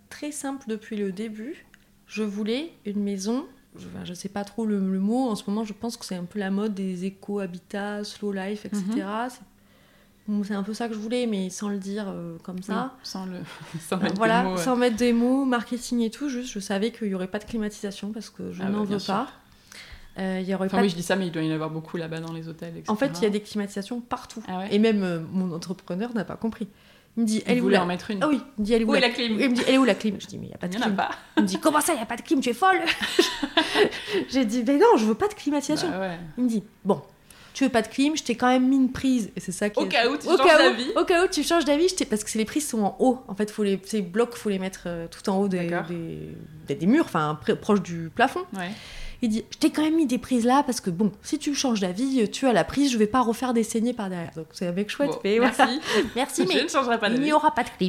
très 0.10 0.32
simple 0.32 0.66
depuis 0.68 0.98
le 0.98 1.12
début. 1.12 1.66
Je 2.08 2.24
voulais 2.24 2.74
une 2.86 3.02
maison, 3.02 3.46
je, 3.78 3.88
enfin, 3.88 4.04
je 4.06 4.14
sais 4.14 4.30
pas 4.30 4.44
trop 4.44 4.66
le, 4.66 4.80
le 4.92 5.00
mot, 5.00 5.30
en 5.30 5.36
ce 5.36 5.44
moment, 5.50 5.64
je 5.64 5.74
pense 5.74 5.98
que 5.98 6.06
c'est 6.06 6.16
un 6.16 6.26
peu 6.26 6.40
la 6.40 6.52
mode 6.52 6.74
des 6.74 7.06
éco-habitats, 7.06 8.04
slow 8.04 8.32
life, 8.32 8.66
etc. 8.66 8.82
Mhm. 8.88 9.30
C'est- 9.30 10.54
un 10.54 10.64
peu 10.64 10.74
ça 10.74 10.88
que 10.88 10.94
je 10.94 11.00
voulais, 11.00 11.26
mais 11.28 11.50
sans 11.50 11.68
le 11.70 11.78
dire 11.78 12.06
euh, 12.08 12.38
comme 12.44 12.62
ça. 12.64 12.94
Oui, 12.96 13.00
sans, 13.04 13.26
le... 13.26 13.40
sans 13.82 13.98
mettre 13.98 14.16
voilà, 14.16 14.42
des 14.44 14.48
mots, 14.50 14.56
ouais. 14.56 14.62
sans 14.62 14.76
mettre 14.78 14.96
des 14.96 15.12
mots, 15.14 15.44
marketing 15.46 16.00
et 16.02 16.10
tout, 16.10 16.30
juste 16.30 16.50
je 16.54 16.60
savais 16.60 16.92
qu'il 16.92 17.10
y 17.10 17.14
aurait 17.16 17.28
pas 17.28 17.40
de 17.40 17.44
climatisation 17.46 18.12
parce 18.14 18.30
que 18.30 18.52
je 18.54 18.62
Ah 18.62 18.66
bah, 18.68 18.72
n'en 18.72 18.84
bien 18.84 18.94
veux 18.94 19.00
sûr. 19.00 19.14
pas. 19.14 19.28
Euh, 20.20 20.40
il 20.42 20.48
y 20.48 20.54
aurait 20.54 20.68
Enfin, 20.68 20.78
pas 20.78 20.82
oui, 20.84 20.88
de- 20.90 20.92
je 20.92 20.96
dis 20.98 21.04
ça, 21.04 21.16
mais 21.16 21.26
il 21.28 21.32
doit 21.32 21.42
y 21.42 21.50
en 21.52 21.56
avoir 21.56 21.70
beaucoup 21.72 21.98
là-bas 21.98 22.20
dans 22.20 22.34
les 22.34 22.48
hôtels, 22.48 22.70
etc. 22.78 22.86
En 22.90 22.96
fait, 22.96 23.12
il 23.18 23.24
y 23.24 23.26
a 23.26 23.30
des 23.32 23.42
climatisations 23.42 24.00
partout. 24.00 24.44
Ah 24.48 24.60
ouais 24.60 24.68
Et 24.72 24.78
même 24.80 25.02
euh, 25.04 25.20
mon 25.32 25.52
entrepreneur 25.54 26.14
n'a 26.14 26.24
pas 26.26 26.36
compris. 26.36 26.68
Il 27.18 27.22
me 27.24 27.28
dit, 27.28 27.38
Il 27.38 27.44
elle 27.52 27.58
est 27.58 27.62
où 27.62 27.64
voulait 27.66 27.78
la... 27.78 27.84
en 27.84 27.86
mettre 27.88 28.10
une. 28.12 28.24
Ah 28.24 28.28
oui, 28.28 28.40
il 28.58 28.62
me 28.62 28.66
dit, 28.66 28.74
elle 28.74 28.82
est 28.82 28.86
où, 28.86 28.94
la... 28.94 29.00
la 29.00 29.10
clim 29.10 29.38
Il 29.40 29.50
me 29.50 29.56
dit, 29.56 29.62
elle 29.68 29.74
est 29.76 29.78
où 29.78 29.84
la 29.86 29.96
clim? 29.96 30.16
Je 30.20 30.26
dis, 30.28 30.38
mais 30.38 30.46
il 30.46 30.50
n'y 30.50 30.54
a 30.56 30.58
pas 30.58 30.68
Il 30.68 30.72
de 30.72 30.78
n'y 30.78 30.82
en 30.84 30.86
a 30.86 30.90
clim. 30.90 30.96
pas. 30.98 31.10
Il 31.38 31.44
me 31.44 31.48
dit, 31.48 31.60
comment 31.60 31.82
ça, 31.82 31.94
il 31.94 31.98
n'y 31.98 32.02
a 32.02 32.06
pas 32.08 32.16
de 32.16 32.22
clim? 32.22 32.40
Tu 32.42 32.50
es 32.50 32.54
folle 32.54 32.80
J'ai 34.30 34.46
dit, 34.46 34.64
mais 34.66 34.78
non, 34.78 34.98
je 34.98 35.06
veux 35.06 35.16
pas 35.16 35.28
de 35.28 35.34
climatisation. 35.34 35.90
Bah 35.90 36.00
ouais. 36.00 36.18
Il 36.38 36.44
me 36.46 36.50
dit, 36.50 36.64
bon, 36.86 37.02
tu 37.54 37.64
veux 37.64 37.70
pas 37.70 37.82
de 37.82 37.88
clim, 37.88 38.16
je 38.18 38.24
t'ai 38.24 38.36
quand 38.36 38.48
même 38.48 38.68
mis 38.68 38.78
une 38.78 38.92
prise. 38.92 39.32
Et 39.36 39.40
c'est 39.40 39.52
ça 39.52 39.70
qui 39.70 39.80
Au 39.80 39.86
est- 39.86 39.90
cas 39.90 40.08
où 40.10 40.18
tu 40.18 40.28
au 40.28 40.38
changes 40.38 40.48
d'avis. 40.58 40.92
Au 40.96 41.06
cas 41.06 41.24
où 41.24 41.28
tu 41.28 41.44
changes 41.44 41.66
d'avis, 41.66 41.94
parce 42.10 42.24
que 42.24 42.38
les 42.38 42.46
prises 42.46 42.68
sont 42.68 42.82
en 42.82 42.96
haut. 43.00 43.20
En 43.28 43.36
fait, 43.36 43.52
faut 43.52 43.64
les... 43.64 43.80
ces 43.86 44.02
blocs, 44.02 44.36
faut 44.36 44.50
les 44.50 44.60
mettre 44.60 44.84
euh, 44.88 45.08
tout 45.08 45.28
en 45.30 45.38
haut 45.38 45.48
des, 45.48 45.70
murs, 46.82 47.06
enfin, 47.06 47.40
proche 47.62 47.82
du 47.82 48.10
plafond. 48.14 48.42
Ouais. 48.56 48.72
Il 49.24 49.30
dit, 49.30 49.46
je 49.52 49.58
t'ai 49.58 49.70
quand 49.72 49.82
même 49.84 49.96
mis 49.96 50.06
des 50.06 50.18
prises 50.18 50.46
là 50.46 50.64
parce 50.66 50.82
que 50.82 50.90
bon, 50.90 51.12
si 51.22 51.40
tu 51.40 51.56
changes 51.56 51.80
d'avis, 51.80 52.30
tu 52.30 52.46
as 52.46 52.52
la 52.52 52.66
prise, 52.66 52.92
je 52.92 52.98
vais 52.98 53.08
pas 53.08 53.22
refaire 53.22 53.54
des 53.54 53.64
saignées 53.64 53.94
par 53.94 54.10
derrière. 54.10 54.32
Donc 54.36 54.48
c'est 54.52 54.68
un 54.68 54.74
mec 54.74 54.90
chouette, 54.90 55.12
Bon, 55.12 55.20
mais 55.24 55.40
merci. 55.40 55.62
voilà. 55.62 55.80
Merci, 56.18 56.44
Je 56.44 56.48
mais 56.58 56.64
ne 56.64 56.68
changerai 56.68 57.00
pas 57.00 57.08
il 57.10 57.22
n'y 57.22 57.32
aura 57.32 57.52
pas 57.56 57.64
de. 57.64 57.70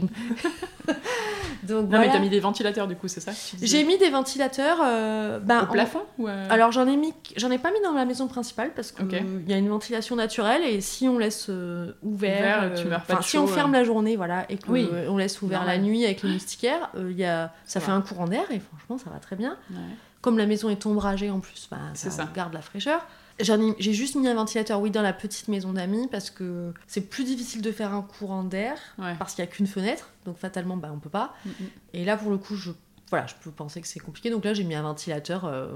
Donc 1.65 1.85
Non, 1.85 1.91
mais 1.91 1.97
voilà. 1.97 2.13
t'as 2.13 2.19
mis 2.21 2.29
des 2.29 2.41
ventilateurs 2.41 2.87
du 2.87 2.95
coup, 2.95 3.09
c'est 3.09 3.21
ça 3.21 3.33
J'ai 3.61 3.85
mis 3.85 3.97
des 3.99 4.11
ventilateurs. 4.11 4.79
euh, 4.85 5.39
ben, 5.41 5.61
Au 5.61 5.65
en- 5.65 5.67
plafond 5.73 6.03
ou 6.19 6.29
euh, 6.29 6.47
Alors 6.51 6.71
j'en 6.73 6.87
ai 6.87 6.97
mis, 6.97 7.13
j'en 7.37 7.51
ai 7.51 7.59
pas 7.59 7.71
mis 7.73 7.81
dans 7.83 7.93
la 7.95 8.05
maison 8.05 8.29
principale 8.29 8.73
parce 8.77 8.93
qu'il 8.93 9.05
Ok. 9.07 9.17
y 9.49 9.53
a 9.53 9.57
une 9.57 9.69
ventilation 9.69 10.15
naturelle 10.15 10.63
et 10.63 10.81
si 10.81 11.09
on 11.09 11.19
laisse 11.19 11.47
euh, 11.49 11.93
ouvert, 12.03 12.65
Ouvert, 12.67 12.75
tu 12.81 12.87
meurs 12.87 13.03
pas 13.03 13.17
de 13.17 13.23
si 13.25 13.39
on 13.39 13.47
ferme 13.47 13.75
euh. 13.75 13.79
la 13.79 13.85
journée, 13.85 14.17
voilà, 14.17 14.45
et 14.51 14.59
qu'on 14.59 14.73
Oui. 14.73 14.89
laisse 15.19 15.41
ouvert 15.43 15.65
la 15.65 15.79
nuit 15.79 16.05
avec 16.05 16.23
les 16.23 16.33
moustiquaires, 16.33 16.91
euh, 16.97 17.11
y 17.13 17.25
a, 17.25 17.53
ça 17.65 17.81
fait 17.81 17.91
un 17.93 18.03
courant 18.03 18.27
d'air 18.29 18.45
et 18.53 18.61
franchement 18.61 18.99
ça 18.99 19.11
va 19.11 19.19
très 19.19 19.35
bien. 19.37 19.57
Ouais. 19.71 19.77
Comme 20.25 20.39
la 20.39 20.47
maison 20.47 20.71
est 20.71 20.87
ombragée 20.87 21.29
en 21.29 21.41
plus, 21.41 21.69
bah, 21.71 21.77
ça, 21.93 22.11
ça. 22.11 22.27
garde 22.35 22.55
la 22.55 22.63
fraîcheur. 22.63 23.07
J'ai 23.39 23.93
juste 23.93 24.15
mis 24.15 24.27
un 24.27 24.35
ventilateur, 24.35 24.81
oui, 24.81 24.91
dans 24.91 25.03
la 25.03 25.13
petite 25.13 25.49
maison 25.49 25.75
d'amis 25.75 26.09
parce 26.11 26.31
que 26.31 26.73
c'est 26.87 27.03
plus 27.03 27.25
difficile 27.25 27.61
de 27.61 27.71
faire 27.71 27.93
un 27.93 28.01
courant 28.01 28.43
d'air 28.43 28.79
parce 29.19 29.35
qu'il 29.35 29.45
n'y 29.45 29.51
a 29.51 29.53
qu'une 29.53 29.67
fenêtre, 29.67 30.09
donc 30.25 30.39
fatalement, 30.39 30.79
bah, 30.79 30.91
on 30.95 30.99
peut 30.99 31.11
pas. 31.11 31.35
Mm, 31.45 31.51
mm. 31.51 31.55
Et 31.93 32.05
là, 32.07 32.17
pour 32.17 32.31
le 32.31 32.39
coup, 32.39 32.57
je, 32.57 32.71
voilà, 33.11 33.27
je 33.27 33.35
peux 33.43 33.51
penser 33.51 33.83
que 33.83 33.87
c'est 33.87 34.01
compliqué, 34.01 34.31
donc 34.31 34.47
là, 34.47 34.55
j'ai 34.55 34.65
mis 34.65 34.75
un 34.75 34.81
ventilateur 34.81 35.45
euh, 35.45 35.69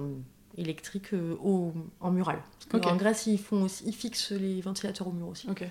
électrique 0.56 1.12
euh, 1.12 1.36
au, 1.42 1.74
en 2.00 2.10
mural. 2.10 2.38
En 2.72 2.96
Grèce, 2.96 3.26
ils, 3.26 3.36
font 3.36 3.64
aussi, 3.64 3.84
ils 3.86 3.94
fixent 3.94 4.32
les 4.32 4.62
ventilateurs 4.62 5.08
au 5.08 5.12
mur 5.12 5.28
aussi. 5.28 5.46
Ok. 5.50 5.68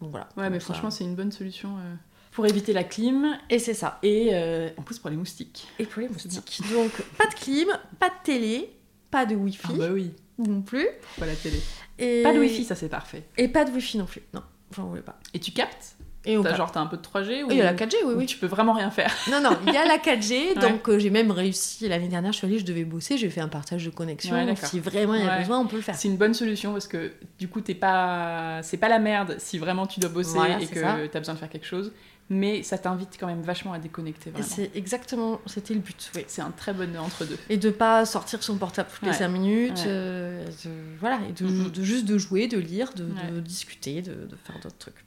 Donc 0.00 0.12
voilà. 0.12 0.30
Ouais, 0.38 0.48
mais 0.48 0.60
franchement, 0.60 0.90
c'est 0.90 1.04
une 1.04 1.14
bonne 1.14 1.30
solution. 1.30 1.76
Euh, 1.76 1.94
pour 2.34 2.46
éviter 2.46 2.74
la 2.74 2.84
clim. 2.84 3.38
Et 3.48 3.58
c'est 3.58 3.74
ça. 3.74 3.98
Et 4.02 4.30
en 4.76 4.82
plus 4.82 4.98
pour 4.98 5.08
les 5.08 5.16
moustiques. 5.16 5.66
Et 5.78 5.86
pour 5.86 6.02
les 6.02 6.08
moustiques. 6.08 6.60
Donc 6.72 6.92
pas 7.16 7.26
de 7.26 7.34
clim, 7.34 7.68
pas 7.98 8.10
de 8.10 8.14
télé, 8.22 8.70
pas 9.10 9.24
de 9.24 9.34
wifi. 9.34 9.66
Ah 9.70 9.72
bah 9.76 9.88
oui 9.90 10.12
non 10.38 10.62
plus. 10.62 10.86
Pas 11.18 11.26
la 11.26 11.34
télé. 11.34 11.60
Et... 11.98 12.22
Pas 12.22 12.32
de 12.32 12.38
wifi, 12.38 12.64
ça 12.64 12.74
c'est 12.74 12.88
parfait. 12.88 13.24
Et 13.36 13.48
pas 13.48 13.64
de 13.64 13.70
wifi 13.70 13.98
non 13.98 14.06
plus. 14.06 14.22
Non, 14.32 14.42
j'en 14.74 14.86
voulais 14.86 15.02
pas. 15.02 15.18
Et 15.32 15.40
tu 15.40 15.52
captes 15.52 15.96
et 16.26 16.36
as, 16.36 16.54
genre, 16.54 16.72
t'as 16.72 16.80
un 16.80 16.86
peu 16.86 16.96
de 16.96 17.02
3G 17.02 17.44
ou... 17.44 17.50
Il 17.50 17.58
y 17.58 17.60
a 17.60 17.64
la 17.64 17.74
4G, 17.74 17.96
oui, 18.06 18.14
oui. 18.16 18.24
Tu 18.24 18.38
peux 18.38 18.46
vraiment 18.46 18.72
rien 18.72 18.90
faire. 18.90 19.14
Non, 19.30 19.42
non, 19.42 19.58
il 19.66 19.74
y 19.74 19.76
a 19.76 19.84
la 19.84 19.98
4G, 19.98 20.58
donc 20.58 20.88
euh, 20.88 20.98
j'ai 20.98 21.10
même 21.10 21.30
réussi. 21.30 21.86
L'année 21.86 22.08
dernière, 22.08 22.32
je 22.32 22.38
suis 22.38 22.46
allée, 22.46 22.58
je 22.58 22.64
devais 22.64 22.84
bosser, 22.84 23.18
j'ai 23.18 23.28
fait 23.28 23.42
un 23.42 23.48
partage 23.48 23.84
de 23.84 23.90
connexion. 23.90 24.34
si 24.56 24.80
vraiment 24.80 25.16
il 25.16 25.24
y 25.24 25.28
a 25.28 25.38
besoin, 25.38 25.58
on 25.58 25.66
peut 25.66 25.76
le 25.76 25.82
faire. 25.82 25.94
C'est 25.94 26.08
une 26.08 26.16
bonne 26.16 26.32
solution 26.32 26.72
parce 26.72 26.88
que 26.88 27.12
du 27.38 27.48
coup, 27.48 27.60
t'es 27.60 27.74
pas... 27.74 28.60
c'est 28.62 28.78
pas 28.78 28.88
la 28.88 28.98
merde 28.98 29.36
si 29.38 29.58
vraiment 29.58 29.86
tu 29.86 30.00
dois 30.00 30.08
bosser 30.08 30.38
et 30.60 30.66
que 30.66 31.06
t'as 31.08 31.18
besoin 31.18 31.34
de 31.34 31.38
faire 31.38 31.50
quelque 31.50 31.66
chose 31.66 31.92
mais 32.30 32.62
ça 32.62 32.78
t'invite 32.78 33.16
quand 33.20 33.26
même 33.26 33.42
vachement 33.42 33.72
à 33.72 33.78
déconnecter. 33.78 34.32
C'est 34.40 34.74
exactement, 34.74 35.40
c'était 35.46 35.74
le 35.74 35.80
but. 35.80 36.10
Oui. 36.14 36.24
C'est 36.26 36.42
un 36.42 36.50
très 36.50 36.72
bon 36.72 36.96
entre-deux. 36.96 37.38
Et 37.50 37.58
de 37.58 37.70
pas 37.70 38.06
sortir 38.06 38.42
son 38.42 38.56
portable 38.56 38.88
toutes 38.92 39.06
les 39.06 39.12
5 39.12 39.28
minutes, 39.28 39.84
euh, 39.86 40.46
de, 40.46 40.70
voilà, 41.00 41.20
et 41.28 41.32
mm-hmm. 41.32 41.70
de, 41.70 41.82
juste 41.82 42.06
de 42.06 42.16
jouer, 42.16 42.48
de 42.48 42.58
lire, 42.58 42.92
de, 42.94 43.40
discuter, 43.40 44.00
de, 44.00 44.28
faire 44.44 44.58
d'autres 44.60 44.78
trucs. 44.78 45.04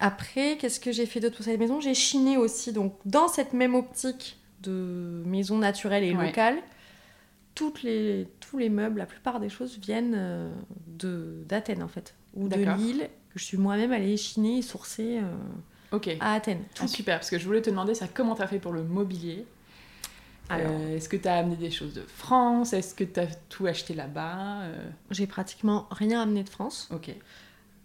Après, 0.00 0.56
qu'est-ce 0.58 0.78
que 0.78 0.92
j'ai 0.92 1.06
fait 1.06 1.18
d'autre 1.18 1.36
pour 1.36 1.44
cette 1.44 1.58
maison? 1.58 1.80
J'ai 1.80 1.94
chiné 1.94 2.36
aussi, 2.36 2.72
donc 2.72 2.94
dans 3.04 3.26
cette 3.26 3.52
même 3.52 3.74
optique 3.74 4.38
de 4.62 5.22
maison 5.26 5.58
naturelle 5.58 6.04
et 6.04 6.12
locale, 6.12 6.58
toutes 7.56 7.82
les, 7.82 8.28
tous 8.38 8.58
les 8.58 8.68
meubles, 8.68 8.98
la 8.98 9.06
plupart 9.06 9.40
des 9.40 9.48
choses 9.48 9.78
viennent 9.80 10.14
euh, 10.16 10.48
de 10.86 11.42
d'Athènes 11.48 11.82
en 11.82 11.88
fait, 11.88 12.14
ou 12.34 12.48
de 12.48 12.54
Lille, 12.54 13.08
que 13.30 13.38
je 13.40 13.44
suis 13.44 13.56
moi-même 13.56 13.90
allée 13.90 14.16
chiner 14.16 14.58
et 14.58 14.62
sourcer. 14.62 15.18
Euh, 15.18 15.34
Ok. 15.92 16.16
À 16.20 16.34
Athènes. 16.34 16.64
Ah, 16.80 16.86
super, 16.86 17.18
parce 17.18 17.30
que 17.30 17.38
je 17.38 17.44
voulais 17.44 17.62
te 17.62 17.70
demander 17.70 17.94
ça, 17.94 18.06
comment 18.12 18.34
tu 18.34 18.42
as 18.42 18.46
fait 18.46 18.58
pour 18.58 18.72
le 18.72 18.82
mobilier 18.82 19.46
euh, 20.50 20.96
Est-ce 20.96 21.08
que 21.08 21.16
tu 21.16 21.28
as 21.28 21.36
amené 21.36 21.56
des 21.56 21.70
choses 21.70 21.94
de 21.94 22.02
France? 22.02 22.72
Est-ce 22.72 22.94
que 22.94 23.04
tu 23.04 23.20
as 23.20 23.26
tout 23.48 23.66
acheté 23.66 23.94
là-bas 23.94 24.62
euh? 24.62 24.90
J'ai 25.10 25.26
pratiquement 25.26 25.86
rien 25.90 26.20
amené 26.20 26.42
de 26.42 26.48
France. 26.48 26.88
Ok. 26.92 27.10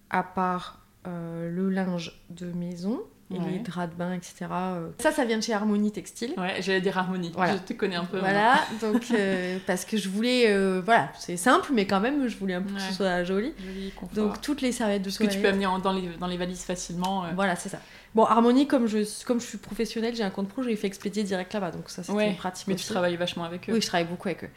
À 0.09 0.23
part 0.23 0.79
euh, 1.07 1.49
le 1.49 1.69
linge 1.69 2.19
de 2.29 2.51
maison 2.51 3.01
et 3.31 3.39
les 3.39 3.59
draps 3.59 3.93
de 3.93 3.97
bain, 3.97 4.13
etc. 4.13 4.45
Ça, 4.99 5.11
ça 5.11 5.25
vient 5.25 5.37
de 5.37 5.43
chez 5.43 5.53
Harmonie 5.53 5.91
Textile. 5.91 6.33
Ouais, 6.37 6.61
j'allais 6.61 6.81
dire 6.81 6.97
Harmonie. 6.97 7.31
Je 7.35 7.57
te 7.57 7.73
connais 7.73 7.95
un 7.95 8.05
peu. 8.05 8.19
Voilà, 8.19 8.59
donc 8.81 9.05
parce 9.65 9.85
que 9.85 9.97
je 9.97 10.09
voulais, 10.09 10.79
voilà, 10.81 11.09
c'est 11.17 11.37
simple, 11.37 11.71
mais 11.73 11.85
quand 11.85 11.99
même, 11.99 12.27
je 12.27 12.37
voulais 12.37 12.53
un 12.53 12.61
peu 12.61 12.73
que 12.73 12.81
ce 12.81 12.93
soit 12.93 13.23
joli. 13.23 13.53
Joli, 13.65 13.93
Donc 14.13 14.41
toutes 14.41 14.61
les 14.61 14.71
serviettes 14.71 15.03
de 15.03 15.09
Ce 15.09 15.19
que 15.19 15.25
tu 15.25 15.39
peux 15.39 15.47
amener 15.47 15.67
dans, 15.83 15.93
les, 15.93 16.09
dans 16.19 16.27
les 16.27 16.37
valises 16.37 16.63
facilement. 16.63 17.25
Voilà, 17.35 17.55
c'est 17.55 17.69
ça. 17.69 17.79
Bon, 18.15 18.25
Harmonie, 18.25 18.67
comme 18.67 18.87
je, 18.87 18.99
comme 19.25 19.39
je 19.39 19.45
suis 19.45 19.57
professionnelle, 19.57 20.15
j'ai 20.15 20.23
un 20.23 20.29
compte 20.29 20.47
pro, 20.47 20.61
j'ai 20.61 20.75
fait 20.75 20.87
expédier 20.87 21.23
direct 21.23 21.51
là-bas. 21.53 21.71
Donc 21.71 21.89
ça, 21.89 22.03
c'était 22.03 22.15
ouais, 22.15 22.33
pratique. 22.33 22.67
Mais 22.67 22.75
tu 22.75 22.85
travailles 22.85 23.15
vachement 23.15 23.43
avec 23.43 23.69
eux. 23.69 23.73
Oui, 23.73 23.81
je 23.81 23.87
travaille 23.87 24.05
beaucoup 24.07 24.27
avec 24.27 24.43
eux. 24.43 24.49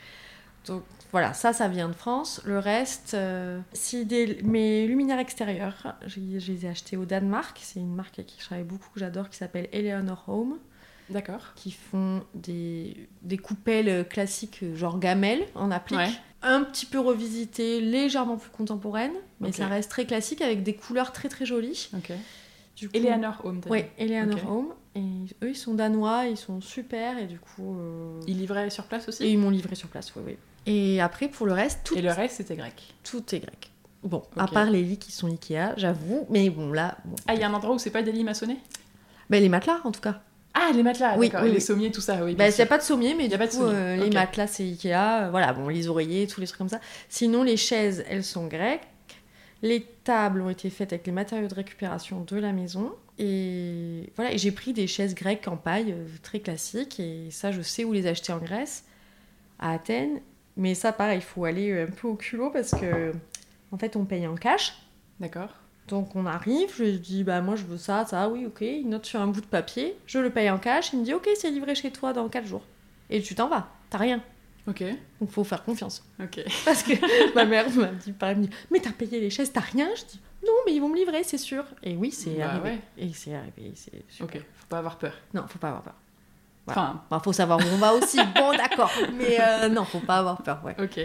Donc 0.66 0.82
voilà, 1.12 1.32
ça, 1.32 1.52
ça 1.52 1.68
vient 1.68 1.88
de 1.88 1.94
France. 1.94 2.40
Le 2.44 2.58
reste, 2.58 3.14
euh, 3.14 3.60
si 3.72 4.04
des, 4.04 4.38
mes 4.42 4.86
luminaires 4.86 5.18
extérieurs, 5.18 5.96
je, 6.06 6.20
les 6.20 6.66
ai 6.66 6.68
achetés 6.68 6.96
au 6.96 7.04
Danemark. 7.04 7.58
C'est 7.62 7.80
une 7.80 7.94
marque 7.94 8.18
avec 8.18 8.26
qui 8.26 8.36
je 8.38 8.44
travaille 8.44 8.64
beaucoup, 8.64 8.88
que 8.92 9.00
j'adore, 9.00 9.30
qui 9.30 9.36
s'appelle 9.36 9.68
Eleanor 9.72 10.24
Home. 10.28 10.58
D'accord. 11.08 11.52
Qui 11.54 11.70
font 11.70 12.24
des, 12.34 13.08
des 13.22 13.38
coupelles 13.38 14.06
classiques, 14.08 14.64
genre 14.74 14.98
gamelles, 14.98 15.46
en 15.54 15.70
applique. 15.70 16.00
Un 16.42 16.64
petit 16.64 16.86
peu 16.86 16.98
revisitées, 16.98 17.80
légèrement 17.80 18.36
plus 18.36 18.50
contemporaines, 18.50 19.14
mais 19.40 19.52
ça 19.52 19.66
reste 19.66 19.90
très 19.90 20.04
classique 20.04 20.42
avec 20.42 20.62
des 20.62 20.74
couleurs 20.74 21.12
très 21.12 21.28
très 21.28 21.46
jolies. 21.46 21.88
Ok. 21.96 22.12
Eleanor 22.92 23.40
Home, 23.44 23.60
Oui, 23.70 23.84
Eleanor 23.98 24.50
Home. 24.50 24.74
Et 24.94 25.44
eux, 25.44 25.50
ils 25.50 25.56
sont 25.56 25.74
danois, 25.74 26.26
ils 26.26 26.36
sont 26.36 26.60
super, 26.60 27.18
et 27.18 27.26
du 27.26 27.38
coup... 27.38 27.78
Euh... 27.78 28.20
Ils 28.26 28.38
livraient 28.38 28.70
sur 28.70 28.84
place 28.84 29.08
aussi? 29.08 29.24
Et 29.24 29.30
ils 29.30 29.38
m'ont 29.38 29.50
livré 29.50 29.74
sur 29.74 29.88
place, 29.88 30.12
oui, 30.16 30.22
oui. 30.26 30.36
Et 30.66 31.00
après, 31.00 31.28
pour 31.28 31.46
le 31.46 31.52
reste, 31.52 31.80
tout... 31.84 31.96
Et 31.96 32.02
le 32.02 32.10
reste, 32.10 32.36
c'était 32.36 32.56
grec 32.56 32.94
Tout 33.04 33.22
est 33.34 33.40
grec. 33.40 33.70
Bon, 34.02 34.22
à 34.36 34.46
part 34.46 34.70
les 34.70 34.82
lits 34.82 34.98
qui 34.98 35.10
sont 35.10 35.26
Ikea, 35.26 35.74
j'avoue, 35.76 36.26
mais 36.30 36.50
bon, 36.50 36.72
là... 36.72 36.96
Ah, 37.26 37.34
il 37.34 37.40
y 37.40 37.42
a 37.42 37.48
un 37.48 37.54
endroit 37.54 37.74
où 37.74 37.78
c'est 37.78 37.90
pas 37.90 38.02
des 38.02 38.12
lits 38.12 38.24
maçonnés? 38.24 38.58
Ben, 39.30 39.42
les 39.42 39.48
matelas, 39.48 39.80
en 39.84 39.90
tout 39.90 40.00
cas. 40.00 40.20
Ah, 40.54 40.70
les 40.74 40.82
matelas, 40.82 41.18
oui, 41.18 41.30
oui, 41.42 41.52
les 41.52 41.60
sommiers, 41.60 41.90
tout 41.90 42.00
ça, 42.00 42.24
oui. 42.24 42.34
Bah, 42.34 42.48
il 42.48 42.54
n'y 42.54 42.60
a 42.60 42.66
pas 42.66 42.78
de 42.78 42.82
sommier, 42.82 43.14
mais 43.14 43.28
du 43.28 43.36
coup, 43.36 43.62
euh, 43.62 43.96
les 43.96 44.10
matelas, 44.10 44.46
c'est 44.46 44.62
Ikea. 44.62 44.94
Euh, 44.94 45.30
voilà, 45.30 45.52
bon, 45.52 45.68
les 45.68 45.88
oreillers, 45.88 46.26
tous 46.26 46.40
les 46.40 46.46
trucs 46.46 46.58
comme 46.58 46.68
ça. 46.68 46.80
Sinon, 47.08 47.42
les 47.42 47.56
chaises, 47.56 48.04
elles 48.08 48.24
sont 48.24 48.46
grecques. 48.46 48.86
Les 49.62 49.82
tables 50.04 50.40
ont 50.40 50.50
été 50.50 50.70
faites 50.70 50.92
avec 50.92 51.06
les 51.06 51.12
matériaux 51.12 51.48
de 51.48 51.54
récupération 51.54 52.22
de 52.22 52.36
la 52.36 52.52
maison. 52.52 52.92
Et 53.18 54.12
voilà, 54.14 54.32
et 54.32 54.38
j'ai 54.38 54.52
pris 54.52 54.72
des 54.72 54.86
chaises 54.86 55.14
grecques 55.14 55.48
en 55.48 55.56
paille 55.56 55.92
euh, 55.92 56.06
très 56.22 56.40
classiques. 56.40 57.00
Et 57.00 57.28
ça, 57.30 57.52
je 57.52 57.60
sais 57.60 57.84
où 57.84 57.92
les 57.92 58.06
acheter 58.06 58.32
en 58.32 58.38
Grèce, 58.38 58.84
à 59.58 59.72
Athènes. 59.72 60.20
Mais 60.56 60.74
ça, 60.74 60.92
pareil, 60.92 61.18
il 61.18 61.22
faut 61.24 61.44
aller 61.44 61.82
un 61.82 61.86
peu 61.90 62.08
au 62.08 62.14
culot 62.14 62.50
parce 62.50 62.70
que, 62.70 63.12
en 63.72 63.78
fait, 63.78 63.96
on 63.96 64.04
paye 64.04 64.26
en 64.26 64.36
cash. 64.36 64.74
D'accord. 65.20 65.50
Donc 65.88 66.16
on 66.16 66.26
arrive, 66.26 66.74
je 66.76 66.82
lui 66.82 66.98
dis, 66.98 67.22
bah 67.22 67.40
moi 67.40 67.54
je 67.54 67.64
veux 67.64 67.78
ça, 67.78 68.04
ça, 68.06 68.28
oui, 68.28 68.44
ok. 68.46 68.60
Il 68.60 68.88
note 68.88 69.06
sur 69.06 69.20
un 69.20 69.28
bout 69.28 69.40
de 69.40 69.46
papier, 69.46 69.96
je 70.06 70.18
le 70.18 70.30
paye 70.30 70.50
en 70.50 70.58
cash. 70.58 70.92
Il 70.92 71.00
me 71.00 71.04
dit, 71.04 71.14
ok, 71.14 71.28
c'est 71.36 71.50
livré 71.50 71.74
chez 71.74 71.92
toi 71.92 72.12
dans 72.12 72.28
4 72.28 72.44
jours. 72.44 72.64
Et 73.08 73.22
tu 73.22 73.34
t'en 73.34 73.48
vas, 73.48 73.68
t'as 73.88 73.98
rien. 73.98 74.22
Ok. 74.66 74.82
Donc 75.20 75.30
faut 75.30 75.44
faire 75.44 75.62
confiance. 75.62 76.04
Ok. 76.20 76.40
Parce 76.64 76.82
que 76.82 77.34
ma 77.34 77.44
mère 77.44 77.70
m'a 77.70 77.86
dit, 77.86 78.12
pareil, 78.12 78.36
me 78.36 78.46
dit, 78.46 78.50
mais 78.72 78.80
t'as 78.80 78.90
payé 78.90 79.20
les 79.20 79.30
chaises, 79.30 79.52
t'as 79.52 79.60
rien? 79.60 79.88
Je 79.94 80.04
dis, 80.04 80.20
non, 80.44 80.54
mais 80.66 80.74
ils 80.74 80.80
vont 80.80 80.88
me 80.88 80.96
livrer, 80.96 81.22
c'est 81.22 81.38
sûr. 81.38 81.64
Et 81.84 81.94
oui, 81.96 82.10
c'est 82.10 82.34
bah 82.34 82.50
arrivé. 82.50 82.78
Et 82.98 83.12
c'est 83.12 83.34
arrivé, 83.34 83.72
c'est 83.74 84.22
Ok, 84.22 84.40
faut 84.54 84.66
pas 84.68 84.78
avoir 84.78 84.98
peur. 84.98 85.14
Non, 85.34 85.44
faut 85.48 85.58
pas 85.58 85.68
avoir 85.68 85.82
peur. 85.82 85.94
Enfin, 86.66 87.02
bah, 87.10 87.20
faut 87.22 87.32
savoir 87.32 87.58
où 87.58 87.64
on 87.72 87.76
va 87.76 87.94
aussi. 87.94 88.18
bon, 88.34 88.56
d'accord, 88.56 88.92
mais 89.16 89.38
euh, 89.40 89.68
non, 89.68 89.84
faut 89.84 90.00
pas 90.00 90.18
avoir 90.18 90.42
peur, 90.42 90.60
ouais. 90.64 90.76
Ok. 90.82 91.00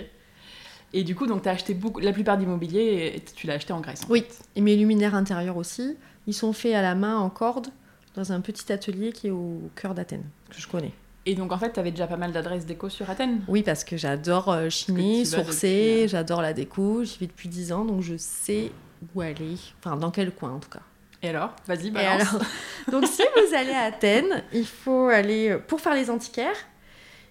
Et 0.93 1.03
du 1.03 1.15
coup, 1.15 1.27
donc, 1.27 1.43
tu 1.43 1.49
as 1.49 1.53
acheté 1.53 1.73
beaucoup, 1.73 1.99
la 1.99 2.11
plupart 2.11 2.37
d'immobilier, 2.37 3.13
et 3.15 3.19
tu 3.21 3.47
l'as 3.47 3.53
acheté 3.53 3.71
en 3.73 3.79
Grèce. 3.79 4.01
oui, 4.09 4.25
et 4.55 4.61
mes 4.61 4.75
luminaires 4.75 5.15
intérieurs 5.15 5.57
aussi, 5.57 5.97
ils 6.27 6.33
sont 6.33 6.53
faits 6.53 6.75
à 6.75 6.81
la 6.81 6.95
main 6.95 7.17
en 7.17 7.29
corde 7.29 7.67
dans 8.15 8.31
un 8.31 8.41
petit 8.41 8.71
atelier 8.73 9.11
qui 9.11 9.27
est 9.27 9.31
au 9.31 9.69
cœur 9.75 9.93
d'Athènes, 9.93 10.25
que 10.49 10.59
je 10.59 10.67
connais. 10.67 10.91
Et 11.25 11.35
donc 11.35 11.51
en 11.51 11.57
fait, 11.57 11.71
tu 11.71 11.79
avais 11.79 11.91
déjà 11.91 12.07
pas 12.07 12.17
mal 12.17 12.31
d'adresses 12.31 12.65
déco 12.65 12.89
sur 12.89 13.09
Athènes? 13.09 13.41
Oui, 13.47 13.61
parce 13.61 13.83
que 13.83 13.95
j'adore 13.95 14.49
euh, 14.49 14.69
chiner, 14.69 15.23
sourcer, 15.23 16.03
euh, 16.03 16.07
j'adore 16.07 16.41
la 16.41 16.53
déco, 16.53 17.03
j'y 17.03 17.19
vais 17.19 17.27
depuis 17.27 17.47
10 17.47 17.71
ans, 17.71 17.85
donc 17.85 18.01
je 18.01 18.17
sais 18.17 18.71
où 19.15 19.21
aller, 19.21 19.55
enfin 19.79 19.95
dans 19.97 20.11
quel 20.11 20.31
coin 20.31 20.51
en 20.51 20.59
tout 20.59 20.69
cas. 20.69 20.81
Et 21.23 21.29
alors? 21.29 21.55
Vas-y, 21.67 21.91
balance. 21.91 22.21
alors? 22.21 22.45
Donc 22.91 23.05
si 23.07 23.21
vous 23.35 23.55
allez 23.55 23.73
à 23.73 23.83
Athènes, 23.83 24.43
il 24.53 24.65
faut 24.65 25.07
aller, 25.07 25.49
euh, 25.49 25.59
pour 25.59 25.81
faire 25.81 25.93
les 25.93 26.09
antiquaires, 26.09 26.55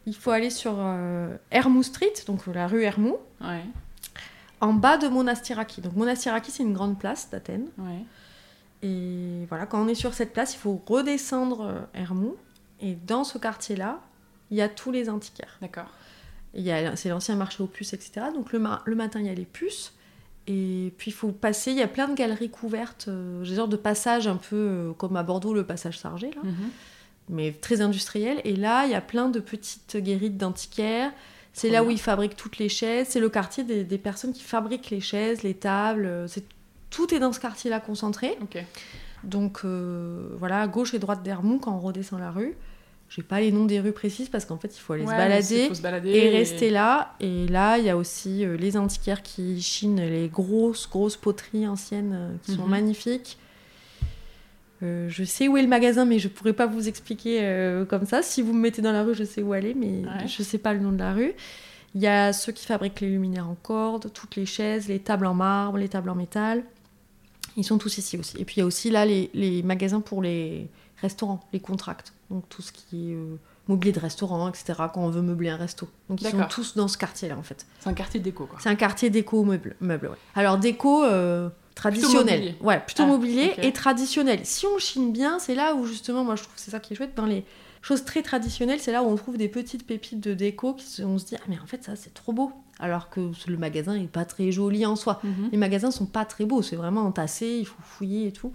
il 0.07 0.15
faut 0.15 0.31
aller 0.31 0.51
sur 0.51 0.79
Hermou 1.51 1.83
Street, 1.83 2.13
donc 2.27 2.47
la 2.47 2.67
rue 2.67 2.83
Hermou, 2.83 3.19
ouais. 3.43 3.65
en 4.61 4.73
bas 4.73 4.97
de 4.97 5.09
Monastiraki. 5.09 5.83
Donc 5.83 5.95
Monastiraki, 5.95 6.51
c'est 6.51 6.63
une 6.63 6.73
grande 6.73 6.99
place 6.99 7.29
d'Athènes. 7.31 7.69
Ouais. 7.77 8.05
Et 8.83 9.45
voilà, 9.49 9.67
quand 9.67 9.85
on 9.85 9.89
est 9.89 9.95
sur 9.95 10.15
cette 10.15 10.33
place, 10.33 10.55
il 10.55 10.59
faut 10.59 10.81
redescendre 10.87 11.87
Hermou 11.93 12.35
et 12.81 12.95
dans 12.95 13.25
ce 13.25 13.39
quartier-là, 13.39 14.01
il 14.51 14.57
y 14.57 14.63
a 14.63 14.69
tous 14.69 14.91
les 14.91 15.11
antiquaires. 15.11 15.59
D'accord. 15.61 15.91
C'est 16.97 17.09
l'ancien 17.09 17.37
marché 17.37 17.63
aux 17.63 17.67
puces, 17.67 17.93
etc. 17.93 18.27
Donc 18.35 18.53
le, 18.53 18.59
matin, 18.59 19.21
il 19.21 19.27
y 19.27 19.31
a 19.31 19.35
les 19.35 19.45
puces. 19.45 19.93
Et 20.51 20.93
puis 20.99 21.11
il 21.11 21.15
faut 21.15 21.31
passer, 21.31 21.71
il 21.71 21.77
y 21.77 21.83
a 21.83 21.89
plein 21.89 22.09
de 22.09 22.15
galeries 22.15 22.51
couvertes, 22.51 23.07
euh, 23.09 23.45
des 23.45 23.69
de 23.69 23.77
passages 23.77 24.27
un 24.27 24.37
peu 24.37 24.57
euh, 24.57 24.93
comme 24.93 25.17
à 25.17 25.23
Bordeaux, 25.23 25.55
le 25.55 25.65
passage 25.65 25.99
Sargé, 25.99 26.31
là, 26.31 26.43
mhm. 26.43 26.71
mais 27.29 27.53
très 27.53 27.81
industriel. 27.81 28.41
Et 28.45 28.57
là, 28.57 28.85
il 28.87 28.91
y 28.91 28.95
a 28.95 29.01
plein 29.01 29.29
de 29.29 29.39
petites 29.39 29.97
guérites 29.97 30.37
d'antiquaires. 30.37 31.13
C'est 31.53 31.71
là 31.71 31.83
où 31.83 31.91
ils 31.91 32.01
fabriquent 32.01 32.37
toutes 32.37 32.59
les 32.59 32.69
chaises. 32.69 33.09
C'est 33.11 33.21
le 33.21 33.29
quartier 33.29 33.65
des, 33.65 33.99
personnes 33.99 34.33
qui 34.33 34.43
fabriquent 34.43 34.91
les 34.91 35.01
chaises, 35.01 35.43
les 35.43 35.55
tables. 35.55 36.07
Euh, 36.07 36.27
tout 36.91 37.13
est 37.15 37.19
dans 37.19 37.33
ce 37.33 37.41
quartier-là 37.41 37.81
concentré. 37.81 38.39
Donc 39.25 39.61
euh, 39.65 40.29
voilà, 40.39 40.67
gauche 40.67 40.95
et 40.95 40.99
droite 40.99 41.23
d'Hermont 41.23 41.59
quand 41.59 41.75
on 41.75 41.81
redescend 41.81 42.21
la 42.21 42.31
rue. 42.31 42.57
J'ai 43.11 43.25
pas 43.25 43.41
les 43.41 43.51
noms 43.51 43.65
des 43.65 43.81
rues 43.81 43.93
précises 43.93 44.29
parce 44.29 44.45
qu'en 44.45 44.57
fait 44.57 44.75
il 44.75 44.79
faut 44.79 44.93
aller 44.93 45.05
se, 45.05 45.83
balader 45.83 46.11
et, 46.11 46.31
rester 46.31 46.71
là. 46.71 47.17
Et 47.19 47.49
là 47.49 47.77
il 47.77 47.85
y 47.85 47.91
a 47.91 47.97
aussi 47.97 48.45
euh, 48.45 48.57
les 48.57 48.77
antiquaires 48.77 49.23
qui 49.23 49.61
chinent 49.61 50.01
les 50.01 50.29
grosses 50.29 50.89
grosses 50.89 51.17
poteries 51.17 51.67
anciennes 51.67 52.13
euh, 52.15 52.33
qui 52.45 52.53
sont 52.53 52.63
mhm. 52.63 52.71
magnifiques. 52.71 53.37
je 54.81 55.25
sais 55.25 55.49
où 55.49 55.57
est 55.57 55.63
le 55.63 55.69
magasin 55.69 56.05
mais 56.05 56.21
je 56.21 56.29
pourrais 56.29 56.53
pas 56.53 56.67
vous 56.67 56.87
expliquer 56.89 57.85
comme 57.89 58.07
ça. 58.07 58.23
Si 58.23 58.43
vous 58.43 58.53
me 58.53 58.61
mettez 58.61 58.81
dans 58.81 58.93
la 58.93 59.03
rue 59.03 59.15
je 59.15 59.25
sais 59.25 59.43
où 59.43 59.53
aller 59.53 59.75
mais 59.75 60.05
je 60.29 60.43
sais 60.45 60.59
pas 60.59 60.73
le 60.73 60.79
nom 60.79 60.93
de 60.93 60.99
la 60.99 61.13
rue. 61.13 61.35
Il 61.97 62.01
y 62.01 62.07
a 62.07 62.33
ceux 62.33 62.53
qui 62.53 62.65
fabriquent 62.65 63.01
les 63.01 63.09
luminaires 63.09 63.49
en 63.49 63.57
corde, 63.57 64.13
toutes 64.13 64.37
les 64.37 64.47
chaises, 64.47 64.87
les 64.87 65.01
tables 65.01 65.27
en 65.27 65.35
marbre, 65.35 65.79
les 65.79 65.89
tables 65.89 66.11
en 66.11 66.15
métal. 66.15 66.63
Ils 67.57 67.65
sont 67.65 67.79
tous 67.79 67.99
ici 67.99 68.17
aussi. 68.17 68.37
Et 68.39 68.45
puis 68.45 68.57
il 68.57 68.61
y 68.61 68.63
a 68.63 68.67
aussi 68.67 68.91
là 68.91 69.05
les, 69.05 69.31
les 69.35 69.65
magasins 69.65 70.01
pour 70.01 70.23
les 70.23 70.69
restaurants, 71.03 71.41
les 71.53 71.61
contracts. 71.61 72.13
Donc 72.31 72.49
tout 72.49 72.63
ce 72.63 72.73
qui 72.73 73.11
est 73.11 73.15
euh, 73.15 73.37
mobilier 73.69 73.93
de 73.93 74.01
restaurant, 74.01 74.49
etc. 74.49 74.75
Quand 74.93 75.03
on 75.03 75.11
veut 75.11 75.23
meubler 75.23 75.49
un 75.51 75.57
resto. 75.57 75.89
Donc 76.09 76.21
ils 76.23 76.29
sont 76.29 76.45
tous 76.49 76.77
dans 76.77 76.89
ce 76.89 76.99
quartier-là 76.99 77.37
en 77.37 77.43
fait. 77.43 77.67
C'est 77.81 77.89
un 77.89 77.95
quartier 77.95 78.21
déco, 78.21 78.47
quoi. 78.47 78.59
C'est 78.63 78.69
un 78.69 78.75
quartier 78.77 79.11
déco 79.11 79.45
meuble. 79.45 79.77
meuble 79.81 80.09
ouais. 80.09 80.17
Alors 80.35 80.59
déco 80.59 81.05
euh, 81.05 81.49
traditionnel. 81.75 82.41
mobilier. 82.41 82.57
ouais, 82.61 82.81
plutôt 82.85 83.03
Ah, 83.05 83.07
mobilier 83.07 83.55
et 83.63 83.73
traditionnel. 83.73 84.41
Si 84.45 84.67
on 84.67 84.79
chine 84.79 85.13
bien, 85.13 85.39
c'est 85.39 85.55
là 85.55 85.75
où 85.75 85.87
justement, 85.87 86.25
moi 86.25 86.37
je 86.37 86.43
trouve 86.43 86.55
que 86.55 86.61
c'est 86.61 86.71
ça 86.71 86.81
qui 86.81 86.93
est 86.93 86.97
chouette 86.97 87.15
dans 87.17 87.27
les 87.27 87.45
choses 87.83 88.05
très 88.05 88.21
traditionnelles, 88.23 88.79
c'est 88.81 88.93
là 88.93 89.03
où 89.03 89.07
on 89.07 89.17
trouve 89.17 89.39
des 89.39 89.49
petites 89.49 89.87
pépites 89.87 90.21
de 90.21 90.35
déco 90.35 90.75
qui 90.75 90.85
se- 90.87 91.03
on 91.03 91.17
se 91.19 91.25
dit 91.25 91.37
ah 91.39 91.45
mais 91.49 91.59
en 91.59 91.67
fait 91.67 91.83
ça 91.83 91.97
c'est 91.97 92.13
trop 92.13 92.33
beau. 92.33 92.53
Alors 92.79 93.09
que 93.11 93.31
le 93.47 93.57
magasin 93.57 93.95
est 93.95 94.07
pas 94.11 94.25
très 94.27 94.53
joli 94.53 94.85
en 94.87 94.97
soi. 94.97 95.21
Mhm. 95.25 95.49
Les 95.53 95.59
magasins 95.59 95.91
sont 95.91 96.07
pas 96.07 96.25
très 96.27 96.45
beaux, 96.45 96.61
c'est 96.63 96.77
vraiment 96.77 97.03
entassé, 97.03 97.47
il 97.61 97.65
faut 97.67 97.81
fouiller 97.83 98.27
et 98.29 98.33
tout. 98.33 98.53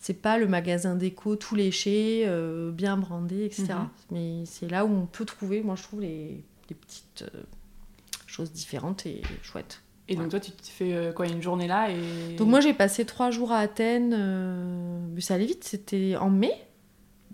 C'est 0.00 0.20
pas 0.20 0.38
le 0.38 0.48
magasin 0.48 0.96
déco 0.96 1.36
tout 1.36 1.54
léché, 1.54 2.24
euh, 2.26 2.72
bien 2.72 2.96
brandé, 2.96 3.44
etc. 3.44 3.66
Mhm. 3.68 3.88
Mais 4.10 4.44
c'est 4.46 4.68
là 4.68 4.84
où 4.84 4.92
on 4.92 5.06
peut 5.06 5.24
trouver, 5.24 5.62
moi 5.62 5.76
je 5.76 5.82
trouve, 5.82 6.00
les, 6.00 6.42
les 6.68 6.74
petites 6.74 7.22
euh, 7.22 7.42
choses 8.26 8.50
différentes 8.50 9.06
et 9.06 9.22
chouettes. 9.42 9.82
Et 10.10 10.16
donc, 10.16 10.30
toi, 10.30 10.40
tu 10.40 10.50
te 10.50 10.66
fais 10.66 10.92
euh, 10.92 11.12
quoi, 11.12 11.28
une 11.28 11.40
journée 11.40 11.68
là 11.68 11.88
et... 11.88 12.34
Donc 12.34 12.48
moi 12.48 12.60
j'ai 12.60 12.74
passé 12.74 13.04
trois 13.04 13.30
jours 13.30 13.52
à 13.52 13.58
Athènes, 13.58 14.12
euh, 14.12 14.98
mais 15.14 15.20
ça 15.20 15.34
allait 15.34 15.46
vite, 15.46 15.62
c'était 15.62 16.16
en 16.16 16.30
mai, 16.30 16.52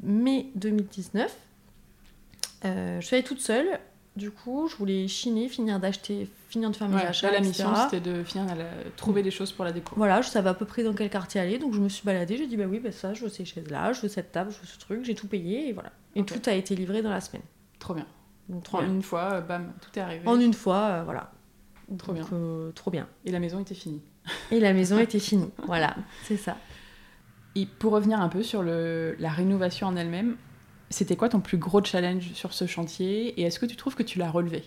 mai 0.03 0.51
2019. 0.57 1.35
Euh, 2.67 3.01
je 3.01 3.07
suis 3.07 3.17
allée 3.17 3.25
toute 3.25 3.41
seule, 3.41 3.81
du 4.17 4.31
coup 4.31 4.69
je 4.69 4.77
voulais 4.77 5.07
chiner, 5.09 5.49
finir 5.49 5.79
d'acheter, 5.79 6.29
finir 6.49 6.71
de 6.71 6.77
faire 6.77 6.89
mes 6.89 6.97
Ouais, 6.97 7.03
achats, 7.07 7.27
là, 7.31 7.41
la 7.41 7.47
etc. 7.47 7.65
mission, 7.69 7.85
c'était 7.91 8.01
de 8.01 8.23
finir 8.25 8.51
à 8.51 8.55
la- 8.55 8.65
trouver 8.97 9.23
des 9.23 9.31
choses 9.31 9.53
pour 9.53 9.65
la 9.65 9.73
déco. 9.73 9.95
Voilà, 9.97 10.23
je 10.23 10.29
savais 10.29 10.49
à 10.49 10.55
peu 10.55 10.65
près 10.65 10.83
dans 10.83 10.95
quel 10.95 11.11
quartier 11.11 11.41
aller, 11.41 11.59
donc 11.59 11.75
je 11.75 11.81
me 11.81 11.89
suis 11.89 12.05
baladée, 12.05 12.37
j'ai 12.37 12.47
dit 12.47 12.57
bah 12.57 12.65
oui, 12.69 12.81
bah 12.81 12.93
ça, 12.93 13.15
je 13.15 13.23
veux 13.25 13.29
ces 13.29 13.45
chaises-là, 13.45 13.93
je 13.93 14.01
veux 14.01 14.09
cette 14.09 14.33
table, 14.33 14.51
je 14.51 14.59
veux 14.61 14.67
ce 14.67 14.79
truc, 14.79 15.05
j'ai 15.05 15.15
tout 15.15 15.29
payé 15.29 15.69
et 15.69 15.73
voilà. 15.73 15.93
Et 16.15 16.25
tout 16.25 16.41
a 16.47 16.53
été 16.53 16.75
livré 16.75 17.03
dans 17.03 17.11
la 17.11 17.21
semaine. 17.21 17.43
Trop 17.79 17.95
bien. 17.95 18.07
Donc 18.49 18.63
Trop 18.63 18.79
trop 18.79 18.87
bien. 18.87 18.95
Une 18.95 19.03
fois, 19.03 19.31
euh, 19.35 19.41
bam, 19.41 19.73
tout 19.81 19.91
est 19.99 20.03
arrivé. 20.03 20.27
En 20.27 20.39
une 20.41 20.55
fois, 20.55 20.77
euh, 20.79 21.03
voilà. 21.05 21.33
Trop 21.99 22.13
Donc, 22.13 22.27
euh, 22.33 22.71
trop 22.73 22.91
bien. 22.91 23.07
Et 23.25 23.31
la 23.33 23.39
maison 23.41 23.59
était 23.61 23.75
finie. 23.75 24.01
Et 24.51 24.61
la 24.61 24.73
maison 24.73 24.99
était 24.99 25.19
finie. 25.19 25.51
Voilà, 25.67 25.95
c'est 26.25 26.37
ça. 26.37 26.57
Et 27.55 27.67
pour 27.67 27.93
revenir 27.93 28.21
un 28.21 28.29
peu 28.29 28.43
sur 28.43 28.63
le, 28.63 29.17
la 29.19 29.31
rénovation 29.31 29.87
en 29.89 29.97
elle-même, 29.97 30.37
c'était 30.91 31.17
quoi 31.17 31.29
ton 31.29 31.41
plus 31.41 31.59
gros 31.59 31.83
challenge 31.83 32.33
sur 32.35 32.53
ce 32.53 32.67
chantier 32.67 33.39
Et 33.41 33.43
est-ce 33.43 33.59
que 33.59 33.67
tu 33.67 33.77
trouves 33.77 33.95
que 33.95 34.03
tu 34.03 34.19
l'as 34.19 34.31
relevé? 34.31 34.65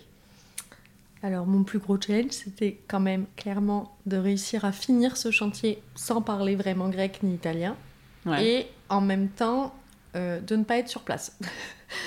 Alors, 1.22 1.46
mon 1.46 1.64
plus 1.64 1.78
gros 1.78 2.00
challenge, 2.00 2.30
c'était 2.30 2.80
quand 2.88 3.00
même 3.00 3.26
clairement 3.36 3.96
de 4.06 4.16
réussir 4.16 4.64
à 4.64 4.72
finir 4.72 5.16
ce 5.16 5.30
chantier 5.30 5.82
sans 5.94 6.22
parler 6.22 6.56
vraiment 6.56 6.88
grec 6.88 7.20
ni 7.22 7.34
italien. 7.34 7.76
Ouais. 8.24 8.44
Et 8.44 8.66
en 8.88 9.00
même 9.00 9.28
temps, 9.28 9.74
euh, 10.16 10.40
de 10.40 10.56
ne 10.56 10.64
pas 10.64 10.78
être 10.78 10.88
sur 10.88 11.02
place. 11.02 11.38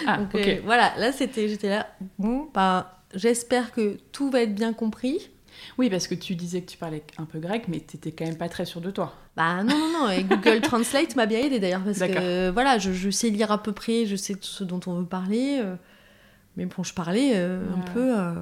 Ah, 0.08 0.18
Donc, 0.34 0.36
euh, 0.36 0.60
voilà, 0.64 0.94
là, 0.98 1.12
c'était, 1.12 1.48
j'étais 1.48 1.70
là. 1.70 1.88
Bon, 2.18 2.50
bah, 2.54 3.00
j'espère 3.14 3.72
que 3.72 4.00
tout 4.12 4.30
va 4.32 4.42
être 4.42 4.56
bien 4.56 4.74
compris. 4.74 5.30
Oui, 5.78 5.90
parce 5.90 6.08
que 6.08 6.16
tu 6.16 6.36
disais 6.36 6.62
que 6.62 6.70
tu 6.72 6.78
parlais 6.78 7.04
un 7.18 7.26
peu 7.26 7.40
grec, 7.40 7.64
mais 7.68 7.80
t'étais 7.80 8.12
quand 8.12 8.26
même 8.26 8.38
pas 8.38 8.50
très 8.50 8.66
sûr 8.66 8.82
de 8.82 8.92
toi. 8.92 9.14
Bah 9.36 9.64
non, 9.64 9.78
non, 9.78 9.90
non, 9.92 10.10
et 10.10 10.24
Google 10.24 10.62
Translate 10.64 11.16
m'a 11.16 11.26
bien 11.26 11.40
aidé 11.40 11.60
d'ailleurs, 11.60 11.84
parce 11.84 12.00
que 12.00 12.50
voilà, 12.52 12.78
je, 12.78 12.92
je 12.92 13.10
sais 13.10 13.30
lire 13.30 13.52
à 13.52 13.62
peu 13.62 13.72
près, 13.72 14.06
je 14.06 14.16
sais 14.16 14.34
tout 14.36 14.44
ce 14.44 14.64
dont 14.64 14.80
on 14.88 14.94
veut 15.00 15.06
parler. 15.06 15.60
euh, 15.62 15.76
mais 16.56 16.66
bon, 16.66 16.84
je 16.84 16.94
parlais 16.94 17.32
euh, 17.36 17.68
Ouais. 17.72 17.74
un 17.80 17.94
peu. 17.94 18.18
euh, 18.20 18.34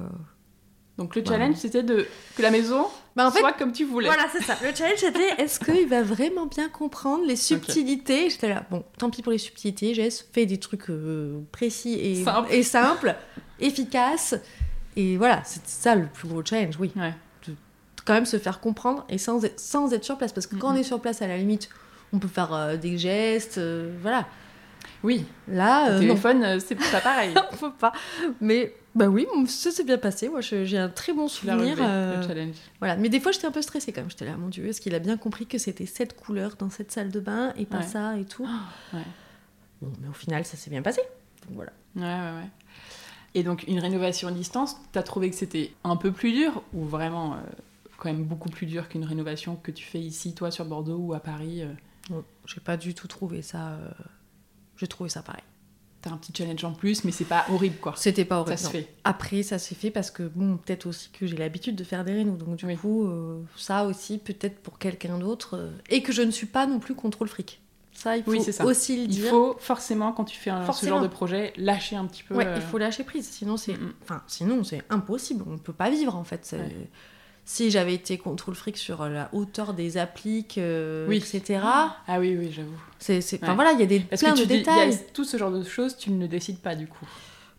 Donc 0.98 1.16
le 1.16 1.22
Ouais. 1.22 1.28
challenge, 1.28 1.54
c'était 1.56 1.82
de 1.82 2.06
que 2.36 2.42
la 2.42 2.50
maison 2.50 2.86
Bah 3.16 3.26
en 3.26 3.30
fait, 3.30 3.38
soit 3.40 3.52
comme 3.54 3.72
tu 3.72 3.84
voulais. 3.84 4.06
Voilà, 4.08 4.26
c'est 4.30 4.42
ça. 4.42 4.58
Le 4.62 4.74
challenge, 4.74 4.98
c'était 4.98 5.30
est-ce 5.42 5.58
qu'il 5.58 5.88
va 5.88 6.02
vraiment 6.02 6.44
bien 6.46 6.68
comprendre 6.68 7.24
les 7.26 7.36
subtilités? 7.36 8.28
J'étais 8.28 8.50
là, 8.50 8.66
bon, 8.70 8.84
tant 8.98 9.08
pis 9.08 9.22
pour 9.22 9.32
les 9.32 9.38
subtilités, 9.38 9.94
j'ai 9.94 10.10
fait 10.10 10.44
des 10.44 10.58
trucs 10.58 10.90
euh, 10.90 11.40
précis 11.52 11.94
et 11.94 12.22
Simple. 12.22 12.52
et 12.52 12.62
simples, 12.62 13.14
efficaces. 13.60 14.34
Et 14.96 15.16
voilà, 15.16 15.42
c'est 15.44 15.66
ça 15.66 15.94
le 15.94 16.06
plus 16.06 16.28
gros 16.28 16.44
challenge, 16.44 16.76
oui. 16.78 16.92
Ouais. 16.96 17.14
Quand 18.04 18.14
même 18.14 18.26
se 18.26 18.38
faire 18.38 18.58
comprendre 18.60 19.04
et 19.08 19.16
sans 19.16 19.44
être, 19.44 19.60
sans 19.60 19.92
être 19.92 20.04
sur 20.04 20.18
place. 20.18 20.32
Parce 20.32 20.46
que 20.48 20.56
quand 20.56 20.72
on 20.72 20.76
est 20.76 20.82
sur 20.82 21.00
place, 21.00 21.22
à 21.22 21.28
la 21.28 21.36
limite, 21.38 21.68
on 22.12 22.18
peut 22.18 22.28
faire 22.28 22.52
euh, 22.52 22.76
des 22.76 22.98
gestes, 22.98 23.58
euh, 23.58 23.96
voilà. 24.02 24.26
Oui, 25.04 25.24
Là, 25.48 25.88
le 25.88 25.90
euh, 25.90 25.94
non, 25.94 26.00
téléphone, 26.08 26.44
euh, 26.44 26.58
c'est 26.60 26.74
pas 26.74 27.00
pareil. 27.00 27.34
on 27.52 27.56
peut 27.56 27.72
pas. 27.72 27.92
Mais 28.40 28.74
bah 28.94 29.06
oui, 29.06 29.26
ça 29.46 29.70
s'est 29.70 29.84
bien 29.84 29.98
passé. 29.98 30.28
Moi, 30.28 30.40
j'ai 30.40 30.78
un 30.78 30.88
très 30.88 31.12
bon 31.12 31.28
souvenir. 31.28 31.76
relevé, 31.76 32.16
le 32.16 32.22
challenge. 32.26 32.56
Voilà, 32.78 32.96
mais 32.96 33.08
des 33.08 33.20
fois 33.20 33.32
j'étais 33.32 33.46
un 33.46 33.52
peu 33.52 33.62
stressée 33.62 33.92
quand 33.92 34.00
même. 34.02 34.10
J'étais 34.10 34.26
là, 34.26 34.36
mon 34.36 34.48
Dieu, 34.48 34.66
est-ce 34.66 34.80
qu'il 34.80 34.94
a 34.94 34.98
bien 34.98 35.16
compris 35.16 35.46
que 35.46 35.58
c'était 35.58 35.86
cette 35.86 36.16
couleur 36.16 36.56
dans 36.58 36.70
cette 36.70 36.92
salle 36.92 37.10
de 37.10 37.20
bain 37.20 37.52
et 37.56 37.66
pas 37.66 37.78
Ouais. 37.78 37.82
ça 37.84 38.16
et 38.18 38.24
tout? 38.24 38.46
Ouais. 38.92 39.00
Bon, 39.80 39.92
mais 40.00 40.08
au 40.08 40.12
final, 40.12 40.44
ça 40.44 40.56
s'est 40.56 40.70
bien 40.70 40.82
passé. 40.82 41.00
Donc 41.46 41.56
voilà. 41.56 41.72
Ouais, 41.96 42.02
ouais, 42.02 42.40
ouais. 42.42 42.48
Et 43.34 43.42
donc, 43.42 43.64
une 43.66 43.78
rénovation 43.78 44.28
à 44.28 44.32
distance, 44.32 44.76
t'as 44.92 45.02
trouvé 45.02 45.30
que 45.30 45.36
c'était 45.36 45.72
un 45.84 45.96
peu 45.96 46.12
plus 46.12 46.32
dur 46.32 46.62
ou 46.74 46.84
vraiment 46.84 47.34
euh, 47.34 47.38
quand 47.96 48.10
même 48.12 48.24
beaucoup 48.24 48.50
plus 48.50 48.66
dur 48.66 48.88
qu'une 48.88 49.04
rénovation 49.04 49.56
que 49.56 49.70
tu 49.70 49.84
fais 49.84 50.00
ici, 50.00 50.34
toi, 50.34 50.50
sur 50.50 50.64
Bordeaux 50.66 50.98
ou 50.98 51.14
à 51.14 51.20
Paris 51.20 51.62
euh, 51.62 51.72
Bon, 52.10 52.24
j'ai 52.46 52.60
pas 52.60 52.76
du 52.76 52.94
tout 52.94 53.08
trouvé 53.08 53.40
ça. 53.42 53.70
euh, 53.70 53.90
J'ai 54.76 54.86
trouvé 54.88 55.08
ça 55.08 55.22
pareil. 55.22 55.42
T'as 56.02 56.10
un 56.10 56.16
petit 56.16 56.32
challenge 56.36 56.64
en 56.64 56.72
plus, 56.72 57.04
mais 57.04 57.12
c'est 57.12 57.24
pas 57.24 57.46
horrible, 57.48 57.76
quoi. 57.76 57.94
C'était 57.96 58.24
pas 58.24 58.40
horrible. 58.40 58.58
Ça 58.58 58.64
se 58.66 58.70
fait. 58.70 58.88
Après, 59.04 59.44
ça 59.44 59.58
s'est 59.60 59.76
fait 59.76 59.92
parce 59.92 60.10
que, 60.10 60.24
bon, 60.24 60.56
peut-être 60.56 60.86
aussi 60.86 61.10
que 61.10 61.26
j'ai 61.28 61.36
l'habitude 61.36 61.76
de 61.76 61.84
faire 61.84 62.04
des 62.04 62.12
rénaux. 62.12 62.34
Donc, 62.36 62.56
du 62.56 62.66
Oui. 62.66 62.76
coup, 62.76 63.08
ça 63.56 63.84
aussi, 63.84 64.18
peut-être 64.18 64.58
pour 64.58 64.80
quelqu'un 64.80 65.16
d'autre. 65.18 65.70
et 65.90 66.02
que 66.02 66.12
je 66.12 66.22
ne 66.22 66.32
suis 66.32 66.48
pas 66.48 66.66
non 66.66 66.80
plus 66.80 66.96
contrôle 66.96 67.28
fric. 67.28 67.60
Ça, 67.94 68.16
il 68.16 68.24
faut 68.24 68.30
Oui, 68.32 68.42
ça. 68.42 68.64
aussi 68.64 68.96
le 68.96 69.02
Il 69.02 69.08
dire. 69.08 69.30
faut 69.30 69.54
forcément, 69.60 70.12
quand 70.12 70.24
tu 70.24 70.36
fais 70.38 70.50
un- 70.50 70.70
ce 70.72 70.86
genre 70.86 71.02
de 71.02 71.06
projet, 71.08 71.52
lâcher 71.56 71.94
un 71.96 72.06
petit 72.06 72.22
peu. 72.22 72.34
Ouais, 72.34 72.46
euh, 72.46 72.56
il 72.56 72.62
faut 72.62 72.78
lâcher 72.78 73.04
prise, 73.04 73.28
sinon 73.30 73.56
c'est, 73.56 73.74
Mm, 73.74 73.84
mm. 73.84 73.92
enfin, 74.02 74.22
sinon 74.26 74.64
c'est 74.64 74.82
impossible. 74.90 75.44
On 75.46 75.52
ne 75.52 75.58
peut 75.58 75.72
pas 75.74 75.90
vivre 75.90 76.16
en 76.16 76.24
fait. 76.24 76.48
Ouais. 76.58 76.88
Si 77.44 77.70
j'avais 77.70 77.94
été 77.94 78.18
contrôle 78.18 78.54
fric 78.54 78.76
sur 78.76 79.04
la 79.08 79.28
hauteur 79.32 79.74
des 79.74 79.98
appliques, 79.98 80.58
euh, 80.58 81.06
Oui. 81.08 81.16
etc. 81.16 81.60
Ah 81.64 81.96
oui, 82.18 82.36
oui, 82.38 82.50
j'avoue. 82.54 82.70
C'est, 82.98 83.18
enfin 83.42 83.54
voilà, 83.54 83.72
il 83.72 83.80
y 83.80 83.82
a 83.82 83.86
des 83.86 84.00
Parce 84.00 84.22
plein 84.22 84.32
que 84.32 84.36
tu 84.38 84.42
de 84.46 84.46
dis- 84.46 84.54
il 84.60 84.66
y 84.66 84.68
a 84.70 84.86
détails. 84.86 84.98
tout 85.12 85.24
ce 85.24 85.36
genre 85.36 85.50
de 85.50 85.62
choses, 85.64 85.96
tu 85.96 86.10
ne 86.12 86.26
décides 86.26 86.58
pas 86.60 86.74
du 86.76 86.86
coup. 86.86 87.06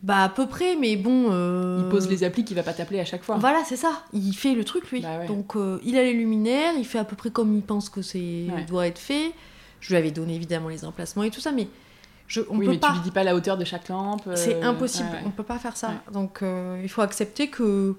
Bah 0.02 0.24
à 0.24 0.30
peu 0.30 0.48
près, 0.48 0.76
mais 0.78 0.96
bon. 0.98 1.28
euh, 1.32 1.82
Il 1.84 1.90
pose 1.90 2.10
les 2.10 2.24
applis, 2.26 2.44
il 2.50 2.56
va 2.56 2.64
pas 2.64 2.74
t'appeler 2.74 3.00
à 3.00 3.06
chaque 3.06 3.24
fois. 3.24 3.38
Voilà, 3.38 3.64
c'est 3.66 3.78
ça. 3.78 4.04
Il 4.14 4.34
fait 4.34 4.54
le 4.56 4.64
truc 4.66 4.90
lui. 4.92 5.02
Bah 5.02 5.20
ouais. 5.20 5.28
Donc 5.28 5.56
euh, 5.56 5.80
il 5.86 5.98
a 5.98 6.04
les 6.04 6.14
luminaires, 6.14 6.74
il 6.78 6.86
fait 6.86 6.98
à 7.00 7.06
peu 7.06 7.16
près 7.16 7.30
comme 7.32 7.56
il 7.56 7.62
pense 7.62 7.90
que 7.90 8.02
c'est 8.02 8.48
Ouais. 8.54 8.66
doit 8.68 8.88
être 8.88 9.00
fait. 9.00 9.32
Je 9.84 9.90
lui 9.90 9.98
avais 9.98 10.12
donné 10.12 10.34
évidemment 10.36 10.70
les 10.70 10.86
emplacements 10.86 11.24
et 11.24 11.30
tout 11.30 11.42
ça, 11.42 11.52
mais 11.52 11.68
je, 12.28 12.40
on 12.50 12.58
oui, 12.58 12.66
peut 12.66 12.72
mais 12.72 12.78
pas. 12.78 12.88
tu 12.88 12.94
lui 12.94 13.02
dis 13.02 13.12
pas 13.12 13.24
la 13.26 13.36
hauteur 13.36 13.58
de 13.58 13.66
chaque 13.66 13.90
lampe. 13.90 14.22
euh, 14.28 14.36
C'est 14.38 14.62
impossible, 14.64 15.10
ouais, 15.10 15.16
ouais. 15.18 15.24
on 15.26 15.32
peut 15.32 15.44
pas 15.44 15.60
faire 15.60 15.76
ça. 15.76 15.90
Ouais. 15.90 16.14
Donc 16.14 16.42
euh, 16.42 16.80
il 16.82 16.88
faut 16.90 17.02
accepter 17.02 17.50
que 17.50 17.94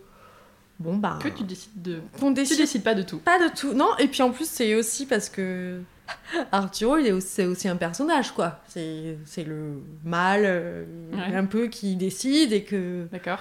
bon 0.81 0.97
bah 0.97 1.19
Que 1.23 1.29
tu 1.29 1.43
décides 1.45 1.83
de. 1.83 2.01
qu'on 2.19 2.29
Tu 2.29 2.35
décide 2.41 2.57
décides 2.57 2.83
pas 2.83 2.95
de 2.95 3.03
tout. 3.03 3.19
pas 3.19 3.39
de 3.39 3.55
tout. 3.55 3.75
Non, 3.75 3.91
et 3.99 4.09
puis 4.09 4.23
en 4.23 4.31
plus 4.31 4.49
c'est 4.49 4.75
aussi 4.75 5.05
parce 5.05 5.29
que 5.29 5.83
Arturo 6.53 6.97
il 6.97 7.07
est 7.07 7.13
aussi, 7.13 7.29
c'est 7.29 7.45
aussi 7.47 7.69
un 7.69 7.77
personnage 7.77 8.33
quoi. 8.33 8.61
C'est 8.67 9.19
c'est 9.27 9.45
le 9.45 9.83
mâle 10.05 10.45
euh, 10.47 10.85
un 11.35 11.45
peu 11.45 11.67
qui 11.67 11.97
décide 11.97 12.55
et 12.55 12.63
que 12.65 13.07
D'accord. 13.13 13.41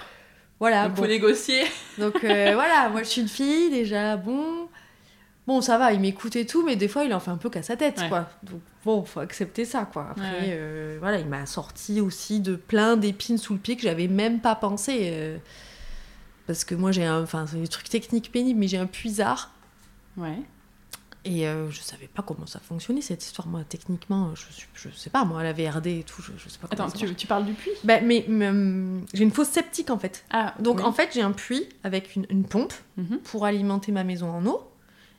voilà. 0.60 0.84
Donc 0.88 0.96
bon. 0.96 1.02
faut 1.04 1.08
négocier. 1.08 1.62
Donc 1.98 2.20
voilà, 2.20 2.90
moi 2.90 3.02
je 3.02 3.08
suis 3.08 3.22
une 3.22 3.28
fille 3.28 3.70
déjà, 3.70 4.18
bon. 4.18 4.68
Bon, 5.46 5.60
ça 5.60 5.76
va, 5.76 5.92
il 5.92 6.00
m'écoute 6.00 6.36
et 6.36 6.46
tout, 6.46 6.64
mais 6.64 6.74
des 6.76 6.88
fois 6.88 7.04
il 7.04 7.12
en 7.12 7.20
fait 7.20 7.30
un 7.30 7.36
peu 7.36 7.50
qu'à 7.50 7.62
sa 7.62 7.76
tête, 7.76 7.98
Ouais. 8.00 8.08
quoi. 8.08 8.28
Donc 8.42 8.60
bon, 8.84 9.04
faut 9.04 9.20
accepter 9.20 9.64
ça, 9.66 9.84
quoi. 9.90 10.08
Après, 10.12 10.22
Ouais, 10.24 10.38
ouais. 10.40 10.46
euh, 10.52 10.96
voilà, 11.00 11.18
il 11.18 11.26
m'a 11.26 11.44
sorti 11.46 12.00
aussi 12.00 12.40
de 12.40 12.56
plein 12.56 12.96
d'épines 12.96 13.36
sous 13.38 13.52
le 13.52 13.58
pied 13.58 13.76
que 13.76 13.82
j'avais 13.82 14.08
même 14.08 14.40
pas 14.40 14.54
pensé. 14.54 15.10
euh, 15.12 15.36
parce 16.46 16.64
que 16.64 16.74
moi 16.74 16.92
j'ai 16.92 17.04
un. 17.04 17.22
Enfin, 17.22 17.46
c'est 17.46 17.58
des 17.60 17.68
trucs 17.68 17.88
techniques 17.88 18.30
pénibles, 18.32 18.58
mais 18.60 18.68
j'ai 18.68 18.78
un 18.78 18.86
puisard. 18.86 19.50
Ouais. 20.16 20.38
Et 21.26 21.48
euh, 21.48 21.70
je 21.70 21.80
savais 21.80 22.06
pas 22.06 22.22
comment 22.22 22.44
ça 22.46 22.60
fonctionnait 22.60 23.00
cette 23.00 23.24
histoire, 23.24 23.48
moi, 23.48 23.62
techniquement. 23.66 24.34
Je, 24.34 24.44
je 24.74 24.94
sais 24.94 25.08
pas, 25.08 25.24
moi, 25.24 25.42
la 25.42 25.54
VRD 25.54 25.86
et 26.00 26.02
tout, 26.04 26.20
je, 26.20 26.32
je 26.36 26.50
sais 26.50 26.58
pas 26.58 26.68
comment 26.68 26.84
Attends, 26.86 26.98
ça 26.98 27.06
tu, 27.06 27.14
tu 27.14 27.26
parles 27.26 27.46
du 27.46 27.54
puits? 27.54 27.70
Bah, 27.82 28.00
mais 28.02 28.26
mais, 28.28 28.48
hum, 28.48 29.06
j'ai 29.14 29.24
une 29.24 29.30
fosse 29.30 29.48
septique 29.48 29.88
en 29.90 29.98
fait. 29.98 30.24
Ah, 30.30 30.54
Donc 30.58 30.78
oui. 30.78 30.82
en 30.84 30.92
fait, 30.92 31.10
j'ai 31.14 31.22
un 31.22 31.32
puits 31.32 31.66
avec 31.82 32.14
une, 32.16 32.26
une 32.28 32.44
pompe 32.44 32.74
Mhm. 32.98 33.18
pour 33.24 33.46
alimenter 33.46 33.90
ma 33.92 34.04
maison 34.04 34.30
en 34.30 34.44
eau. 34.46 34.70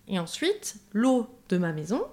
Et 0.08 0.20
ensuite, 0.20 0.76
l'eau 0.93 1.28
de 1.49 1.58
ma 1.58 1.72
maison, 1.74 2.03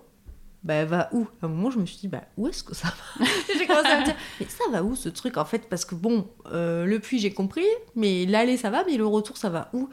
bah, 0.64 0.74
elle 0.74 0.88
va 0.88 1.08
où? 1.12 1.28
À 1.42 1.46
un 1.46 1.48
moment, 1.48 1.70
je 1.70 1.78
me 1.78 1.86
suis 1.86 1.98
dit, 1.98 2.08
bah, 2.08 2.24
où 2.36 2.48
est-ce 2.48 2.62
que 2.64 2.74
ça 2.74 2.88
va? 3.18 3.24
J'ai 3.58 3.66
commencé 3.66 3.88
à 3.88 4.00
me 4.00 4.04
dire, 4.04 4.16
mais 4.40 4.46
ça 4.48 4.64
va 4.70 4.82
où 4.82 4.96
ce 4.96 5.08
truc 5.08 5.36
en 5.36 5.44
fait? 5.44 5.68
Parce 5.68 5.84
que 5.84 5.94
bon, 5.94 6.28
euh, 6.52 6.84
le 6.86 6.98
puits, 7.00 7.18
j'ai 7.18 7.32
compris, 7.34 7.66
mais 7.96 8.24
l'aller, 8.26 8.56
ça 8.56 8.70
va, 8.70 8.84
mais 8.84 8.96
le 8.96 9.06
retour, 9.06 9.36
ça 9.36 9.48
va 9.50 9.68
où? 9.72 9.88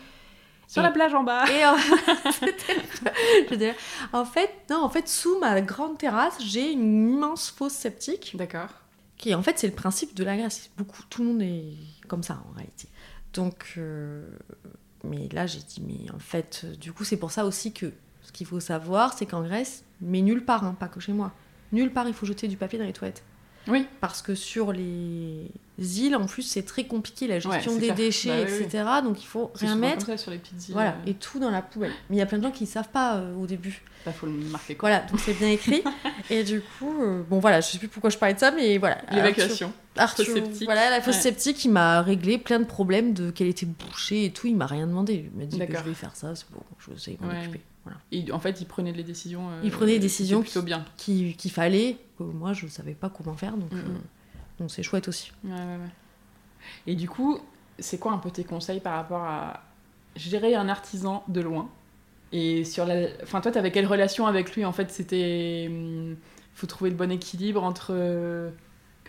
Sur 0.67 0.81
Et- 0.81 0.85
la 0.85 0.91
plage 0.91 1.13
en 1.15 1.23
bas. 1.23 1.45
Et 1.51 1.65
en 4.13 4.25
fait, 4.25 4.49
non, 4.69 4.83
en 4.83 4.89
fait, 4.89 5.07
sous 5.07 5.39
ma 5.39 5.59
grande 5.61 5.97
terrasse, 5.97 6.37
j'ai 6.43 6.71
une 6.71 7.13
immense 7.13 7.49
fosse 7.49 7.73
septique 7.73 8.35
D'accord. 8.37 8.69
qui 9.17 9.33
en 9.33 9.41
fait 9.41 9.57
c'est 9.57 9.67
le 9.67 9.73
principe 9.73 10.13
de 10.15 10.23
la 10.23 10.37
Grèce. 10.37 10.69
Beaucoup, 10.77 11.01
tout 11.09 11.23
le 11.23 11.29
monde 11.29 11.41
est 11.41 11.73
comme 12.07 12.23
ça 12.23 12.41
en 12.49 12.53
réalité. 12.55 12.87
Donc, 13.33 13.73
euh, 13.77 14.25
mais 15.03 15.29
là, 15.31 15.47
j'ai 15.47 15.59
dit, 15.59 15.81
mais 15.85 16.11
en 16.11 16.19
fait, 16.19 16.65
du 16.79 16.93
coup, 16.93 17.03
c'est 17.03 17.17
pour 17.17 17.31
ça 17.31 17.45
aussi 17.45 17.71
que 17.71 17.91
ce 18.21 18.31
qu'il 18.31 18.47
faut 18.47 18.59
savoir, 18.59 19.13
c'est 19.13 19.25
qu'en 19.25 19.41
Grèce, 19.41 19.83
mais 20.01 20.21
nulle 20.21 20.45
part, 20.45 20.63
hein, 20.63 20.75
pas 20.79 20.87
que 20.87 20.99
chez 20.99 21.13
moi, 21.13 21.33
nulle 21.71 21.91
part 21.91 22.07
il 22.07 22.13
faut 22.13 22.25
jeter 22.25 22.47
du 22.47 22.57
papier 22.57 22.79
dans 22.79 22.85
les 22.85 22.93
toilettes. 22.93 23.23
Oui. 23.67 23.87
Parce 24.01 24.21
que 24.21 24.35
sur 24.35 24.71
les 24.71 25.51
îles, 25.79 26.15
en 26.15 26.25
plus, 26.25 26.43
c'est 26.43 26.63
très 26.63 26.85
compliqué 26.85 27.27
la 27.27 27.39
gestion 27.39 27.75
des 27.77 27.91
déchets, 27.91 28.45
bah 28.45 28.51
etc. 28.51 28.83
Donc 29.03 29.21
il 29.21 29.27
faut 29.27 29.51
rien 29.55 29.75
mettre. 29.75 30.05
Comme 30.05 30.17
ça, 30.17 30.23
sur 30.23 30.31
les 30.31 30.37
îles. 30.37 30.73
Voilà, 30.73 30.91
euh. 30.91 31.09
et 31.09 31.13
tout 31.13 31.39
dans 31.39 31.49
la 31.49 31.61
poubelle. 31.61 31.91
Mais 32.09 32.17
il 32.17 32.19
y 32.19 32.21
a 32.21 32.25
plein 32.25 32.37
de 32.37 32.43
gens 32.43 32.51
qui 32.51 32.63
ne 32.63 32.69
savent 32.69 32.89
pas 32.89 33.17
euh, 33.17 33.35
au 33.35 33.45
début. 33.45 33.81
Il 34.01 34.05
bah, 34.05 34.11
faut 34.13 34.25
le 34.25 34.31
marquer. 34.31 34.75
Quoi. 34.75 34.89
Voilà, 34.89 35.05
donc 35.05 35.19
c'est 35.19 35.33
bien 35.33 35.49
écrit. 35.49 35.83
et 36.29 36.43
du 36.43 36.61
coup, 36.61 37.01
euh, 37.01 37.23
bon 37.29 37.39
voilà, 37.39 37.61
je 37.61 37.67
sais 37.67 37.77
plus 37.77 37.87
pourquoi 37.87 38.09
je 38.09 38.17
parlais 38.17 38.35
de 38.35 38.39
ça, 38.39 38.51
mais 38.51 38.77
voilà. 38.77 38.99
L'évacuation. 39.11 39.73
Arthur, 39.97 40.25
sceptique. 40.25 40.65
Voilà, 40.65 40.89
la 40.89 41.01
fosse 41.01 41.19
sceptique, 41.19 41.65
il 41.65 41.71
m'a 41.71 42.01
réglé 42.01 42.37
plein 42.37 42.59
de 42.59 42.65
problèmes 42.65 43.13
de 43.13 43.31
qu'elle 43.31 43.47
était 43.47 43.65
bouchée 43.65 44.25
et 44.25 44.31
tout. 44.31 44.47
Il 44.47 44.55
m'a 44.55 44.67
rien 44.67 44.87
demandé. 44.87 45.29
Il 45.33 45.39
m'a 45.39 45.45
dit 45.45 45.59
que 45.59 45.77
je 45.77 45.83
vais 45.83 45.93
faire 45.93 46.15
ça, 46.15 46.35
c'est 46.35 46.49
bon, 46.51 46.61
je 46.79 46.97
sais 46.97 47.17
m'en 47.19 47.29
occuper. 47.29 47.61
Et 48.11 48.31
en 48.31 48.39
fait, 48.39 48.61
il 48.61 48.65
prenait 48.65 48.91
les 48.91 49.03
décisions. 49.03 49.47
il 49.63 49.71
prenait 49.71 49.93
des 49.93 49.99
décisions 49.99 50.41
plutôt 50.41 50.61
bien. 50.61 50.85
Qu'il 50.97 51.51
fallait. 51.51 51.97
Que 52.17 52.23
moi, 52.23 52.51
je 52.51 52.65
ne 52.65 52.69
savais 52.69 52.93
pas 52.93 53.09
comment 53.09 53.35
faire, 53.35 53.55
donc. 53.55 53.71
Donc 54.59 54.71
c'est 54.71 54.83
chouette 54.83 55.07
aussi. 55.07 55.31
Ouais, 55.43 55.51
ouais, 55.51 55.57
ouais. 55.57 55.91
Et 56.87 56.95
du 56.95 57.07
coup, 57.07 57.39
c'est 57.79 57.97
quoi 57.97 58.11
un 58.11 58.17
peu 58.17 58.31
tes 58.31 58.43
conseils 58.43 58.79
par 58.79 58.95
rapport 58.95 59.23
à 59.23 59.61
gérer 60.15 60.55
un 60.55 60.67
artisan 60.69 61.23
de 61.27 61.41
loin 61.41 61.69
Et 62.31 62.65
sur 62.65 62.85
la... 62.85 63.07
Enfin, 63.23 63.41
toi, 63.41 63.51
t'avais 63.51 63.71
quelle 63.71 63.87
relation 63.87 64.27
avec 64.27 64.55
lui 64.55 64.65
En 64.65 64.73
fait, 64.73 64.91
c'était... 64.91 65.67
Hum, 65.69 66.17
faut 66.53 66.67
trouver 66.67 66.89
le 66.89 66.95
bon 66.95 67.11
équilibre 67.11 67.63
entre... 67.63 68.51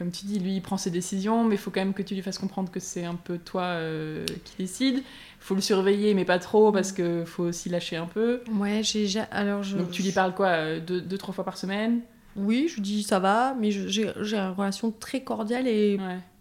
Comme 0.01 0.13
tu 0.13 0.25
dis, 0.25 0.39
lui, 0.39 0.57
il 0.57 0.63
prend 0.63 0.79
ses 0.79 0.91
décisions, 0.91 1.45
mais 1.45 1.57
il 1.57 1.59
faut 1.59 1.71
quand 1.71 1.81
même 1.81 1.93
que 1.93 2.01
tu 2.03 2.15
lui 2.15 2.23
fasses 2.23 2.39
comprendre 2.39 2.71
que 2.71 2.81
c'est 2.81 3.05
un 3.05 3.17
peu 3.17 3.37
toi 3.37 3.65
euh, 3.65 4.25
qui 4.45 4.55
décide. 4.59 4.97
Il 4.97 5.05
faut 5.41 5.55
le 5.55 5.61
surveiller, 5.61 6.15
mais 6.15 6.25
pas 6.25 6.39
trop, 6.39 6.73
parce 6.73 6.93
qu'il 6.93 7.27
faut 7.27 7.43
aussi 7.43 7.69
lâcher 7.69 7.97
un 7.97 8.07
peu. 8.07 8.41
Ouais, 8.51 8.81
j'ai... 8.83 9.21
Alors, 9.31 9.63
je... 9.63 9.77
Donc 9.77 9.91
tu 9.91 10.03
lui 10.03 10.13
parles 10.13 10.35
quoi 10.35 10.47
euh, 10.47 10.81
deux, 10.81 11.03
deux, 11.03 11.19
trois 11.19 11.35
fois 11.35 11.45
par 11.45 11.59
semaine? 11.59 12.01
Oui, 12.37 12.69
je 12.75 12.81
dis 12.81 13.03
ça 13.03 13.19
va, 13.19 13.55
mais 13.59 13.71
j'ai 13.71 14.05
une 14.05 14.55
relation 14.57 14.91
très 14.91 15.23
cordiale 15.23 15.67
et 15.67 15.99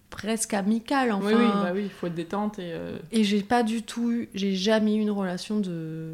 presque 0.10 0.54
amicale. 0.54 1.12
Enfin. 1.12 1.28
Oui, 1.28 1.34
oui, 1.38 1.48
bah 1.48 1.72
oui, 1.74 1.84
il 1.84 1.90
faut 1.90 2.08
être 2.08 2.16
détente. 2.16 2.60
Et, 2.60 2.72
euh... 2.74 2.98
et 3.12 3.24
j'ai 3.24 3.42
pas 3.42 3.64
du 3.64 3.84
tout 3.84 4.12
eu, 4.12 4.30
j'ai 4.34 4.56
jamais 4.56 4.96
eu 4.96 5.00
une 5.00 5.12
relation 5.12 5.60
de. 5.60 6.12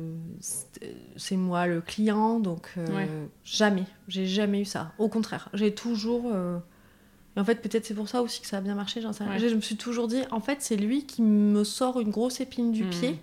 C'est 1.17 1.37
moi 1.37 1.67
le 1.67 1.81
client, 1.81 2.39
donc 2.39 2.73
euh, 2.77 3.25
jamais. 3.43 3.85
J'ai 4.07 4.25
jamais 4.25 4.61
eu 4.61 4.65
ça. 4.65 4.91
Au 4.97 5.09
contraire, 5.09 5.49
j'ai 5.53 5.73
toujours. 5.73 6.31
Euh, 6.33 6.57
et 7.35 7.39
en 7.39 7.45
fait, 7.45 7.61
peut-être 7.61 7.85
c'est 7.85 7.93
pour 7.93 8.07
ça 8.07 8.21
aussi 8.21 8.41
que 8.41 8.47
ça 8.47 8.57
a 8.57 8.61
bien 8.61 8.75
marché, 8.75 9.01
j'en 9.01 9.13
sais 9.13 9.23
rien. 9.23 9.37
Je 9.37 9.55
me 9.55 9.61
suis 9.61 9.75
toujours 9.75 10.07
dit, 10.07 10.21
en 10.31 10.39
fait, 10.39 10.61
c'est 10.61 10.77
lui 10.77 11.05
qui 11.05 11.21
me 11.21 11.63
sort 11.63 11.99
une 11.99 12.09
grosse 12.09 12.39
épine 12.39 12.71
du 12.71 12.85
hmm. 12.85 12.89
pied, 12.89 13.19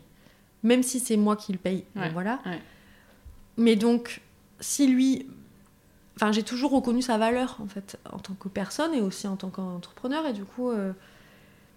même 0.62 0.82
si 0.82 1.00
c'est 1.00 1.16
moi 1.16 1.36
qui 1.36 1.52
le 1.52 1.58
paye. 1.58 1.84
voilà. 2.12 2.40
Mais 3.56 3.76
donc, 3.76 4.20
si 4.60 4.86
lui 4.86 5.26
enfin 6.16 6.32
j'ai 6.32 6.42
toujours 6.42 6.72
reconnu 6.72 7.02
sa 7.02 7.18
valeur 7.18 7.58
en 7.62 7.66
fait 7.66 7.98
en 8.10 8.18
tant 8.18 8.34
que 8.34 8.48
personne 8.48 8.94
et 8.94 9.00
aussi 9.00 9.26
en 9.26 9.36
tant 9.36 9.50
qu'entrepreneur. 9.50 10.26
Et 10.26 10.32
du 10.32 10.44
coup 10.44 10.70
euh, 10.70 10.92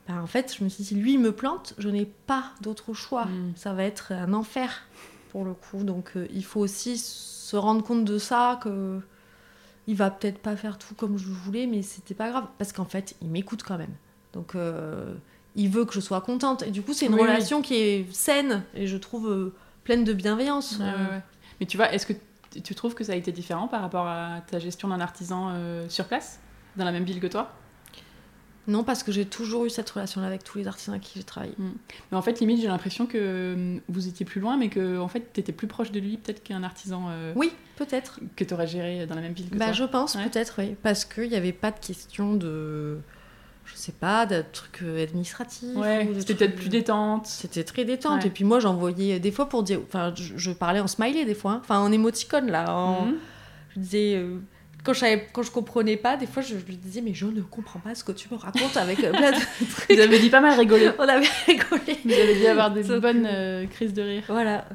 bah, 0.07 0.15
en 0.21 0.27
fait 0.27 0.55
je 0.57 0.63
me 0.63 0.69
suis 0.69 0.83
dit 0.83 0.95
lui 0.95 1.17
me 1.17 1.31
plante 1.31 1.73
je 1.77 1.89
n'ai 1.89 2.05
pas 2.05 2.51
d'autre 2.61 2.93
choix. 2.93 3.25
Mm. 3.25 3.53
ça 3.55 3.73
va 3.73 3.83
être 3.83 4.11
un 4.11 4.33
enfer 4.33 4.83
pour 5.31 5.45
le 5.45 5.53
coup. 5.53 5.83
Donc 5.83 6.11
euh, 6.15 6.27
il 6.33 6.43
faut 6.43 6.59
aussi 6.59 6.97
se 6.97 7.55
rendre 7.55 7.83
compte 7.83 8.05
de 8.05 8.17
ça 8.17 8.59
que 8.63 8.99
il 9.88 9.95
va 9.95 10.09
peut-être 10.09 10.39
pas 10.39 10.55
faire 10.55 10.79
tout 10.79 10.95
comme 10.95 11.17
je 11.17 11.27
voulais 11.27 11.67
mais 11.67 11.81
c'était 11.81 12.15
pas 12.15 12.29
grave. 12.29 12.47
Parce 12.57 12.73
qu'en 12.73 12.86
fait 12.86 13.15
il 13.21 13.29
m'écoute 13.29 13.63
quand 13.63 13.77
même. 13.77 13.93
Donc 14.33 14.55
euh, 14.55 15.13
il 15.55 15.69
veut 15.69 15.86
que 15.86 15.93
je 15.93 16.01
sois 16.01 16.21
contente. 16.21 16.63
Et 16.63 16.71
du 16.71 16.81
coup 16.81 16.93
c'est 16.93 17.05
une 17.05 17.15
relation 17.15 17.61
qui 17.61 17.75
est 17.75 18.13
saine 18.13 18.63
et 18.73 18.88
je 18.88 18.97
trouve 18.97 19.51
pleine 19.86 20.03
de 20.03 20.13
bienveillance. 20.13 20.79
Mais 21.61 21.67
tu 21.67 21.77
vois 21.77 21.93
est-ce 21.93 22.05
que 22.05 22.13
tu 22.63 22.75
trouves 22.75 22.95
que 22.95 23.03
ça 23.03 23.13
a 23.13 23.15
été 23.15 23.31
différent 23.31 23.67
par 23.67 23.81
rapport 23.81 24.07
à 24.07 24.41
ta 24.47 24.59
gestion 24.59 24.87
d'un 24.87 24.99
artisan 24.99 25.49
euh, 25.49 25.87
sur 25.89 26.05
place, 26.05 26.39
dans 26.75 26.85
la 26.85 26.91
même 26.91 27.03
ville 27.03 27.19
que 27.19 27.27
toi? 27.27 27.51
Non, 28.67 28.83
parce 28.83 29.03
que 29.03 29.11
j'ai 29.11 29.25
toujours 29.25 29.65
eu 29.65 29.69
cette 29.69 29.89
relation-là 29.89 30.25
avec 30.25 30.43
tous 30.43 30.57
les 30.57 30.67
artisans 30.67 30.95
avec 30.95 31.05
qui 31.05 31.19
j'ai 31.19 31.23
travaillé. 31.23 31.53
Mm. 31.57 31.71
Mais 32.11 32.17
en 32.17 32.21
fait, 32.21 32.39
limite, 32.39 32.61
j'ai 32.61 32.67
l'impression 32.67 33.05
que 33.05 33.55
mm, 33.55 33.81
vous 33.89 34.07
étiez 34.07 34.25
plus 34.25 34.41
loin, 34.41 34.57
mais 34.57 34.69
que 34.69 34.97
en 34.99 35.07
fait, 35.07 35.31
tu 35.33 35.39
étais 35.39 35.51
plus 35.51 35.67
proche 35.67 35.91
de 35.91 35.99
lui, 35.99 36.17
peut-être 36.17 36.43
qu'un 36.43 36.63
artisan. 36.63 37.07
Euh, 37.09 37.33
oui, 37.35 37.51
peut-être. 37.75 38.19
Que 38.35 38.43
tu 38.43 38.53
aurais 38.53 38.67
géré 38.67 39.05
dans 39.05 39.15
la 39.15 39.21
même 39.21 39.33
ville 39.33 39.49
que 39.49 39.57
bah, 39.57 39.65
toi. 39.65 39.73
Je 39.73 39.83
pense, 39.83 40.15
peut-être, 40.15 40.55
oui. 40.59 40.75
Parce 40.81 41.05
qu'il 41.05 41.29
n'y 41.29 41.35
avait 41.35 41.53
pas 41.53 41.71
de 41.71 41.79
question 41.79 42.33
de. 42.33 42.99
Je 43.66 43.76
sais 43.76 43.91
pas, 43.91 44.26
de 44.26 44.43
trucs 44.51 44.82
euh, 44.84 45.03
administratifs. 45.03 45.76
Ouais, 45.76 46.07
c'était 46.20 46.36
peut-être 46.36 46.55
plus 46.55 46.70
détente. 46.70 47.26
C'était 47.26 47.63
très 47.63 47.84
détente. 47.84 48.26
Et 48.26 48.30
puis 48.30 48.43
moi, 48.43 48.59
j'envoyais 48.59 49.20
des 49.20 49.32
fois 49.32 49.49
pour 49.49 49.63
dire. 49.63 49.80
Enfin, 49.88 50.13
je, 50.16 50.51
parlais 50.51 50.80
en 50.80 50.88
smiley 50.88 51.26
des 51.26 51.36
fois. 51.36 51.51
Hein. 51.51 51.61
Enfin, 51.63 51.80
en 51.80 51.91
émoticône, 51.91 52.51
là. 52.51 52.74
En... 52.74 53.07
Mhm. 53.07 53.16
Je 53.76 53.80
disais. 53.80 54.16
Euh, 54.16 54.39
quand 54.86 54.93
je, 54.93 55.18
quand 55.34 55.41
je 55.41 55.51
comprenais 55.51 55.97
pas, 55.97 56.16
des 56.16 56.28
fois 56.28 56.43
je 56.43 56.53
lui 56.55 56.78
disais 56.78 57.01
mais 57.01 57.13
je 57.13 57.26
ne 57.26 57.41
comprends 57.41 57.80
pas 57.80 57.95
ce 57.95 58.03
que 58.03 58.11
tu 58.11 58.28
me 58.32 58.38
racontes 58.38 58.78
avec 58.78 59.03
euh, 59.03 59.11
plein 59.11 59.32
de 59.32 59.38
trucs. 59.72 59.91
Vous 59.91 59.99
avez 59.99 60.20
dit 60.20 60.30
pas 60.30 60.41
mal 60.41 60.57
rigoler. 60.57 60.91
On 60.99 61.01
avait 61.01 61.28
rigolé. 61.47 61.97
Vous 62.05 62.13
avez 62.13 62.36
dit 62.36 62.47
avoir 62.47 62.72
des 62.72 62.84
bonnes 62.99 63.26
euh, 63.26 63.66
crises 63.66 63.93
de 63.93 64.03
rire. 64.03 64.24
Voilà. 64.28 64.66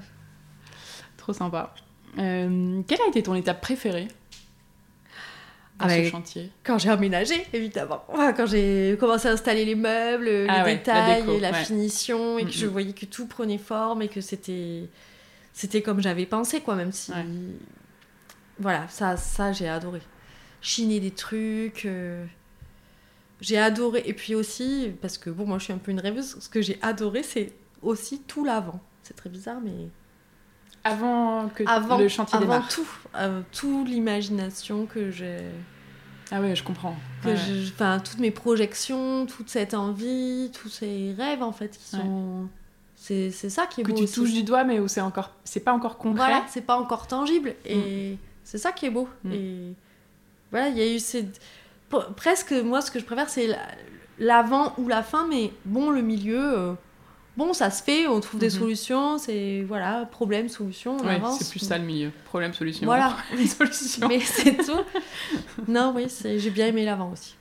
Trop 1.16 1.32
sympa. 1.32 1.74
Euh, 2.18 2.82
quelle 2.88 3.01
a 3.03 3.09
été 3.09 3.22
ton 3.22 3.36
étape 3.36 3.61
préférée? 3.61 4.09
Dans 5.80 6.04
ce 6.04 6.10
chantier 6.10 6.50
Quand 6.64 6.78
j'ai 6.78 6.90
emménagé, 6.90 7.46
évidemment. 7.52 8.04
Quand 8.36 8.46
j'ai 8.46 8.96
commencé 8.98 9.28
à 9.28 9.32
installer 9.32 9.64
les 9.64 9.74
meubles, 9.74 10.26
les 10.26 10.46
ah 10.48 10.64
détails, 10.64 11.40
la, 11.40 11.50
la 11.50 11.52
finition, 11.52 12.38
et 12.38 12.44
que 12.44 12.50
je 12.50 12.66
voyais 12.66 12.92
que 12.92 13.06
tout 13.06 13.26
prenait 13.26 13.58
forme 13.58 14.02
et 14.02 14.08
que 14.08 14.20
c'était 14.20 14.88
c'était 15.52 15.82
comme 15.82 16.00
j'avais 16.00 16.26
pensé, 16.26 16.60
quoi, 16.60 16.74
même 16.74 16.92
si 16.92 17.12
voilà, 18.60 18.86
ça, 18.88 19.16
ça 19.16 19.52
j'ai 19.52 19.68
adoré. 19.68 20.00
Chiner 20.60 21.00
des 21.00 21.10
trucs. 21.10 21.86
Euh, 21.86 22.24
j'ai 23.40 23.58
adoré. 23.58 24.02
Et 24.04 24.12
puis 24.12 24.34
aussi, 24.34 24.92
parce 25.00 25.16
que 25.16 25.30
bon, 25.30 25.46
moi 25.46 25.58
je 25.58 25.64
suis 25.64 25.72
un 25.72 25.78
peu 25.78 25.90
une 25.90 26.00
rêveuse, 26.00 26.38
ce 26.38 26.48
que 26.48 26.60
j'ai 26.60 26.78
adoré, 26.82 27.22
c'est 27.22 27.52
aussi 27.82 28.20
tout 28.20 28.44
l'avant. 28.44 28.80
C'est 29.02 29.14
très 29.14 29.30
bizarre, 29.30 29.60
mais. 29.62 29.88
Avant 30.84 31.48
que 31.48 31.62
le 32.00 32.08
chantier 32.08 32.36
avant 32.36 32.46
démarre. 32.46 32.68
tout, 32.68 32.86
avant 33.12 33.42
tout 33.52 33.84
l'imagination 33.84 34.86
que 34.86 35.10
j'ai. 35.10 35.40
Ah 36.30 36.40
ouais, 36.40 36.54
je 36.54 36.62
comprends. 36.62 36.96
Enfin, 37.24 38.00
toutes 38.00 38.18
mes 38.18 38.30
projections, 38.30 39.26
toute 39.26 39.50
cette 39.50 39.74
envie, 39.74 40.50
tous 40.52 40.68
ces 40.68 41.14
rêves 41.16 41.42
en 41.42 41.52
fait 41.52 41.76
qui 41.76 41.84
sont. 41.84 42.48
C'est 42.96 43.30
ça 43.30 43.66
qui 43.66 43.80
est 43.80 43.84
que 43.84 43.90
beau. 43.90 43.96
Que 43.96 44.04
tu 44.04 44.12
touches 44.12 44.32
du 44.32 44.42
doigt, 44.42 44.64
mais 44.64 44.78
où 44.78 44.88
c'est 44.88 45.00
encore, 45.00 45.30
c'est 45.44 45.60
pas 45.60 45.72
encore 45.72 45.98
concret. 45.98 46.24
Voilà, 46.24 46.44
c'est 46.48 46.60
pas 46.62 46.76
encore 46.76 47.06
tangible. 47.06 47.54
Et. 47.64 48.12
Mm. 48.12 48.18
C'est 48.50 48.58
ça 48.58 48.72
qui 48.72 48.86
est 48.86 48.90
beau. 48.90 49.08
Mm. 49.22 49.32
Et 49.32 49.74
voilà, 50.50 50.68
il 50.70 50.78
y 50.78 50.82
a 50.82 50.92
eu 50.92 50.98
ces... 50.98 51.28
Presque, 52.16 52.52
moi, 52.52 52.80
ce 52.80 52.90
que 52.90 52.98
je 52.98 53.04
préfère, 53.04 53.28
c'est 53.28 53.56
l'avant 54.18 54.74
ou 54.78 54.88
la 54.88 55.04
fin, 55.04 55.26
mais 55.28 55.52
bon, 55.64 55.90
le 55.90 56.02
milieu, 56.02 56.58
euh, 56.58 56.72
bon, 57.36 57.52
ça 57.52 57.70
se 57.70 57.82
fait, 57.82 58.06
on 58.06 58.20
trouve 58.20 58.40
des 58.40 58.48
mm-hmm. 58.48 58.58
solutions, 58.58 59.18
c'est, 59.18 59.62
voilà, 59.66 60.06
problème, 60.10 60.48
solution, 60.48 60.96
on 61.02 61.06
avance. 61.06 61.38
c'est 61.38 61.50
plus 61.50 61.60
ça 61.60 61.78
le 61.78 61.84
milieu. 61.84 62.10
Problème, 62.26 62.52
solution. 62.52 62.86
Voilà. 62.86 63.16
solution. 63.46 64.08
mais 64.08 64.20
c'est 64.20 64.56
tout. 64.56 64.80
non, 65.68 65.92
oui, 65.94 66.06
j'ai 66.22 66.50
bien 66.50 66.66
aimé 66.66 66.84
l'avant 66.84 67.12
aussi. 67.12 67.36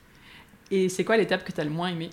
Et 0.70 0.88
c'est 0.88 1.04
quoi 1.04 1.16
l'étape 1.16 1.44
que 1.44 1.52
tu 1.52 1.60
as 1.60 1.64
le 1.64 1.70
moins 1.70 1.88
aimé 1.88 2.10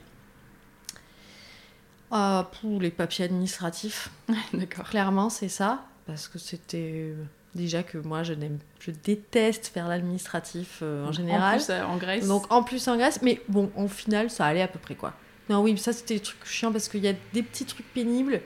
ah, 2.09 2.49
pour 2.61 2.80
les 2.80 2.89
papiers 2.89 3.25
administratifs. 3.25 4.09
D'accord. 4.53 4.89
Clairement, 4.89 5.30
c'est 5.30 5.49
ça. 5.49 5.84
Parce 6.05 6.30
que 6.30 6.39
c'était 6.39 7.13
Déjà 7.57 7.82
que 7.82 7.97
moi, 7.97 8.21
je, 8.21 8.34
je 8.80 8.91
déteste 8.91 9.67
faire 9.67 9.88
l'administratif 9.88 10.80
euh, 10.84 11.07
en 11.07 11.11
général. 11.11 11.55
En 11.55 11.57
plus, 11.57 11.69
euh, 11.71 11.84
en 11.84 11.97
Grèce. 11.97 12.28
Donc, 12.28 12.45
en 12.51 12.61
plus 12.61 12.88
en 12.88 12.97
Grèce. 12.97 13.19
Mais 13.23 13.41
bon, 13.47 13.71
en 13.75 13.88
final, 13.88 14.30
ça 14.30 14.45
allait 14.45 14.61
à 14.61 14.67
peu 14.67 14.78
près, 14.78 14.93
quoi. 14.93 15.13
Non, 15.50 15.62
oui, 15.62 15.78
ça, 15.78 15.93
c'était 15.93 16.16
des 16.16 16.20
trucs 16.20 16.45
chiants 16.45 16.72
parce 16.72 16.89
qu'il 16.89 17.04
y 17.04 17.08
a 17.08 17.14
des 17.34 17.43
petits 17.43 17.66
trucs 17.66 17.91
pénibles. 17.93 18.41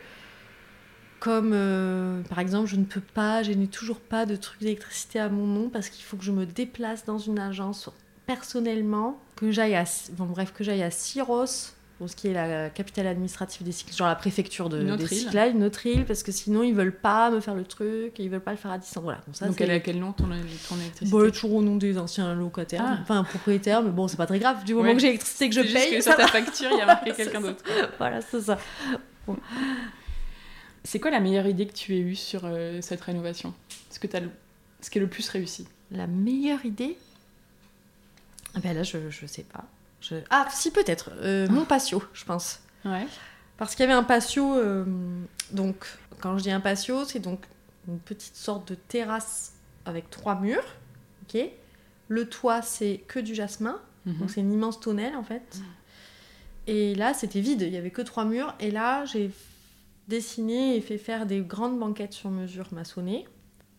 Comme, 1.20 1.52
euh, 1.54 2.22
par 2.24 2.40
exemple, 2.40 2.68
je 2.68 2.76
ne 2.76 2.84
peux 2.84 3.02
pas, 3.02 3.44
je 3.44 3.52
n'ai 3.52 3.68
toujours 3.68 4.00
pas 4.00 4.26
de 4.26 4.36
truc 4.36 4.60
d'électricité 4.60 5.20
à 5.20 5.30
mon 5.30 5.46
nom 5.46 5.70
parce 5.70 5.90
qu'il 5.90 6.04
faut 6.04 6.18
que 6.18 6.24
je 6.24 6.32
me 6.32 6.46
déplace 6.46 7.06
dans 7.06 7.20
une 7.20 7.38
agence 7.38 7.90
personnellement, 8.26 9.20
que 9.36 9.52
j'aille 9.52 9.76
à, 9.76 9.84
bon, 10.14 10.26
bref, 10.26 10.54
que 10.54 10.64
j'aille 10.64 10.84
à 10.84 10.92
Syros 10.92 11.74
ce 12.08 12.16
qui 12.16 12.28
est 12.28 12.34
la 12.34 12.70
capitale 12.70 13.08
administrative 13.08 13.64
des 13.64 13.72
cycles, 13.72 13.94
genre 13.94 14.08
la 14.08 14.16
préfecture 14.16 14.70
de, 14.70 14.82
notre 14.82 15.08
des 15.08 15.16
cycles, 15.16 15.38
une 15.54 15.64
autre 15.64 15.86
île, 15.86 16.06
parce 16.06 16.24
que 16.24 16.32
sinon 16.32 16.64
ils 16.64 16.74
veulent 16.74 16.96
pas 16.96 17.30
me 17.30 17.40
faire 17.40 17.56
le 17.56 17.64
truc, 17.64 18.20
et 18.20 18.24
ils 18.24 18.30
veulent 18.30 18.40
pas 18.40 18.52
le 18.52 18.58
faire 18.58 18.72
à 18.72 18.78
distance. 18.78 19.04
Voilà. 19.04 19.22
ça, 19.34 19.48
Donc 19.48 19.60
elle 19.62 19.72
a 19.72 19.80
quel 19.80 20.00
nom 20.00 20.12
ton, 20.12 20.26
ton 20.26 20.78
électricité 20.78 21.06
bon, 21.06 21.32
Toujours 21.32 21.56
au 21.56 21.62
nom 21.62 21.76
des 21.76 21.98
anciens 21.98 22.34
locataires, 22.34 22.84
ah. 22.86 22.98
enfin 23.02 23.24
propriétaires, 23.24 23.84
mais 23.84 23.92
bon, 23.92 24.08
c'est 24.08 24.18
pas 24.18 24.26
très 24.26 24.40
grave. 24.40 24.64
Du 24.64 24.74
moment 24.74 24.94
que 24.94 25.00
j'ai 25.00 25.08
l'électricité 25.08 25.50
que 25.50 25.56
je 25.56 25.74
paye. 25.74 25.98
Que 25.98 26.02
sur 26.02 26.16
ta 26.16 26.28
facture, 26.28 26.70
il 26.72 26.78
y 26.78 26.82
a 26.82 26.86
marqué 26.86 27.12
quelqu'un 27.16 27.42
d'autre. 27.42 27.64
voilà, 27.98 28.22
c'est 28.22 28.42
ça. 28.42 28.58
C'est 30.84 31.00
quoi 31.00 31.12
la 31.12 31.20
meilleure 31.20 31.46
idée 31.46 31.68
que 31.68 31.74
tu 31.74 31.96
aies 31.96 32.00
eue 32.00 32.16
sur 32.16 32.42
euh, 32.46 32.80
cette 32.82 33.02
rénovation? 33.02 33.54
Ce 33.90 34.00
que 34.00 34.08
as 34.18 34.22
ce 34.82 34.90
qui 34.90 34.98
est 34.98 35.02
le 35.02 35.08
plus 35.08 35.30
réussi? 35.30 35.68
La 35.92 36.08
meilleure 36.08 36.66
idée? 36.66 36.98
Ah 38.56 38.60
ben 38.60 38.76
là, 38.76 38.84
je, 38.84 39.10
je 39.10 39.26
sais 39.28 39.44
pas. 39.44 39.66
Ah, 40.30 40.48
si, 40.52 40.72
peut-être. 40.72 41.12
Euh, 41.18 41.48
mon 41.50 41.66
patio, 41.66 42.04
je 42.14 42.26
pense. 42.26 42.60
Ouais. 42.86 43.06
Parce 43.58 43.76
qu'il 43.76 43.84
y 43.84 43.90
avait 43.90 43.98
un 43.98 44.04
patio. 44.04 44.56
euh, 44.58 44.86
donc, 45.52 45.86
quand 46.20 46.38
je 46.38 46.44
dis 46.44 46.52
un 46.52 46.60
patio, 46.60 47.06
c'est 47.06 47.20
donc 47.20 47.46
une 47.88 48.00
petite 48.00 48.36
sorte 48.36 48.68
de 48.70 48.76
terrasse 48.76 49.54
avec 49.86 50.10
trois 50.10 50.40
murs. 50.40 50.66
Ok? 51.24 51.42
Le 52.08 52.30
toit, 52.30 52.62
c'est 52.62 53.04
que 53.08 53.20
du 53.20 53.36
jasmin. 53.36 53.80
Mhm. 54.06 54.18
Donc, 54.18 54.30
c'est 54.32 54.42
une 54.42 54.52
immense 54.54 54.80
tonnelle 54.80 55.16
en 55.16 55.24
fait. 55.24 55.60
Et 56.68 56.96
là, 56.96 57.14
c'était 57.14 57.42
vide. 57.42 57.62
Il 57.62 57.74
y 57.74 57.78
avait 57.78 57.92
que 57.92 58.02
trois 58.02 58.26
murs. 58.26 58.54
Et 58.60 58.72
là, 58.72 59.06
j'ai 59.06 59.32
dessiné 60.08 60.76
et 60.76 60.82
fait 60.82 60.98
faire 60.98 61.26
des 61.26 61.42
grandes 61.42 61.80
banquettes 61.80 62.14
sur 62.14 62.30
mesure 62.30 62.68
maçonnées. 62.72 63.28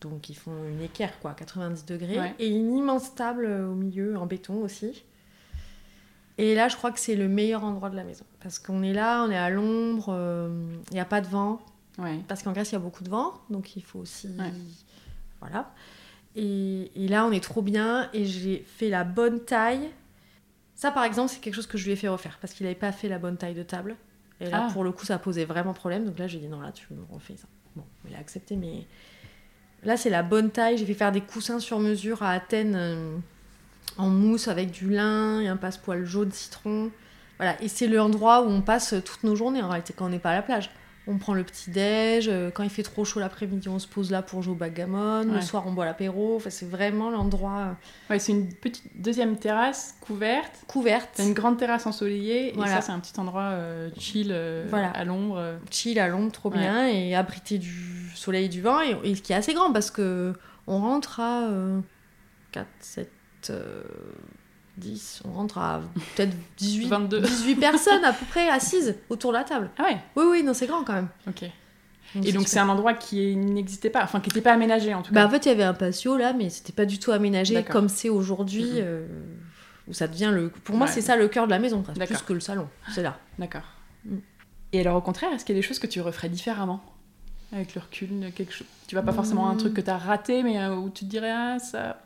Donc, 0.01 0.29
ils 0.31 0.35
font 0.35 0.53
une 0.69 0.83
équerre, 0.83 1.19
quoi, 1.21 1.33
90 1.33 1.85
degrés. 1.87 2.19
Ouais. 2.19 2.35
Et 2.41 2.49
une 2.49 2.77
immense 2.77 3.15
table 3.15 3.45
euh, 3.45 3.69
au 3.69 3.75
milieu, 3.75 4.17
en 4.17 4.27
béton 4.27 4.63
aussi. 4.63 5.05
Et 6.39 6.55
là, 6.55 6.69
je 6.69 6.77
crois 6.77 6.91
que 6.93 6.99
c'est 7.01 7.15
le 7.15 7.29
meilleur 7.29 7.63
endroit 7.65 7.91
de 7.91 7.97
la 7.97 8.05
maison. 8.05 8.25
Parce 8.41 8.59
qu'on 8.59 8.83
est 8.83 8.93
là, 8.95 9.25
on 9.25 9.31
est 9.31 9.37
à 9.37 9.51
l'ombre, 9.51 10.07
euh, 10.11 10.75
il 10.91 10.95
n'y 10.95 11.01
a 11.01 11.05
pas 11.05 11.21
de 11.21 11.27
vent. 11.27 11.61
Ouais. 11.99 12.19
Parce 12.29 12.43
qu'en 12.43 12.53
Grèce, 12.53 12.71
il 12.71 12.75
y 12.75 12.77
a 12.77 12.81
beaucoup 12.81 13.05
de 13.05 13.11
vent, 13.11 13.35
donc 13.51 13.77
il 13.77 13.83
faut 13.83 13.99
aussi. 13.99 14.29
Ouais. 14.39 14.51
Voilà. 15.41 15.71
Et, 16.35 16.91
et 16.97 17.09
là, 17.09 17.27
on 17.27 17.33
est 17.33 17.43
trop 17.43 17.61
bien, 17.61 18.09
et 18.15 18.25
j'ai 18.25 18.65
fait 18.67 18.89
la 18.89 19.05
bonne 19.05 19.41
taille. 19.41 19.91
Ça, 20.75 20.91
par 20.91 21.05
exemple, 21.05 21.31
c'est 21.31 21.41
quelque 21.41 21.55
chose 21.55 21.67
que 21.67 21.77
je 21.77 21.85
lui 21.85 21.93
ai 21.93 21.97
fait 21.97 22.09
refaire, 22.09 22.39
parce 22.41 22.55
qu'il 22.55 22.65
n'avait 22.65 22.79
pas 22.79 22.93
fait 22.93 23.09
la 23.09 23.19
bonne 23.19 23.37
taille 23.37 23.55
de 23.55 23.63
table. 23.63 23.97
Et 24.41 24.47
là, 24.49 24.67
Ah. 24.69 24.73
pour 24.73 24.83
le 24.85 24.91
coup, 24.93 25.05
ça 25.05 25.19
posait 25.19 25.45
vraiment 25.45 25.75
problème. 25.75 26.07
Donc 26.07 26.19
là, 26.19 26.27
j'ai 26.27 26.39
dit 26.39 26.49
non, 26.49 26.61
là, 26.61 26.73
tu 26.73 26.87
me 26.95 27.05
refais 27.13 27.37
ça. 27.37 27.47
Bon, 27.77 27.85
il 28.09 28.15
a 28.15 28.19
accepté, 28.19 28.57
mais. 28.57 28.87
Là, 29.85 29.97
c'est 29.97 30.11
la 30.11 30.23
bonne 30.23 30.51
taille. 30.51 30.79
J'ai 30.79 30.87
fait 30.87 30.95
faire 30.95 31.13
des 31.13 31.21
coussins 31.21 31.59
sur 31.61 31.79
mesure 31.81 32.23
à 32.23 32.31
Athènes 32.31 32.75
euh, 32.77 33.17
en 33.99 34.09
mousse 34.09 34.49
avec 34.49 34.71
du 34.71 34.89
lin 34.91 35.41
et 35.41 35.49
un 35.49 35.57
passepoil 35.57 36.05
jaune 36.05 36.33
citron. 36.33 36.91
Voilà, 37.39 37.61
et 37.63 37.69
c'est 37.69 37.87
l'endroit 37.89 38.43
où 38.43 38.49
on 38.51 38.61
passe 38.63 38.95
toutes 39.05 39.25
nos 39.25 39.35
journées 39.35 39.63
en 39.63 39.69
réalité 39.69 39.95
quand 39.97 40.07
on 40.07 40.11
n'est 40.11 40.19
pas 40.19 40.31
à 40.31 40.35
la 40.35 40.43
plage. 40.43 40.71
On 41.09 41.19
prend 41.19 41.35
le 41.35 41.43
petit 41.43 41.69
déj, 41.71 42.29
euh, 42.29 42.53
quand 42.53 42.63
il 42.63 42.71
fait 42.71 42.85
trop 42.85 43.05
chaud 43.05 43.19
l'après-midi, 43.19 43.69
on 43.69 43.81
se 43.81 43.89
pose 43.89 44.13
là 44.13 44.23
pour 44.23 44.41
jouer 44.41 44.53
au 44.53 44.57
backgammon. 44.57 45.25
Le 45.25 45.41
soir, 45.41 45.65
on 45.67 45.73
boit 45.73 45.85
l'apéro. 45.85 46.37
Enfin, 46.37 46.51
c'est 46.51 46.69
vraiment 46.71 47.11
l'endroit 47.11 47.59
euh, 47.59 47.73
Ouais, 48.11 48.21
c'est 48.21 48.31
une 48.31 48.55
petite 48.55 48.85
deuxième 49.03 49.37
terrasse 49.37 49.97
couverte. 50.01 50.53
couverte, 50.69 51.09
T'as 51.17 51.25
une 51.25 51.33
grande 51.35 51.59
terrasse 51.59 51.87
ensoleillée. 51.87 52.53
Voilà. 52.55 52.71
Et 52.71 52.75
ça, 52.77 52.81
c'est 52.83 52.93
un 52.93 53.01
petit 53.01 53.19
endroit 53.19 53.43
euh, 53.51 53.91
chill 53.99 54.29
euh, 54.31 54.65
Voilà. 54.71 54.91
à 54.91 55.05
l'ombre. 55.05 55.43
chill 55.73 55.99
à 55.99 56.07
l'ombre, 56.07 56.31
trop 56.31 56.51
Ouais. 56.53 56.59
bien, 56.59 56.87
et 56.87 57.17
abrité 57.17 57.59
du 57.59 58.13
soleil 58.15 58.45
et 58.45 58.49
du 58.49 58.63
vent, 58.63 58.79
et, 58.81 59.15
qui 59.15 59.33
est 59.33 59.37
assez 59.37 59.55
grand 59.55 59.73
parce 59.73 59.91
que 59.91 60.33
on 60.69 60.79
rentre 60.79 61.19
à 61.19 61.49
euh, 61.49 61.81
4, 62.53 62.67
7, 62.79 63.11
euh, 63.51 63.83
10, 64.79 65.23
on 65.27 65.33
rentre 65.33 65.59
à 65.59 65.81
peut-être 66.17 66.35
18, 66.57 66.89
22. 66.89 67.21
18 67.21 67.57
personnes 67.57 68.05
à 68.05 68.13
peu 68.13 68.25
près 68.27 68.49
assises 68.49 68.97
autour 69.11 69.33
de 69.33 69.37
la 69.39 69.45
table. 69.45 69.71
Ah 69.79 69.85
ouais, 69.85 69.99
Oui, 70.17 70.25
oui, 70.31 70.43
non, 70.43 70.55
c'est 70.55 70.67
grand 70.67 70.83
quand 70.85 70.95
même. 70.95 71.09
ok. 71.29 71.45
Et 72.25 72.33
donc, 72.33 72.47
c'est 72.47 72.59
un 72.59 72.69
endroit 72.69 72.93
qui 72.93 73.37
n'existait 73.37 73.89
pas, 73.89 74.03
enfin, 74.05 74.21
qui 74.21 74.29
n'était 74.29 74.43
pas 74.43 74.53
aménagé 74.53 74.93
en 74.93 75.01
tout 75.01 75.15
Bah, 75.15 75.23
cas. 75.23 75.27
en 75.27 75.31
fait, 75.31 75.47
il 75.47 75.49
y 75.49 75.53
avait 75.53 75.63
un 75.63 75.73
patio 75.73 76.19
là, 76.19 76.35
mais 76.35 76.51
c'était 76.51 76.73
pas 76.75 76.85
du 76.85 76.99
tout 76.99 77.11
aménagé 77.11 77.63
comme 77.65 77.89
c'est 77.89 78.11
aujourd'hui, 78.11 78.65
Mhm. 78.65 78.79
euh, 78.81 79.07
où 79.89 79.95
ça 79.95 80.09
devient 80.09 80.31
le. 80.33 80.51
Pour 80.51 80.77
moi, 80.77 80.87
c'est 80.87 81.01
ça 81.01 81.17
le 81.17 81.29
cœur 81.29 81.47
de 81.47 81.51
la 81.53 81.59
maison, 81.59 81.83
plus 81.83 82.23
que 82.23 82.33
le 82.35 82.41
salon. 82.41 82.69
C'est 82.95 83.03
là. 83.03 83.19
D'accord. 83.39 83.63
Mm. 84.05 84.17
Et 84.75 84.81
alors, 84.81 84.97
au 84.97 85.01
contraire, 85.01 85.31
est-ce 85.33 85.45
qu'il 85.47 85.55
y 85.55 85.59
a 85.59 85.63
des 85.63 85.67
choses 85.67 85.79
que 85.79 85.87
tu 85.87 86.01
referais 86.03 86.29
différemment 86.29 86.83
Avec 87.51 87.75
le 87.75 87.81
recul, 87.81 88.31
quelque 88.35 88.53
chose. 88.53 88.67
Tu 88.89 88.95
vas 88.95 89.03
pas 89.03 89.13
forcément 89.13 89.49
un 89.49 89.55
Mm. 89.55 89.59
truc 89.59 89.75
que 89.75 89.81
tu 89.81 89.91
as 89.91 89.97
raté, 89.99 90.43
mais 90.43 90.59
euh, 90.61 90.75
où 90.77 90.91
tu 90.91 91.05
te 91.07 91.11
dirais, 91.11 91.33
ah, 91.33 91.59
ça. 91.59 91.99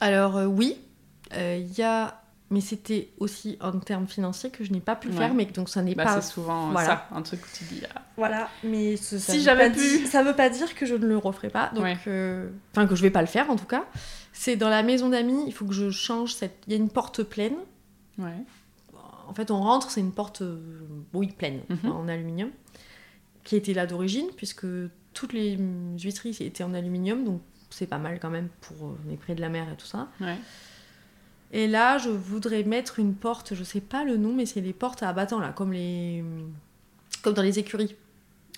Alors 0.00 0.36
euh, 0.36 0.46
oui, 0.46 0.76
euh, 1.34 1.58
il 1.60 1.72
y 1.78 1.82
a. 1.82 2.16
Mais 2.52 2.60
c'était 2.60 3.10
aussi 3.18 3.56
en 3.60 3.78
termes 3.78 4.08
financiers 4.08 4.50
que 4.50 4.64
je 4.64 4.72
n'ai 4.72 4.80
pas 4.80 4.96
pu 4.96 5.06
Ouais. 5.06 5.14
faire, 5.16 5.34
mais 5.34 5.44
donc 5.44 5.68
ça 5.68 5.82
n'est 5.82 5.94
Bah, 5.94 6.02
pas. 6.02 6.20
c'est 6.20 6.32
souvent 6.32 6.66
euh, 6.70 6.72
voilà. 6.72 6.88
ça, 6.88 7.08
un 7.12 7.22
truc 7.22 7.40
où 7.44 7.48
tu 7.56 7.62
dis, 7.62 7.82
ah, 7.94 8.02
Voilà, 8.16 8.48
mais 8.64 8.96
ce- 8.96 9.20
ça 9.20 9.30
Si 9.32 9.38
veut 9.38 9.44
j'avais 9.44 9.68
pas 9.70 9.76
pu. 9.76 10.06
ça 10.06 10.24
veut 10.24 10.34
pas 10.34 10.50
dire 10.50 10.74
que 10.74 10.84
je 10.84 10.96
ne 10.96 11.06
le 11.06 11.16
referai 11.16 11.48
pas. 11.48 11.70
Donc, 11.76 11.84
Ouais. 11.84 11.96
euh, 12.08 12.50
enfin 12.72 12.88
que 12.88 12.96
je 12.96 13.02
vais 13.02 13.10
pas 13.12 13.20
le 13.20 13.28
faire 13.28 13.48
en 13.50 13.54
tout 13.56 13.66
cas. 13.66 13.84
C'est 14.32 14.56
dans 14.56 14.68
la 14.68 14.82
maison 14.82 15.10
d'amis, 15.10 15.44
il 15.46 15.52
faut 15.52 15.64
que 15.64 15.72
je 15.72 15.90
change 15.92 16.34
cette. 16.34 16.56
Il 16.66 16.72
y 16.72 16.74
a 16.74 16.78
une 16.78 16.90
porte 16.90 17.22
pleine. 17.22 17.54
ouais. 18.18 18.34
En 19.28 19.32
fait, 19.34 19.52
on 19.52 19.60
rentre, 19.60 19.92
c'est 19.92 20.00
une 20.00 20.10
porte, 20.10 20.42
euh, 20.42 20.58
oui, 21.14 21.28
pleine, 21.28 21.60
Mhm. 21.68 21.92
en 21.92 22.08
aluminium, 22.08 22.50
qui 23.44 23.54
était 23.54 23.74
là 23.74 23.86
d'origine, 23.86 24.26
puisque 24.36 24.66
toutes 25.14 25.32
les 25.34 25.56
huîtries 26.02 26.36
étaient 26.40 26.64
en 26.64 26.74
aluminium, 26.74 27.22
donc 27.22 27.40
c'est 27.70 27.86
pas 27.86 27.98
mal 27.98 28.18
quand 28.20 28.30
même 28.30 28.48
pour 28.60 28.88
euh, 28.88 28.98
on 29.06 29.12
est 29.12 29.16
près 29.16 29.34
de 29.34 29.40
la 29.40 29.48
mer 29.48 29.66
et 29.72 29.76
tout 29.76 29.86
ça. 29.86 30.08
Ouais. 30.20 30.36
Et 31.52 31.66
là, 31.66 31.98
je 31.98 32.10
voudrais 32.10 32.62
mettre 32.62 32.98
une 33.00 33.14
porte, 33.14 33.54
je 33.54 33.64
sais 33.64 33.80
pas 33.80 34.04
le 34.04 34.16
nom, 34.16 34.32
mais 34.32 34.46
c'est 34.46 34.60
les 34.60 34.72
portes 34.72 35.02
à 35.02 35.08
abattants 35.08 35.40
là, 35.40 35.52
comme 35.52 35.72
les, 35.72 36.22
comme 37.22 37.34
dans 37.34 37.42
les 37.42 37.58
écuries. 37.58 37.96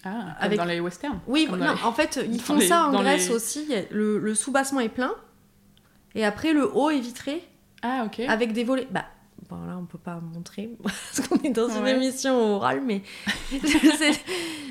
Ah, 0.04 0.10
comme 0.10 0.46
Avec- 0.46 0.58
dans 0.58 0.64
les 0.64 0.80
westerns. 0.80 1.20
Oui, 1.26 1.46
non, 1.48 1.56
les- 1.56 1.82
en 1.84 1.92
fait, 1.92 2.20
ils 2.26 2.36
dans 2.38 2.42
font 2.42 2.56
les- 2.56 2.66
ça 2.66 2.86
en 2.88 2.92
dans 2.92 3.00
Grèce 3.02 3.28
les- 3.28 3.34
aussi. 3.34 3.66
Le, 3.90 4.18
le 4.18 4.34
sous-bassement 4.34 4.80
est 4.80 4.88
plein, 4.90 5.14
et 6.14 6.24
après 6.24 6.52
le 6.52 6.68
haut 6.76 6.90
est 6.90 7.00
vitré 7.00 7.48
Ah, 7.82 8.02
ok. 8.06 8.20
avec 8.28 8.52
des 8.52 8.64
volets. 8.64 8.88
Bah, 8.90 9.06
bon, 9.56 9.66
là, 9.66 9.76
on 9.80 9.84
peut 9.86 9.98
pas 9.98 10.18
montrer 10.20 10.70
parce 10.82 11.26
qu'on 11.26 11.36
est 11.42 11.50
dans 11.50 11.68
une 11.68 11.86
émission 11.86 12.34
orale, 12.56 12.80
mais 12.84 13.02
Non, 13.52 13.58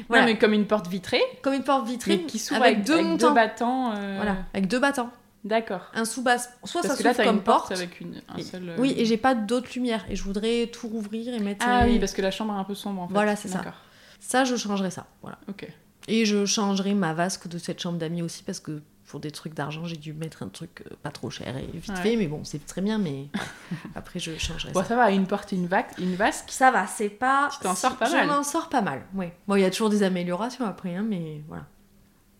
voilà, 0.09 0.25
mais 0.25 0.37
comme 0.37 0.53
une 0.53 0.65
porte 0.67 0.87
vitrée, 0.87 1.21
comme 1.41 1.53
une 1.53 1.63
porte 1.63 1.87
vitrée 1.87 2.17
mais 2.17 2.23
qui 2.25 2.39
s'ouvre 2.39 2.61
avec, 2.61 2.75
avec, 2.75 2.87
deux 2.87 2.93
avec 2.95 3.05
montants. 3.05 3.33
battants. 3.33 3.93
euh, 3.95 4.15
Voilà, 4.17 4.37
avec 4.53 4.67
deux 4.67 4.79
battants. 4.79 5.09
D'accord. 5.43 5.89
Un 5.95 6.05
sous-bassement. 6.05 6.53
Soit 6.65 6.81
Parce 6.83 6.95
ça 6.99 7.13
s'ouvre 7.13 7.23
comme 7.25 7.35
une 7.37 7.41
porte, 7.41 7.69
porte. 7.69 7.71
avec 7.71 7.99
une, 7.99 8.21
un 8.29 8.37
Et- 8.37 8.43
seul. 8.43 8.69
euh, 8.69 8.75
Oui, 8.77 8.93
et 8.97 9.05
j'ai 9.05 9.17
pas 9.17 9.33
d'autres 9.33 9.69
lumières. 9.73 10.05
Et 10.09 10.15
je 10.15 10.23
voudrais 10.23 10.67
tout 10.67 10.87
rouvrir 10.87 11.33
et 11.33 11.39
mettre. 11.39 11.65
Ah 11.67 11.83
oui, 11.87 11.97
parce 11.97 12.11
que 12.13 12.21
la 12.21 12.29
chambre 12.29 12.53
est 12.53 12.59
un 12.59 12.63
peu 12.63 12.75
sombre 12.75 13.01
en 13.01 13.07
fait. 13.07 13.13
Voilà, 13.13 13.35
c'est 13.35 13.47
ça. 13.47 13.57
D'accord. 13.59 13.73
Ça, 14.19 14.43
je 14.43 14.55
changerai 14.55 14.91
ça. 14.91 15.07
Voilà. 15.23 15.39
Ok. 15.49 15.67
Et 16.07 16.25
je 16.25 16.45
changerai 16.45 16.93
ma 16.93 17.13
vasque 17.13 17.47
de 17.47 17.57
cette 17.57 17.79
chambre 17.81 17.97
d'amis 17.97 18.21
aussi 18.21 18.43
parce 18.43 18.59
que 18.59 18.81
pour 19.11 19.19
des 19.19 19.31
trucs 19.31 19.53
d'argent, 19.53 19.83
j'ai 19.85 19.97
dû 19.97 20.13
mettre 20.13 20.41
un 20.41 20.47
truc 20.47 20.83
euh, 20.89 20.95
pas 21.03 21.11
trop 21.11 21.29
cher 21.29 21.57
et 21.57 21.65
vite 21.73 21.89
Ouais. 21.89 21.95
fait. 21.97 22.15
Mais 22.15 22.27
bon, 22.27 22.45
c'est 22.45 22.65
très 22.65 22.79
bien. 22.81 22.97
Mais 22.97 23.27
après, 23.95 24.19
je 24.19 24.37
changerai 24.37 24.71
Bon, 24.71 24.81
ça. 24.83 24.87
ça 24.87 24.95
va, 24.95 25.11
une 25.11 25.27
porte, 25.27 25.51
une, 25.51 25.67
vac, 25.67 25.93
une 25.99 26.15
vasque. 26.15 26.45
Ça 26.49 26.71
va, 26.71 26.87
c'est 26.87 27.09
pas. 27.09 27.49
Tu 27.51 27.59
t'en 27.59 27.75
sors 27.75 27.97
pas 27.97 28.05
je 28.05 28.13
mal. 28.13 28.27
m'en 28.27 28.41
sors 28.43 28.69
pas 28.69 28.81
mal. 28.81 29.03
Oui. 29.13 29.25
Bon, 29.49 29.57
il 29.57 29.61
y 29.63 29.65
a 29.65 29.69
toujours 29.69 29.89
des 29.89 30.01
améliorations 30.03 30.65
après, 30.65 30.95
hein, 30.95 31.05
mais 31.07 31.41
voilà. 31.49 31.65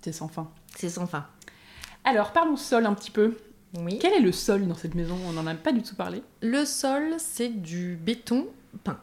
C'est 0.02 0.14
sans 0.14 0.30
fin. 0.30 0.50
C'est 0.78 0.90
sans 0.90 1.08
fin. 1.08 1.28
Alors, 2.06 2.32
parlons 2.32 2.56
sol 2.56 2.86
un 2.86 2.94
petit 2.94 3.12
peu. 3.12 3.36
Oui. 3.78 4.00
Quel 4.02 4.14
est 4.14 4.22
le 4.22 4.32
sol 4.32 4.66
dans 4.66 4.76
cette 4.76 4.96
maison? 4.96 5.18
On 5.28 5.34
n'en 5.34 5.46
a 5.48 5.56
pas 5.56 5.74
du 5.74 5.84
tout 5.84 5.96
parlé. 5.96 6.24
Le 6.42 6.64
sol, 6.64 7.16
c'est 7.18 7.50
du 7.50 7.98
béton 8.02 8.48
peint. 8.86 9.00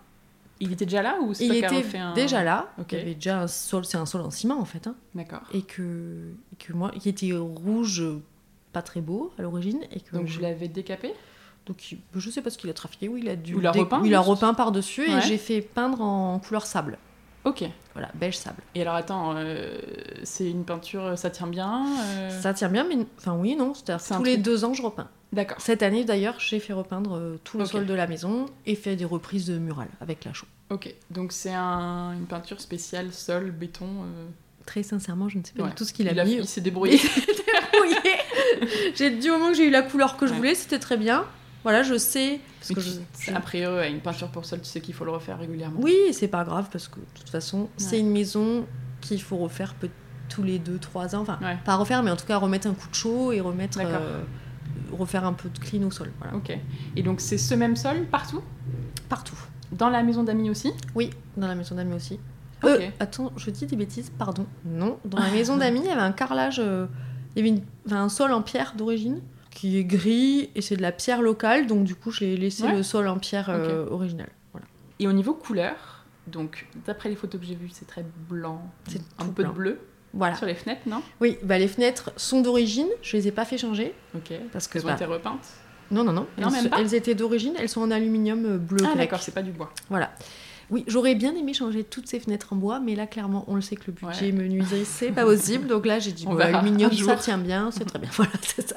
Il 0.61 0.73
était 0.73 0.87
déjà 0.87 1.03
là 1.03 1.19
ou 1.23 1.35
c'est 1.35 1.47
Il 1.47 1.55
était 1.57 1.97
un... 1.99 2.13
déjà 2.15 2.43
là. 2.43 2.69
Il 2.91 2.97
avait 2.99 3.15
déjà 3.15 3.41
un 3.43 3.47
sol, 3.47 3.85
c'est 3.85 3.97
un 3.99 4.07
sol 4.07 4.23
en 4.23 4.31
ciment 4.31 4.59
en 4.61 4.65
fait. 4.65 4.87
hein. 4.87 4.97
D'accord. 5.15 5.43
et 5.55 5.63
que, 5.63 6.33
et 6.53 6.57
que 6.57 6.73
moi, 6.73 6.91
qui 6.91 7.09
était 7.09 7.33
rouge, 7.33 8.03
pas 8.73 8.83
très 8.83 9.01
beau 9.01 9.33
à 9.39 9.43
l'origine, 9.43 9.81
et 9.93 10.01
que 10.01 10.17
Donc 10.17 10.27
je 10.27 10.35
je, 10.35 10.41
l'avais 10.41 10.69
décapé? 10.69 11.13
Donc 11.67 11.93
il- 11.93 11.99
je 12.15 12.31
sais 12.31 12.43
pas 12.43 12.51
ce 12.51 12.59
qu'il 12.59 12.71
a 12.71 12.75
trafiqué, 12.75 13.09
oui, 13.09 13.21
il 13.23 13.29
a 13.29 13.37
dû 13.37 13.55
Ou 13.55 13.61
l'a 13.61 13.71
dé- 13.73 13.81
repeint, 13.81 14.03
il 14.05 14.15
a 14.15 14.21
repeint 14.21 14.55
par 14.55 14.73
dessus 14.73 15.03
Ouais. 15.09 15.19
et 15.19 15.21
j'ai 15.21 15.39
fait 15.39 15.61
peindre 15.61 16.01
en 16.01 16.39
couleur 16.39 16.67
sable, 16.67 16.99
Ok. 17.45 17.65
voilà, 17.95 18.11
beige 18.15 18.37
sable. 18.37 18.63
Et 18.75 18.83
alors 18.83 18.95
attends, 18.95 19.35
euh, 19.37 19.79
c'est 20.25 20.51
une 20.51 20.65
peinture, 20.65 21.17
ça 21.17 21.31
tient 21.31 21.47
bien 21.47 21.87
euh, 22.01 22.41
Ça 22.43 22.53
tient 22.53 22.69
bien, 22.69 22.85
mais 22.85 22.97
enfin 23.19 23.35
oui, 23.35 23.57
non, 23.57 23.73
c'est-à-dire 23.75 24.17
tous 24.19 24.25
les 24.25 24.37
deux 24.37 24.65
ans 24.65 24.75
je 24.75 24.83
repeins. 24.83 25.09
D'accord. 25.33 25.59
Cette 25.61 25.83
année 25.83 26.05
d'ailleurs, 26.05 26.37
j'ai 26.41 26.59
fait 26.59 26.73
repeindre 26.73 27.17
euh, 27.17 27.39
tout 27.45 27.59
le 27.59 27.65
sol 27.67 27.87
de 27.87 27.95
la 27.95 28.07
maison 28.07 28.47
et 28.67 28.75
fait 28.75 28.97
des 28.97 29.05
reprises 29.05 29.47
de 29.47 29.59
murales 29.59 29.89
avec 30.01 30.25
la 30.25 30.33
chaux. 30.33 30.47
Ok. 30.71 30.95
Donc 31.11 31.33
c'est 31.33 31.53
un- 31.55 32.13
une 32.13 32.27
peinture 32.27 32.61
spéciale 32.61 33.13
sol, 33.13 33.51
béton. 33.51 33.87
euh, 33.87 34.27
Très 34.67 34.83
sincèrement, 34.83 35.29
je 35.31 35.39
ne 35.39 35.45
sais 35.45 35.53
pas 35.55 35.63
ouais. 35.65 35.69
du 35.71 35.75
tout 35.75 35.85
ce 35.85 35.93
qu'il 35.95 36.09
a 36.09 36.13
il, 36.13 36.25
mis. 36.29 36.35
il 36.37 36.47
s'est 36.49 36.61
débrouillé. 36.61 36.99
Oui. 37.81 37.95
j'ai 38.97 39.11
du 39.11 39.31
moment 39.31 39.49
que 39.49 39.55
j'ai 39.55 39.67
eu 39.67 39.71
la 39.71 39.83
couleur 39.83 40.17
que 40.17 40.27
je 40.27 40.33
Ouais. 40.33 40.37
voulais, 40.39 40.55
c'était 40.55 40.79
très 40.79 40.97
bien. 40.97 41.25
Voilà, 41.63 41.83
je 41.83 41.97
sais. 41.99 42.41
Parce 42.61 42.73
que 42.73 42.81
je- 42.81 43.89
une 43.91 44.01
peinture 44.01 44.29
pour 44.29 44.45
sol, 44.45 44.61
tu 44.61 44.67
sais 44.67 44.81
qu'il 44.81 44.95
faut 44.95 45.05
le 45.05 45.11
refaire 45.11 45.39
régulièrement. 45.39 45.79
Oui, 45.81 45.97
c'est 46.13 46.29
pas 46.29 46.45
grave 46.45 46.69
parce 46.73 46.89
que 46.89 46.97
de 47.01 47.05
toute 47.15 47.29
façon, 47.31 47.69
c'est 47.77 47.99
une 47.99 48.11
maison 48.11 48.67
qu'il 49.01 49.21
faut 49.21 49.37
refaire 49.37 49.75
peut- 49.75 49.91
tous 50.29 50.43
les 50.43 50.59
2-3 50.59 51.15
ans. 51.15 51.21
Enfin, 51.23 51.39
Ouais. 51.43 51.57
pas 51.65 51.77
refaire, 51.77 52.03
mais 52.03 52.11
en 52.11 52.17
tout 52.17 52.27
cas 52.27 52.37
remettre 52.37 52.67
un 52.69 52.75
coup 52.75 52.89
de 52.89 52.95
chaud 52.95 53.33
et 53.33 53.41
remettre. 53.41 53.79
Euh, 53.83 54.23
refaire 54.93 55.25
un 55.25 55.33
peu 55.35 55.49
de 55.49 55.59
clean 55.59 55.83
au 55.83 55.91
sol. 55.91 56.11
Voilà. 56.19 56.37
Ok. 56.37 56.57
Et 56.97 57.03
donc 57.03 57.21
c'est 57.21 57.39
ce 57.39 57.55
même 57.55 57.77
sol 57.77 58.07
partout? 58.11 58.43
Partout. 59.09 59.37
Dans 59.73 59.91
la 59.91 60.03
maison 60.03 60.23
d'amis 60.23 60.49
aussi? 60.51 60.73
Oui, 60.95 61.11
dans 61.37 61.47
la 61.47 61.55
maison 61.55 61.75
d'amis 61.75 61.95
aussi. 61.95 62.19
Euh, 62.65 62.89
attends, 62.99 63.33
je 63.37 63.51
dis 63.51 63.67
des 63.67 63.77
bêtises, 63.77 64.11
pardon. 64.19 64.47
Non, 64.65 64.99
dans 65.05 65.19
la 65.19 65.31
maison 65.31 65.57
d'amis, 65.59 65.81
il 65.81 65.87
y 65.87 65.91
avait 65.91 66.01
un 66.01 66.13
carrelage. 66.13 66.59
euh, 66.59 66.87
il 67.37 67.39
y 67.39 67.49
avait 67.49 67.57
une- 67.59 67.65
enfin, 67.87 68.03
un 68.03 68.09
sol 68.09 68.33
en 68.33 68.43
pierre 68.43 68.75
d'origine 68.77 69.21
qui 69.59 69.77
est 69.77 69.85
gris 69.85 70.51
et 70.55 70.63
c'est 70.63 70.77
de 70.77 70.83
la 70.83 70.93
pierre 70.93 71.21
locale, 71.21 71.67
donc 71.67 71.83
du 71.83 71.97
coup, 71.97 72.13
je 72.13 72.21
l'ai 72.21 72.37
laissé 72.37 72.63
Ouais. 72.63 72.77
le 72.77 72.85
sol 72.85 73.09
en 73.09 73.19
pierre 73.19 73.51
euh, 73.51 73.87
original. 73.91 74.29
Voilà. 74.53 74.69
Et 75.01 75.09
au 75.09 75.13
niveau 75.13 75.35
couleur, 75.35 76.05
donc 76.29 76.69
d'après 76.87 77.09
les 77.09 77.17
photos 77.17 77.41
que 77.41 77.47
j'ai 77.47 77.57
vues, 77.57 77.71
c'est 77.73 77.87
très 77.89 78.05
blanc, 78.29 78.63
C'est 78.89 79.01
un 79.19 79.27
peu 79.27 79.43
blanc. 79.43 79.51
de 79.53 79.57
bleu 79.57 79.81
Voilà. 80.15 80.37
sur 80.37 80.47
les 80.47 80.55
fenêtres, 80.55 80.83
non? 80.87 81.03
Oui, 81.21 81.39
bah, 81.43 81.59
les 81.59 81.67
fenêtres 81.67 82.13
sont 82.17 82.41
d'origine, 82.41 82.87
je 83.03 83.17
les 83.17 83.27
ai 83.27 83.33
pas 83.33 83.45
fait 83.45 83.59
changer 83.59 83.95
Ok. 84.15 84.33
parce 84.53 84.69
que 84.69 84.79
Elles 84.79 84.85
ont 84.85 84.89
bah, 84.89 84.95
été 84.95 85.05
repeintes? 85.07 85.49
Non, 85.91 86.05
non, 86.05 86.13
non. 86.13 86.29
Non, 86.39 86.49
elles, 86.51 86.53
même 86.63 86.69
pas? 86.71 86.81
elles 86.81 86.95
étaient 86.95 87.17
d'origine, 87.17 87.55
elles 87.59 87.69
sont 87.69 87.81
en 87.81 87.91
aluminium 87.91 88.45
euh, 88.47 88.59
bleu 88.59 88.87
Ah 88.89 88.95
d'accord, 88.97 89.21
c'est 89.21 89.35
pas 89.35 89.43
du 89.43 89.51
bois. 89.51 89.73
Voilà. 89.91 90.13
Oui, 90.71 90.85
j'aurais 90.87 91.17
bien 91.17 91.35
aimé 91.35 91.53
changer 91.53 91.83
toutes 91.83 92.07
ces 92.09 92.21
fenêtres 92.21 92.53
en 92.53 92.57
bois, 92.57 92.79
mais 92.79 92.95
là, 92.95 93.09
clairement, 93.09 93.45
on 93.49 93.57
le 93.57 93.61
sait 93.63 93.75
que 93.75 93.85
le 93.89 93.93
budget 93.95 94.31
menuiserie, 94.31 94.85
c'est 94.85 95.11
pas 95.11 95.25
possible. 95.25 95.67
Donc 95.67 95.85
là, 95.85 95.99
j'ai 95.99 96.13
dit, 96.13 96.27
bon, 96.27 96.39
aluminium, 96.39 96.93
ça 96.93 97.17
tient 97.17 97.39
bien, 97.39 97.73
c'est 97.73 97.87
très 97.87 97.99
bien. 97.99 98.11
Voilà, 98.17 98.31
c'est 98.43 98.69
ça. 98.69 98.77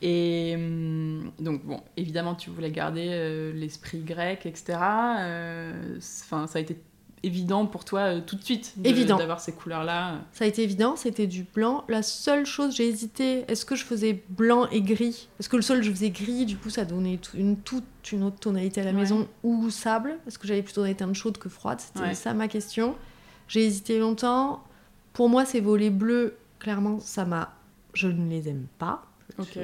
Et 0.00 0.54
hum, 0.56 1.32
donc, 1.40 1.64
bon, 1.64 1.80
évidemment, 1.96 2.34
tu 2.34 2.50
voulais 2.50 2.70
garder 2.70 3.08
euh, 3.10 3.52
l'esprit 3.52 4.00
grec, 4.00 4.46
etc. 4.46 4.78
Enfin, 4.78 6.46
ça 6.46 6.58
a 6.58 6.60
été 6.60 6.76
évident 7.22 7.66
pour 7.66 7.84
toi 7.84 8.00
euh, 8.00 8.20
tout 8.20 8.36
de 8.36 8.44
suite 8.44 8.74
d'avoir 8.76 9.40
ces 9.40 9.52
couleurs-là 9.52 10.20
Ça 10.32 10.44
a 10.44 10.48
été 10.48 10.62
évident, 10.62 10.96
c'était 10.96 11.26
du 11.26 11.44
blanc. 11.44 11.84
La 11.88 12.02
seule 12.02 12.46
chose, 12.46 12.74
j'ai 12.74 12.86
hésité, 12.86 13.44
est-ce 13.48 13.64
que 13.64 13.76
je 13.76 13.84
faisais 13.84 14.22
blanc 14.28 14.68
et 14.70 14.80
gris? 14.80 15.28
Parce 15.38 15.48
que 15.48 15.56
le 15.56 15.62
sol, 15.62 15.82
je 15.82 15.90
faisais 15.90 16.10
gris, 16.10 16.46
du 16.46 16.56
coup, 16.56 16.70
ça 16.70 16.84
donnait 16.84 17.18
une, 17.34 17.56
toute 17.56 17.84
une 18.12 18.22
autre 18.22 18.38
tonalité 18.38 18.80
à 18.80 18.84
la 18.84 18.92
maison, 18.92 19.28
ou 19.42 19.70
sable, 19.70 20.18
parce 20.24 20.38
que 20.38 20.46
j'avais 20.46 20.62
plutôt 20.62 20.84
des 20.84 20.94
teintes 20.94 21.14
chaudes 21.14 21.38
que 21.38 21.48
froides, 21.48 21.80
c'était 21.80 22.14
ça 22.14 22.34
ma 22.34 22.48
question. 22.48 22.94
J'ai 23.48 23.64
hésité 23.64 23.98
longtemps. 23.98 24.62
Pour 25.12 25.28
moi, 25.28 25.44
ces 25.44 25.60
volets 25.60 25.90
bleus, 25.90 26.36
clairement, 26.58 27.00
ça 27.00 27.24
m'a... 27.24 27.54
Je 27.94 28.08
ne 28.08 28.28
les 28.28 28.48
aime 28.48 28.66
pas, 28.78 29.07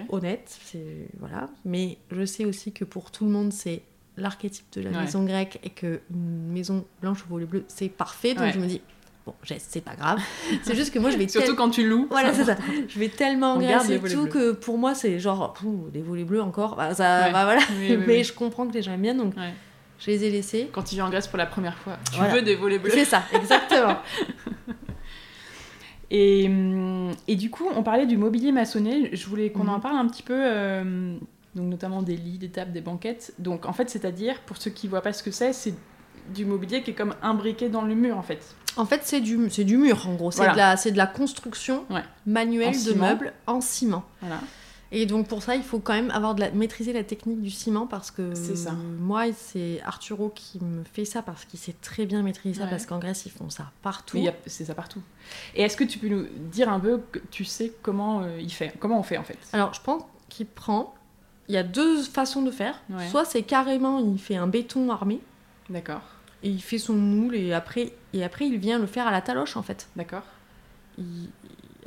honnête, 0.09 0.59
c'est... 0.65 1.09
Voilà. 1.19 1.49
Mais 1.65 1.99
je 2.11 2.25
sais 2.25 2.45
aussi 2.45 2.73
que 2.73 2.85
pour 2.85 3.11
tout 3.11 3.25
le 3.25 3.31
monde, 3.31 3.53
c'est 3.53 3.83
l'archétype 4.17 4.67
de 4.75 4.83
la 4.83 4.91
maison 4.91 5.25
grecque 5.25 5.59
et 5.63 5.71
que 5.71 6.01
une 6.11 6.53
maison 6.53 6.85
blanche 7.01 7.25
au 7.27 7.33
volet 7.33 7.47
bleu, 7.47 7.65
c'est 7.69 7.89
parfait. 7.89 8.35
Donc 8.35 8.53
je 8.53 8.59
me 8.59 8.67
dis, 8.67 8.81
bon, 9.27 9.35
c'est 9.59 9.85
pas 9.85 9.97
grave. 9.97 10.21
C'est 10.63 10.75
juste 10.75 10.93
que 10.93 10.99
moi, 10.99 11.11
je 11.11 11.17
vais. 11.17 11.29
Surtout 11.29 11.55
quand 11.55 11.71
tu 11.71 11.89
loues. 11.89 12.07
Voilà, 12.11 12.33
c'est 12.33 12.45
ça. 12.45 12.57
Je 12.89 12.99
vais 12.99 13.09
tellement 13.09 13.59
graisser 13.59 14.01
tout 14.01 14.27
que 14.27 14.53
pour 14.53 14.79
moi, 14.79 14.95
c'est 14.95 15.19
genre, 15.19 15.55
des 15.93 16.03
volets 16.03 16.25
bleus 16.25 16.43
encore. 16.43 16.77
Bah, 16.77 16.95
ça, 16.95 17.31
bah, 17.31 17.45
voilà. 17.45 17.63
Mais 18.07 18.25
je 18.25 18.33
comprends 18.33 18.67
que 18.67 18.75
les 18.75 18.83
gens 18.83 18.93
aiment 18.93 19.03
bien, 19.03 19.15
donc 19.15 19.35
je 19.99 20.11
les 20.11 20.25
ai 20.25 20.31
laissés. 20.31 20.69
Quand 20.73 20.83
tu 20.83 20.95
viens 20.95 21.07
en 21.07 21.11
Grèce 21.11 21.29
pour 21.29 21.39
la 21.39 21.47
première 21.47 21.79
fois, 21.79 21.99
tu 22.13 22.21
veux 22.21 22.43
des 22.43 22.57
volets 22.57 22.79
bleus. 22.79 22.93
C'est 22.93 23.05
ça, 23.05 23.23
exactement. 23.33 23.99
et, 26.17 26.51
et, 27.27 27.35
du 27.35 27.51
coup, 27.51 27.65
on 27.75 27.83
parlait 27.83 28.07
du 28.07 28.17
mobilier 28.17 28.53
maçonné. 28.53 29.11
Je 29.13 29.27
voulais 29.27 29.51
qu'on 29.51 29.67
en 29.67 29.77
mhm. 29.77 29.81
parle 29.81 29.97
un 29.97 30.07
petit 30.07 30.23
peu. 30.23 30.37
Euh, 30.37 31.17
donc 31.57 31.67
notamment 31.69 32.03
des 32.03 32.17
lits, 32.17 32.39
des 32.39 32.51
tables, 32.51 32.73
des 32.73 32.81
banquettes. 32.81 33.35
Donc 33.39 33.67
en 33.67 33.73
fait, 33.73 33.91
c'est-à-dire, 33.91 34.41
pour 34.43 34.57
ceux 34.57 34.71
qui 34.71 34.87
voient 34.87 35.03
pas 35.03 35.13
ce 35.13 35.23
que 35.23 35.31
c'est, 35.31 35.53
c'est 35.53 35.75
du 36.33 36.45
mobilier 36.45 36.83
qui 36.83 36.93
est 36.93 36.95
comme 36.95 37.15
imbriqué 37.23 37.69
dans 37.69 37.83
le 37.83 37.95
mur 37.95 38.17
en 38.17 38.23
fait. 38.23 38.55
En 38.77 38.87
fait, 38.87 39.01
c'est 39.05 39.21
du, 39.21 39.39
c'est 39.51 39.65
du 39.65 39.77
mur 39.77 40.09
en 40.09 40.15
gros. 40.15 40.31
C'est, 40.31 40.49
de, 40.49 40.57
la, 40.57 40.77
c'est 40.77 40.93
de 40.93 40.97
la 40.97 41.07
construction 41.07 41.85
manuelle 42.27 42.83
de 42.85 42.93
meubles 42.93 43.33
en 43.47 43.61
ciment. 43.61 44.05
Voilà. 44.21 44.41
Et 44.97 45.07
donc 45.07 45.27
pour 45.27 45.43
ça, 45.43 45.57
il 45.57 45.65
faut 45.65 45.81
quand 45.81 45.93
même 45.93 46.13
avoir 46.13 46.37
de 46.37 46.41
la, 46.41 46.53
maîtriser 46.53 46.93
la 46.93 47.03
technique 47.03 47.43
du 47.43 47.51
ciment 47.51 47.87
parce 47.87 48.13
que 48.13 48.33
ça. 48.35 48.73
moi, 49.01 49.25
c'est 49.33 49.81
Arturo 49.83 50.31
qui 50.33 50.63
me 50.63 50.85
fait 50.85 51.05
ça 51.05 51.21
parce 51.21 51.45
qu'il 51.45 51.59
sait 51.59 51.75
très 51.83 52.07
bien 52.07 52.23
maîtriser 52.23 52.61
ça 52.61 52.69
parce 52.69 52.87
qu'en 52.87 53.01
Grèce, 53.01 53.27
ils 53.27 53.33
font 53.33 53.51
ça 53.51 53.73
partout. 53.83 54.25
c'est 54.47 54.65
ça 54.65 54.75
partout. 54.75 55.03
Et 55.57 55.63
est-ce 55.63 55.77
que 55.77 55.85
tu 55.85 55.99
peux 55.99 56.09
nous 56.09 56.27
dire 56.51 56.69
un 56.69 56.79
peu, 56.79 57.01
tu 57.33 57.45
sais 57.45 57.73
comment 57.83 58.23
euh, 58.23 58.39
il 58.41 58.53
fait, 58.53 58.73
comment 58.79 59.01
on 59.01 59.03
fait 59.03 59.19
en 59.19 59.25
fait? 59.25 59.39
Alors, 59.53 59.75
je 59.75 59.81
pense 59.81 60.03
qu'il 60.29 60.47
prend 60.47 60.95
il 61.49 61.55
y 61.55 61.59
a 61.59 61.63
deux 61.63 62.03
façons 62.03 62.43
de 62.43 62.51
faire. 62.51 62.81
Soit 63.11 63.25
c'est 63.25 63.43
carrément, 63.43 63.99
il 63.99 64.19
fait 64.19 64.37
un 64.37 64.47
béton 64.47 64.91
armé. 64.91 65.21
D'accord. 65.69 66.03
Et 66.43 66.51
il 66.51 66.63
fait 66.63 66.79
son 66.79 66.95
moule 66.95 67.35
et 67.35 67.53
après, 67.53 67.93
et 68.13 68.23
après 68.23 68.47
il 68.47 68.59
vient 68.59 68.79
le 68.79 68.87
faire 68.87 69.07
à 69.07 69.11
la 69.11 69.23
taloche 69.23 69.57
en 69.57 69.63
fait. 69.63 69.89
D'accord. 69.97 70.23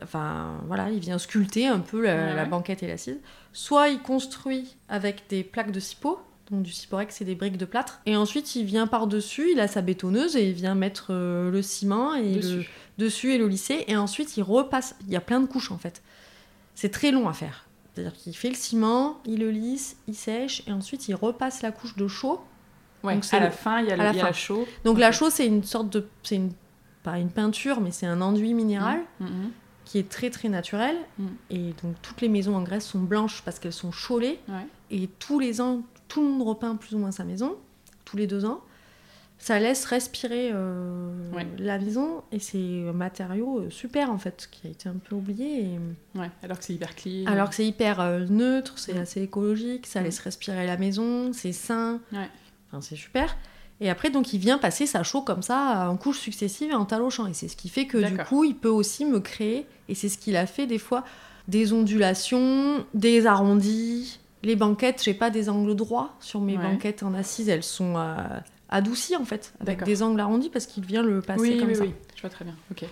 Enfin 0.04 0.60
voilà, 0.68 0.90
il 0.90 1.00
vient 1.00 1.18
sculpter 1.18 1.68
un 1.68 1.80
peu 1.80 2.02
la, 2.04 2.46
banquette 2.46 2.84
et 2.84 2.88
l'assise. 2.88 3.20
Soit 3.54 3.90
il 3.90 4.02
construit 4.02 4.76
avec 4.90 5.24
des 5.30 5.44
plaques 5.44 5.72
de 5.72 5.80
cipo, 5.80 6.20
donc 6.52 6.64
du 6.64 6.72
ciporex 6.72 7.16
c'est 7.16 7.26
des 7.26 7.36
briques 7.36 7.58
de 7.58 7.66
plâtre. 7.66 8.02
Et 8.06 8.16
ensuite 8.16 8.56
il 8.56 8.66
vient 8.66 8.88
par-dessus, 8.88 9.52
il 9.52 9.60
a 9.60 9.68
sa 9.68 9.82
bétonneuse 9.82 10.36
et 10.36 10.48
il 10.48 10.54
vient 10.54 10.76
mettre 10.76 11.08
euh, 11.10 11.52
le 11.52 11.62
ciment 11.62 12.16
et 12.16 12.36
dessus. 12.36 12.58
Le, 12.58 12.66
dessus 13.04 13.34
et 13.34 13.38
le 13.38 13.48
lisser. 13.48 13.86
Et 13.88 13.98
ensuite 13.98 14.38
il 14.38 14.44
repasse, 14.44 14.96
il 15.08 15.14
y 15.14 15.16
a 15.16 15.22
plein 15.22 15.40
de 15.40 15.48
couches 15.48 15.72
en 15.72 15.78
fait. 15.78 16.02
C'est 16.76 16.92
très 16.92 17.12
long 17.12 17.28
à 17.28 17.34
faire. 17.34 17.68
C'est-à-dire 17.98 18.14
qu'il 18.14 18.36
fait 18.36 18.50
le 18.50 18.56
ciment, 18.56 19.20
il 19.26 19.40
le 19.40 19.50
lisse, 19.50 19.98
il 20.08 20.14
sèche, 20.14 20.62
et 20.68 20.72
ensuite 20.72 21.08
il 21.08 21.16
repasse 21.16 21.64
la 21.64 21.72
couche 21.72 21.96
de 21.96 22.08
chaux. 22.08 22.40
Ouais, 23.04 23.16
Donc 23.16 23.24
à 23.32 23.40
la 23.40 23.50
fin, 23.50 23.80
il 23.82 23.88
y 23.88 23.92
a, 23.92 23.96
la, 23.96 24.34
chaux. 24.34 24.68
Donc 24.84 25.00
la 25.00 25.12
chaux, 25.12 25.32
c'est 25.32 25.48
une 25.48 25.64
sorte 25.64 25.90
de... 25.90 26.08
C'est 26.22 26.36
une, 26.36 26.52
pas 27.02 27.18
une 27.18 27.32
peinture, 27.32 27.82
mais 27.82 27.90
c'est 27.90 28.06
un 28.06 28.22
enduit 28.22 28.54
minéral 28.54 29.00
mmh, 29.20 29.26
mmh. 29.26 29.52
Qui 29.88 30.00
est 30.00 30.10
très 30.10 30.30
très 30.30 30.50
naturel. 30.50 30.98
Et 31.50 31.74
donc 31.82 31.96
toutes 32.02 32.22
les 32.22 32.30
maisons 32.30 32.56
en 32.56 32.62
Grèce 32.62 32.86
sont 32.86 33.00
blanches 33.00 33.42
parce 33.44 33.58
qu'elles 33.58 33.74
sont 33.74 33.92
chaulées. 33.92 34.40
Et 34.92 35.08
tous 35.20 35.40
les 35.40 35.62
ans, 35.62 35.82
tout 36.08 36.22
le 36.22 36.28
monde 36.28 36.48
repeint 36.48 36.76
plus 36.76 36.94
ou 36.94 37.00
moins 37.00 37.12
sa 37.12 37.24
maison, 37.24 37.56
tous 38.06 38.18
les 38.18 38.28
deux 38.28 38.46
ans 38.46 38.62
ça 39.40 39.60
laisse 39.60 39.86
respirer 39.86 40.50
euh, 40.52 41.12
la 41.60 41.78
maison 41.78 42.24
et 42.32 42.40
c'est 42.40 42.88
un 42.88 42.94
matériau 42.94 43.60
euh, 43.60 43.70
super 43.70 44.10
en 44.10 44.18
fait 44.18 44.50
qui 44.52 44.68
a 44.68 44.70
été 44.70 44.90
un 44.90 44.96
peu 44.96 45.16
oublié. 45.16 45.80
Ouais, 46.16 46.32
alors 46.42 46.58
que 46.58 46.66
c'est 46.66 46.74
hyper 46.74 46.96
clean. 46.96 47.26
Alors 47.28 47.50
que 47.50 47.56
c'est 47.56 47.66
hyper 47.66 48.00
euh, 48.00 48.26
neutre, 48.26 48.80
c'est 48.80 48.96
mm. 48.96 49.02
assez 49.02 49.22
écologique, 49.22 49.86
ça 49.86 50.02
mm. 50.02 50.04
laisse 50.06 50.20
respirer 50.20 50.66
la 50.66 50.78
maison, 50.78 51.34
c'est 51.34 51.52
sain. 51.52 52.00
Enfin, 52.12 52.82
c'est 52.82 52.96
super. 52.96 53.38
Et 53.80 53.90
après, 53.90 54.10
donc, 54.10 54.34
il 54.34 54.40
vient 54.40 54.58
passer 54.58 54.86
sa 54.88 55.04
chaux 55.04 55.22
comme 55.22 55.42
ça 55.42 55.90
en 55.90 55.98
couches 55.98 56.20
successives 56.20 56.72
et 56.72 56.76
en 56.76 56.86
talochant. 56.86 57.28
Et 57.28 57.34
c'est 57.34 57.48
ce 57.48 57.56
qui 57.56 57.70
fait 57.70 57.86
que 57.86 57.98
du 57.98 58.18
coup, 58.18 58.44
il 58.44 58.56
peut 58.56 58.70
aussi 58.70 59.06
me 59.06 59.20
créer, 59.20 59.66
et 59.88 59.96
c'est 59.96 60.10
ce 60.10 60.18
qu'il 60.18 60.36
a 60.36 60.48
fait 60.48 60.66
des 60.66 60.80
fois, 60.80 61.04
des 61.48 61.74
ondulations, 61.74 62.86
des 62.94 63.26
arrondis. 63.28 64.20
Les 64.44 64.56
banquettes, 64.56 65.02
j'ai 65.04 65.14
pas 65.14 65.30
des 65.30 65.50
angles 65.50 65.76
droits 65.76 66.16
sur 66.20 66.42
mes 66.42 66.58
banquettes 66.58 67.04
en 67.04 67.14
assise, 67.14 67.50
elles 67.50 67.64
sont 67.64 67.96
adouci 68.70 69.16
en 69.16 69.26
fait, 69.26 69.54
avec 69.60 69.84
des 69.84 70.04
angles 70.04 70.20
arrondis 70.20 70.50
parce 70.50 70.66
qu'il 70.66 70.86
vient 70.86 71.04
le 71.04 71.22
passer 71.22 71.42
oui, 71.42 71.58
comme 71.58 71.70
oui, 71.70 71.76
ça. 71.76 71.84
Oui, 71.84 71.94
je 72.16 72.22
vois 72.22 72.30
très 72.30 72.46
bien. 72.46 72.56
Ok. 72.72 72.86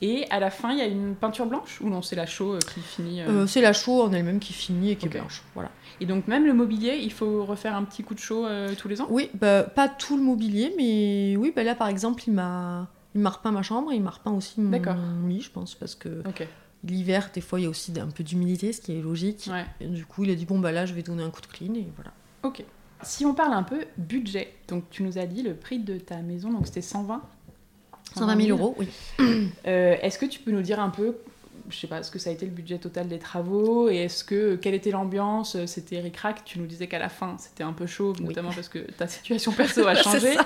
Et 0.00 0.26
à 0.30 0.40
la 0.40 0.50
fin, 0.50 0.72
il 0.72 0.78
y 0.78 0.82
a 0.82 0.86
une 0.86 1.14
peinture 1.14 1.46
blanche 1.46 1.80
ou 1.80 1.88
non 1.88 2.02
C'est 2.02 2.16
la 2.16 2.26
chaux 2.26 2.54
euh, 2.54 2.58
qui 2.58 2.80
finit 2.80 3.20
euh 3.22 3.28
euh, 3.28 3.46
C'est 3.46 3.60
la 3.60 3.72
chaux 3.72 4.02
en 4.02 4.12
elle-même 4.12 4.40
qui 4.40 4.52
finit 4.52 4.92
et 4.92 4.96
qui 4.96 5.06
est 5.06 5.10
blanche. 5.10 5.42
Voilà. 5.54 5.70
Et 6.00 6.06
donc 6.06 6.26
même 6.26 6.46
le 6.46 6.54
mobilier, 6.54 6.98
il 7.00 7.12
faut 7.12 7.44
refaire 7.44 7.76
un 7.76 7.84
petit 7.84 8.02
coup 8.02 8.14
de 8.14 8.20
chaud 8.20 8.46
tous 8.78 8.88
les 8.88 9.00
ans? 9.00 9.06
Oui, 9.10 9.30
bah, 9.34 9.62
pas 9.62 9.88
tout 9.88 10.16
le 10.16 10.22
mobilier, 10.22 10.74
mais 10.76 11.36
oui, 11.36 11.52
bah, 11.54 11.62
là 11.62 11.74
par 11.74 11.88
exemple, 11.88 12.24
il 12.26 12.32
m'a 12.32 12.88
il 13.14 13.20
m'a 13.20 13.30
repeint 13.30 13.52
ma 13.52 13.62
chambre, 13.62 13.92
il 13.92 14.02
m'a 14.02 14.10
repeint 14.10 14.32
aussi 14.32 14.60
mon, 14.60 15.28
lit, 15.28 15.42
je 15.42 15.50
pense, 15.50 15.74
parce 15.74 15.94
que 15.94 16.22
l'hiver, 16.84 17.30
des 17.32 17.40
fois, 17.40 17.60
il 17.60 17.64
y 17.64 17.66
a 17.66 17.70
aussi 17.70 17.92
un 17.98 18.08
peu 18.08 18.24
d'humidité, 18.24 18.72
ce 18.72 18.80
qui 18.80 18.96
est 18.96 19.02
logique. 19.02 19.50
Et 19.80 19.86
du 19.86 20.04
coup, 20.04 20.24
il 20.24 20.30
a 20.30 20.34
dit 20.34 20.46
bon 20.46 20.58
bah 20.58 20.72
là, 20.72 20.86
je 20.86 20.94
vais 20.94 21.02
donner 21.02 21.22
un 21.22 21.30
coup 21.30 21.40
de 21.40 21.46
clean 21.46 21.74
et 21.74 21.86
voilà. 21.94 22.12
Ok. 22.42 22.64
Si 23.02 23.24
on 23.24 23.34
parle 23.34 23.52
un 23.52 23.62
peu 23.62 23.86
budget, 23.96 24.52
donc 24.68 24.84
tu 24.90 25.02
nous 25.02 25.18
as 25.18 25.26
dit 25.26 25.42
le 25.42 25.54
prix 25.54 25.78
de 25.78 25.98
ta 25.98 26.16
maison, 26.16 26.50
donc 26.50 26.66
c'était 26.66 26.82
120 26.82 27.22
120 28.14 28.42
000 28.42 28.58
euros, 28.58 28.76
oui. 28.78 28.88
Euh, 29.66 29.96
est-ce 30.02 30.18
que 30.18 30.26
tu 30.26 30.40
peux 30.40 30.50
nous 30.50 30.60
dire 30.60 30.80
un 30.80 30.90
peu, 30.90 31.16
je 31.70 31.76
sais 31.76 31.86
pas, 31.86 32.02
ce 32.02 32.10
que 32.10 32.18
ça 32.18 32.30
a 32.30 32.32
été 32.32 32.44
le 32.44 32.52
budget 32.52 32.78
total 32.78 33.08
des 33.08 33.18
travaux 33.18 33.88
et 33.88 33.96
est-ce 33.96 34.24
que 34.24 34.56
quelle 34.56 34.74
était 34.74 34.90
l'ambiance? 34.90 35.64
C'était 35.66 36.00
ric-rac. 36.00 36.44
Tu 36.44 36.58
nous 36.58 36.66
disais 36.66 36.88
qu'à 36.88 36.98
la 36.98 37.08
fin 37.08 37.36
c'était 37.38 37.62
un 37.62 37.72
peu 37.72 37.86
chaud, 37.86 38.12
notamment 38.20 38.50
parce 38.52 38.68
que 38.68 38.78
ta 38.78 39.08
situation 39.08 39.52
perso 39.52 39.86
a 39.86 39.94
changé. 39.94 40.36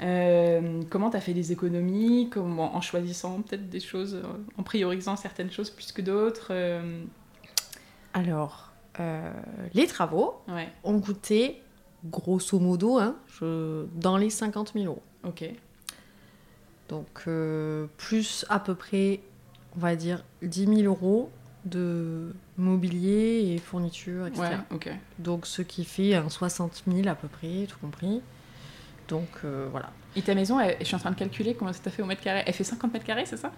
Euh, 0.00 0.82
comment 0.90 1.10
tu 1.10 1.16
as 1.16 1.20
fait 1.20 1.34
des 1.34 1.52
économies? 1.52 2.28
Comment, 2.30 2.74
En 2.74 2.80
choisissant 2.80 3.40
peut-être 3.42 3.68
des 3.68 3.80
choses, 3.80 4.20
en 4.58 4.62
priorisant 4.62 5.16
certaines 5.16 5.52
choses 5.52 5.70
plus 5.70 5.92
que 5.92 6.02
d'autres 6.02 6.48
euh? 6.50 7.04
Alors, 8.12 8.73
euh, 9.00 9.32
les 9.74 9.86
travaux 9.86 10.42
ont 10.84 11.00
coûté, 11.00 11.62
grosso 12.04 12.58
modo, 12.58 12.98
hein, 12.98 13.16
dans 13.94 14.16
les 14.16 14.30
50 14.30 14.72
000 14.74 14.86
euros. 14.86 15.02
Ok. 15.24 15.44
Donc, 16.88 17.22
euh, 17.26 17.86
plus 17.96 18.44
à 18.48 18.60
peu 18.60 18.74
près, 18.74 19.20
on 19.76 19.80
va 19.80 19.96
dire, 19.96 20.22
10 20.42 20.66
000 20.66 20.82
euros 20.82 21.30
de 21.64 22.34
mobilier 22.58 23.54
et 23.54 23.58
fournitures, 23.58 24.26
etc. 24.26 24.58
Donc, 25.18 25.46
ce 25.46 25.62
qui 25.62 25.84
fait 25.84 26.14
un 26.14 26.28
60 26.28 26.84
000 26.86 27.08
à 27.08 27.14
peu 27.14 27.28
près, 27.28 27.66
tout 27.66 27.78
compris. 27.80 28.20
Donc, 29.08 29.28
euh, 29.44 29.68
voilà. 29.70 29.90
Et 30.14 30.22
ta 30.22 30.34
maison, 30.34 30.58
je 30.78 30.84
suis 30.84 30.94
en 30.94 30.98
train 30.98 31.10
de 31.10 31.16
calculer 31.16 31.54
comment 31.54 31.72
ça 31.72 31.80
t'a 31.80 31.90
fait 31.90 32.02
au 32.02 32.06
mètre 32.06 32.22
carré. 32.22 32.42
Elle 32.46 32.52
fait 32.52 32.64
50 32.64 32.92
mètres 32.92 33.06
carrés, 33.06 33.26
c'est 33.26 33.38
ça? 33.38 33.50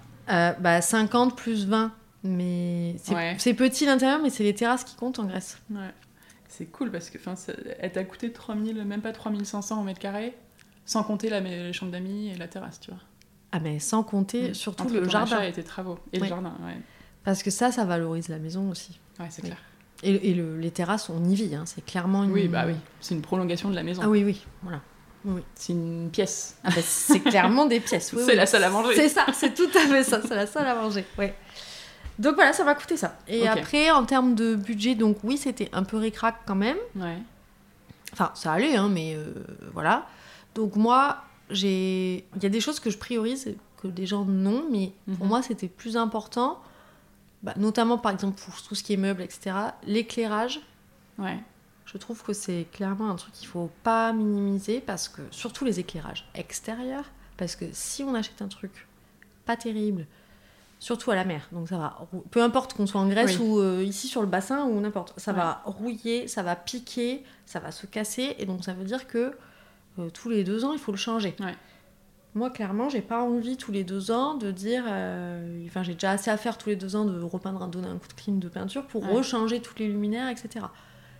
Bah, 0.60 0.80
50 0.80 1.36
plus 1.36 1.66
20 1.66 1.92
mais 2.26 2.96
c'est 3.38 3.54
petit 3.54 3.86
l'intérieur, 3.86 4.20
mais 4.22 4.30
c'est 4.30 4.44
les 4.44 4.54
terrasses 4.54 4.84
qui 4.84 4.96
comptent 4.96 5.18
en 5.18 5.24
Grèce. 5.24 5.58
Ouais. 5.70 5.92
C'est 6.48 6.66
cool 6.66 6.90
parce 6.90 7.10
que 7.10 7.18
elle 7.80 7.92
t'a 7.92 8.04
coûté 8.04 8.32
3000, 8.32 8.84
même 8.84 9.02
pas 9.02 9.12
3500 9.12 9.80
au 9.80 9.84
mètre 9.84 9.98
carré, 9.98 10.34
sans 10.84 11.02
compter 11.02 11.28
la 11.28 11.72
chambre 11.72 11.92
d'amis 11.92 12.28
et 12.28 12.36
la 12.36 12.48
terrasse, 12.48 12.80
tu 12.80 12.90
vois. 12.90 13.00
Ah, 13.52 13.60
mais 13.60 13.78
sans 13.78 14.02
compter 14.02 14.50
mm. 14.50 14.54
surtout 14.54 14.88
le 14.88 15.08
jardin. 15.08 15.42
et 15.42 15.52
tes 15.52 15.64
travaux. 15.64 15.98
Et 16.12 16.18
le 16.18 16.26
jardin, 16.26 16.54
ouais. 16.64 16.76
Parce 17.24 17.42
que 17.42 17.50
ça, 17.50 17.72
ça 17.72 17.84
valorise 17.84 18.28
la 18.28 18.38
maison 18.38 18.70
aussi. 18.70 19.00
Ouais, 19.18 19.26
c'est 19.30 19.42
clair. 19.42 19.58
Et, 20.02 20.34
les 20.34 20.70
terrasses, 20.70 21.08
on 21.08 21.24
y 21.24 21.34
vit, 21.34 21.54
hein. 21.54 21.64
c'est 21.64 21.84
clairement 21.84 22.22
une... 22.22 22.30
Oui, 22.30 22.48
bah 22.48 22.64
oui, 22.66 22.74
c'est 23.00 23.14
une 23.14 23.22
prolongation 23.22 23.70
de 23.70 23.74
la 23.74 23.82
maison. 23.82 24.02
Ah 24.04 24.08
oui, 24.08 24.24
oui, 24.24 24.44
voilà. 24.62 24.82
Oui. 25.24 25.42
C'est 25.54 25.72
une 25.72 26.10
pièce. 26.12 26.56
Ah 26.62 26.68
bah, 26.70 26.82
c'est 26.82 27.20
clairement 27.20 27.66
des 27.66 27.80
pièces. 27.80 28.14
c'est 28.26 28.34
la 28.34 28.46
salle 28.46 28.62
à 28.64 28.70
manger. 28.70 28.94
C'est 28.94 29.08
ça, 29.08 29.26
c'est 29.32 29.54
tout 29.54 29.70
à 29.74 29.80
fait 29.80 30.04
ça, 30.04 30.20
c'est 30.22 30.34
la 30.34 30.46
salle 30.46 30.68
à 30.68 30.74
manger. 30.74 31.04
Ouais. 31.18 31.34
Donc 32.18 32.34
voilà, 32.36 32.52
ça 32.52 32.64
va 32.64 32.74
coûter 32.74 32.96
ça. 32.96 33.16
Et 33.28 33.46
après, 33.46 33.90
en 33.90 34.04
termes 34.04 34.34
de 34.34 34.54
budget, 34.54 34.94
donc 34.94 35.18
oui, 35.22 35.36
c'était 35.36 35.68
un 35.72 35.82
peu 35.84 35.96
ricrac 35.98 36.36
quand 36.46 36.54
même. 36.54 36.78
Ouais. 36.94 37.18
Enfin, 38.12 38.30
ça 38.34 38.52
allait, 38.52 38.76
hein, 38.76 38.88
mais 38.88 39.14
euh, 39.14 39.32
voilà. 39.74 40.06
Donc 40.54 40.76
moi, 40.76 41.18
j'ai, 41.50 42.24
il 42.36 42.42
y 42.42 42.46
a 42.46 42.48
des 42.48 42.60
choses 42.60 42.80
que 42.80 42.88
je 42.90 42.96
priorise 42.98 43.54
que 43.82 43.88
des 43.88 44.06
gens 44.06 44.24
non, 44.24 44.64
mais 44.70 44.92
pour 45.16 45.24
Mhm. 45.26 45.28
moi 45.28 45.42
c'était 45.42 45.68
plus 45.68 45.98
important, 45.98 46.58
bah, 47.42 47.52
notamment 47.58 47.98
par 47.98 48.10
exemple 48.12 48.40
pour 48.42 48.62
tout 48.62 48.74
ce 48.74 48.82
qui 48.82 48.94
est 48.94 48.96
meubles, 48.96 49.20
etc. 49.20 49.54
L'éclairage, 49.86 50.60
Ouais. 51.18 51.38
je 51.84 51.98
trouve 51.98 52.22
que 52.22 52.32
c'est 52.32 52.66
clairement 52.72 53.10
un 53.10 53.16
truc 53.16 53.34
qu'il 53.34 53.48
faut 53.48 53.70
pas 53.82 54.12
minimiser 54.14 54.80
parce 54.80 55.08
que 55.10 55.20
surtout 55.30 55.66
les 55.66 55.78
éclairages 55.78 56.26
extérieurs, 56.34 57.04
parce 57.36 57.54
que 57.54 57.66
si 57.72 58.02
on 58.02 58.14
achète 58.14 58.40
un 58.40 58.48
truc 58.48 58.86
pas 59.44 59.56
terrible, 59.58 60.06
surtout 60.78 61.10
à 61.10 61.14
la 61.14 61.24
mer, 61.24 61.48
donc 61.52 61.68
ça 61.68 61.78
va, 61.78 61.96
rou- 62.12 62.24
peu 62.30 62.42
importe 62.42 62.74
qu'on 62.74 62.86
soit 62.86 63.00
en 63.00 63.08
Grèce 63.08 63.38
Oui. 63.38 63.46
ou 63.46 63.58
euh, 63.60 63.82
ici 63.82 64.08
sur 64.08 64.20
le 64.20 64.26
bassin 64.26 64.64
ou 64.66 64.78
n'importe, 64.80 65.14
ça 65.18 65.32
Ouais. 65.32 65.38
va 65.38 65.62
rouiller, 65.64 66.28
ça 66.28 66.42
va 66.42 66.54
piquer, 66.56 67.24
ça 67.46 67.60
va 67.60 67.70
se 67.72 67.86
casser, 67.86 68.36
et 68.38 68.44
donc 68.46 68.64
ça 68.64 68.74
veut 68.74 68.84
dire 68.84 69.06
que 69.06 69.32
euh, 69.98 70.10
tous 70.10 70.28
les 70.28 70.44
deux 70.44 70.64
ans 70.64 70.72
il 70.74 70.78
faut 70.78 70.92
le 70.92 70.98
changer. 70.98 71.34
Ouais. 71.40 71.54
Moi, 72.34 72.50
clairement, 72.50 72.90
j'ai 72.90 73.00
pas 73.00 73.22
envie 73.22 73.56
tous 73.56 73.72
les 73.72 73.82
deux 73.82 74.10
ans 74.10 74.34
de 74.34 74.50
dire. 74.50 74.84
euh, 74.86 75.64
Enfin, 75.68 75.82
j'ai 75.82 75.94
déjà 75.94 76.10
assez 76.10 76.30
à 76.30 76.36
faire 76.36 76.58
tous 76.58 76.68
les 76.68 76.76
deux 76.76 76.94
ans 76.94 77.06
de 77.06 77.18
repeindre, 77.22 77.66
donner 77.68 77.88
un 77.88 77.96
coup 77.96 78.08
de 78.08 78.12
clim 78.12 78.38
de 78.38 78.48
peinture 78.50 78.86
pour 78.86 79.02
Ouais. 79.04 79.12
rechanger 79.12 79.62
tous 79.62 79.74
les 79.78 79.86
luminaires, 79.88 80.28
etc 80.28 80.66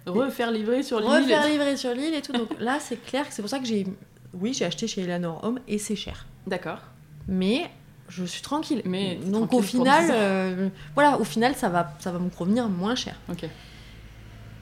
Refaire 0.05 0.51
livrer 0.53 0.83
sur 0.83 1.01
l'île. 1.01 1.09
refaire 1.09 1.49
livrer 1.49 1.77
sur 1.79 1.93
l'île 1.95 2.15
et 2.15 2.21
tout. 2.21 2.33
Donc 2.33 2.51
là, 2.61 2.77
c'est 2.81 2.99
clair 3.03 3.27
que 3.27 3.33
c'est 3.35 3.41
pour 3.41 3.49
ça 3.51 3.59
que 3.59 3.65
j'ai. 3.65 3.87
Oui, 4.35 4.53
j'ai 4.53 4.67
acheté 4.67 4.87
chez 4.87 5.01
Eleanor 5.03 5.43
Home 5.43 5.59
et 5.67 5.79
c'est 5.79 5.97
cher. 5.97 6.27
D'accord. 6.47 6.81
Mais 7.27 7.71
je 8.09 8.25
suis 8.25 8.43
tranquille. 8.43 8.83
Mais 8.85 9.17
donc 9.17 9.49
tranquille 9.51 9.59
au 9.59 9.63
final, 9.63 10.05
10 10.05 10.11
ans. 10.11 10.15
euh, 10.15 10.69
voilà, 10.95 11.19
au 11.19 11.25
final, 11.25 11.55
ça 11.55 11.69
va, 11.69 11.93
ça 12.01 12.13
va 12.13 12.19
me 12.19 12.31
revenir 12.37 12.69
moins 12.69 12.95
cher. 12.95 13.15
Ok. 13.31 13.45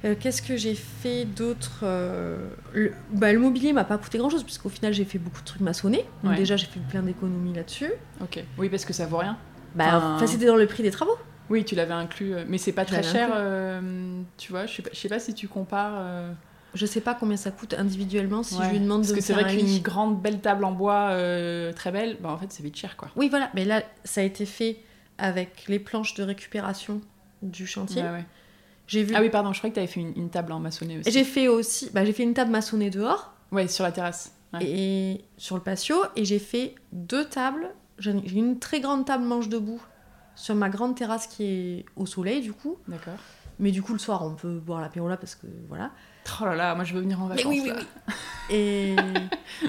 Euh, 0.05 0.15
Qu'est-ce 0.21 0.43
que 0.43 0.57
j'ai 0.57 0.75
fait 0.75 1.25
d'autre 1.25 1.81
euh, 1.83 2.49
le, 2.75 2.93
bah, 3.12 3.33
le 3.33 3.39
mobilier 3.39 3.73
m'a 3.73 3.85
pas 3.85 3.97
coûté 3.97 4.19
grand 4.19 4.29
chose 4.29 4.45
puisqu'au 4.45 4.69
final 4.69 4.93
j'ai 4.93 5.07
fait 5.07 5.19
beaucoup 5.19 5.41
de 5.41 5.47
trucs 5.47 5.62
maçonnés. 5.62 6.05
Donc 6.23 6.33
Ouais. 6.33 6.39
déjà 6.39 6.57
j'ai 6.57 6.66
fait 6.66 6.81
plein 6.81 7.03
d'économies 7.03 7.55
là-dessus. 7.55 7.91
Ok. 8.21 8.43
Oui, 8.59 8.69
parce 8.69 8.85
que 8.85 8.93
ça 8.93 9.07
vaut 9.07 9.16
rien. 9.19 9.39
Bah, 9.75 10.15
Enfin- 10.16 10.27
c'était 10.27 10.45
dans 10.47 10.57
le 10.57 10.66
prix 10.66 10.83
des 10.83 10.91
travaux. 10.91 11.16
Oui, 11.51 11.65
tu 11.65 11.75
l'avais 11.75 11.93
inclus, 11.95 12.35
euh, 12.35 12.45
mais 12.49 12.59
c'est 12.59 12.73
pas 12.73 12.83
Je 12.85 12.89
très 12.89 13.03
cher. 13.03 13.29
tu 14.37 14.53
vois, 14.53 14.66
je 14.66 14.75
sais 14.75 14.83
pas, 14.83 14.91
je 14.93 14.99
sais 14.99 15.09
pas 15.09 15.19
si 15.21 15.33
tu 15.35 15.49
compares. 15.49 15.95
Je 16.75 16.87
sais 16.87 17.01
pas 17.01 17.15
combien 17.15 17.37
ça 17.37 17.51
coûte 17.51 17.75
individuellement 17.75 18.43
si 18.43 18.55
ouais. 18.57 18.67
je 18.67 18.71
lui 18.73 18.81
demande 18.81 19.03
Parce 19.03 19.09
de 19.11 19.15
que 19.15 19.21
me 19.21 19.25
c'est 19.25 19.33
vrai 19.33 19.45
un 19.45 19.57
qu'une 19.57 19.79
grande 19.81 20.21
belle 20.21 20.41
table 20.41 20.65
en 20.65 20.73
bois 20.73 21.11
euh, 21.11 21.73
très 21.73 21.93
belle, 21.93 22.17
bah 22.21 22.31
en 22.31 22.39
fait 22.39 22.51
c'est 22.53 22.63
vite 22.63 22.77
cher 22.77 22.97
quoi. 22.97 23.09
Oui, 23.17 23.29
voilà. 23.29 23.51
Mais 23.55 23.65
là, 23.65 23.83
ça 24.05 24.21
a 24.21 24.25
été 24.25 24.45
fait 24.47 24.79
avec 25.19 25.67
les 25.69 25.79
planches 25.79 26.15
de 26.15 26.23
récupération 26.25 27.01
du 27.43 27.67
chantier. 27.67 28.03
Ouais. 28.03 28.25
J'ai 28.87 29.03
vu. 29.05 29.15
Ah 29.17 29.21
oui, 29.21 29.31
pardon, 29.31 29.53
je 29.53 29.59
croyais 29.59 29.71
que 29.71 29.77
t'avais 29.77 29.87
fait 29.87 30.01
une, 30.01 30.13
une 30.17 30.31
table 30.31 30.53
en 30.53 30.59
maçonné 30.61 30.99
aussi. 30.99 31.11
J'ai 31.11 31.25
fait 31.25 31.49
aussi. 31.49 31.91
Bah, 31.95 32.05
j'ai 32.05 32.13
fait 32.13 32.25
une 32.25 32.35
table 32.35 32.51
maçonnée 32.51 32.91
dehors 32.91 33.33
Ouais, 33.53 33.69
sur 33.69 33.85
la 33.85 33.93
terrasse. 33.93 34.33
Ouais. 34.53 34.65
et 34.65 35.25
sur 35.37 35.57
le 35.57 35.63
patio 35.63 35.97
et 36.17 36.25
j'ai 36.25 36.39
fait 36.39 36.75
deux 36.93 37.25
tables. 37.25 37.69
J'ai 37.99 38.15
j'ai 38.25 38.37
une 38.39 38.59
très 38.59 38.81
grande 38.81 39.05
table 39.05 39.25
manche 39.25 39.49
debout 39.49 39.81
sur 40.37 40.55
ma 40.55 40.69
grande 40.69 40.97
terrasse 40.97 41.27
qui 41.29 41.45
est 41.45 41.87
au 41.97 42.07
soleil 42.07 42.41
du 42.41 42.53
coup. 42.53 42.77
D'accord. 42.89 43.15
Mais 43.59 43.71
du 43.71 43.83
coup 43.83 43.93
le 43.93 43.99
soir 43.99 44.25
on 44.25 44.35
peut 44.35 44.59
boire 44.59 44.81
l'apéro 44.81 45.09
là 45.09 45.17
parce 45.17 45.35
que 45.35 45.47
voilà. 45.69 45.91
Oh 46.41 46.45
là 46.47 46.55
là, 46.55 46.75
moi 46.75 46.85
je 46.85 46.95
veux 46.95 47.01
venir 47.01 47.21
en 47.21 47.27
vacances. 47.27 47.45
Mais 47.45 47.51
oui, 47.51 47.61
oui, 47.65 47.69
là. 47.71 47.77
oui. 48.09 48.15
Et 48.51 48.97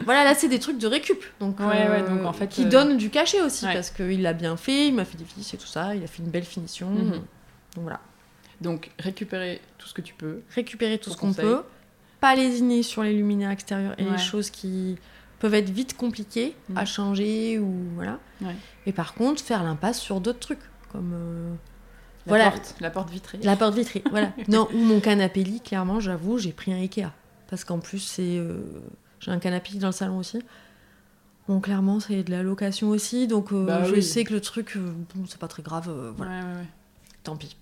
voilà 0.03 0.23
là 0.25 0.35
c'est 0.35 0.49
des 0.49 0.59
trucs 0.59 0.77
de 0.77 0.87
récup 0.87 1.23
donc 1.39 1.59
Ouais, 1.61 1.87
ouais, 1.89 2.01
donc, 2.03 2.25
en 2.25 2.33
fait, 2.33 2.47
qui 2.47 2.65
euh, 2.65 2.69
donnent 2.69 2.97
du 2.97 3.09
cachet 3.09 3.41
aussi 3.41 3.65
ouais. 3.65 3.73
parce 3.73 3.89
qu'il 3.89 4.21
l'a 4.21 4.33
bien 4.33 4.57
fait, 4.57 4.87
il 4.89 4.93
m'a 4.95 5.05
fait 5.05 5.17
des 5.17 5.23
vis 5.23 5.53
et 5.53 5.57
tout 5.57 5.65
ça, 5.67 5.95
il 5.95 6.03
a 6.03 6.07
fait 6.07 6.21
une 6.21 6.29
belle 6.29 6.43
finition. 6.43 6.89
Mhm. 6.89 7.11
Donc 7.11 7.23
voilà. 7.77 7.99
Donc 8.61 8.91
récupérer 8.99 9.61
tout 9.77 9.87
ce 9.87 9.93
que 9.93 10.01
tu 10.01 10.13
peux. 10.13 10.41
récupérer 10.53 10.97
tout 10.97 11.09
ce 11.09 11.17
qu'on 11.17 11.33
peut, 11.33 11.61
pas 12.19 12.35
lésiner 12.35 12.83
sur 12.83 13.03
les 13.03 13.13
luminaires 13.13 13.51
extérieurs 13.51 13.95
et 13.97 14.03
les 14.03 14.17
choses 14.17 14.49
qui 14.49 14.97
peuvent 15.39 15.53
être 15.53 15.69
vite 15.69 15.95
compliquées 15.97 16.55
Mm. 16.69 16.77
à 16.77 16.85
changer 16.85 17.59
ou 17.59 17.73
voilà. 17.95 18.19
Et 18.85 18.91
par 18.91 19.13
contre, 19.13 19.41
faire 19.43 19.63
l'impasse 19.63 19.99
sur 19.99 20.19
d'autres 20.21 20.39
trucs 20.39 20.59
comme 20.91 21.11
euh, 21.13 21.53
La 22.25 22.29
Voilà. 22.31 22.51
porte, 22.51 22.75
la 22.79 22.89
porte 22.91 23.09
vitrée. 23.11 23.37
la 23.43 23.55
porte 23.55 23.75
vitrée, 23.75 24.03
voilà. 24.09 24.31
Non, 24.47 24.67
ou 24.73 24.77
mon 24.79 24.99
canapé 24.99 25.43
lit, 25.43 25.61
clairement, 25.61 25.99
j'avoue, 25.99 26.37
j'ai 26.39 26.51
pris 26.51 26.73
un 26.73 26.77
Ikea 26.77 27.07
parce 27.49 27.63
qu'en 27.63 27.79
plus 27.79 27.99
c'est 27.99 28.37
euh, 28.39 28.59
j'ai 29.19 29.29
un 29.31 29.37
canapé 29.39 29.71
lit 29.73 29.77
dans 29.79 29.87
le 29.89 29.93
salon 29.93 30.17
aussi. 30.17 30.41
Bon, 31.47 31.59
clairement, 31.59 31.99
c'est 31.99 32.23
de 32.23 32.31
la 32.31 32.41
location 32.41 32.89
aussi, 32.89 33.27
donc 33.27 33.51
euh, 33.51 33.65
Bah 33.67 33.83
je 33.83 33.95
oui. 33.95 34.01
sais 34.03 34.23
que 34.23 34.33
le 34.33 34.41
truc, 34.41 34.75
euh, 34.77 34.91
bon, 35.13 35.25
c'est 35.27 35.37
pas 35.39 35.47
très 35.47 35.61
grave, 35.61 35.87
euh, 35.89 36.11
voilà, 36.17 36.31
Ouais, 36.39 36.43
ouais, 36.43 36.55
ouais. 36.61 36.67
tant 37.23 37.35
pis. 37.35 37.55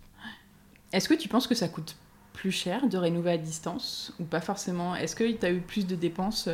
Est-ce 0.94 1.10
que 1.10 1.14
tu 1.15 1.27
penses 1.27 1.48
que 1.48 1.56
ça 1.56 1.68
coûte 1.68 1.98
plus 2.31 2.52
cher 2.52 2.88
de 2.88 2.98
rénover 2.98 3.31
à 3.31 3.38
distance 3.38 4.14
ou 4.19 4.23
pas 4.23 4.40
forcément? 4.41 4.95
Est-ce 4.95 5.15
que 5.18 5.30
tu 5.30 5.45
as 5.45 5.52
eu 5.52 5.60
plus 5.60 5.85
de 5.85 5.95
dépenses 5.95 6.48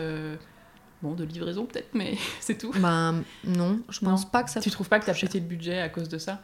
Bon, 1.02 1.14
de 1.14 1.23
livraison 1.23 1.65
peut-être, 1.65 1.94
mais 1.94 2.18
c'est 2.41 2.57
tout? 2.57 2.72
Bah 2.80 3.14
non, 3.45 3.80
je 3.90 4.03
Non. 4.03 4.11
pense 4.11 4.30
pas 4.30 4.44
que 4.44 4.49
ça 4.49 4.60
Tu 4.60 4.72
trouves 4.72 4.90
pas 4.90 4.99
que 4.99 5.06
tu 5.06 5.11
as 5.11 5.14
pété 5.14 5.40
le 5.40 5.45
budget 5.45 5.80
à 5.80 5.88
cause 5.90 6.10
de 6.10 6.18
ça? 6.18 6.41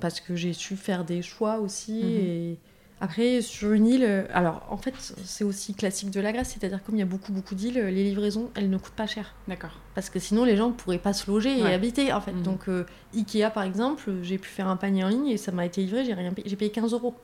Parce 0.00 0.20
que 0.20 0.34
j'ai 0.34 0.52
su 0.52 0.76
faire 0.76 1.04
des 1.04 1.22
choix 1.22 1.58
aussi. 1.58 1.92
Mhm. 2.02 2.10
Et 2.10 2.58
après, 3.00 3.40
sur 3.40 3.72
une 3.72 3.86
île, 3.86 4.26
alors 4.32 4.66
en 4.68 4.76
fait, 4.76 4.94
c'est 5.24 5.44
aussi 5.44 5.74
classique 5.74 6.10
de 6.10 6.20
la 6.20 6.32
Grèce, 6.32 6.56
c'est-à-dire 6.58 6.82
comme 6.82 6.96
il 6.96 6.98
y 6.98 7.02
a 7.02 7.06
beaucoup, 7.06 7.32
beaucoup 7.32 7.54
d'îles, 7.54 7.78
les 7.78 8.04
livraisons, 8.04 8.50
elles 8.54 8.68
ne 8.68 8.76
coûtent 8.76 8.92
pas 8.92 9.06
cher. 9.06 9.34
D'accord. 9.48 9.70
Parce 9.94 10.10
que 10.10 10.18
sinon, 10.18 10.44
les 10.44 10.56
gens 10.56 10.68
ne 10.68 10.74
pourraient 10.74 10.98
pas 10.98 11.12
se 11.12 11.30
loger 11.30 11.58
et 11.58 11.62
Ouais. 11.62 11.72
habiter, 11.72 12.12
en 12.12 12.20
fait. 12.20 12.32
Mhm. 12.32 12.42
Donc, 12.42 12.68
euh, 12.68 12.84
Ikea, 13.14 13.50
par 13.54 13.62
exemple, 13.62 14.10
j'ai 14.22 14.36
pu 14.38 14.48
faire 14.48 14.68
un 14.68 14.76
panier 14.76 15.04
en 15.04 15.08
ligne 15.08 15.28
et 15.28 15.36
ça 15.36 15.52
m'a 15.52 15.64
été 15.64 15.80
livré, 15.80 16.04
j'ai 16.04 16.14
rien 16.14 16.32
payé. 16.32 16.48
J'ai 16.48 16.56
payé 16.56 16.70
15 16.70 16.92
euros. 16.92 17.14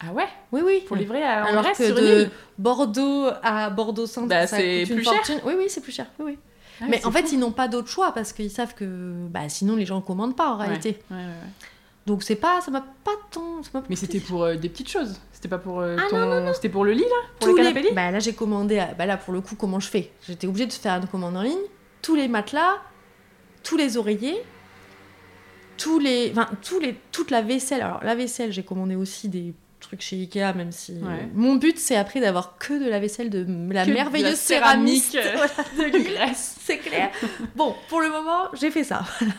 Ah 0.00 0.12
ouais? 0.12 0.26
Oui, 0.52 0.60
oui. 0.64 0.82
Pour 0.86 0.96
livrer 0.96 1.22
à, 1.22 1.44
Alors 1.44 1.62
Grèce 1.62 1.78
que 1.78 1.86
sur 1.86 1.94
de 1.96 2.28
Bordeaux 2.58 3.28
à 3.42 3.70
Bordeaux 3.70 4.06
Centre, 4.06 4.28
Bah, 4.28 4.46
c'est 4.46 4.84
plus 4.86 5.04
cher. 5.04 5.20
Oui, 5.44 5.54
oui, 5.56 5.64
c'est 5.68 5.80
plus 5.80 5.92
cher. 5.92 6.06
Oui, 6.18 6.24
oui. 6.32 6.38
Ah, 6.80 6.86
Mais 6.88 7.04
en 7.06 7.12
fait, 7.12 7.30
ils 7.32 7.38
n'ont 7.38 7.52
pas 7.52 7.68
d'autre 7.68 7.88
choix 7.88 8.12
parce 8.12 8.32
qu'ils 8.32 8.50
savent 8.50 8.74
que 8.74 9.12
bah, 9.30 9.48
sinon 9.48 9.76
les 9.76 9.86
gens 9.86 9.96
ne 9.96 10.00
commandent 10.00 10.36
pas 10.36 10.50
en 10.50 10.56
réalité. 10.56 10.98
Ouais, 11.10 11.16
ouais, 11.16 11.22
ouais. 11.22 11.68
Donc 12.06 12.22
c'est 12.22 12.36
pas, 12.36 12.60
ça 12.60 12.70
m'a 12.70 12.82
pas 12.82 13.12
tant. 13.30 13.62
ça 13.62 13.70
m'a 13.74 13.80
pas 13.80 13.86
Mais 13.88 13.96
c'était 13.96 14.20
pour 14.20 14.44
euh, 14.44 14.56
des 14.56 14.68
petites 14.68 14.90
choses. 14.90 15.20
C'était 15.32 15.48
pas 15.48 15.58
pour 15.58 15.80
euh, 15.80 15.96
Ah, 15.98 16.06
ton. 16.10 16.52
C'était 16.52 16.68
pour 16.68 16.84
le 16.84 16.92
lit 16.92 17.00
là 17.00 17.06
Pour 17.38 17.48
tous 17.48 17.56
le 17.56 17.62
les- 17.62 17.68
canapé 17.72 17.88
lit 17.88 17.94
Bah 17.94 18.10
là 18.10 18.18
j'ai 18.18 18.34
commandé, 18.34 18.78
à- 18.78 18.92
bah 18.94 19.06
là 19.06 19.16
pour 19.16 19.32
le 19.32 19.40
coup 19.40 19.54
comment 19.56 19.80
je 19.80 19.88
fais? 19.88 20.10
J'étais 20.28 20.46
obligée 20.46 20.66
de 20.66 20.72
faire 20.72 20.94
une 20.96 21.06
commande 21.06 21.36
en 21.36 21.42
ligne, 21.42 21.56
tous 22.02 22.14
les 22.14 22.28
matelas, 22.28 22.76
tous 23.62 23.76
les 23.78 23.96
oreillers, 23.96 24.36
tous 25.78 25.98
les, 25.98 26.30
enfin 26.32 26.48
tous 26.62 26.78
les, 26.78 26.94
toute 27.12 27.30
la 27.30 27.42
vaisselle. 27.42 27.82
Alors 27.82 28.02
la 28.04 28.14
vaisselle 28.14 28.52
j'ai 28.52 28.62
commandé 28.62 28.94
aussi 28.96 29.28
des 29.28 29.54
trucs 29.80 30.00
chez 30.02 30.16
Ikea 30.16 30.52
même 30.54 30.72
si 30.72 30.92
Ouais. 30.94 31.28
mon 31.34 31.56
but 31.56 31.78
c'est 31.78 31.96
après 31.96 32.20
d'avoir 32.20 32.56
que 32.58 32.72
de 32.82 32.88
la 32.88 33.00
vaisselle 33.00 33.28
de 33.30 33.44
la 33.72 33.84
Que 33.84 33.88
de 33.90 33.94
merveilleuse 33.94 34.30
la 34.30 34.36
céramique, 34.36 35.02
céramiste 35.04 35.64
euh, 35.78 35.90
de. 35.98 35.98
Grèce. 36.04 36.56
c'est 36.64 36.78
clair. 36.78 37.10
Bon 37.56 37.74
pour 37.88 38.00
le 38.00 38.10
moment 38.10 38.48
j'ai 38.54 38.70
fait 38.70 38.84
ça. 38.84 39.04
voilà. 39.20 39.34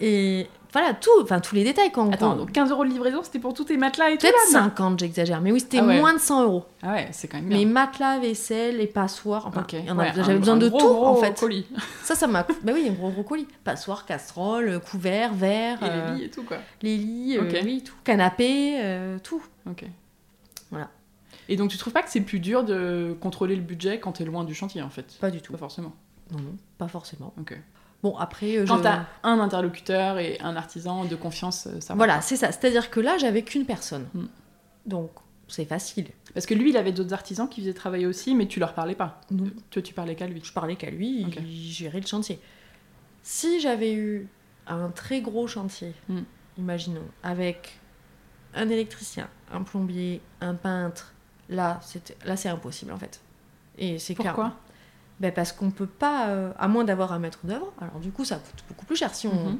Et 0.00 0.48
voilà 0.72 0.94
tout, 0.94 1.10
enfin 1.22 1.38
tous 1.40 1.54
les 1.54 1.64
détails 1.64 1.92
quand 1.92 2.10
Attends, 2.12 2.30
quand- 2.30 2.36
donc 2.36 2.52
15 2.52 2.70
euros 2.70 2.84
de 2.84 2.88
livraison, 2.90 3.20
c'était 3.22 3.38
pour 3.38 3.52
tous 3.54 3.64
tes 3.64 3.76
matelas 3.76 4.10
et 4.10 4.14
tout 4.16 4.22
peut-être 4.26 4.52
là 4.52 4.60
50 4.62 4.98
j'exagère, 4.98 5.40
mais 5.42 5.52
oui 5.52 5.60
c'était 5.60 5.78
Ah 5.78 5.84
ouais. 5.86 5.98
moins 6.00 6.14
de 6.14 6.18
100 6.18 6.42
euros. 6.44 6.64
Ah 6.82 6.92
ouais, 6.92 7.08
c'est 7.12 7.28
quand 7.28 7.36
même 7.36 7.48
bien. 7.48 7.58
Mais 7.58 7.64
matelas, 7.66 8.18
vaisselle 8.18 8.80
et 8.80 8.86
passoires, 8.86 9.46
enfin, 9.46 9.64
Ouais, 9.70 10.12
j'avais 10.16 10.38
besoin 10.38 10.54
un 10.54 10.58
de 10.58 10.68
gros, 10.68 10.78
tout 10.78 10.88
gros 10.88 11.06
en 11.06 11.16
fait. 11.16 11.38
colis. 11.38 11.66
Ça, 12.02 12.14
ça 12.14 12.26
m'a. 12.26 12.42
bah 12.62 12.72
oui, 12.74 12.86
un 12.88 12.92
gros 12.94 13.10
gros 13.10 13.22
colis. 13.22 13.46
Passoire, 13.64 14.06
casserole, 14.06 14.80
couvert, 14.80 15.34
verre, 15.34 15.82
Et 15.82 15.86
euh, 15.88 16.10
les 16.12 16.16
lits 16.18 16.24
et 16.24 16.30
tout 16.30 16.42
quoi. 16.42 16.56
les 16.80 16.96
lits, 16.96 17.36
euh, 17.38 17.42
Ok. 17.48 17.60
oui, 17.64 17.82
tout. 17.84 17.94
Canapé, 18.02 18.76
euh, 18.82 19.18
tout. 19.22 19.42
Ok. 19.70 19.84
Voilà. 20.70 20.88
Et 21.50 21.56
donc 21.56 21.70
tu 21.70 21.76
trouves 21.76 21.92
pas 21.92 22.02
que 22.02 22.10
c'est 22.10 22.20
plus 22.22 22.40
dur 22.40 22.64
de 22.64 23.14
contrôler 23.20 23.56
le 23.56 23.62
budget 23.62 24.00
quand 24.00 24.12
t'es 24.12 24.24
loin 24.24 24.42
du 24.44 24.54
chantier 24.54 24.80
en 24.80 24.88
fait? 24.90 25.18
Pas 25.20 25.30
du 25.30 25.42
tout. 25.42 25.52
Pas 25.52 25.58
forcément. 25.58 25.92
Non, 26.30 26.38
non, 26.38 26.56
pas 26.78 26.88
forcément. 26.88 27.34
Ok. 27.38 27.58
Bon, 28.02 28.16
après, 28.16 28.56
euh, 28.58 28.64
Quand 28.66 28.78
je- 28.78 28.82
t'as 28.82 29.04
un 29.22 29.38
interlocuteur 29.38 30.18
et 30.18 30.38
un 30.40 30.56
artisan 30.56 31.04
de 31.04 31.14
confiance, 31.16 31.68
euh, 31.68 31.80
ça. 31.80 31.94
Voilà, 31.94 32.20
c'est 32.20 32.36
ça. 32.36 32.50
C'est-à-dire 32.50 32.90
que 32.90 32.98
là, 33.00 33.16
j'avais 33.18 33.42
qu'une 33.42 33.64
personne. 33.64 34.06
Hmm. 34.14 34.26
Donc, 34.86 35.10
c'est 35.46 35.64
facile. 35.66 36.08
Parce 36.34 36.46
que 36.46 36.54
lui, 36.54 36.70
il 36.70 36.76
avait 36.76 36.90
d'autres 36.92 37.12
artisans 37.12 37.48
qui 37.48 37.60
faisaient 37.60 37.74
travailler 37.74 38.06
aussi, 38.06 38.34
mais 38.34 38.46
tu 38.48 38.58
leur 38.58 38.74
parlais 38.74 38.94
pas. 38.96 39.20
Non. 39.30 39.44
Toi, 39.70 39.82
tu 39.82 39.94
parlais 39.94 40.16
qu'à 40.16 40.26
lui. 40.26 40.40
Je 40.42 40.52
parlais 40.52 40.74
qu'à 40.76 40.90
lui, 40.90 41.20
il 41.20 41.70
gérait 41.72 42.00
le 42.00 42.06
chantier. 42.06 42.40
Si 43.22 43.60
j'avais 43.60 43.92
eu 43.94 44.26
un 44.66 44.88
très 44.90 45.20
gros 45.20 45.46
chantier, 45.46 45.94
Hmm. 46.08 46.22
imaginons, 46.58 47.06
avec 47.22 47.78
un 48.54 48.68
électricien, 48.68 49.28
un 49.52 49.62
plombier, 49.62 50.20
un 50.40 50.54
peintre, 50.54 51.12
là, 51.48 51.78
c'était, 51.82 52.16
là, 52.24 52.36
c'est 52.36 52.48
impossible 52.48 52.90
en 52.92 52.98
fait. 52.98 53.20
Et 53.78 53.98
c'est. 54.00 54.14
Pourquoi? 54.14 54.56
Ben, 55.20 55.32
parce 55.32 55.52
qu'on 55.52 55.70
peut 55.70 55.86
pas, 55.86 56.28
euh, 56.28 56.52
à 56.58 56.66
moins 56.68 56.84
d'avoir 56.84 57.12
un 57.12 57.18
maître 57.20 57.40
d'œuvre. 57.44 57.72
Alors 57.80 58.00
du 58.00 58.10
coup, 58.10 58.24
ça 58.24 58.36
coûte 58.36 58.64
beaucoup 58.68 58.86
plus 58.86 58.96
cher. 58.96 59.14
Si 59.14 59.26
on, 59.28 59.50
Mhm. 59.50 59.58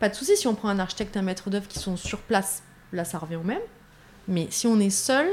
pas 0.00 0.08
de 0.08 0.14
souci 0.14 0.36
si 0.36 0.46
on 0.48 0.54
prend 0.54 0.68
un 0.70 0.78
architecte, 0.78 1.16
un 1.16 1.22
maître 1.22 1.50
d'œuvre 1.50 1.68
qui 1.68 1.78
sont 1.78 1.96
sur 1.96 2.20
place, 2.20 2.62
là, 2.92 3.04
ça 3.04 3.18
revient 3.18 3.36
au 3.36 3.42
même. 3.42 3.60
Mais 4.28 4.46
si 4.50 4.66
on 4.66 4.78
est 4.80 4.90
seul, 4.90 5.26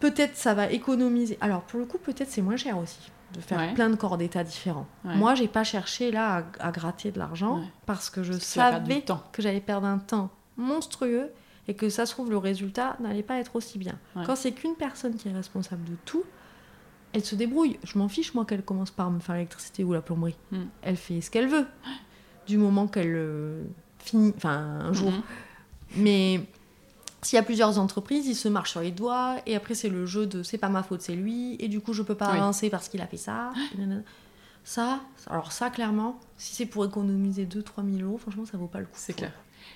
peut-être 0.00 0.36
ça 0.36 0.54
va 0.54 0.70
économiser. 0.70 1.38
Alors 1.40 1.62
pour 1.62 1.78
le 1.78 1.86
coup, 1.86 1.98
peut-être 1.98 2.30
c'est 2.30 2.42
moins 2.42 2.56
cher 2.56 2.76
aussi 2.78 2.98
de 3.32 3.40
faire 3.40 3.58
Ouais. 3.58 3.74
plein 3.74 3.90
de 3.90 3.96
corps 3.96 4.16
d'état 4.16 4.44
différents. 4.44 4.86
Ouais. 5.04 5.16
Moi, 5.16 5.34
j'ai 5.34 5.48
pas 5.48 5.64
cherché 5.64 6.10
là 6.12 6.44
à, 6.60 6.68
à 6.68 6.70
gratter 6.70 7.10
de 7.10 7.18
l'argent 7.18 7.58
Ouais. 7.58 7.64
parce 7.86 8.08
que 8.10 8.22
je 8.22 8.32
Parce 8.32 8.44
que 8.44 8.46
savais 8.54 9.00
temps. 9.02 9.22
que 9.32 9.42
j'allais 9.42 9.60
perdre 9.60 9.86
un 9.88 9.98
temps 9.98 10.30
monstrueux 10.56 11.30
et 11.66 11.74
que 11.74 11.88
ça 11.88 12.06
se 12.06 12.12
trouve 12.12 12.30
le 12.30 12.38
résultat 12.38 12.96
n'allait 13.00 13.22
pas 13.24 13.38
être 13.38 13.56
aussi 13.56 13.78
bien. 13.78 13.98
Quand 14.26 14.36
c'est 14.36 14.52
qu'une 14.52 14.74
personne 14.76 15.16
qui 15.16 15.28
est 15.28 15.32
responsable 15.32 15.84
de 15.84 15.96
tout, 16.04 16.22
elle 17.14 17.24
se 17.24 17.34
débrouille. 17.36 17.78
Je 17.84 17.96
m'en 17.96 18.08
fiche, 18.08 18.34
moi, 18.34 18.44
qu'elle 18.44 18.62
commence 18.62 18.90
par 18.90 19.10
me 19.10 19.20
faire 19.20 19.36
l'électricité 19.36 19.84
ou 19.84 19.92
la 19.92 20.02
plomberie. 20.02 20.36
Mm. 20.50 20.58
Elle 20.82 20.96
fait 20.96 21.20
ce 21.20 21.30
qu'elle 21.30 21.46
veut. 21.48 21.66
Du 22.46 22.58
moment 22.58 22.86
qu'elle 22.88 23.14
euh, 23.14 23.64
finit, 24.00 24.34
enfin, 24.36 24.58
un 24.58 24.92
jour. 24.92 25.10
Mhm. 25.12 25.22
Mais 25.96 26.40
s'il 27.22 27.36
y 27.36 27.40
a 27.40 27.42
plusieurs 27.42 27.78
entreprises, 27.78 28.26
ils 28.26 28.34
se 28.34 28.48
marchent 28.48 28.72
sur 28.72 28.80
les 28.80 28.90
doigts. 28.90 29.36
Et 29.46 29.54
après, 29.56 29.74
c'est 29.74 29.88
le 29.88 30.04
jeu 30.04 30.26
de 30.26 30.42
c'est 30.42 30.58
pas 30.58 30.68
ma 30.68 30.82
faute, 30.82 31.00
c'est 31.00 31.14
lui. 31.14 31.56
Et 31.60 31.68
du 31.68 31.80
coup, 31.80 31.92
je 31.94 32.02
peux 32.02 32.16
pas 32.16 32.32
Oui. 32.32 32.38
avancer 32.38 32.68
parce 32.68 32.88
qu'il 32.88 33.00
a 33.00 33.06
fait 33.06 33.16
ça. 33.16 33.52
Ça, 34.64 35.00
alors 35.28 35.52
ça, 35.52 35.70
clairement, 35.70 36.18
si 36.36 36.54
c'est 36.54 36.66
pour 36.66 36.84
économiser 36.84 37.44
2-3 37.46 37.84
000 37.98 38.08
euros, 38.08 38.18
franchement, 38.18 38.44
ça 38.46 38.56
vaut 38.58 38.66
pas 38.66 38.80
le 38.80 38.86
coup. 38.86 38.92
C'est 38.96 39.12
clair. 39.12 39.32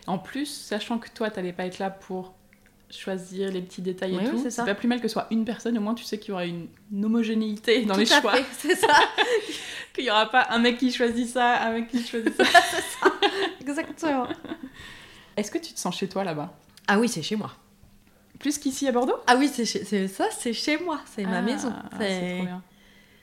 En 0.06 0.19
plus, 0.19 0.47
sachant 0.47 0.98
que 0.98 1.09
toi, 1.10 1.31
t'allais 1.31 1.52
pas 1.52 1.66
être 1.66 1.78
là 1.78 1.90
pour 1.90 2.35
choisir 2.90 3.51
les 3.52 3.60
petits 3.60 3.82
détails 3.82 4.16
Oui, 4.16 4.24
et 4.24 4.31
tout, 4.31 4.36
c'est 4.39 4.44
c'est 4.44 4.51
ça. 4.51 4.65
pas 4.65 4.74
plus 4.74 4.89
mal 4.89 5.01
que 5.01 5.09
ce 5.09 5.12
soit 5.12 5.27
une 5.31 5.44
personne, 5.44 5.77
au 5.77 5.81
moins 5.81 5.94
tu 5.94 6.05
sais 6.05 6.19
qu'il 6.19 6.31
y 6.31 6.32
aura 6.32 6.47
une, 6.47 6.69
une 6.93 7.05
homogénéité 7.05 7.85
dans 7.85 7.94
Tout 7.94 8.01
les 8.01 8.12
à 8.12 8.20
choix. 8.20 8.35
c'est 8.59 8.74
ça. 8.77 8.86
Qu'il 9.94 10.05
y 10.05 10.10
aura 10.10 10.31
pas 10.31 10.47
un 10.51 10.59
mec 10.59 10.78
qui 10.78 10.93
choisit 10.93 11.28
ça, 11.28 11.60
un 11.62 11.73
mec 11.73 11.89
qui 11.89 12.02
choisit 12.06 12.32
ça. 12.36 12.44
Exactement. 13.60 14.28
Est-ce 15.36 15.51
que 15.51 15.59
tu 15.59 15.73
te 15.73 15.78
sens 15.81 15.97
chez 15.97 16.09
toi 16.09 16.24
là-bas? 16.24 16.52
Ah 16.86 16.98
oui, 16.98 17.09
c'est 17.09 17.23
chez 17.23 17.36
moi. 17.36 17.52
Plus 18.39 18.59
qu'ici 18.59 18.86
à 18.86 18.93
Bordeaux? 18.93 19.16
Ah 19.27 19.35
oui, 19.36 19.51
c'est 19.52 19.65
chez- 19.65 19.85
c'est- 19.85 20.06
ça, 20.09 20.27
c'est 20.39 20.52
chez 20.52 20.78
moi. 20.78 21.01
C'est 21.15 21.24
ma 21.24 21.39
Ah, 21.39 21.43
maison. 21.43 21.73
c'est 21.98 22.09
C'est 22.09 22.35
trop 22.36 22.44
bien. 22.44 22.62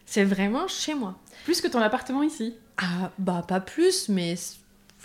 c'est 0.05 0.23
vraiment 0.25 0.67
chez 0.67 0.93
moi. 0.93 1.15
Plus 1.45 1.61
que 1.61 1.67
ton 1.69 1.79
appartement 1.79 2.21
ici? 2.23 2.53
Ah, 2.77 3.11
bah 3.17 3.43
pas 3.47 3.61
plus, 3.61 4.09
mais 4.09 4.35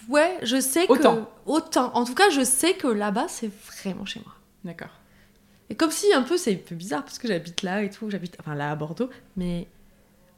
ouais, 0.09 0.39
je 0.43 0.61
sais 0.61 0.87
que. 0.87 0.93
Autant. 0.93 1.31
Autant. 1.47 1.93
En 1.95 2.05
tout 2.05 2.15
cas, 2.15 2.31
je 2.31 2.43
sais 2.45 2.75
que 2.75 2.89
là-bas, 2.89 3.27
c'est 3.29 3.51
vraiment 3.83 4.05
chez 4.05 4.21
moi. 4.25 4.35
D'accord. 4.65 4.91
Et 5.69 5.75
comme 5.77 5.91
si 5.91 6.13
un 6.13 6.23
peu, 6.23 6.37
c'est 6.37 6.55
un 6.55 6.59
peu 6.59 6.75
bizarre 6.75 7.05
parce 7.05 7.19
que 7.19 7.29
j'habite 7.29 7.63
là 7.63 7.83
et 7.83 7.91
tout, 7.91 8.11
j'habite, 8.11 8.37
enfin 8.41 8.55
là 8.55 8.71
à 8.73 8.77
Bordeaux, 8.77 9.09
mais 9.37 9.69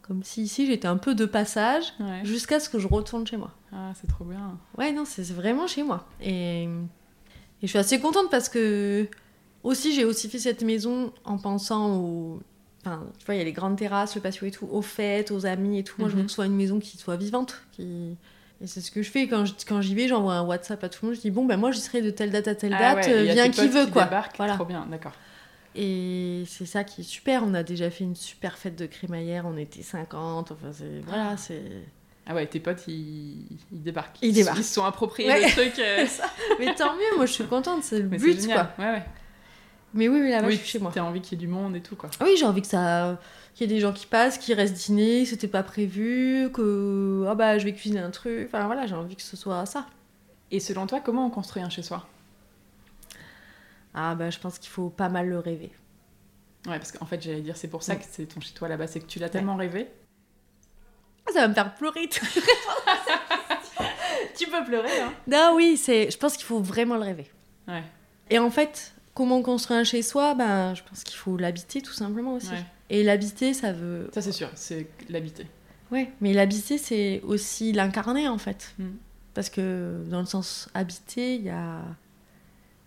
comme 0.03 0.23
si 0.23 0.43
ici 0.43 0.67
j'étais 0.67 0.89
un 0.89 0.97
peu 0.99 1.15
de 1.15 1.25
passage 1.25 1.95
Ouais. 2.01 2.21
jusqu'à 2.25 2.61
ce 2.61 2.69
que 2.69 2.79
je 2.79 2.87
retourne 2.87 3.27
chez 3.27 3.37
moi. 3.37 3.53
Ah, 3.73 3.93
c'est 3.99 4.07
trop 4.09 4.25
bien. 4.25 4.59
Ouais, 4.77 4.93
non, 4.93 5.05
c'est 5.07 5.23
vraiment 5.33 5.67
chez 5.67 5.83
moi. 5.83 6.07
Et, 6.21 6.65
et 6.65 6.69
je 7.63 7.67
suis 7.69 7.79
assez 7.79 7.99
contente 8.01 8.31
parce 8.31 8.49
que 8.49 9.09
aussi 9.63 9.95
j'ai 9.95 10.05
aussi 10.05 10.29
fait 10.29 10.39
cette 10.39 10.63
maison 10.63 11.13
en 11.25 11.39
pensant 11.39 11.97
aux. 11.99 12.41
Enfin, 12.85 13.07
tu 13.19 13.25
vois, 13.27 13.37
il 13.37 13.39
y 13.39 13.41
a 13.41 13.45
les 13.45 13.53
grandes 13.53 13.79
terrasses, 13.79 14.17
le 14.17 14.21
patio 14.21 14.45
et 14.47 14.51
tout, 14.51 14.67
aux 14.71 14.83
fêtes, 14.83 15.31
aux 15.31 15.47
amis 15.47 15.79
et 15.79 15.85
tout. 15.85 15.95
Moi, 16.01 16.09
je 16.09 16.15
veux 16.15 16.21
Mhm. 16.23 16.27
que 16.27 16.31
ce 16.33 16.35
soit 16.35 16.47
une 16.47 16.57
maison 16.57 16.81
qui 16.81 16.99
soit 16.99 17.17
vivante. 17.17 17.63
Qui... 17.71 18.17
Et 18.63 18.67
c'est 18.69 18.81
ce 18.81 18.91
que 18.93 19.03
je 19.03 19.11
fais 19.11 19.27
quand 19.27 19.45
je- 19.45 19.55
quand 19.67 19.81
j'y 19.81 19.95
vais, 19.95 20.07
j'envoie 20.09 20.35
un 20.35 20.43
WhatsApp 20.43 20.83
à 20.85 20.89
tout 20.89 21.01
le 21.03 21.09
monde. 21.09 21.17
Je 21.17 21.21
dis, 21.23 21.31
bon, 21.33 21.45
ben 21.45 21.57
moi, 21.57 21.73
j'y 21.73 21.81
serai 21.81 22.01
de 22.01 22.11
telle 22.11 22.31
date 22.31 22.47
à 22.49 22.55
telle 22.55 22.75
Ah 22.79 22.95
date, 22.95 23.07
ouais, 23.09 23.33
viens 23.33 23.49
qui 23.51 23.67
veut, 23.67 23.87
quoi. 23.87 24.05
débarquent, 24.05 24.37
Voilà. 24.37 24.55
Trop 24.55 24.65
bien, 24.65 24.87
d'accord. 24.91 25.13
Et 25.75 26.45
c'est 26.47 26.67
ça 26.67 26.85
qui 26.85 27.01
est 27.01 27.05
super. 27.05 27.43
On 27.45 27.55
a 27.55 27.63
déjà 27.63 27.91
fait 27.91 28.05
une 28.05 28.15
super 28.15 28.59
fête 28.59 28.77
de 28.77 28.87
crémaillère. 28.87 29.47
On 29.47 29.57
était 29.57 29.83
50. 29.83 30.53
Enfin, 30.53 30.69
c'est. 30.73 31.01
Voilà, 31.07 31.37
c'est. 31.37 31.63
Ah 32.27 32.35
ouais, 32.35 32.47
tes 32.47 32.61
potes, 32.61 32.85
ils, 32.87 33.47
ils 33.73 33.83
débarquent. 33.83 34.19
Ils 34.23 34.31
se- 34.33 34.35
débarquent. 34.41 34.59
Ils 34.59 34.65
se 34.65 34.75
sont 34.75 34.85
appropriés 34.85 35.29
Ouais. 35.29 35.43
le 35.45 35.51
truc. 35.51 35.73
euh, 35.79 36.07
Mais 36.61 36.75
tant 36.75 36.93
mieux, 36.95 37.17
moi 37.17 37.27
je 37.27 37.33
suis 37.33 37.45
contente, 37.47 37.83
c'est 37.83 37.99
le 37.99 38.09
Mais 38.09 38.19
but, 38.19 38.47
quoi. 38.47 38.69
Ouais, 38.79 38.85
ouais. 38.85 39.03
Mais 39.95 40.09
oui, 40.09 40.21
oui, 40.23 40.31
là-bas, 40.31 40.47
oui, 40.47 40.55
je 40.55 40.59
suis 40.59 40.69
chez 40.69 40.79
moi. 40.79 40.91
T'as 40.95 41.03
envie 41.03 41.21
qu'il 41.21 41.39
y 41.39 41.43
ait 41.43 41.47
du 41.47 41.53
monde 41.53 41.77
et 41.77 41.81
tout, 41.81 41.97
quoi. 41.97 42.11
Ah 42.19 42.25
Oui, 42.25 42.37
j'ai 42.39 42.47
envie 42.47 42.63
que 42.63 42.69
ça. 42.69 43.19
Qu'il 43.55 43.69
y 43.69 43.71
ait 43.71 43.75
des 43.75 43.81
gens 43.81 43.93
qui 43.93 44.07
passent, 44.07 44.39
qui 44.39 44.55
restent 44.55 44.75
dîner, 44.75 45.25
que 45.25 45.29
c'était 45.29 45.49
pas 45.49 45.63
prévu, 45.63 46.51
que. 46.53 47.27
Ah 47.29 47.35
bah, 47.35 47.59
je 47.59 47.65
vais 47.65 47.75
cuisiner 47.75 48.01
un 48.01 48.11
truc. 48.11 48.47
Enfin 48.47 48.67
voilà, 48.67 48.87
j'ai 48.87 48.95
envie 48.95 49.17
que 49.17 49.23
ce 49.23 49.37
soit 49.37 49.67
ça. 49.67 49.87
Et 50.51 50.61
selon 50.61 50.87
toi, 50.87 51.01
comment 51.01 51.27
on 51.27 51.31
construit 51.31 51.63
un 51.63 51.69
chez 51.71 51.83
soi? 51.83 52.07
Ah 53.95 54.15
bah, 54.15 54.31
je 54.31 54.39
pense 54.39 54.59
qu'il 54.59 54.71
faut 54.71 54.89
pas 54.89 55.09
mal 55.11 55.29
le 55.29 55.39
rêver. 55.39 55.73
Ouais, 56.67 56.79
parce 56.79 56.93
qu'en 56.93 57.07
fait, 57.07 57.21
j'allais 57.21 57.41
dire, 57.41 57.57
c'est 57.57 57.69
pour 57.69 57.83
ça 57.83 57.97
que 57.97 58.05
c'est 58.09 58.27
ton 58.27 58.41
chez 58.41 58.55
toi 58.55 58.69
là-bas, 58.69 58.87
c'est 58.87 59.01
que 59.01 59.07
tu 59.07 59.19
l'as 59.19 59.29
tellement 59.29 59.57
rêvé. 59.57 59.89
Ah, 61.29 61.33
ça 61.33 61.41
va 61.41 61.49
me 61.49 61.55
faire 61.55 61.75
pleurer. 61.75 62.09
Tu 64.37 64.47
peux 64.49 64.65
pleurer, 64.65 65.01
hein 65.01 65.13
non, 65.27 65.53
oui, 65.55 65.77
c'est. 65.77 66.11
Je 66.11 66.17
pense 66.19 66.37
qu'il 66.37 66.47
faut 66.47 66.61
vraiment 66.61 66.97
le 66.97 67.03
rêver. 67.03 67.31
Ouais, 67.69 67.83
Et 68.31 68.39
en 68.39 68.51
fait, 68.51 68.92
comment 69.15 69.43
construire 69.43 69.81
un 69.81 69.85
chez 69.85 70.03
soi 70.03 70.35
Ben, 70.35 70.75
je 70.75 70.83
pense 70.83 71.05
qu'il 71.05 71.17
faut 71.17 71.37
l'habiter 71.37 71.81
tout 71.83 71.93
simplement 71.93 72.35
aussi. 72.35 72.49
ouais. 72.51 72.65
Et 72.91 73.03
l'habiter, 73.03 73.55
ça 73.55 73.73
veut. 73.73 74.11
Ça, 74.13 74.21
c'est 74.21 74.33
sûr, 74.33 74.51
c'est 74.55 74.87
l'habiter. 75.09 75.47
Ouais, 75.91 76.11
mais 76.21 76.33
l'habiter, 76.33 76.79
c'est 76.79 77.21
aussi 77.25 77.73
l'incarner 77.73 78.29
en 78.29 78.39
fait. 78.39 78.75
Mm. 78.79 78.85
Parce 79.35 79.49
que 79.51 80.03
dans 80.09 80.21
le 80.21 80.27
sens 80.27 80.69
habiter, 80.75 81.37
il 81.37 81.43
y 81.43 81.51
a, 81.51 81.81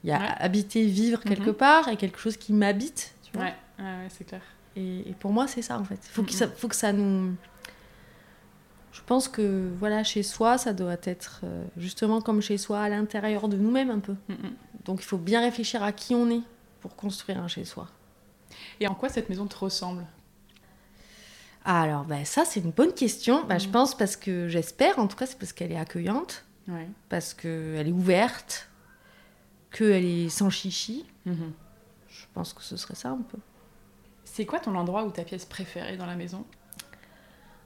y 0.03 0.11
a 0.11 0.19
Ouais. 0.19 0.27
habiter, 0.39 0.85
vivre 0.85 1.21
quelque 1.23 1.49
Mhm. 1.49 1.55
part 1.55 1.87
et 1.87 1.97
quelque 1.97 2.19
chose 2.19 2.37
qui 2.37 2.53
m'habite. 2.53 3.13
Ouais, 3.35 3.41
ouais, 3.41 3.83
ouais, 3.83 4.07
c'est 4.09 4.25
clair. 4.25 4.41
et, 4.75 5.09
et 5.09 5.13
pour 5.19 5.31
moi, 5.31 5.47
c'est 5.47 5.61
ça 5.63 5.79
en 5.79 5.83
fait. 5.83 5.99
Faut, 6.03 6.21
que 6.23 6.31
Mhm. 6.31 6.37
ça, 6.37 6.47
faut 6.49 6.67
que 6.67 6.75
ça 6.75 6.93
nous. 6.93 7.33
Je 8.91 9.01
pense 9.05 9.27
que 9.27 9.69
voilà, 9.79 10.03
chez 10.03 10.23
soi, 10.23 10.57
ça 10.57 10.71
doit 10.73 10.97
être 11.03 11.41
euh, 11.43 11.63
justement 11.77 12.21
comme 12.21 12.41
chez 12.41 12.57
soi, 12.57 12.79
à 12.81 12.89
l'intérieur 12.89 13.47
de 13.49 13.57
nous-mêmes 13.57 13.89
un 13.89 13.99
peu. 13.99 14.15
Donc 14.85 15.01
il 15.01 15.05
faut 15.05 15.17
bien 15.17 15.41
réfléchir 15.41 15.83
à 15.83 15.91
qui 15.91 16.15
on 16.15 16.29
est 16.29 16.41
pour 16.81 16.95
construire 16.95 17.39
un 17.39 17.47
chez 17.47 17.65
soi. 17.65 17.87
Et 18.79 18.87
en 18.87 18.95
quoi 18.95 19.09
cette 19.09 19.29
maison 19.29 19.47
te 19.47 19.57
ressemble? 19.57 20.05
Alors, 21.67 22.03
bah, 22.05 22.23
ça, 22.25 22.45
c'est 22.45 22.59
une 22.59 22.69
bonne 22.71 22.93
question. 22.93 23.43
Bah, 23.45 23.57
Je 23.57 23.65
Mhm. 23.65 23.71
pense 23.71 23.97
parce 23.97 24.15
que 24.15 24.47
j'espère, 24.47 24.99
en 24.99 25.07
tout 25.07 25.17
cas, 25.17 25.25
c'est 25.25 25.37
parce 25.39 25.51
qu'elle 25.53 25.71
est 25.71 25.77
accueillante. 25.79 26.43
Ouais. 26.67 26.87
parce 27.09 27.35
qu'elle 27.35 27.87
est 27.87 27.91
ouverte, 27.91 28.67
qu'elle 29.71 30.03
est 30.03 30.29
sans 30.29 30.49
chichi. 30.49 31.05
Mhm. 31.25 31.53
Je 32.09 32.23
pense 32.33 32.53
que 32.53 32.63
ce 32.63 32.75
serait 32.75 32.95
ça 32.95 33.09
un 33.09 33.21
peu. 33.21 33.37
C'est 34.23 34.47
quoi 34.47 34.59
ton 34.59 34.73
endroit 34.75 35.03
ou 35.05 35.11
ta 35.11 35.23
pièce 35.23 35.45
préférée 35.45 35.95
dans 35.95 36.07
la 36.07 36.15
maison? 36.15 36.43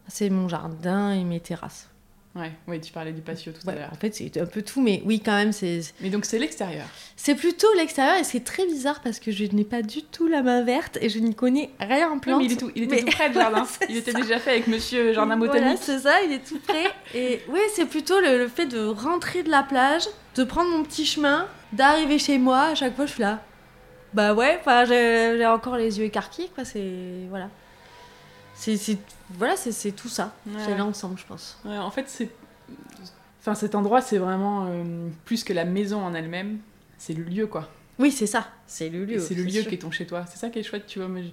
C'est 0.10 0.30
mon 0.30 0.50
jardin 0.50 1.12
et 1.12 1.24
mes 1.24 1.40
terrasses. 1.40 1.88
Ouais, 2.36 2.52
oui, 2.68 2.80
tu 2.80 2.92
parlais 2.94 3.12
du 3.12 3.22
patio 3.22 3.52
tout 3.52 3.68
à 3.68 3.74
l'heure. 3.74 3.90
en 3.92 3.96
fait, 3.96 4.14
c'est 4.14 4.38
un 4.40 4.46
peu 4.46 4.62
tout, 4.62 4.82
mais 4.82 5.02
oui, 5.04 5.20
quand 5.20 5.36
même, 5.36 5.52
c'est 5.52 5.82
Mais 6.00 6.10
donc 6.12 6.26
c'est 6.26 6.38
l'extérieur. 6.38 6.86
c'est 7.16 7.34
plutôt 7.34 7.68
l'extérieur 7.76 8.18
et 8.18 8.24
c'est 8.24 8.44
très 8.44 8.66
bizarre 8.68 9.02
parce 9.02 9.20
que 9.20 9.32
je 9.32 9.46
n'ai 9.46 9.64
pas 9.64 9.82
du 9.82 10.04
tout 10.04 10.28
la 10.28 10.44
main 10.44 10.62
verte 10.64 11.00
et 11.02 11.10
je 11.10 11.18
n'y 11.18 11.34
connais 11.34 11.72
rien 11.80 12.08
en 12.10 12.14
Oui, 12.14 12.20
plantes. 12.20 12.40
mais 12.40 12.46
il, 12.46 12.52
est 12.54 12.58
tout, 12.58 12.72
il 12.76 12.84
était 12.84 12.98
Mais- 12.98 13.02
tout 13.02 13.08
près 13.18 13.28
le 13.30 13.34
jardin. 13.34 13.66
Il 13.90 13.98
était 13.98 14.12
ça. 14.12 14.22
déjà 14.22 14.38
fait 14.40 14.52
avec 14.52 14.68
monsieur 14.68 15.12
Jardin 15.12 15.38
Voilà, 15.38 15.54
Botanique. 15.54 15.80
c'est 15.82 16.00
ça, 16.00 16.22
il 16.24 16.32
est 16.32 16.48
tout 16.48 16.60
prêt. 16.60 16.86
et 17.16 17.42
oui, 17.50 17.60
c'est 17.74 17.88
plutôt 17.88 18.20
le, 18.22 18.38
le 18.38 18.48
fait 18.48 18.68
de 18.68 18.86
rentrer 18.86 19.42
de 19.42 19.50
la 19.50 19.64
plage, 19.64 20.04
de 20.36 20.44
prendre 20.44 20.70
mon 20.70 20.84
petit 20.84 21.06
chemin, 21.08 21.48
d'arriver 21.74 22.20
chez 22.20 22.38
moi. 22.38 22.60
À 22.62 22.76
chaque 22.76 22.96
fois, 22.96 23.08
je 23.08 23.12
suis 23.14 23.22
là. 23.24 23.42
Bah 24.14 24.34
ouais, 24.36 24.60
j'ai 24.88 25.46
encore 25.48 25.78
les 25.78 25.98
yeux 26.00 26.06
écarquillés, 26.06 26.50
quoi. 26.54 26.64
C'est 26.64 26.94
voilà. 27.30 27.50
C'est 28.62 28.98
voilà, 29.32 29.56
c'est 29.56 29.92
tout 29.92 30.10
ça. 30.10 30.34
Ouais. 30.48 30.54
C'est 30.66 30.76
l'ensemble, 30.78 31.18
je 31.18 31.26
pense. 31.26 31.58
Ouais, 31.66 31.78
en 31.78 31.92
fait, 31.92 32.06
c'est. 32.08 32.30
Enfin, 33.40 33.56
cet 33.56 33.74
endroit, 33.76 34.02
c'est 34.02 34.18
vraiment 34.18 34.66
euh, 34.68 35.08
plus 35.26 35.44
que 35.44 35.54
la 35.54 35.64
maison 35.66 36.02
en 36.04 36.14
elle-même. 36.14 36.60
C'est 36.98 37.14
le 37.14 37.24
lieu, 37.24 37.48
quoi. 37.48 37.70
Oui, 38.00 38.12
c'est 38.12 38.28
ça. 38.28 38.48
C'est 38.68 38.90
le 38.90 39.06
lieu. 39.06 39.20
c'est 39.20 39.34
le 39.36 39.44
lieu 39.44 39.62
sûr. 39.62 39.68
qui 39.68 39.76
est 39.76 39.80
ton 39.80 39.92
chez-toi. 39.92 40.26
C'est 40.30 40.38
ça 40.38 40.50
qui 40.50 40.60
est 40.60 40.64
chouette, 40.64 40.86
tu 40.88 41.00
vois. 41.00 41.08
mais 41.08 41.24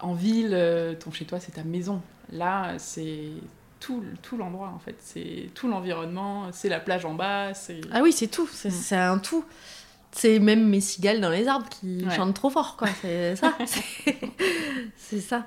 En 0.00 0.14
ville, 0.14 0.50
euh, 0.52 0.94
ton 0.94 1.10
chez-toi, 1.10 1.40
c'est 1.40 1.52
ta 1.52 1.62
maison. 1.64 2.00
Là, 2.32 2.74
c'est 2.78 3.28
tout, 3.80 4.02
tout 4.22 4.36
l'endroit, 4.38 4.72
en 4.74 4.78
fait. 4.78 4.96
C'est 5.00 5.50
tout 5.54 5.68
l'environnement, 5.68 6.50
c'est 6.52 6.68
la 6.70 6.80
plage 6.80 7.04
en 7.04 7.14
bas, 7.14 7.52
c'est... 7.54 7.80
Ah 7.92 8.00
oui, 8.02 8.12
c'est 8.12 8.28
tout. 8.28 8.48
C'est 8.50 8.68
Mm. 8.70 8.72
c'est 8.72 8.96
un 8.96 9.18
tout. 9.18 9.44
C'est 10.12 10.38
même 10.38 10.66
mes 10.68 10.80
cigales 10.80 11.20
dans 11.20 11.28
les 11.30 11.46
arbres 11.48 11.68
qui 11.68 12.02
Ouais. 12.04 12.14
chantent 12.16 12.34
trop 12.34 12.48
fort, 12.50 12.76
quoi. 12.78 12.88
C'est 13.02 13.36
ça. 13.36 13.52
C'est- 13.66 14.18
c'est 14.96 15.20
ça. 15.20 15.46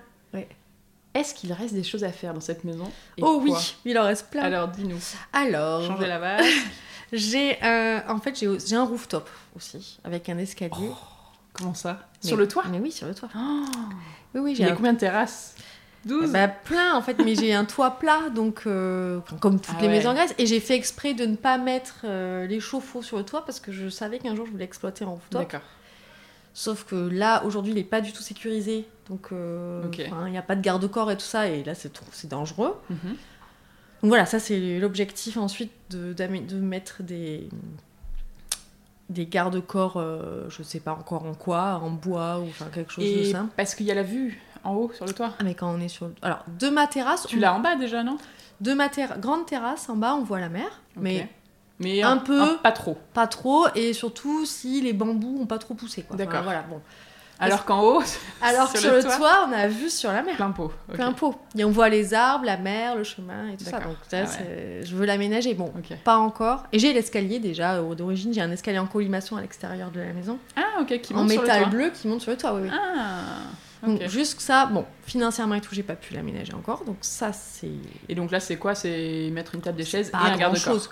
Est-ce 1.13 1.33
qu'il 1.33 1.51
reste 1.53 1.73
des 1.73 1.83
choses 1.83 2.03
à 2.03 2.11
faire 2.11 2.33
dans 2.33 2.39
cette 2.39 2.63
maison 2.63 2.85
Et 3.17 3.21
oh 3.23 3.39
oui, 3.43 3.51
il 3.85 3.97
en 3.97 4.03
reste 4.03 4.27
plein. 4.29 4.43
Alors, 4.43 4.67
dis-nous. 4.67 4.99
Alors, 5.33 5.83
Changer 5.85 6.07
la 6.07 6.19
vase. 6.19 6.45
j'ai 7.13 7.57
euh, 7.63 7.99
en 8.07 8.19
fait 8.19 8.37
j'ai 8.39 8.47
j'ai 8.59 8.75
un 8.75 8.83
rooftop 8.85 9.27
aussi 9.55 9.99
avec 10.03 10.29
un 10.29 10.37
escalier. 10.37 10.91
Comment 11.53 11.73
ça 11.73 12.07
Mais- 12.23 12.27
Sur 12.27 12.37
le 12.37 12.47
toit 12.47 12.63
Mais 12.69 12.79
oui, 12.79 12.91
sur 12.91 13.07
le 13.07 13.15
toit. 13.15 13.29
Oh, 13.35 13.65
Oui, 14.35 14.41
oui, 14.41 14.51
Il 14.51 14.55
j'ai 14.57 14.63
y 14.63 14.65
a 14.67 14.71
un- 14.71 14.75
combien 14.75 14.93
de 14.93 14.99
terrasses 14.99 15.55
12 16.05 16.31
bah, 16.31 16.47
plein 16.47 16.93
en 16.93 17.01
fait, 17.01 17.17
mais 17.25 17.35
j'ai 17.35 17.53
un 17.53 17.65
toit 17.65 17.91
plat 17.99 18.29
donc 18.33 18.61
euh, 18.67 19.19
comme 19.41 19.59
toutes 19.59 19.75
Ah 19.77 19.81
les 19.81 19.87
ouais. 19.87 19.93
maisons 19.95 20.11
en 20.11 20.13
Grèce 20.13 20.33
et 20.37 20.45
j'ai 20.45 20.61
fait 20.61 20.75
exprès 20.75 21.13
de 21.13 21.25
ne 21.25 21.35
pas 21.35 21.57
mettre 21.57 21.95
euh, 22.05 22.47
les 22.47 22.61
chauffe-eau 22.61 23.01
sur 23.01 23.17
le 23.17 23.25
toit 23.25 23.43
parce 23.43 23.59
que 23.59 23.71
je 23.73 23.89
savais 23.89 24.19
qu'un 24.19 24.33
jour 24.35 24.45
je 24.45 24.51
voulais 24.51 24.63
exploiter 24.63 25.03
un 25.03 25.09
rooftop. 25.09 25.41
D'accord. 25.41 25.61
Sauf 26.53 26.83
que 26.85 26.95
là 26.95 27.43
aujourd'hui 27.45 27.71
il 27.71 27.75
n'est 27.75 27.83
pas 27.83 28.01
du 28.01 28.11
tout 28.11 28.21
sécurisé 28.23 28.87
donc 29.09 29.29
euh, 29.31 29.81
il 30.25 30.31
n'y 30.31 30.37
a 30.37 30.41
pas 30.41 30.55
de 30.55 30.61
garde-corps 30.61 31.09
et 31.11 31.15
tout 31.17 31.21
ça 31.25 31.47
et 31.47 31.63
là 31.63 31.73
c'est 31.75 32.27
dangereux. 32.27 32.75
Mhm. 32.89 32.97
Donc 34.01 34.07
voilà, 34.09 34.25
ça 34.25 34.39
c'est 34.39 34.79
l'objectif 34.79 35.37
ensuite 35.37 35.71
de, 35.89 36.13
mettre 36.57 37.01
des, 37.03 37.49
des 39.09 39.25
garde-corps, 39.25 39.97
euh, 39.97 40.45
je 40.49 40.61
sais 40.63 40.79
pas 40.79 40.93
encore 40.93 41.25
en 41.25 41.33
quoi, 41.33 41.79
en 41.83 41.89
bois 41.89 42.39
ou 42.39 42.47
enfin 42.49 42.67
quelque 42.73 42.91
chose 42.91 43.03
de 43.03 43.23
simple. 43.23 43.51
parce 43.57 43.73
qu'il 43.75 43.87
y 43.87 43.91
a 43.91 43.95
la 43.95 44.03
vue 44.03 44.39
en 44.63 44.75
haut 44.75 44.91
sur 44.93 45.05
le 45.05 45.13
toit. 45.13 45.33
Ah 45.39 45.43
mais 45.43 45.55
quand 45.55 45.73
on 45.73 45.79
est 45.81 45.87
sur... 45.87 46.07
le- 46.07 46.13
Alors, 46.21 46.43
de 46.59 46.69
ma 46.69 46.85
terrasse, 46.87 47.25
Tu 47.27 47.37
on- 47.37 47.39
l'as 47.39 47.53
en 47.53 47.59
bas 47.59 47.75
déjà, 47.75 48.03
non? 48.03 48.17
De 48.61 48.73
ma 48.73 48.89
grande 49.19 49.45
terrasse, 49.45 49.89
en 49.89 49.95
bas 49.95 50.15
on 50.15 50.23
voit 50.23 50.39
la 50.39 50.49
mer, 50.49 50.69
mais 50.95 51.27
Mais 51.79 52.01
un 52.01 52.17
peu. 52.17 52.57
pas 52.57 52.71
trop. 52.71 52.97
pas 53.13 53.27
trop, 53.27 53.67
et 53.75 53.93
surtout 53.93 54.45
si 54.45 54.81
les 54.81 54.93
bambous 54.93 55.39
ont 55.41 55.45
pas 55.45 55.57
trop 55.57 55.73
poussé. 55.73 56.03
quoi. 56.03 56.15
Enfin, 56.15 56.25
D'accord. 56.25 56.43
voilà, 56.43 56.61
bon. 56.63 56.81
Alors 57.41 57.63
qu'en 57.63 57.81
haut, 57.83 58.03
alors 58.41 58.67
sur, 58.75 58.91
le, 58.91 59.01
toit, 59.01 59.47
on 59.47 59.53
a 59.53 59.67
vu 59.67 59.89
sur 59.89 60.11
la 60.11 60.21
mer. 60.23 60.35
Plein 60.35 60.51
pot. 60.51 60.73
Plein 60.91 61.13
pot. 61.13 61.35
Et 61.57 61.63
on 61.63 61.71
voit 61.71 61.87
les 61.87 62.13
arbres, 62.13 62.43
la 62.43 62.57
mer, 62.57 62.97
le 62.97 63.05
chemin 63.05 63.47
et 63.47 63.55
tout 63.55 63.63
ça. 63.63 63.79
Donc 63.79 63.95
ah 64.11 64.25
je 64.83 64.95
veux 64.95 65.05
l'aménager. 65.05 65.53
Bon, 65.53 65.71
pas 66.03 66.17
encore. 66.17 66.65
Et 66.73 66.79
j'ai 66.79 66.91
l'escalier 66.91 67.39
déjà. 67.39 67.81
D'origine, 67.81 68.33
j'ai 68.33 68.41
un 68.41 68.51
escalier 68.51 68.79
en 68.79 68.87
colimaçon 68.87 69.37
à 69.37 69.41
l'extérieur 69.41 69.89
de 69.89 70.01
la 70.01 70.11
maison. 70.11 70.37
Ah 70.57 70.81
ok, 70.81 70.99
qui 70.99 71.13
monte 71.13 71.23
en 71.23 71.27
métal 71.27 71.69
bleu 71.69 71.91
qui 71.93 72.09
monte 72.09 72.21
sur 72.21 72.31
le 72.31 72.37
toit. 72.37 72.53
Oui, 72.55 72.63
oui. 72.63 72.69
Ah. 72.73 73.87
Donc 73.87 74.05
juste 74.09 74.41
ça, 74.41 74.65
bon, 74.65 74.85
financièrement 75.05 75.55
et 75.55 75.61
tout, 75.61 75.73
j'ai 75.73 75.83
pas 75.83 75.95
pu 75.95 76.13
l'aménager 76.13 76.53
encore. 76.53 76.83
Donc 76.83 76.97
ça, 76.99 77.31
c'est. 77.31 77.71
Et 78.09 78.15
donc 78.15 78.31
là, 78.31 78.41
c'est 78.41 78.57
quoi? 78.57 78.75
C'est 78.75 79.29
mettre 79.31 79.55
une 79.55 79.61
table 79.61 79.77
des 79.77 79.85
chaises 79.85 80.09
et 80.09 80.15
un 80.15 80.35
garde-corps. 80.35 80.89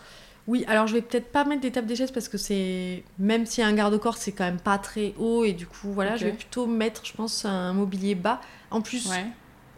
Oui, 0.47 0.63
alors 0.67 0.87
je 0.87 0.93
vais 0.93 1.01
peut-être 1.01 1.27
pas 1.27 1.43
mettre 1.43 1.61
des 1.61 1.71
tables 1.71 1.87
des 1.87 1.95
chaises 1.97 2.11
parce 2.11 2.29
que 2.29 2.37
c'est 2.37 3.03
même 3.19 3.45
s'il 3.45 3.63
y 3.63 3.67
a 3.67 3.69
un 3.69 3.73
garde-corps, 3.73 4.15
c'est 4.15 4.31
quand 4.31 4.45
même 4.45 4.59
pas 4.59 4.77
très 4.77 5.13
haut 5.17 5.43
et 5.43 5.51
du 5.51 5.67
coup 5.67 5.91
voilà, 5.91 6.15
je 6.15 6.25
vais 6.25 6.31
plutôt 6.31 6.65
mettre, 6.67 7.05
je 7.05 7.13
pense, 7.13 7.43
un 7.43 7.73
mobilier 7.73 8.15
bas. 8.15 8.39
En 8.71 8.81
plus, 8.81 9.09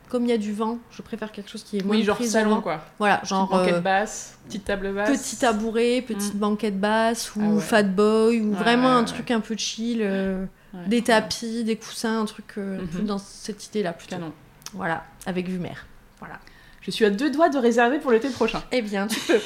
comme 0.10 0.26
il 0.26 0.30
y 0.30 0.34
a 0.34 0.38
du 0.38 0.54
vent, 0.54 0.78
je 0.92 1.02
préfère 1.02 1.32
quelque 1.32 1.50
chose 1.50 1.64
qui 1.64 1.78
est 1.78 1.84
moins 1.84 1.96
oui, 1.96 2.04
genre 2.04 2.22
salon 2.22 2.62
quoi. 2.62 2.82
Voilà, 3.00 3.22
genre 3.24 3.48
petite 3.48 3.60
banquette 3.60 3.76
euh, 3.76 3.82
basse, 3.82 4.38
petite 4.46 4.66
table 4.66 4.94
basse, 4.94 5.10
petit 5.10 5.38
tabouret, 5.38 6.04
petite 6.06 6.36
mm. 6.36 6.40
banquette 6.40 6.80
basse 6.80 7.36
ou 7.36 7.58
ah 7.58 7.62
fat 7.62 7.84
boy 7.84 8.42
ou 8.42 8.54
vraiment 8.54 8.96
un 8.96 9.04
truc 9.04 9.32
un 9.32 9.40
peu 9.40 9.56
chill, 9.58 10.00
euh, 10.02 10.46
des 10.88 11.04
tapis, 11.04 11.64
des 11.64 11.78
coussins, 11.78 12.22
un 12.22 12.26
truc 12.26 12.54
euh, 12.58 12.80
mhm. 12.94 13.06
dans 13.06 13.18
cette 13.18 13.66
idée 13.68 13.84
là 13.84 13.94
plutôt. 13.94 14.16
Canon. 14.16 14.34
Voilà, 14.74 15.04
avec 15.26 15.48
vue 15.48 15.60
mer. 15.60 15.88
Voilà. 16.20 16.40
Je 16.90 16.96
suis 16.96 17.06
à 17.06 17.12
deux 17.12 17.30
doigts 17.30 17.50
de 17.50 17.60
réserver 17.60 18.00
pour 18.00 18.12
l'été 18.12 18.30
prochain. 18.30 18.64
Eh 18.72 18.82
bien, 18.82 19.06
tu 19.06 19.20
peux. 19.20 19.40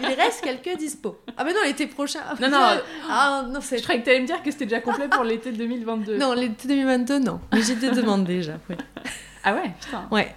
Il 0.00 0.14
reste 0.14 0.42
quelques 0.42 0.78
dispo. 0.78 1.18
Ah, 1.36 1.42
mais 1.42 1.52
non, 1.52 1.58
l'été 1.64 1.88
prochain. 1.88 2.20
Non, 2.40 2.48
non. 2.48 2.80
Ah, 3.10 3.44
non 3.50 3.60
c'est... 3.60 3.78
Je 3.78 3.82
croyais 3.82 4.00
que 4.00 4.04
tu 4.04 4.10
allais 4.10 4.20
me 4.20 4.26
dire 4.26 4.40
que 4.44 4.50
c'était 4.52 4.66
déjà 4.66 4.80
complet 4.80 5.08
pour 5.08 5.24
l'été 5.24 5.50
2022. 5.50 6.18
Non, 6.18 6.34
l'été 6.34 6.68
2022, 6.68 7.18
non. 7.18 7.40
Mais 7.52 7.62
j'ai 7.62 7.74
des 7.74 7.90
demandes 7.90 8.22
déjà. 8.24 8.60
Oui. 8.70 8.76
Ah 9.42 9.54
ouais 9.54 9.72
Putain. 9.80 10.06
Ouais. 10.12 10.32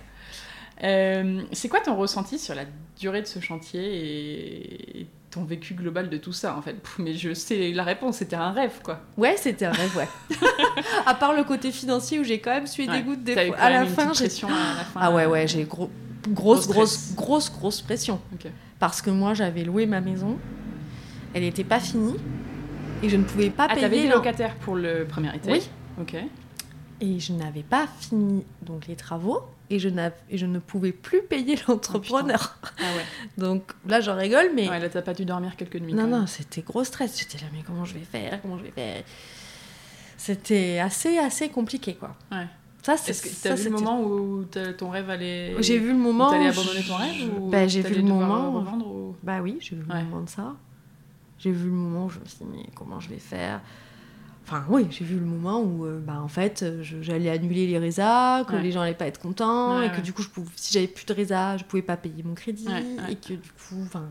Euh, 0.83 1.41
c'est 1.51 1.69
quoi 1.69 1.79
ton 1.79 1.95
ressenti 1.95 2.39
sur 2.39 2.55
la 2.55 2.63
durée 2.99 3.21
de 3.21 3.27
ce 3.27 3.39
chantier 3.39 5.01
et 5.01 5.07
ton 5.29 5.43
vécu 5.43 5.75
global 5.75 6.09
de 6.09 6.17
tout 6.17 6.33
ça 6.33 6.57
en 6.57 6.63
fait? 6.63 6.75
Mais 6.97 7.13
je 7.13 7.35
sais 7.35 7.71
la 7.71 7.83
réponse, 7.83 8.17
c'était 8.17 8.35
un 8.35 8.51
rêve 8.51 8.79
quoi. 8.83 9.01
Ouais, 9.15 9.37
c'était 9.37 9.65
un 9.65 9.71
rêve, 9.71 9.95
ouais. 9.95 10.07
à 11.05 11.13
part 11.13 11.33
le 11.33 11.43
côté 11.43 11.71
financier 11.71 12.19
où 12.19 12.23
j'ai 12.23 12.39
quand 12.39 12.51
même 12.51 12.67
sué 12.67 12.87
des 12.87 13.01
gouttes 13.01 13.23
des 13.23 13.47
fois. 13.47 13.57
À 13.57 13.69
la, 13.69 13.85
fin, 13.85 14.11
j'ai... 14.13 14.27
Ah 14.95 15.11
ouais, 15.11 15.27
ouais, 15.27 15.47
j'ai 15.47 15.63
gros 15.63 15.89
grosse, 16.33 16.67
grosse, 16.67 17.13
grosse, 17.15 17.51
grosse 17.51 17.81
pression. 17.81 18.19
Parce 18.79 19.01
que 19.01 19.09
moi, 19.09 19.33
j'avais 19.33 19.63
loué 19.63 19.85
ma 19.85 20.01
maison, 20.01 20.37
elle 21.33 21.41
n'était 21.41 21.63
pas 21.63 21.79
finie, 21.79 22.15
et 23.03 23.09
je 23.09 23.17
ne 23.17 23.23
pouvais 23.23 23.49
pas 23.49 23.67
ah, 23.69 23.75
payer. 23.75 23.81
T'avais 23.81 24.01
des 24.03 24.09
locataires 24.09 24.55
pour 24.55 24.75
le 24.75 25.05
premier 25.05 25.35
été 25.35 25.51
Oui. 25.51 25.69
Ok. 25.99 26.15
Et 26.99 27.19
je 27.19 27.33
n'avais 27.33 27.63
pas 27.63 27.87
fini 27.99 28.43
donc 28.61 28.87
les 28.87 28.95
travaux, 28.95 29.43
et 29.69 29.79
je, 29.79 29.89
et 30.29 30.37
je 30.37 30.45
ne 30.45 30.59
pouvais 30.59 30.91
plus 30.91 31.21
payer 31.21 31.57
l'entrepreneur. 31.67 32.57
Ah, 32.79 32.83
ouais. 32.95 33.05
donc 33.37 33.73
là, 33.87 34.01
j'en 34.01 34.15
rigole, 34.15 34.51
mais. 34.55 34.69
Ouais, 34.69 34.79
là, 34.79 34.89
t'as 34.89 35.01
pas 35.01 35.13
dû 35.13 35.25
dormir 35.25 35.55
quelques 35.55 35.75
nuits. 35.75 35.93
Non, 35.93 36.07
non, 36.07 36.27
c'était 36.27 36.61
gros 36.61 36.83
stress. 36.83 37.19
J'étais 37.19 37.37
là, 37.37 37.49
mais 37.53 37.63
comment 37.65 37.85
je 37.85 37.93
vais 37.93 38.05
faire? 38.05 38.41
Comment 38.41 38.57
je 38.57 38.63
vais 38.63 38.71
faire? 38.71 39.03
C'était 40.17 40.79
assez, 40.79 41.17
assez 41.19 41.49
compliqué, 41.49 41.95
quoi. 41.95 42.15
Ouais. 42.31 42.47
Est-ce 42.87 43.21
que 43.21 43.29
tu 43.29 43.47
as 43.47 43.55
vu 43.55 43.65
le 43.65 43.69
moment 43.71 44.01
où 44.01 44.45
ton 44.77 44.89
rêve 44.89 45.09
allait. 45.09 45.55
J'ai 45.61 45.77
vu 45.77 45.89
le 45.89 45.97
moment. 45.97 46.29
Tu 46.29 46.35
allais 46.35 46.47
abandonner 46.47 46.83
ton 46.83 46.95
rêve 46.95 47.39
ou 47.39 47.49
bah, 47.49 47.67
J'ai 47.67 47.81
vu 47.81 47.95
le 47.95 48.03
moment. 48.03 48.63
Bah 49.23 49.39
oui, 49.41 49.57
j'ai 49.59 49.75
vu 49.75 49.83
le 49.87 50.03
moment 50.03 50.21
de 50.21 50.29
ça. 50.29 50.55
J'ai 51.39 51.51
vu 51.51 51.65
le 51.65 51.75
moment 51.75 52.05
où 52.05 52.09
je 52.09 52.19
me 52.19 52.25
suis 52.25 52.37
dit, 52.39 52.45
mais 52.51 52.65
comment 52.73 52.99
je 52.99 53.09
vais 53.09 53.19
faire? 53.19 53.61
Enfin, 54.43 54.65
oui, 54.69 54.87
j'ai 54.89 55.03
vu 55.05 55.19
le 55.19 55.25
moment 55.25 55.59
où, 55.61 55.85
euh, 55.85 55.99
bah, 55.99 56.19
en 56.21 56.27
fait, 56.29 56.65
j'allais 56.81 57.29
annuler 57.29 57.67
les 57.67 57.77
résas, 57.77 58.43
que 58.45 58.55
les 58.55 58.71
gens 58.71 58.81
allaient 58.81 58.93
pas 58.95 59.05
être 59.07 59.19
contents, 59.19 59.81
et 59.81 59.91
que 59.91 60.01
du 60.01 60.13
coup, 60.13 60.21
je 60.21 60.29
pouvais, 60.29 60.49
si 60.55 60.73
j'avais 60.73 60.87
plus 60.87 61.05
de 61.05 61.13
résas, 61.13 61.57
je 61.57 61.63
pouvais 61.65 61.81
pas 61.83 61.97
payer 61.97 62.23
mon 62.23 62.33
crédit, 62.33 62.67
et 63.09 63.15
que 63.15 63.33
du 63.33 63.49
coup, 63.51 63.81
enfin, 63.83 64.05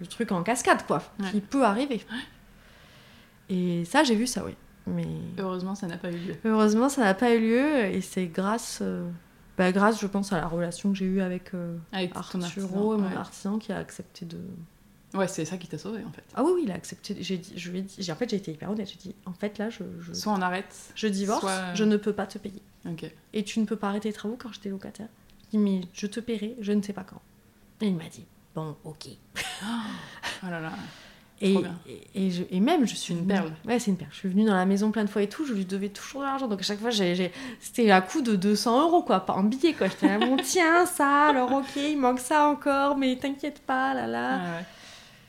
le 0.00 0.06
truc 0.06 0.32
en 0.32 0.42
cascade, 0.42 0.84
quoi, 0.86 1.02
qui 1.30 1.40
peut 1.40 1.64
arriver. 1.64 2.00
Et 3.50 3.84
ça, 3.84 4.02
j'ai 4.04 4.14
vu 4.14 4.26
ça, 4.26 4.42
oui. 4.44 4.54
Mais... 4.94 5.06
Heureusement, 5.38 5.74
ça 5.74 5.86
n'a 5.86 5.96
pas 5.96 6.10
eu 6.10 6.16
lieu. 6.16 6.34
Heureusement, 6.44 6.88
ça 6.88 7.02
n'a 7.02 7.14
pas 7.14 7.34
eu 7.34 7.40
lieu 7.40 7.84
et 7.84 8.00
c'est 8.00 8.26
grâce, 8.26 8.80
euh, 8.82 9.08
bah, 9.56 9.72
grâce, 9.72 10.00
je 10.00 10.06
pense, 10.06 10.32
à 10.32 10.40
la 10.40 10.46
relation 10.46 10.92
que 10.92 10.98
j'ai 10.98 11.06
eue 11.06 11.20
avec, 11.20 11.54
euh, 11.54 11.76
avec 11.92 12.14
Arturo, 12.16 12.96
mon 12.96 13.16
artisan, 13.16 13.58
qui 13.58 13.72
a 13.72 13.78
accepté 13.78 14.24
de. 14.26 14.38
Ouais, 15.14 15.26
c'est 15.26 15.46
ça 15.46 15.56
qui 15.56 15.66
t'a 15.68 15.78
sauvé 15.78 16.04
en 16.04 16.12
fait. 16.12 16.22
Ah 16.34 16.42
oui, 16.44 16.52
oui, 16.54 16.60
il 16.64 16.70
a 16.70 16.74
accepté. 16.74 17.16
J'ai 17.20 17.38
dit, 17.38 17.54
je 17.56 17.70
lui 17.70 17.78
ai 17.78 17.82
dit, 17.82 18.12
en 18.12 18.14
fait, 18.14 18.28
j'ai 18.28 18.36
été 18.36 18.52
hyper 18.52 18.70
honnête. 18.70 18.88
J'ai 18.90 18.98
dit, 18.98 19.14
en 19.24 19.32
fait, 19.32 19.56
là, 19.58 19.70
je. 19.70 19.82
Soit 20.12 20.32
on 20.32 20.42
arrête. 20.42 20.92
Je 20.94 21.06
divorce, 21.06 21.46
je 21.74 21.84
ne 21.84 21.96
peux 21.96 22.12
pas 22.12 22.26
te 22.26 22.38
payer. 22.38 22.62
Ok. 22.86 23.10
Et 23.32 23.44
tu 23.44 23.60
ne 23.60 23.64
peux 23.64 23.76
pas 23.76 23.88
arrêter 23.88 24.08
les 24.08 24.14
travaux 24.14 24.36
quand 24.38 24.52
j'étais 24.52 24.68
locataire. 24.68 25.08
Il 25.52 25.58
dit, 25.58 25.64
mais 25.64 25.80
je 25.94 26.06
te 26.06 26.20
paierai, 26.20 26.56
je 26.60 26.72
ne 26.72 26.82
sais 26.82 26.92
pas 26.92 27.04
quand. 27.04 27.22
Et 27.80 27.86
il 27.86 27.96
m'a 27.96 28.08
dit, 28.08 28.26
bon, 28.54 28.76
ok. 28.84 29.08
oh 29.36 30.50
là 30.50 30.60
là. 30.60 30.72
Et, 31.40 31.56
et, 32.14 32.30
et, 32.50 32.60
même, 32.60 32.86
je 32.86 32.94
suis 32.94 33.14
une 33.14 33.26
perle. 33.26 33.52
Ouais, 33.66 33.78
c'est 33.78 33.90
une 33.90 33.96
perle. 33.96 34.10
Je 34.12 34.18
suis 34.18 34.28
venue 34.28 34.44
dans 34.44 34.56
la 34.56 34.66
maison 34.66 34.90
plein 34.90 35.04
de 35.04 35.10
fois 35.10 35.22
et 35.22 35.28
tout, 35.28 35.46
je 35.46 35.52
lui 35.52 35.64
devais 35.64 35.88
toujours 35.88 36.22
de 36.22 36.26
l'argent. 36.26 36.48
Donc 36.48 36.60
à 36.60 36.64
chaque 36.64 36.80
fois, 36.80 36.90
c'était 36.90 37.90
à 37.90 38.00
coup 38.00 38.22
de 38.22 38.34
200 38.34 38.82
euros, 38.82 39.02
quoi, 39.02 39.20
pas 39.20 39.34
en 39.34 39.44
billets, 39.44 39.72
quoi. 39.72 39.88
J'étais 39.88 40.08
là, 40.08 40.18
bon, 40.18 40.36
tiens, 40.42 40.84
ça, 40.86 41.28
alors 41.28 41.52
ok, 41.52 41.76
il 41.76 41.96
manque 41.96 42.20
ça 42.20 42.48
encore, 42.48 42.96
mais 42.96 43.16
t'inquiète 43.16 43.60
pas, 43.60 43.94
là, 43.94 44.06
là. 44.06 44.40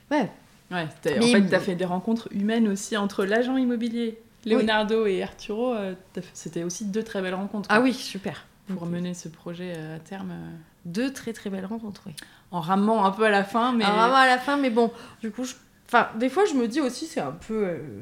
Ouais. 0.09 0.29
Ouais, 0.71 0.83
en 0.83 1.21
fait, 1.21 1.47
t'as 1.49 1.59
fait 1.59 1.75
des 1.75 1.85
rencontres 1.85 2.27
humaines 2.31 2.67
aussi 2.67 2.95
entre 2.95 3.25
l'agent 3.25 3.57
immobilier, 3.57 4.21
Leonardo 4.45 5.05
et 5.05 5.23
Arturo. 5.23 5.73
Euh, 5.73 5.95
c'était 6.33 6.63
aussi 6.63 6.85
deux 6.85 7.03
très 7.03 7.21
belles 7.21 7.35
rencontres. 7.35 7.67
Ah 7.71 7.81
oui, 7.81 7.93
super. 7.93 8.45
Pour 8.67 8.85
mener 8.85 9.15
ce 9.15 9.29
projet 9.29 9.73
euh, 9.75 9.95
à 9.95 9.99
terme. 9.99 10.31
Euh. 10.31 10.55
Deux 10.85 11.11
très 11.11 11.33
très 11.33 11.49
belles 11.49 11.65
rencontres, 11.65 12.03
oui. 12.05 12.13
En 12.51 12.61
ramant 12.61 13.03
un 13.03 13.11
peu 13.11 13.25
à 13.25 13.29
la 13.29 13.43
fin, 13.43 13.73
mais. 13.73 13.83
En 13.83 13.95
ramant 13.95 14.15
à 14.15 14.27
la 14.27 14.37
fin, 14.37 14.57
mais 14.57 14.69
bon, 14.69 14.91
du 15.21 15.31
coup, 15.31 15.43
je 15.43 15.55
Enfin, 15.91 16.09
des 16.19 16.29
fois, 16.29 16.45
je 16.45 16.53
me 16.53 16.67
dis 16.67 16.81
aussi, 16.81 17.07
c'est 17.07 17.19
un 17.19 17.31
peu. 17.31 17.65
Euh, 17.65 18.01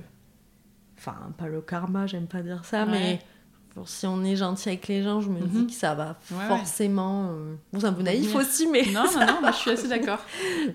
enfin, 0.98 1.16
pas 1.38 1.48
le 1.48 1.62
karma, 1.62 2.06
j'aime 2.06 2.28
pas 2.28 2.42
dire 2.42 2.66
ça, 2.66 2.86
mais 2.86 3.20
si 3.86 4.06
on 4.06 4.26
est 4.26 4.36
gentil 4.36 4.70
avec 4.70 4.88
les 4.90 5.04
gens, 5.04 5.22
je 5.22 5.30
me 5.30 5.40
dis 5.40 5.60
mhm. 5.60 5.68
que 5.68 5.74
ça 5.74 5.96
va 5.96 6.18
forcément. 6.22 7.30
Euh, 7.32 7.56
bon, 7.72 7.80
c'est 7.80 7.86
un 7.86 7.94
peu 7.94 8.04
naïf 8.04 8.36
aussi, 8.36 8.68
mais. 8.68 8.84
Non, 8.92 9.06
non, 9.14 9.42
non, 9.42 9.52
je 9.52 9.58
suis 9.58 9.72
assez 9.72 9.88
d'accord. 9.88 10.20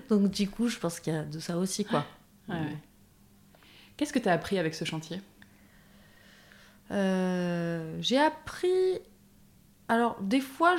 Donc, 0.09 0.31
du 0.31 0.49
coup, 0.49 0.67
je 0.67 0.79
pense 0.79 0.99
qu'il 0.99 1.13
y 1.13 1.15
a 1.15 1.23
de 1.23 1.39
ça 1.39 1.57
aussi, 1.57 1.85
quoi. 1.85 2.03
Qu'est-ce 3.95 4.11
que 4.11 4.19
tu 4.19 4.27
as 4.27 4.33
appris 4.33 4.57
avec 4.57 4.73
ce 4.73 4.83
chantier? 4.83 5.21
Euh, 6.89 7.95
J'ai 8.01 8.17
appris 8.17 8.99
alors, 9.89 10.17
des 10.21 10.39
fois, 10.39 10.75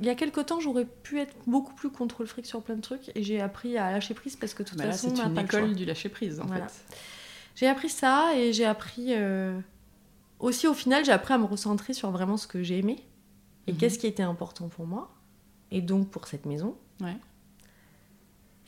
il 0.00 0.06
y 0.06 0.10
a 0.10 0.14
quelques 0.14 0.44
temps, 0.46 0.58
j'aurais 0.58 0.84
pu 0.84 1.20
être 1.20 1.34
beaucoup 1.46 1.72
plus 1.74 1.90
contre 1.90 2.22
le 2.22 2.26
fric 2.26 2.46
sur 2.46 2.62
plein 2.62 2.74
de 2.74 2.80
trucs 2.80 3.12
et 3.14 3.22
j'ai 3.22 3.40
appris 3.40 3.78
à 3.78 3.92
lâcher 3.92 4.14
prise 4.14 4.34
parce 4.34 4.54
que 4.54 4.64
de 4.64 4.68
toute 4.68 4.78
bah 4.78 4.90
façon, 4.90 5.14
c'est 5.14 5.22
une 5.22 5.38
école 5.38 5.74
du 5.74 5.84
lâcher 5.84 6.08
prise 6.08 6.40
en 6.40 6.48
fait. 6.48 6.84
J'ai 7.54 7.68
appris 7.68 7.88
ça 7.88 8.36
et 8.36 8.52
j'ai 8.52 8.64
appris 8.64 9.14
euh, 9.14 9.58
aussi 10.40 10.66
au 10.66 10.74
final, 10.74 11.04
j'ai 11.04 11.12
appris 11.12 11.34
à 11.34 11.38
me 11.38 11.44
recentrer 11.44 11.92
sur 11.92 12.10
vraiment 12.10 12.36
ce 12.36 12.46
que 12.46 12.62
j'ai 12.62 12.78
aimé 12.78 13.04
et 13.66 13.72
mhm. 13.72 13.78
qu'est-ce 13.78 13.98
qui 13.98 14.06
était 14.06 14.22
important 14.22 14.68
pour 14.68 14.86
moi 14.86 15.10
et 15.70 15.80
donc 15.80 16.08
pour 16.08 16.26
cette 16.26 16.46
maison. 16.46 16.76
Ouais. 17.00 17.16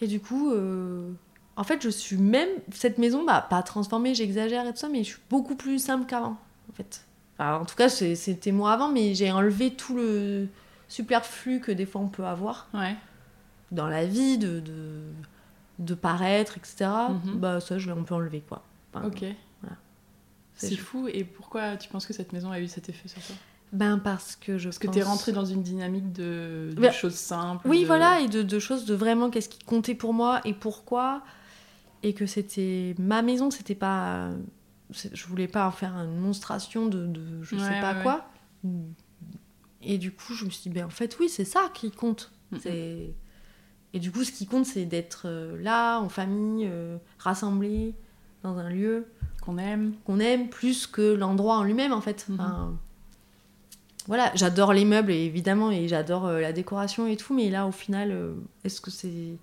Et 0.01 0.07
du 0.07 0.21
coup, 0.21 0.51
euh, 0.53 1.13
en 1.57 1.65
fait, 1.65 1.83
je 1.83 1.89
suis 1.89 2.17
même 2.17 2.49
cette 2.73 2.99
maison, 2.99 3.25
bah, 3.25 3.47
pas 3.49 3.63
transformée, 3.63 4.15
j'exagère 4.15 4.67
et 4.67 4.73
tout 4.73 4.79
ça, 4.79 4.89
mais 4.89 5.03
je 5.03 5.11
suis 5.11 5.23
beaucoup 5.29 5.57
plus 5.57 5.79
simple 5.79 6.07
qu'avant 6.07 6.39
en 6.69 6.73
fait 6.73 7.05
en 7.41 7.65
tout 7.65 7.77
cas, 7.77 7.89
c'était 7.89 8.53
moi 8.53 8.73
avant, 8.73 8.91
mais 8.91 9.15
j'ai 9.15 9.33
enlevé 9.33 9.73
tout 9.75 9.97
le 9.97 10.49
superflu 10.89 11.61
que 11.61 11.73
des 11.73 11.87
fois 11.87 12.01
on 12.01 12.09
peut 12.09 12.27
avoir 12.27 12.69
dans 13.71 13.89
la 13.89 14.05
vie, 14.05 14.37
de, 14.37 14.63
de, 15.79 15.95
paraître, 15.95 16.59
etc. 16.59 16.91
Mhm. 17.09 17.39
Bah, 17.39 17.61
ça, 17.61 17.79
je, 17.79 17.91
on 17.91 18.05
peut 18.05 18.15
enlever, 18.15 18.43
quoi. 18.47 18.63
ok. 18.95 19.25
C'est 20.55 20.77
fou. 20.77 21.09
Et 21.09 21.25
pourquoi 21.25 21.79
tu 21.79 21.89
penses 21.89 22.07
que 22.07 22.13
cette 22.13 22.35
maison 22.35 22.51
a 22.51 22.61
eu 22.61 22.69
cet 22.69 22.91
effet 22.91 23.09
sur 23.09 23.23
toi? 23.23 23.37
Ben 23.73 23.99
parce 23.99 24.35
que 24.35 24.59
je 24.59 24.65
parce 24.65 24.79
que 24.79 24.89
tu 24.89 24.99
es 24.99 25.03
rentrée 25.03 25.31
dans 25.31 25.45
une 25.45 25.63
dynamique 25.63 26.13
de, 26.13 26.75
choses 26.91 27.15
simples 27.15 27.69
oui 27.69 27.85
voilà 27.85 28.21
et 28.21 28.27
de, 28.27 28.43
de, 28.43 28.59
choses 28.59 28.85
de 28.85 28.95
vraiment 28.95 29.31
qu'est-ce 29.31 29.49
qui 29.49 29.61
comptait 29.61 29.95
pour 29.95 30.13
moi 30.13 30.41
et 30.45 30.55
pourquoi 30.55 31.23
et 32.03 32.13
que 32.13 32.27
c'était 32.27 32.97
ma 32.99 33.23
maison 33.23 33.53
c'était 33.53 33.77
pas 33.77 34.31
je 34.93 35.27
voulais 35.27 35.49
pas 35.49 35.71
faire 35.71 35.95
une 35.95 36.19
monstration 36.19 36.87
de, 36.87 37.07
de 37.07 37.43
je 37.43 37.57
sais 37.57 37.81
pas 37.81 37.95
quoi. 37.95 38.27
Et 39.83 39.99
du 39.99 40.13
coup, 40.13 40.35
je 40.35 40.45
me 40.45 40.51
suis 40.51 40.69
dit, 40.69 40.75
ben, 40.75 40.87
en 40.87 40.91
fait, 40.91 41.17
oui, 41.19 41.29
c'est 41.29 41.45
ça 41.45 41.71
qui 41.75 41.91
compte. 41.91 42.33
Et 43.93 43.99
du 43.99 44.13
coup, 44.13 44.23
ce 44.23 44.31
qui 44.31 44.47
compte, 44.47 44.67
c'est 44.67 44.85
d'être 44.85 45.23
euh, 45.25 45.61
là, 45.61 45.99
en 45.99 46.09
famille, 46.09 46.69
euh, 46.71 46.97
rassemblés, 47.19 47.95
dans 48.43 48.57
un 48.59 48.69
lieu. 48.69 49.07
Qu'on 49.43 49.59
aime. 49.59 49.95
Qu'on 50.05 50.21
aime, 50.21 50.49
plus 50.49 50.87
que 50.87 51.15
l'endroit 51.15 51.57
en 51.57 51.65
lui-même, 51.65 51.93
en 51.93 52.01
fait. 52.01 52.29
Voilà, 54.07 54.31
j'adore 54.35 54.73
les 54.73 54.85
meubles, 54.85 55.11
évidemment, 55.11 55.71
et 55.71 55.89
j'adore 55.89 56.27
euh, 56.27 56.41
la 56.41 56.53
décoration 56.53 57.07
et 57.07 57.17
tout, 57.17 57.35
mais 57.35 57.51
là, 57.51 57.67
au 57.67 57.73
final, 57.73 58.35
est-ce 58.65 58.81
que 58.81 58.91
c'est 58.91 59.37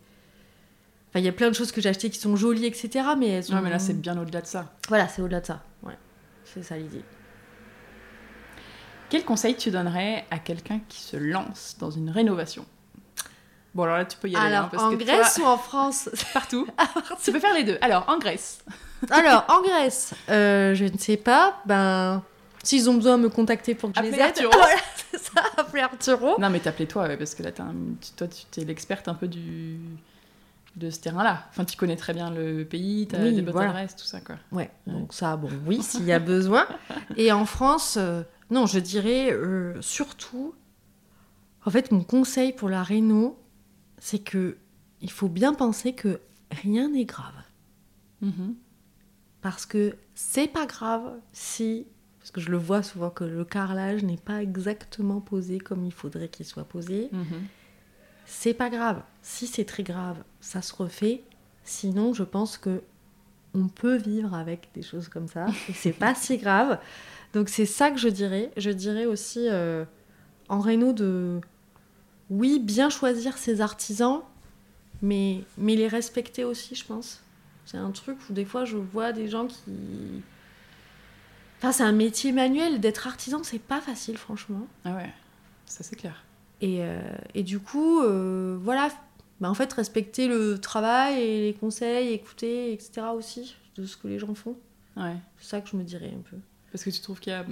il 1.19 1.26
y 1.26 1.30
a 1.30 1.31
plein 1.31 1.49
de 1.49 1.56
choses 1.56 1.72
que 1.72 1.81
j'ai 1.81 1.89
achetées 1.89 2.10
qui 2.10 2.19
sont 2.19 2.35
jolies, 2.35 2.65
etc. 2.65 3.06
Mais 3.18 3.27
elles 3.30 3.61
mais 3.61 3.69
là, 3.69 3.80
c'est 3.80 3.94
bien 3.94 4.18
au-delà 4.19 4.41
de 4.41 4.48
ça. 4.48 4.73
Voilà, 4.88 5.07
c'est 5.07 5.22
au-delà 5.22 5.41
de 5.41 5.45
ça. 5.45 5.61
Ouais. 5.84 5.98
C'est 6.44 6.64
ça 6.64 6.77
l'idée. 6.77 7.03
Quel 9.10 9.23
conseil 9.23 9.56
tu 9.56 9.72
donnerais 9.72 10.26
à 10.31 10.39
quelqu'un 10.39 10.81
qui 10.89 11.02
se 11.02 11.15
lance 11.15 11.77
dans 11.80 11.91
une 11.91 12.10
rénovation? 12.10 12.65
Bon, 13.73 13.84
alors 13.84 13.98
là, 13.98 14.06
tu 14.06 14.18
peux 14.18 14.27
y 14.27 14.35
aller. 14.35 14.48
Alors, 14.48 14.65
hein, 14.65 14.69
parce 14.72 14.84
en 14.84 14.91
que 14.91 14.95
Grèce 14.95 15.39
ou 15.41 15.45
en 15.45 15.57
France? 15.57 16.10
Partout. 16.34 16.68
tu 17.23 17.31
peux 17.31 17.39
faire 17.39 17.53
les 17.53 17.64
deux. 17.64 17.77
Alors, 17.81 18.06
en 18.10 18.18
Grèce. 18.18 18.60
Alors, 19.11 19.45
en 19.49 19.61
Grèce, 19.61 20.15
euh, 20.30 20.73
je 20.73 20.85
ne 20.85 20.98
sais 20.98 21.18
pas. 21.18 21.61
Ben, 21.65 22.23
s'ils 22.64 22.89
ont 22.89 22.95
besoin 22.95 23.18
de 23.19 23.23
me 23.23 23.30
contacter 23.30 23.76
pour 23.76 23.91
que 23.91 23.99
je 23.99 24.02
les 24.03 24.15
aide. 24.15 24.22
Arturo. 24.22 24.52
Voilà, 24.52 24.80
c'est 25.11 25.19
ça, 25.19 25.44
appeler 25.56 25.84
Arturo. 25.84 26.39
Non, 26.39 26.49
mais 26.49 26.60
t'appelais-toi, 26.60 27.03
ouais, 27.03 27.18
parce 27.18 27.35
que 27.35 27.44
là, 27.44 27.52
un- 27.60 27.76
toi, 28.18 28.27
tu 28.27 28.60
es 28.60 28.65
l'experte 28.65 29.07
un 29.07 29.14
peu 29.14 29.27
du 29.27 29.77
de 30.78 30.90
ce 30.90 30.99
terrain-là. 30.99 31.44
Enfin, 31.49 31.66
tu 31.66 31.76
connais 31.76 31.95
très 31.95 32.14
bien 32.14 32.30
le 32.30 32.64
pays, 32.64 33.08
t'as 33.08 33.22
Oui, 33.22 33.34
des 33.34 33.41
bonnes 33.41 33.52
voilà. 33.54 33.72
adresses, 33.72 33.95
tout 33.95 34.06
ça, 34.06 34.22
quoi. 34.22 34.36
Ouais, 34.52 34.70
donc 34.86 35.12
ça, 35.14 35.36
bon, 35.36 35.49
oui, 35.66 35.82
s'il 35.82 36.06
y 36.06 36.12
a 36.14 36.20
besoin. 36.20 36.68
Et 37.18 37.32
en 37.32 37.45
France, 37.45 37.98
euh, 37.99 38.22
non, 38.52 38.66
je 38.68 38.80
dirais 38.80 39.32
euh, 39.34 39.82
surtout, 39.82 40.54
en 41.66 41.72
fait, 41.72 41.91
mon 41.91 42.04
conseil 42.04 42.54
pour 42.54 42.70
la 42.70 42.84
réno, 42.84 43.38
c'est 43.98 44.20
que 44.20 44.58
il 45.02 45.12
faut 45.12 45.30
bien 45.30 45.54
penser 45.54 45.94
que 45.94 46.20
rien 46.52 46.90
n'est 46.90 47.06
grave. 47.06 47.34
Mhm. 48.22 48.56
Parce 49.41 49.66
que 49.66 49.95
c'est 50.16 50.48
pas 50.48 50.66
grave 50.66 51.14
si, 51.34 51.86
parce 52.20 52.32
que 52.32 52.41
je 52.41 52.49
le 52.49 52.58
vois 52.58 52.84
souvent 52.84 53.10
que 53.10 53.24
le 53.24 53.45
carrelage 53.45 54.04
n'est 54.04 54.18
pas 54.18 54.41
exactement 54.41 55.22
posé 55.22 55.60
comme 55.60 55.86
il 55.86 55.91
faudrait 55.94 56.28
qu'il 56.30 56.45
soit 56.45 56.64
posé. 56.68 57.10
Mhm. 57.12 57.44
C'est 58.26 58.54
pas 58.54 58.70
grave. 58.70 59.02
Si 59.22 59.48
c'est 59.48 59.64
très 59.66 59.84
grave, 59.84 60.18
ça 60.48 60.61
se 60.61 60.74
refait. 60.74 61.24
Sinon, 61.65 62.14
je 62.14 62.24
pense 62.24 62.57
que 62.57 62.82
on 63.53 63.68
peut 63.68 63.98
vivre 63.98 64.34
avec 64.34 64.69
des 64.74 64.82
choses 64.82 65.10
comme 65.10 65.28
ça 65.28 65.48
et 65.68 65.74
c'est 65.74 65.91
pas 65.91 66.15
si 66.15 66.38
grave. 66.38 66.80
Donc 67.34 67.49
c'est 67.49 67.65
ça 67.65 67.91
que 67.91 67.98
je 67.98 68.07
dirais. 68.07 68.52
Je 68.56 68.69
dirais 68.69 69.06
aussi 69.06 69.48
euh, 69.49 69.84
en 70.48 70.61
réno 70.61 70.94
de 70.94 71.41
oui, 72.30 72.60
bien 72.60 72.90
choisir 72.90 73.38
ses 73.38 73.60
artisans, 73.60 74.22
mais 75.02 75.44
mais 75.57 75.76
les 75.76 75.90
respecter 75.90 76.45
aussi, 76.45 76.76
je 76.76 76.86
pense. 76.86 77.22
C'est 77.65 77.78
un 77.78 77.91
truc 77.91 78.18
où 78.30 78.34
des 78.34 78.45
fois 78.45 78.64
je 78.64 78.78
vois 78.78 79.11
des 79.11 79.28
gens 79.28 79.48
qui 79.48 80.24
Enfin, 81.57 81.72
c'est 81.74 81.84
un 81.84 81.91
métier 81.91 82.32
manuel 82.32 82.80
d'être 82.80 83.07
artisan, 83.07 83.44
c'est 83.44 83.60
pas 83.60 83.82
facile 83.82 84.18
franchement. 84.18 84.65
Ah 84.86 84.95
ouais, 84.95 85.11
ça 85.65 85.84
c'est 85.84 85.98
clair. 85.98 86.24
Et, 86.61 86.84
euh, 86.84 87.02
et 87.34 87.44
du 87.44 87.60
coup, 87.60 88.02
euh, 88.02 88.57
voilà, 88.61 88.90
bah, 89.39 89.49
en 89.49 89.53
fait, 89.53 89.72
respecter 89.73 90.27
le 90.27 90.57
travail 90.59 91.22
et 91.22 91.41
les 91.47 91.53
conseils, 91.53 92.14
écouter, 92.14 92.73
etc. 92.73 93.07
aussi, 93.15 93.55
de 93.76 93.85
ce 93.85 93.95
que 93.97 94.07
les 94.07 94.19
gens 94.19 94.34
font. 94.35 94.55
Ouais. 94.95 95.15
C'est 95.39 95.49
ça 95.49 95.61
que 95.61 95.69
je 95.69 95.77
me 95.77 95.84
dirais 95.84 96.11
un 96.15 96.22
peu. 96.30 96.38
Parce 96.72 96.84
que 96.84 96.89
tu 96.89 96.99
trouves 97.01 97.19
qu'il 97.19 97.31
y 97.34 97.35
a 97.35 97.45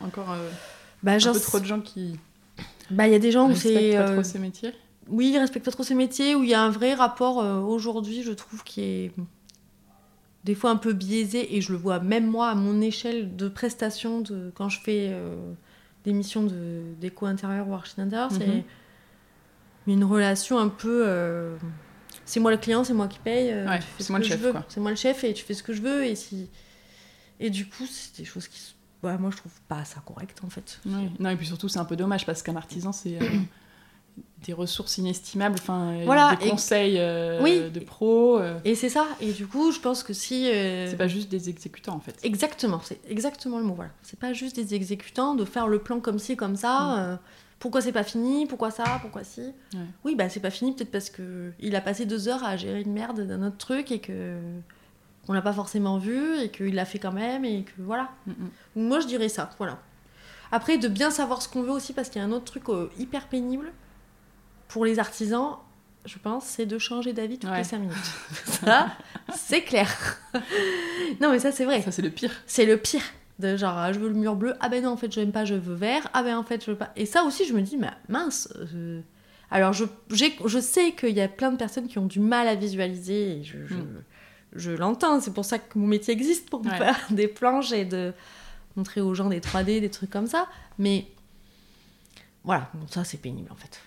encore 0.00 0.30
euh, 0.32 0.50
Bah, 1.02 1.12
un 1.12 1.18
genre, 1.18 1.34
peu 1.34 1.40
trop 1.40 1.58
de 1.60 1.64
gens 1.64 1.80
qui 1.80 2.18
bah, 2.90 3.06
il 3.08 3.12
y 3.12 3.16
a 3.16 3.18
des 3.18 3.32
gens 3.32 3.44
où 3.46 3.48
respectent 3.48 3.74
c'est. 3.78 3.92
pas 3.96 4.10
euh, 4.10 4.14
trop 4.14 4.22
ces 4.22 4.38
métiers. 4.38 4.72
oui, 5.08 5.30
ils 5.32 5.38
respectent 5.38 5.64
pas 5.64 5.70
trop 5.70 5.82
ces 5.82 5.94
métiers, 5.94 6.34
où 6.34 6.42
il 6.44 6.50
y 6.50 6.54
a 6.54 6.60
un 6.62 6.68
vrai 6.70 6.92
rapport 6.94 7.40
euh, 7.40 7.60
aujourd'hui, 7.60 8.22
je 8.22 8.32
trouve, 8.32 8.62
qui 8.64 8.82
est 8.82 9.12
des 10.44 10.54
fois 10.54 10.70
un 10.70 10.76
peu 10.76 10.92
biaisé, 10.92 11.56
et 11.56 11.60
je 11.60 11.72
le 11.72 11.78
vois 11.78 12.00
même 12.00 12.26
moi 12.26 12.48
à 12.48 12.54
mon 12.54 12.80
échelle 12.80 13.36
de 13.36 13.48
prestation, 13.48 14.20
de, 14.20 14.50
quand 14.54 14.68
je 14.68 14.80
fais 14.80 15.08
euh, 15.10 15.36
des 16.04 16.12
missions 16.12 16.42
de, 16.42 16.82
déco 17.00 17.26
intérieur 17.26 17.68
ou 17.68 17.74
archi 17.74 18.00
intérieur, 18.00 18.30
Mhm. 18.32 18.38
c'est 18.38 18.64
une 19.86 20.04
relation 20.04 20.58
un 20.58 20.68
peu. 20.68 21.04
euh, 21.06 21.56
c'est 22.24 22.40
moi 22.40 22.50
le 22.50 22.56
client, 22.56 22.84
c'est 22.84 22.94
moi 22.94 23.08
qui 23.08 23.18
paye. 23.18 23.50
euh, 23.50 23.66
Ouais, 23.68 23.80
c'est 23.98 24.04
ce 24.04 24.12
moi 24.12 24.18
le 24.18 24.24
chef. 24.24 24.40
C'est 24.68 24.80
moi 24.80 24.90
le 24.90 24.96
chef 24.96 25.24
et 25.24 25.34
tu 25.34 25.44
fais 25.44 25.54
ce 25.54 25.62
que 25.62 25.72
je 25.72 25.82
veux. 25.82 26.04
Et, 26.04 26.14
si... 26.14 26.48
et 27.40 27.50
du 27.50 27.66
coup, 27.68 27.84
c'est 27.90 28.16
des 28.18 28.24
choses 28.24 28.48
qui. 28.48 28.74
Ouais, 29.02 29.18
moi, 29.18 29.30
je 29.32 29.36
trouve 29.38 29.52
pas 29.68 29.84
ça 29.84 30.00
correct 30.06 30.38
en 30.44 30.48
fait. 30.50 30.80
Non, 30.86 31.30
et 31.30 31.36
puis 31.36 31.46
surtout, 31.46 31.68
c'est 31.68 31.80
un 31.80 31.84
peu 31.84 31.96
dommage 31.96 32.24
parce 32.24 32.42
qu'un 32.42 32.54
artisan, 32.54 32.92
c'est 32.92 33.20
euh, 33.20 33.26
des 34.44 34.52
ressources 34.52 34.98
inestimables, 34.98 35.56
enfin, 35.58 35.98
Voilà, 36.04 36.36
des 36.40 36.48
conseils 36.48 37.00
Oui. 37.40 37.68
de 37.70 37.80
pros. 37.80 38.38
euh, 38.38 38.58
Et 38.64 38.76
c'est 38.76 38.88
ça. 38.88 39.06
Et 39.20 39.32
du 39.32 39.48
coup, 39.48 39.72
je 39.72 39.80
pense 39.80 40.04
que 40.04 40.12
si. 40.12 40.44
C'est 40.44 40.96
pas 40.96 41.08
juste 41.08 41.28
des 41.28 41.48
exécutants 41.48 41.94
en 41.96 42.00
fait. 42.00 42.16
Exactement, 42.22 42.80
c'est 42.84 43.00
exactement 43.08 43.58
le 43.58 43.64
mot. 43.64 43.74
Voilà. 43.74 43.90
C'est 44.02 44.18
pas 44.18 44.32
juste 44.32 44.54
des 44.54 44.74
exécutants 44.74 45.34
de 45.34 45.44
faire 45.44 45.66
le 45.66 45.80
plan 45.80 45.98
comme 45.98 46.20
ci, 46.20 46.36
comme 46.36 46.54
ça. 46.56 46.98
euh, 47.00 47.16
pourquoi 47.62 47.80
c'est 47.80 47.92
pas 47.92 48.02
fini? 48.02 48.46
Pourquoi 48.46 48.72
ça? 48.72 48.82
Pourquoi 49.02 49.22
si? 49.22 49.40
Ouais. 49.40 49.78
Oui, 50.04 50.14
bah 50.16 50.28
c'est 50.28 50.40
pas 50.40 50.50
fini 50.50 50.74
peut-être 50.74 50.90
parce 50.90 51.10
que 51.10 51.52
il 51.60 51.76
a 51.76 51.80
passé 51.80 52.06
deux 52.06 52.26
heures 52.28 52.42
à 52.42 52.56
gérer 52.56 52.80
une 52.82 52.92
merde 52.92 53.20
d'un 53.20 53.40
autre 53.46 53.56
truc 53.56 53.92
et 53.92 54.00
que 54.00 54.36
on 55.28 55.32
l'a 55.32 55.42
pas 55.42 55.52
forcément 55.52 55.96
vu 55.98 56.38
et 56.40 56.50
qu'il 56.50 56.74
l'a 56.74 56.84
fait 56.84 56.98
quand 56.98 57.12
même 57.12 57.44
et 57.44 57.62
que 57.62 57.70
voilà. 57.78 58.10
Mm, 58.26 58.30
mm. 58.32 58.50
Moi, 58.88 58.98
je 58.98 59.06
dirais 59.06 59.28
ça, 59.28 59.48
voilà. 59.58 59.78
Après, 60.50 60.76
de 60.76 60.88
bien 60.88 61.12
savoir 61.12 61.40
ce 61.40 61.48
qu'on 61.48 61.62
veut 61.62 61.70
aussi, 61.70 61.92
parce 61.92 62.08
qu'il 62.08 62.20
y 62.20 62.24
a 62.24 62.26
un 62.26 62.32
autre 62.32 62.46
truc 62.46 62.68
euh, 62.68 62.90
hyper 62.98 63.28
pénible 63.28 63.72
pour 64.66 64.84
les 64.84 64.98
artisans, 64.98 65.58
je 66.04 66.18
pense, 66.18 66.44
c'est 66.46 66.66
de 66.66 66.78
changer 66.78 67.12
d'avis 67.12 67.38
toutes 67.38 67.48
Ouais. 67.50 67.58
les 67.58 67.64
5 67.64 67.78
minutes. 67.78 67.96
ça, 68.44 68.88
c'est 69.32 69.62
clair. 69.62 69.88
non, 71.20 71.30
mais 71.30 71.38
ça, 71.38 71.52
c'est 71.52 71.64
vrai. 71.64 71.80
Ça, 71.82 71.92
c'est 71.92 72.02
le 72.02 72.10
pire. 72.10 72.32
C'est 72.48 72.66
le 72.66 72.76
pire. 72.76 73.02
De 73.42 73.56
genre, 73.56 73.76
ah, 73.76 73.92
je 73.92 73.98
veux 73.98 74.08
le 74.08 74.14
mur 74.14 74.36
bleu, 74.36 74.54
ah 74.60 74.68
ben 74.68 74.82
non, 74.84 74.90
en 74.90 74.96
fait, 74.96 75.10
j'aime 75.12 75.32
pas, 75.32 75.44
je 75.44 75.54
veux 75.54 75.74
vert, 75.74 76.08
ah 76.14 76.22
ben 76.22 76.36
en 76.38 76.44
fait, 76.44 76.64
je 76.64 76.70
veux 76.70 76.76
pas. 76.78 76.90
Et 76.96 77.06
ça 77.06 77.24
aussi, 77.24 77.44
je 77.44 77.52
me 77.52 77.60
dis, 77.62 77.76
mais 77.76 77.90
mince. 78.08 78.48
euh, 78.74 79.00
Alors, 79.50 79.72
je, 79.72 79.84
je 80.10 80.58
sais 80.60 80.92
qu'il 80.92 81.14
y 81.16 81.20
a 81.20 81.28
plein 81.28 81.50
de 81.52 81.56
personnes 81.56 81.88
qui 81.88 81.98
ont 81.98 82.06
du 82.06 82.20
mal 82.20 82.46
à 82.48 82.54
visualiser, 82.54 83.38
et 83.38 83.44
je, 83.44 83.66
je, 83.66 83.74
Mm. 83.74 84.02
je 84.54 84.70
l'entends, 84.70 85.20
c'est 85.20 85.34
pour 85.34 85.44
ça 85.44 85.58
que 85.58 85.78
mon 85.78 85.86
métier 85.86 86.14
existe, 86.14 86.48
pour 86.50 86.64
Ouais. 86.64 86.76
faire 86.78 86.98
des 87.10 87.26
planches 87.28 87.72
et 87.72 87.84
de 87.84 88.12
montrer 88.76 89.00
aux 89.00 89.12
gens 89.14 89.28
des 89.28 89.40
3D, 89.40 89.80
des 89.80 89.90
trucs 89.90 90.10
comme 90.10 90.26
ça. 90.26 90.46
Mais 90.78 91.06
voilà, 92.44 92.70
bon, 92.74 92.86
ça, 92.88 93.04
c'est 93.04 93.18
pénible 93.18 93.50
en 93.52 93.56
fait. 93.56 93.80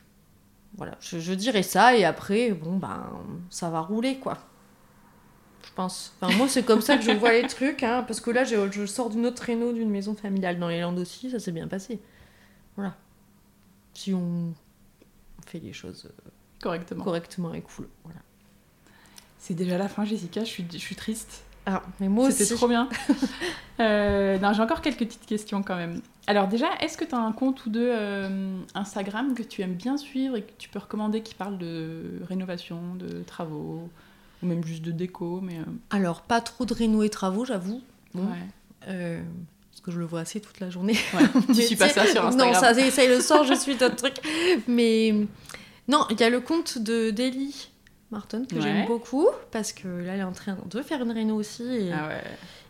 Voilà, 0.78 0.98
je, 1.00 1.20
je 1.20 1.34
dirais 1.34 1.64
ça, 1.64 1.96
et 1.96 2.04
après, 2.06 2.52
bon, 2.52 2.78
ben, 2.78 3.10
ça 3.50 3.70
va 3.70 3.80
rouler, 3.80 4.18
quoi. 4.18 4.38
Je 5.66 5.72
pense. 5.76 6.14
Enfin, 6.22 6.36
moi, 6.38 6.48
c'est 6.48 6.64
comme 6.64 6.82
ça 6.82 6.98
que 6.98 7.04
je 7.04 7.12
vois 7.12 7.34
les 7.34 7.48
trucs, 7.48 7.84
hein, 7.84 8.04
parce 8.08 8.22
que 8.22 8.30
là, 8.30 8.44
je, 8.44 8.72
je 8.72 8.86
sors 8.86 9.10
d'une 9.10 9.26
autre 9.26 9.42
réno 9.44 9.74
d'une 9.74 9.90
maison 9.90 10.16
familiale 10.16 10.60
dans 10.60 10.68
les 10.70 10.80
Landes 10.82 11.00
aussi, 11.00 11.30
ça 11.32 11.40
s'est 11.40 11.52
bien 11.52 11.68
passé. 11.68 12.00
Voilà. 12.76 12.96
Si 13.94 14.14
on 14.14 14.54
fait 15.46 15.60
les 15.60 15.74
choses 15.74 16.06
euh, 16.06 16.30
Correctement. 16.62 17.04
correctement 17.04 17.54
et 17.54 17.62
cool. 17.62 17.88
Voilà. 18.04 18.20
C'est 19.40 19.54
déjà 19.54 19.78
la 19.78 19.88
fin, 19.88 20.06
Jessica. 20.06 20.42
Je 20.42 20.50
suis, 20.50 20.66
je 20.72 20.78
suis 20.78 20.96
triste. 20.96 21.44
Ah, 21.66 21.82
mais 22.00 22.10
moi 22.10 22.28
aussi. 22.28 22.44
C'était 22.44 22.56
trop 22.56 22.68
bien. 22.68 22.90
Euh, 23.82 24.40
non, 24.40 24.54
j'ai 24.54 24.62
encore 24.62 24.80
quelques 24.80 25.00
petites 25.00 25.26
questions 25.26 25.62
quand 25.62 25.76
même. 25.76 26.00
Alors 26.28 26.48
déjà, 26.48 26.68
est-ce 26.80 26.98
que 26.98 27.04
tu 27.04 27.14
as 27.14 27.20
un 27.20 27.34
compte 27.34 27.66
ou 27.66 27.70
deux 27.70 27.92
euh, 27.92 28.58
Instagram 28.74 29.34
que 29.34 29.44
tu 29.44 29.64
aimes 29.64 29.74
bien 29.74 29.98
suivre 29.98 30.38
et 30.38 30.44
que 30.44 30.52
tu 30.58 30.70
peux 30.70 30.80
recommander 30.80 31.22
qui 31.22 31.36
parle 31.36 31.58
de 31.58 32.22
rénovation, 32.26 32.96
de 32.96 33.22
travaux, 33.24 33.90
ou 34.44 34.48
même 34.48 34.64
juste 34.66 34.82
de 34.84 34.92
déco, 34.92 35.40
mais... 35.42 35.60
euh, 35.60 35.64
Alors, 35.90 36.22
pas 36.22 36.42
trop 36.42 36.66
de 36.66 36.74
réno 36.74 37.04
et 37.04 37.10
travaux, 37.10 37.46
j'avoue. 37.46 37.82
Bon, 38.14 38.24
ouais. 38.24 38.38
euh, 38.88 39.22
parce 39.72 39.82
que 39.82 39.92
je 39.92 40.00
le 40.00 40.06
vois 40.06 40.22
assez 40.22 40.40
toute 40.40 40.60
la 40.60 40.70
journée. 40.70 40.98
Ouais. 41.14 41.42
tu 41.48 41.62
suis 41.62 41.76
pas 41.76 41.90
ça 41.90 42.06
sais, 42.06 42.12
sur 42.14 42.26
Instagram. 42.26 42.54
Non, 42.54 42.60
ça, 42.60 42.74
c'est 42.74 42.92
ça, 42.92 43.06
le 43.08 43.20
soir, 43.22 43.44
je 43.44 43.54
suis 43.54 43.76
d'autres 43.76 43.96
trucs. 43.96 44.18
Mais 44.68 45.14
non, 45.88 46.06
il 46.10 46.20
y 46.20 46.24
a 46.24 46.30
le 46.30 46.40
compte 46.42 46.78
de 46.78 47.10
Delhi 47.12 47.70
Martin 48.12 48.46
que 48.46 48.56
Ouais. 48.56 48.62
j'aime 48.62 48.86
beaucoup 48.88 49.28
parce 49.52 49.74
que 49.74 49.88
là, 49.88 50.14
elle 50.14 50.20
est 50.20 50.24
en 50.24 50.32
train 50.32 50.58
de 50.70 50.82
faire 50.82 51.02
une 51.02 51.12
réno 51.12 51.36
aussi. 51.36 51.64
Et, 51.64 51.92
Ah 51.92 52.08
ouais. 52.08 52.24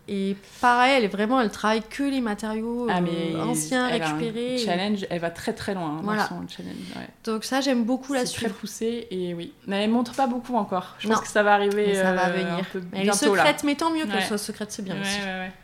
Et 0.07 0.35
pareil, 0.61 0.95
elle 0.97 1.03
est 1.03 1.07
vraiment, 1.09 1.41
elle 1.41 1.49
travaille 1.49 1.81
que 1.81 2.03
les 2.03 2.21
matériaux 2.21 2.87
Ah, 2.89 2.97
euh, 2.97 3.01
mais 3.01 3.35
anciens, 3.41 3.87
elle 3.89 4.01
a 4.03 4.09
un 4.09 4.17
récupérés. 4.17 4.57
challenge, 4.59 5.05
elle 5.09 5.19
va 5.19 5.31
très 5.31 5.53
très 5.53 5.73
loin 5.73 5.97
hein, 5.97 6.01
Voilà. 6.03 6.23
dans 6.23 6.41
son 6.41 6.47
challenge. 6.47 6.75
ouais. 6.95 7.07
Donc 7.23 7.43
ça, 7.43 7.61
j'aime 7.61 7.83
beaucoup 7.85 8.13
la 8.13 8.25
C'est 8.25 8.33
très 8.33 8.39
suivre. 8.45 8.55
poussé 8.55 9.07
et 9.09 9.33
oui. 9.33 9.53
Mais 9.67 9.83
elle 9.83 9.89
montre 9.89 10.13
pas 10.13 10.27
beaucoup 10.27 10.55
encore. 10.55 10.95
Je 10.99 11.07
Non. 11.07 11.15
pense 11.15 11.23
que 11.23 11.29
ça 11.29 11.41
va 11.43 11.53
arriver. 11.53 11.87
Mais 11.87 11.95
ça 11.95 12.13
va 12.13 12.27
euh, 12.27 12.33
venir. 12.33 12.53
un 12.59 12.63
peu 12.71 12.81
Elle 12.93 13.01
est 13.01 13.05
là. 13.05 13.13
secrète, 13.13 13.63
mais 13.63 13.75
tant 13.75 13.89
mieux 13.91 14.05
qu'elle 14.05 14.15
Ouais. 14.15 14.21
soit 14.21 14.37
secrète, 14.37 14.71
c'est 14.71 14.83
bien 14.83 14.95
Ouais, 14.95 15.01
aussi. 15.01 15.19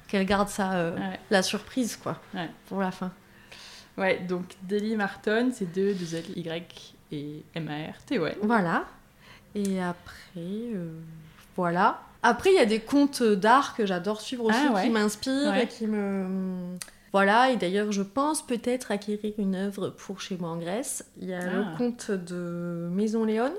Qu'elle 0.07 0.25
garde 0.25 0.49
ça, 0.49 0.73
euh, 0.73 0.97
la 1.29 1.43
surprise, 1.43 1.95
quoi, 2.01 2.17
pour 2.67 2.81
la 2.81 2.91
fin. 2.91 3.11
Ouais, 3.97 4.19
donc 4.27 4.43
Deli 4.63 4.95
Marton, 4.95 5.51
c'est 5.53 5.71
2, 5.71 5.93
2 5.93 6.15
L, 6.15 6.23
Y 6.37 6.95
et 7.11 7.43
M-A-R-T, 7.55 8.17
ouais. 8.19 8.37
Voilà. 8.41 8.85
Et 9.53 9.81
après, 9.81 10.37
euh, 10.37 10.93
voilà. 11.57 11.99
Après, 12.23 12.51
il 12.51 12.55
y 12.55 12.59
a 12.59 12.65
des 12.65 12.79
contes 12.79 13.23
d'art 13.23 13.75
que 13.75 13.85
j'adore 13.85 14.21
suivre 14.21 14.45
aussi, 14.45 14.57
Ah 14.69 14.73
ouais. 14.73 14.83
qui 14.83 14.89
m'inspirent 14.89 15.51
Ouais. 15.51 15.63
et 15.63 15.67
qui 15.67 15.87
me... 15.87 16.75
Voilà, 17.13 17.49
et 17.51 17.57
d'ailleurs, 17.57 17.91
je 17.91 18.03
pense 18.03 18.45
peut-être 18.45 18.91
acquérir 18.91 19.33
une 19.37 19.55
œuvre 19.55 19.89
pour 19.89 20.21
chez 20.21 20.37
moi 20.37 20.49
en 20.49 20.57
Grèce. 20.57 21.05
Il 21.19 21.27
y 21.27 21.33
a 21.33 21.39
Ah. 21.41 21.45
le 21.53 21.77
conte 21.77 22.09
de 22.11 22.87
Maison 22.91 23.25
Léon, 23.25 23.51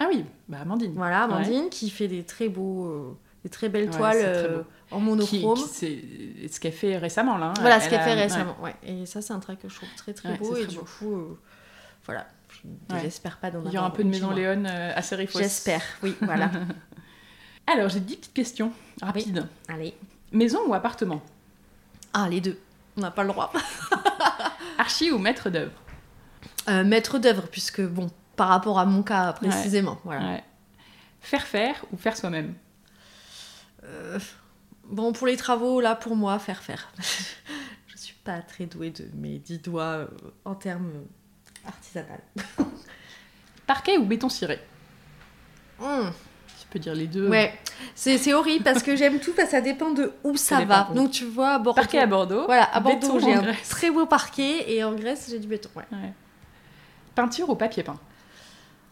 Ah 0.00 0.06
oui, 0.10 0.24
bah 0.48 0.58
Amandine. 0.62 0.92
voilà, 0.94 1.22
Amandine, 1.24 1.68
qui 1.70 1.88
fait 1.90 2.08
des 2.08 2.24
très 2.24 2.48
beaux... 2.48 2.86
euh, 2.86 3.16
des 3.44 3.48
très 3.50 3.68
belles 3.68 3.88
toiles 3.90 4.16
très 4.18 4.24
euh, 4.26 4.58
beau. 4.58 4.64
en 4.90 5.00
monochrome. 5.00 5.56
c'est 5.70 5.98
ce 6.50 6.58
qu'elle 6.60 6.72
fait 6.72 6.96
récemment, 6.98 7.38
là. 7.38 7.46
hein. 7.50 7.54
Voilà 7.60 7.76
Elle 7.76 7.82
ce 7.82 7.88
qu'elle 7.90 8.00
a- 8.00 8.04
fait 8.04 8.14
récemment, 8.14 8.56
ouais. 8.62 8.74
Et 8.84 9.06
ça, 9.06 9.22
c'est 9.22 9.32
un 9.32 9.38
trait 9.40 9.56
que 9.56 9.68
je 9.68 9.76
trouve 9.76 9.88
très 9.96 10.12
très 10.12 10.36
beau. 10.36 10.56
Et 10.56 10.62
très 10.64 10.66
du 10.72 10.78
coup, 10.78 11.14
euh, 11.14 11.38
voilà, 12.06 12.26
je 12.48 12.94
Ouais. 12.94 13.08
pas 13.40 13.50
d'en 13.50 13.62
Il 13.64 13.72
y 13.72 13.78
aura 13.78 13.86
un 13.86 13.90
peu 13.90 14.02
de 14.04 14.08
Maison. 14.08 14.30
Léon 14.32 14.64
euh, 14.66 14.92
à 14.94 15.00
Serifos. 15.00 15.38
J'espère, 15.38 15.82
oui, 16.02 16.14
voilà. 16.22 16.50
Alors, 17.66 17.88
j'ai 17.88 18.00
10 18.00 18.16
petites 18.16 18.34
questions 18.34 18.72
rapides. 19.00 19.46
Allez. 19.68 19.94
Maison 20.32 20.60
ou 20.66 20.74
appartement? 20.74 21.22
Ah, 22.12 22.28
les 22.28 22.40
deux. 22.40 22.58
On 22.96 23.00
n'a 23.02 23.10
pas 23.10 23.22
le 23.22 23.28
droit. 23.28 23.52
Archi 24.78 25.10
ou 25.12 25.18
maître 25.18 25.50
d'œuvre? 25.50 25.72
Euh, 26.68 26.84
Maître 26.84 27.18
d'œuvre, 27.18 27.46
puisque 27.48 27.80
bon, 27.80 28.10
par 28.36 28.48
rapport 28.48 28.78
à 28.78 28.84
mon 28.86 29.02
cas 29.02 29.32
précisément. 29.32 29.98
Voilà. 30.04 30.40
Faire 31.20 31.46
faire 31.46 31.84
ou 31.92 31.96
faire 31.96 32.16
soi-même? 32.16 32.54
Euh, 33.84 34.18
Bon, 34.90 35.12
pour 35.12 35.28
les 35.28 35.36
travaux, 35.36 35.80
là, 35.80 35.94
pour 35.94 36.16
moi, 36.16 36.38
faire 36.40 36.62
faire. 36.64 36.92
je 37.86 37.96
suis 37.96 38.16
pas 38.24 38.40
très 38.40 38.66
douée 38.66 38.90
de 38.90 39.08
mes 39.14 39.38
dix 39.38 39.58
doigts 39.58 39.84
euh, 39.84 40.08
en 40.44 40.56
termes 40.56 41.04
artisanal. 41.64 42.20
Parquet 43.68 43.98
ou 43.98 44.04
béton 44.04 44.28
ciré? 44.28 44.58
Mmh. 45.78 46.10
Peux 46.70 46.78
dire 46.78 46.94
les 46.94 47.08
deux. 47.08 47.28
Ouais, 47.28 47.52
c'est 47.96 48.32
horrible 48.32 48.62
parce 48.62 48.84
que 48.84 48.94
j'aime 48.94 49.18
tout, 49.18 49.32
parce 49.32 49.48
que 49.48 49.56
ça 49.56 49.60
dépend 49.60 49.90
de 49.90 50.12
où 50.22 50.36
ça, 50.36 50.64
va. 50.64 50.88
Donc 50.94 51.10
tu 51.10 51.24
vois, 51.24 51.58
Bordeaux. 51.58 51.80
Parquet 51.80 51.98
à 51.98 52.06
Bordeaux. 52.06 52.44
Voilà, 52.46 52.72
à 52.72 52.78
Bordeaux, 52.78 53.18
j'ai 53.18 53.34
un 53.34 53.52
très 53.68 53.90
beau 53.90 54.06
parquet 54.06 54.72
et 54.72 54.84
en 54.84 54.92
Grèce, 54.94 55.26
j'ai 55.30 55.40
du 55.40 55.48
béton. 55.48 55.68
Ouais. 55.74 56.12
Peinture 57.14 57.50
ou 57.50 57.56
papier 57.56 57.82
peint? 57.82 57.98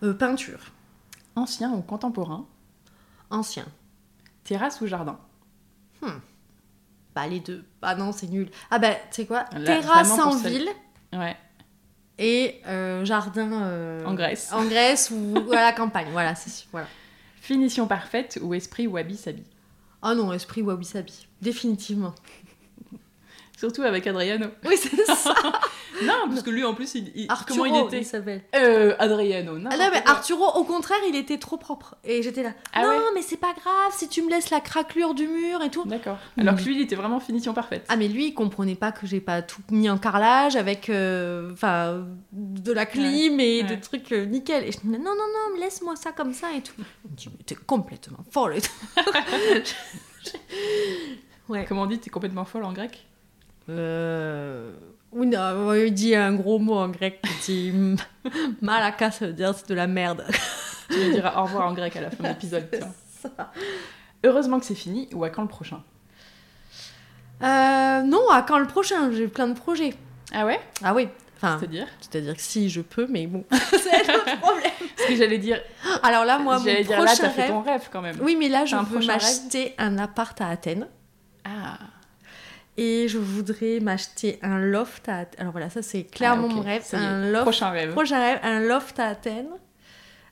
Euh, 0.03 0.13
Peinture. 0.13 0.59
Ancien 1.37 1.71
ou 1.73 1.83
contemporain? 1.83 2.47
Ancien. 3.31 3.67
Terrasse 4.43 4.81
ou 4.81 4.87
jardin? 4.87 5.19
Hmm. 6.03 6.19
Bah 7.15 7.29
les 7.29 7.41
deux. 7.41 7.65
Ah 7.83 7.95
non, 7.95 8.11
c'est 8.11 8.27
nul. 8.27 8.51
Ah 8.71 8.79
bah, 8.79 8.95
tu 8.95 9.23
sais 9.23 9.27
quoi? 9.27 9.45
Terrasse 9.65 10.11
en 10.19 10.37
ville. 10.37 10.69
Ouais. 11.13 11.37
Et 12.19 12.61
euh, 12.67 13.05
jardin... 13.05 13.53
Euh, 13.53 14.05
en 14.05 14.15
Grèce. 14.15 14.53
En 14.53 14.65
Grèce 14.65 15.13
ou, 15.13 15.53
à 15.53 15.63
la 15.63 15.73
campagne. 15.73 16.09
Voilà, 16.11 16.35
c'est 16.35 16.67
voilà. 16.73 16.89
Finition 17.49 17.87
parfaite 17.87 18.39
ou 18.43 18.53
esprit 18.53 18.87
wabi-sabi 18.87 19.43
Ah 20.03 20.15
non, 20.15 20.35
esprit 20.35 20.61
wabi-sabi. 20.61 21.27
Définitivement. 21.41 22.15
Surtout 23.57 23.81
avec 23.81 24.07
Adriano. 24.07 24.49
Oui, 24.67 24.77
c'est 24.77 24.95
ça. 25.07 25.33
non, 26.05 26.29
parce 26.29 26.43
que 26.43 26.51
lui, 26.51 26.65
en 26.65 26.75
plus, 26.75 26.95
il, 26.95 27.27
Arturo, 27.29 27.65
comment 27.65 27.77
il 27.77 27.87
était 27.87 27.99
il 27.99 28.05
s'appelle. 28.05 28.43
Euh, 28.55 28.95
Adriano. 28.99 29.59
Non, 29.59 29.71
ah 29.73 29.77
non, 29.77 29.89
mais 29.93 30.03
Arturo, 30.07 30.45
au 30.57 30.65
contraire, 30.65 30.99
il 31.09 31.17
était 31.17 31.39
trop 31.39 31.57
propre. 31.57 31.97
Et 32.05 32.23
j'étais 32.23 32.43
là. 32.43 32.53
Ah 32.73 32.83
non, 32.83 33.11
mais 33.15 33.23
c'est 33.23 33.37
pas 33.37 33.53
grave 33.53 33.93
si 33.93 34.09
tu 34.09 34.23
me 34.23 34.31
laisses 34.31 34.51
la 34.51 34.61
craquelure 34.61 35.15
du 35.15 35.27
mur 35.27 35.63
et 35.63 35.71
tout. 35.71 35.85
D'accord. 35.85 36.19
Alors 36.39 36.57
que 36.57 36.63
lui, 36.63 36.77
il 36.77 36.81
était 36.81 36.97
vraiment 36.97 37.21
finition 37.21 37.55
parfaite. 37.55 37.85
Ah, 37.89 37.97
mais 37.97 38.09
lui, 38.09 38.29
il 38.29 38.35
comprenait 38.35 38.75
pas 38.75 38.93
que 38.93 39.07
j'ai 39.07 39.21
pas 39.21 39.43
tout 39.43 39.63
mis 39.71 39.91
en 39.91 39.99
carrelage 39.99 40.57
avec 40.57 40.91
euh, 40.91 41.53
enfin 41.53 42.07
de 42.33 42.73
la 42.73 42.87
clim 42.87 43.41
et 43.41 43.63
des 43.63 43.81
trucs 43.81 44.13
euh, 44.13 44.25
nickel. 44.25 44.65
Et 44.65 44.73
je 44.73 44.79
dis 44.79 44.89
non, 44.89 44.99
non, 44.99 45.15
non, 45.15 45.61
laisse-moi 45.61 45.97
ça 45.97 46.13
comme 46.13 46.33
ça 46.33 46.49
et 46.57 46.63
tout. 46.63 46.83
Tu 47.17 47.29
es 47.51 47.57
complètement 47.57 48.25
folle. 48.31 48.57
ouais. 51.49 51.65
Comment 51.69 51.83
on 51.83 51.87
dit, 51.87 51.99
t'es 51.99 52.11
complètement 52.11 52.45
folle 52.45 52.65
en 52.65 52.73
grec? 52.73 53.07
Euh... 53.69 54.73
Oui, 55.13 55.27
non, 55.27 55.75
il 55.75 55.93
dit 55.93 56.15
un 56.15 56.35
gros 56.35 56.59
mot 56.59 56.75
en 56.75 56.89
grec 56.89 57.23
qui 57.43 57.71
dit 57.71 57.97
malaka, 58.61 59.11
ça 59.11 59.27
veut 59.27 59.33
dire 59.33 59.55
c'est 59.55 59.69
de 59.69 59.75
la 59.75 59.87
merde. 59.87 60.25
tu 60.91 60.97
lui 60.99 61.13
diras 61.13 61.41
au 61.41 61.45
revoir 61.45 61.69
en 61.69 61.73
grec 61.73 61.97
à 61.97 62.03
la 62.03 62.11
fin 62.11 62.25
de 62.25 62.29
l'épisode. 62.29 62.69
Heureusement 64.25 64.59
que 64.59 64.67
c'est 64.67 64.75
fini, 64.75 65.09
ou 65.15 65.25
à 65.25 65.31
quand 65.31 65.43
le 65.43 65.49
prochain? 65.49 65.83
Euh, 67.43 68.03
Non, 68.03 68.29
à 68.31 68.43
quand 68.43 68.59
le 68.59 68.67
prochain? 68.67 69.11
J'ai 69.13 69.29
plein 69.29 69.49
de 69.49 69.55
projets. 69.55 69.95
Ah 70.33 70.45
ouais? 70.45 70.61
Ah 70.83 70.93
oui. 70.95 71.09
Enfin, 71.37 71.57
c'est-à-dire? 71.59 71.87
C'est-à-dire 72.01 72.35
que 72.35 72.43
si 72.43 72.69
je 72.69 72.81
peux, 72.81 73.07
mais 73.09 73.29
bon, 73.29 73.45
c'est 73.53 74.11
un 74.11 74.37
problème. 74.39 74.73
Parce 74.97 75.09
que 75.09 75.15
j'allais 75.17 75.39
dire. 75.39 75.61
Alors 76.03 76.25
là, 76.25 76.39
moi, 76.39 76.59
mon 76.59 76.65
dire, 76.65 76.85
prochain 76.85 77.05
là, 77.05 77.13
t'as 77.17 77.31
fait 77.31 77.49
ton 77.49 77.63
rêve 77.63 77.89
quand 77.93 78.03
même. 78.03 78.17
Oui, 78.21 78.37
mais 78.37 78.49
là, 78.49 78.65
je 78.65 78.75
veux 78.75 79.07
m'acheter 79.07 79.75
un 79.79 79.99
appart 79.99 80.39
à 80.41 80.49
Athènes. 80.49 80.89
Ah. 81.45 81.79
Et 82.79 83.09
je 83.09 83.19
voudrais 83.19 83.81
m'acheter 83.81 84.39
un 84.41 84.59
loft 84.59 85.09
à 85.09 85.27
Alors 85.39 85.51
voilà, 85.51 85.69
ça 85.69 85.83
c'est 85.83 86.05
clairement 86.05 86.47
ah, 86.49 86.55
mon 86.55 86.61
rêve. 86.61 86.85
Un 86.93 87.31
loft... 87.31 87.43
Prochain 87.43 87.71
rêve. 87.71 87.91
Prochain 87.91 88.21
rêve, 88.21 88.39
un 88.45 88.61
loft 88.61 88.99
à 89.01 89.09
Athènes 89.09 89.51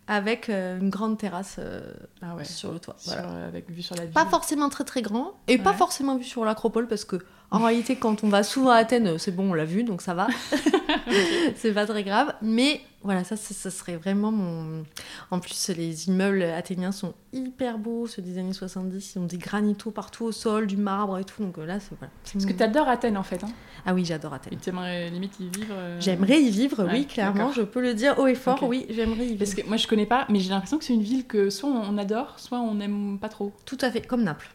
avec 0.06 0.48
euh, 0.48 0.78
une 0.78 0.88
grande 0.88 1.18
terrasse 1.18 1.56
euh, 1.58 1.80
ah 2.22 2.36
sur 2.44 2.72
le 2.72 2.78
toit. 2.78 2.94
Euh, 3.08 3.48
avec 3.48 3.68
vue 3.70 3.82
sur 3.82 3.96
la 3.96 4.04
ville. 4.04 4.12
Pas 4.12 4.26
forcément 4.26 4.68
très 4.68 4.84
très 4.84 5.02
grand 5.02 5.34
et 5.48 5.58
pas 5.58 5.72
forcément 5.72 6.16
vue 6.16 6.24
sur 6.24 6.44
l'acropole 6.44 6.86
parce 6.86 7.04
que 7.04 7.16
en 7.50 7.58
réalité 7.64 7.96
quand 7.96 8.24
on 8.24 8.28
va 8.28 8.42
souvent 8.42 8.70
à 8.70 8.76
Athènes, 8.76 9.18
c'est 9.18 9.34
bon, 9.34 9.50
on 9.50 9.54
l'a 9.54 9.64
vu 9.64 9.84
donc 9.84 10.02
ça 10.02 10.14
va. 10.14 10.26
c'est 11.56 11.72
pas 11.72 11.86
très 11.86 12.02
grave. 12.02 12.34
Mais 12.42 12.80
voilà, 13.02 13.22
ça, 13.22 13.36
ça, 13.36 13.70
serait 13.70 13.96
vraiment 13.96 14.32
mon. 14.32 14.84
En 15.30 15.38
plus, 15.38 15.68
les 15.68 16.08
immeubles 16.08 16.42
athéniens 16.42 16.90
sont 16.90 17.14
hyper 17.32 17.78
beaux, 17.78 18.08
ceux 18.08 18.20
des 18.20 18.38
années 18.38 18.52
70. 18.52 19.14
Ils 19.14 19.18
ont 19.20 19.26
des 19.26 19.38
granitos 19.38 19.92
partout 19.92 20.24
au 20.24 20.32
sol, 20.32 20.66
du 20.66 20.76
marbre 20.76 21.18
et 21.18 21.24
tout. 21.24 21.40
Donc 21.42 21.56
là, 21.58 21.78
c'est 21.78 21.96
voilà. 21.96 22.12
Parce 22.32 22.44
que 22.44 22.52
tu 22.52 22.62
adores 22.62 22.88
Athènes 22.88 23.16
en 23.16 23.22
fait. 23.22 23.44
Hein 23.44 23.50
ah 23.84 23.94
oui, 23.94 24.04
j'adore 24.04 24.34
Athènes. 24.34 24.54
Et 24.54 24.56
tu 24.56 24.70
aimerais 24.70 25.08
limite 25.10 25.38
y 25.38 25.48
vivre 25.48 25.72
euh 25.72 26.00
J'aimerais 26.00 26.42
y 26.42 26.50
vivre, 26.50 26.88
oui, 26.90 27.06
clairement. 27.06 27.52
Je 27.52 27.62
peux 27.62 27.80
le 27.80 27.94
dire 27.94 28.18
haut 28.18 28.26
et 28.26 28.34
fort, 28.34 28.60
oui, 28.64 28.86
j'aimerais 28.90 29.24
y 29.24 29.28
vivre. 29.28 29.38
Parce 29.38 29.54
que 29.54 29.64
moi, 29.66 29.76
je 29.76 29.86
connais 29.86 30.06
pas, 30.06 30.26
mais 30.28 30.40
j'ai 30.40 30.50
l'impression 30.50 30.78
que 30.78 30.84
c'est 30.84 30.94
une 30.94 31.02
ville 31.02 31.26
que 31.26 31.48
soit 31.48 31.70
on 31.70 31.96
adore, 31.98 32.34
soit 32.38 32.58
on 32.58 32.74
n'aime 32.74 33.18
pas 33.20 33.28
trop. 33.28 33.52
Tout 33.64 33.78
à 33.82 33.90
fait, 33.90 34.00
comme 34.00 34.24
Naples. 34.24 34.50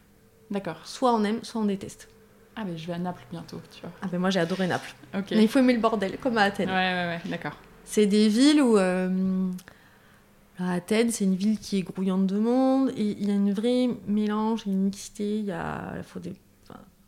D'accord. 0.49 0.81
Soit 0.84 1.13
on 1.13 1.23
aime, 1.23 1.39
soit 1.43 1.61
on 1.61 1.65
déteste. 1.65 2.09
Ah, 2.61 2.65
mais 2.65 2.77
je 2.77 2.85
vais 2.85 2.93
à 2.93 2.99
Naples 2.99 3.23
bientôt, 3.31 3.59
tu 3.73 3.81
vois. 3.81 3.91
Ah, 4.01 4.07
mais 4.11 4.19
moi 4.19 4.29
j'ai 4.29 4.39
adoré 4.39 4.67
Naples. 4.67 4.93
Mais 5.13 5.43
il 5.43 5.47
faut 5.47 5.59
aimer 5.59 5.73
le 5.73 5.79
bordel, 5.79 6.17
comme 6.17 6.38
à 6.38 6.43
Athènes. 6.43 6.69
Ouais, 6.69 6.75
ouais, 6.75 7.19
ouais, 7.23 7.29
d'accord. 7.29 7.57
C'est 7.83 8.05
des 8.05 8.27
villes 8.27 8.61
où. 8.61 8.77
Euh, 8.77 9.49
Athènes, 10.59 11.09
c'est 11.09 11.23
une 11.23 11.35
ville 11.35 11.57
qui 11.57 11.77
est 11.77 11.81
grouillante 11.81 12.27
de 12.27 12.38
monde, 12.38 12.91
et 12.95 13.15
il 13.19 13.27
y 13.27 13.31
a 13.31 13.33
une 13.33 13.51
vraie 13.51 13.89
mélange, 14.05 14.67
une 14.67 14.77
mixité. 14.77 15.39
Il 15.39 15.45
y 15.45 15.51
a, 15.51 15.95
des, 16.21 16.33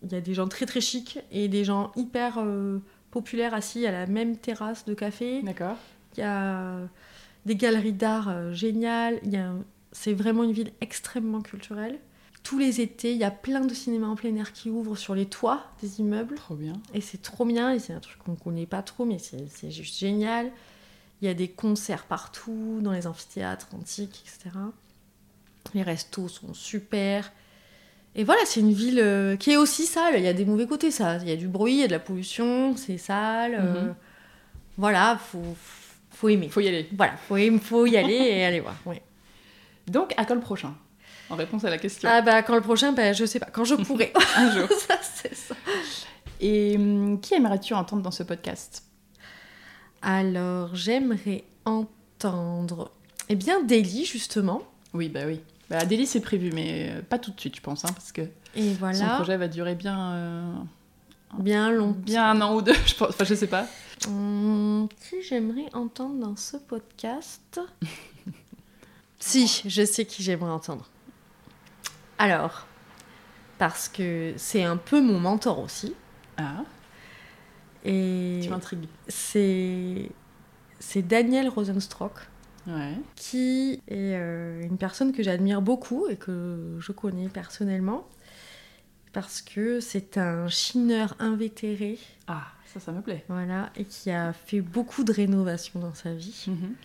il 0.02 0.12
y 0.12 0.16
a 0.16 0.22
des 0.22 0.34
gens 0.34 0.48
très 0.48 0.66
très 0.66 0.82
chics 0.82 1.20
et 1.32 1.48
des 1.48 1.64
gens 1.64 1.92
hyper 1.96 2.40
euh, 2.40 2.80
populaires 3.12 3.54
assis 3.54 3.86
à 3.86 3.92
la 3.92 4.08
même 4.08 4.38
terrasse 4.38 4.86
de 4.86 4.96
café. 4.96 5.44
D'accord. 5.44 5.76
Il 6.18 6.22
y 6.22 6.24
a 6.24 6.78
des 7.46 7.56
galeries 7.56 7.94
d'art 7.94 8.30
euh, 8.30 8.54
géniales. 8.54 9.20
C'est 9.92 10.14
vraiment 10.14 10.44
une 10.44 10.54
ville 10.54 10.72
extrêmement 10.82 11.42
culturelle 11.42 12.00
tous 12.44 12.60
les 12.60 12.82
étés, 12.82 13.14
il 13.14 13.18
y 13.18 13.24
a 13.24 13.32
plein 13.32 13.62
de 13.62 13.74
cinémas 13.74 14.08
en 14.08 14.16
plein 14.16 14.36
air 14.36 14.52
qui 14.52 14.70
ouvrent 14.70 14.98
sur 14.98 15.16
les 15.16 15.26
toits 15.26 15.64
des 15.82 16.02
immeubles. 16.02 16.36
Trop 16.36 16.56
bien. 16.56 16.74
Et 16.94 17.00
c'est 17.00 17.22
trop 17.22 17.46
bien, 17.46 17.72
et 17.72 17.80
c'est 17.80 17.94
un 17.94 18.00
truc 18.00 18.18
qu'on 18.20 18.36
connaît 18.36 18.66
pas 18.66 18.82
trop, 18.82 19.06
mais 19.06 19.18
c'est 19.18 19.72
juste 19.72 19.98
génial. 19.98 20.52
Il 21.22 21.26
y 21.26 21.30
a 21.30 21.34
des 21.34 21.48
concerts 21.48 22.04
partout, 22.04 22.80
dans 22.82 22.92
les 22.92 23.08
amphithéâtres 23.08 23.70
antiques, 23.74 24.26
etc. 24.26 24.58
Les 25.74 25.84
restos 25.84 26.28
sont 26.28 26.54
super. 26.54 27.32
Et 28.16 28.26
voilà, 28.26 28.42
c'est 28.46 28.60
une 28.60 28.74
ville 28.74 29.00
euh, 29.00 29.38
qui 29.38 29.52
est 29.52 29.58
aussi 29.58 29.86
sale. 29.86 30.16
Il 30.18 30.24
y 30.24 30.28
a 30.28 30.34
des 30.34 30.46
mauvais 30.46 30.68
côtés, 30.68 30.92
ça. 30.92 31.18
Il 31.20 31.30
y 31.30 31.32
a 31.32 31.38
du 31.38 31.48
bruit, 31.48 31.74
il 31.74 31.80
y 31.80 31.84
a 31.84 31.88
de 31.88 31.94
la 31.94 32.00
pollution, 32.00 32.76
c'est 32.76 32.98
sale. 32.98 33.56
Euh, 33.56 33.86
mhm. 33.86 33.96
voilà, 34.78 35.18
faut, 35.18 35.56
faut 36.12 36.28
aimer. 36.28 36.50
Faut 36.50 36.60
y 36.60 36.68
aller. 36.68 36.90
Voilà, 36.96 37.16
faut, 37.16 37.38
faut 37.60 37.86
y 37.86 37.96
aller 37.96 38.14
et 38.14 38.44
aller 38.44 38.60
voir. 38.60 38.76
Donc, 39.88 40.14
à 40.18 40.26
quand 40.26 40.36
le 40.36 40.42
prochain? 40.42 40.76
En 41.34 41.36
réponse 41.36 41.64
à 41.66 41.70
la 41.70 41.78
question. 41.78 42.10
Ah 42.12 42.22
bah 42.22 42.42
quand 42.44 42.56
le 42.56 42.62
prochain, 42.62 42.94
bah, 42.94 43.12
je 43.14 43.26
sais 43.26 43.40
pas, 43.40 43.48
quand 43.52 43.66
je 43.66 43.76
pourrai. 43.76 44.14
Un 44.38 44.52
jour. 44.52 44.70
ça, 44.88 45.00
c'est 45.02 45.36
ça. 45.36 45.56
Et 46.40 46.76
hum, 46.78 47.20
qui 47.20 47.34
aimerais-tu 47.34 47.74
entendre 47.74 48.02
dans 48.02 48.12
ce 48.12 48.24
podcast? 48.24 48.84
Alors, 50.02 50.76
j'aimerais 50.76 51.44
entendre... 51.66 52.92
Eh 53.30 53.36
bien, 53.36 53.64
Daily, 53.64 54.06
justement. 54.06 54.62
Oui, 54.94 55.10
bah 55.10 55.22
oui. 55.26 55.40
Bah, 55.70 55.80
c'est 56.06 56.20
prévu, 56.20 56.52
mais 56.54 56.90
euh, 56.90 57.02
pas 57.02 57.18
tout 57.18 57.32
de 57.32 57.40
suite, 57.40 57.56
je 57.56 57.62
pense, 57.62 57.86
hein, 57.86 57.94
parce 57.94 58.12
que 58.12 58.22
Et 58.56 58.74
voilà. 58.74 58.98
son 58.98 59.16
projet 59.16 59.38
va 59.38 59.48
durer 59.48 59.76
bien... 59.76 60.12
Euh, 60.12 60.54
bien 61.40 61.72
long. 61.72 61.92
Bien 61.92 62.30
un 62.32 62.42
an 62.42 62.56
ou 62.56 62.62
deux, 62.62 62.76
je 62.86 62.96
pense. 62.96 63.10
Enfin, 63.10 63.24
je 63.24 63.34
sais 63.34 63.48
pas. 63.48 63.66
Hum, 64.08 64.90
qui 65.10 65.24
j'aimerais 65.24 65.74
entendre 65.74 66.20
dans 66.20 66.36
ce 66.36 66.58
podcast? 66.58 67.60
Si, 69.20 69.64
je 69.66 69.86
sais 69.86 70.04
qui 70.04 70.22
j'aimerais 70.22 70.52
entendre. 70.52 70.86
Alors, 72.18 72.68
parce 73.58 73.90
que 73.90 74.34
c'est 74.38 74.64
un 74.64 74.78
peu 74.78 75.02
mon 75.02 75.20
mentor 75.20 75.60
aussi. 75.60 75.94
Ah. 76.38 76.64
Et 77.86 78.40
tu 78.44 78.50
m'intrigues. 78.50 78.88
C'est 79.08 80.10
c'est 80.80 81.02
Daniel 81.02 81.50
Rosenstock. 81.50 82.14
Ouais. 82.66 82.94
Qui 83.16 83.82
est 83.90 84.16
euh, 84.16 84.64
une 84.64 84.78
personne 84.78 85.12
que 85.12 85.22
j'admire 85.22 85.62
beaucoup 85.62 86.08
et 86.08 86.16
que 86.16 86.78
je 86.80 86.92
connais 86.94 87.28
personnellement. 87.28 88.08
Parce 89.12 89.42
que 89.42 89.82
c'est 89.82 90.18
un 90.18 90.48
chineur 90.48 91.16
invétéré. 91.20 92.00
Ah, 92.28 92.48
ça, 92.74 92.80
ça 92.80 92.92
me 92.94 93.02
plaît. 93.02 93.26
Voilà, 93.28 93.70
et 93.76 93.84
qui 93.84 94.12
a 94.12 94.32
fait 94.32 94.62
beaucoup 94.62 95.04
de 95.04 95.12
rénovations 95.12 95.80
dans 95.80 95.94
sa 95.94 96.14
vie. 96.14 96.46
Mhm 96.48 96.76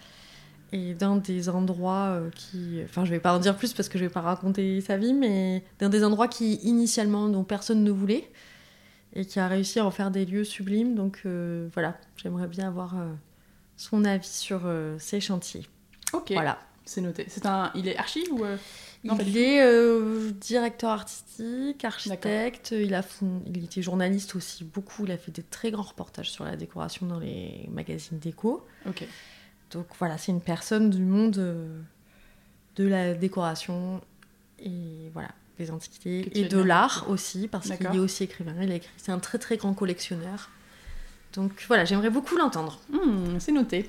et 0.72 0.94
dans 0.94 1.16
des 1.16 1.48
endroits 1.48 2.08
euh, 2.08 2.30
qui... 2.30 2.80
Enfin, 2.84 3.04
je 3.04 3.10
vais 3.10 3.20
pas 3.20 3.34
en 3.34 3.38
dire 3.38 3.56
plus 3.56 3.72
parce 3.72 3.88
que 3.88 3.98
je 3.98 4.04
vais 4.04 4.10
pas 4.10 4.20
raconter 4.20 4.80
sa 4.80 4.96
vie, 4.96 5.14
mais 5.14 5.64
dans 5.78 5.88
des 5.88 6.04
endroits 6.04 6.28
qui, 6.28 6.54
initialement, 6.56 7.28
dont 7.28 7.44
personne 7.44 7.82
ne 7.84 7.90
voulait, 7.90 8.30
et 9.14 9.24
qui 9.24 9.40
a 9.40 9.48
réussi 9.48 9.78
à 9.78 9.86
en 9.86 9.90
faire 9.90 10.10
des 10.10 10.24
lieux 10.24 10.44
sublimes. 10.44 10.94
Donc 10.94 11.22
euh, 11.26 11.68
voilà, 11.74 11.96
j'aimerais 12.16 12.48
bien 12.48 12.68
avoir 12.68 12.98
euh, 12.98 13.12
son 13.76 14.04
avis 14.04 14.28
sur 14.28 14.62
ces 14.98 15.20
chantiers. 15.20 15.66
Ok. 16.12 16.32
Voilà. 16.32 16.58
C'est 16.84 17.02
noté. 17.02 17.26
C'est 17.28 17.44
un... 17.44 17.70
Il 17.74 17.86
est 17.86 17.96
archi 17.98 18.24
ou... 18.30 18.44
Il 19.04 19.36
est 19.36 19.62
euh, 19.62 20.30
directeur 20.32 20.90
artistique, 20.90 21.84
architecte, 21.84 22.74
il, 22.76 22.94
a 22.94 23.02
il 23.46 23.64
était 23.64 23.82
journaliste 23.82 24.34
aussi 24.34 24.64
beaucoup, 24.64 25.04
il 25.04 25.12
a 25.12 25.18
fait 25.18 25.30
des 25.30 25.42
très 25.42 25.70
grands 25.70 25.84
reportages 25.84 26.30
sur 26.30 26.44
la 26.44 26.56
décoration 26.56 27.06
dans 27.06 27.20
les 27.20 27.68
magazines 27.70 28.18
déco. 28.18 28.66
Ok. 28.88 29.06
Donc 29.70 29.86
voilà, 29.98 30.18
c'est 30.18 30.32
une 30.32 30.40
personne 30.40 30.90
du 30.90 31.02
monde 31.02 31.38
euh, 31.38 31.80
de 32.76 32.86
la 32.86 33.14
décoration 33.14 34.00
et 34.58 35.10
voilà, 35.12 35.30
des 35.58 35.70
antiquités 35.70 36.30
et 36.38 36.48
de 36.48 36.58
l'art 36.58 37.06
aussi, 37.08 37.48
parce 37.48 37.70
qu'il 37.70 37.86
est 37.86 37.98
aussi 37.98 38.24
écrivain, 38.24 38.54
il 38.62 38.72
a 38.72 38.76
écrit, 38.76 38.90
c'est 38.96 39.12
un 39.12 39.18
très 39.18 39.38
très 39.38 39.56
grand 39.56 39.74
collectionneur. 39.74 40.50
Donc 41.34 41.64
voilà, 41.68 41.84
j'aimerais 41.84 42.10
beaucoup 42.10 42.36
l'entendre. 42.36 42.80
Hmm, 42.90 43.38
c'est 43.38 43.52
noté. 43.52 43.88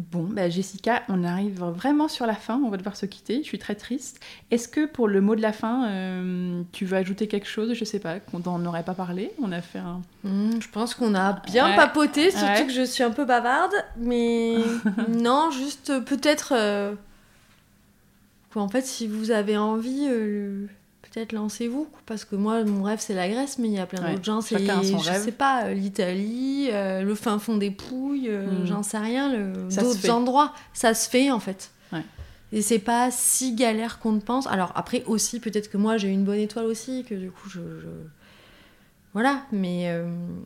Bon, 0.00 0.22
bah 0.22 0.48
Jessica, 0.48 1.02
on 1.08 1.24
arrive 1.24 1.62
vraiment 1.62 2.08
sur 2.08 2.24
la 2.24 2.34
fin, 2.34 2.58
on 2.64 2.70
va 2.70 2.78
devoir 2.78 2.96
se 2.96 3.04
quitter, 3.04 3.42
je 3.42 3.48
suis 3.48 3.58
très 3.58 3.74
triste. 3.74 4.18
Est-ce 4.50 4.66
que 4.66 4.86
pour 4.86 5.08
le 5.08 5.20
mot 5.20 5.36
de 5.36 5.42
la 5.42 5.52
fin, 5.52 5.88
euh, 5.88 6.62
tu 6.72 6.86
veux 6.86 6.96
ajouter 6.96 7.28
quelque 7.28 7.46
chose? 7.46 7.74
Je 7.74 7.84
sais 7.84 7.98
pas, 7.98 8.18
qu'on 8.18 8.38
n'en 8.38 8.64
aurait 8.64 8.82
pas 8.82 8.94
parlé 8.94 9.32
On 9.42 9.52
a 9.52 9.60
fait 9.60 9.78
un... 9.78 10.00
Hmm, 10.24 10.58
je 10.58 10.68
pense 10.70 10.94
qu'on 10.94 11.14
a 11.14 11.34
bien 11.46 11.76
papoté, 11.76 12.30
surtout 12.30 12.66
que 12.66 12.72
je 12.72 12.82
suis 12.82 13.02
un 13.02 13.10
peu 13.10 13.26
bavarde, 13.26 13.74
mais 13.98 14.56
non, 15.08 15.50
juste 15.50 15.92
peut-être... 16.06 16.54
Euh, 16.56 16.94
en 18.54 18.68
fait, 18.68 18.86
si 18.86 19.06
vous 19.06 19.32
avez 19.32 19.58
envie... 19.58 20.06
Euh, 20.08 20.66
peut-être 21.10 21.32
lancez-vous 21.32 21.88
parce 22.06 22.24
que 22.24 22.36
moi 22.36 22.62
mon 22.64 22.82
rêve 22.82 23.00
c'est 23.00 23.14
la 23.14 23.28
Grèce 23.28 23.58
mais 23.58 23.68
il 23.68 23.74
y 23.74 23.78
a 23.78 23.86
plein 23.86 24.10
d'autres 24.10 24.24
gens 24.24 24.40
c'est 24.40 24.58
je 24.58 25.12
sais 25.24 25.32
pas 25.32 25.64
euh, 25.64 25.74
l'Italie 25.74 26.68
euh, 26.70 27.02
le 27.02 27.14
fin 27.14 27.38
fond 27.38 27.56
des 27.56 27.70
Pouilles 27.70 28.28
euh, 28.28 28.46
hmm. 28.46 28.66
j'en 28.66 28.82
sais 28.82 28.98
rien 28.98 29.30
d'autres 29.30 30.10
endroits. 30.10 30.54
Ça 30.72 30.94
se 30.94 31.08
fait 31.08 31.30
en 31.30 31.40
fait. 31.40 31.70
Et 32.52 32.62
c'est 32.62 32.80
pas 32.80 33.12
si 33.12 33.54
galère 33.54 34.00
qu'on 34.00 34.10
ne 34.10 34.18
pense. 34.18 34.48
Alors 34.48 34.72
après 34.74 35.04
aussi 35.06 35.38
peut-être 35.38 35.70
que 35.70 35.76
moi 35.76 35.98
j'ai 35.98 36.08
une 36.08 36.24
bonne 36.24 36.40
étoile 36.40 36.64
aussi 36.64 37.04
que 37.04 37.14
du 37.14 37.30
coup 37.30 37.48
je, 37.48 37.60
voilà 39.12 39.42
mais 39.50 39.92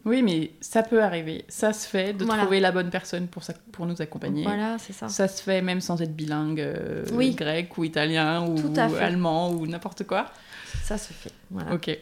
oui 0.04 0.22
mais 0.22 0.52
ça 0.60 0.82
peut 0.82 1.02
arriver 1.02 1.44
ça 1.48 1.72
se 1.72 1.86
fait 1.86 2.14
de 2.14 2.24
trouver 2.24 2.60
la 2.60 2.72
bonne 2.72 2.90
personne 2.90 3.28
pour 3.28 3.44
ça 3.44 3.52
pour 3.72 3.84
nous 3.84 4.00
accompagner 4.00 4.42
voilà 4.42 4.78
c'est 4.78 4.94
ça 4.94 5.08
ça 5.08 5.28
se 5.28 5.42
fait 5.42 5.60
même 5.60 5.80
sans 5.80 6.00
être 6.00 6.16
bilingue 6.16 6.66
grec 7.36 7.76
ou 7.76 7.84
italien 7.84 8.46
ou 8.46 8.56
allemand 8.98 9.50
ou 9.50 9.66
n'importe 9.66 10.04
quoi 10.06 10.26
ça 10.82 10.98
se 10.98 11.12
fait. 11.12 11.32
Ok. 11.72 11.98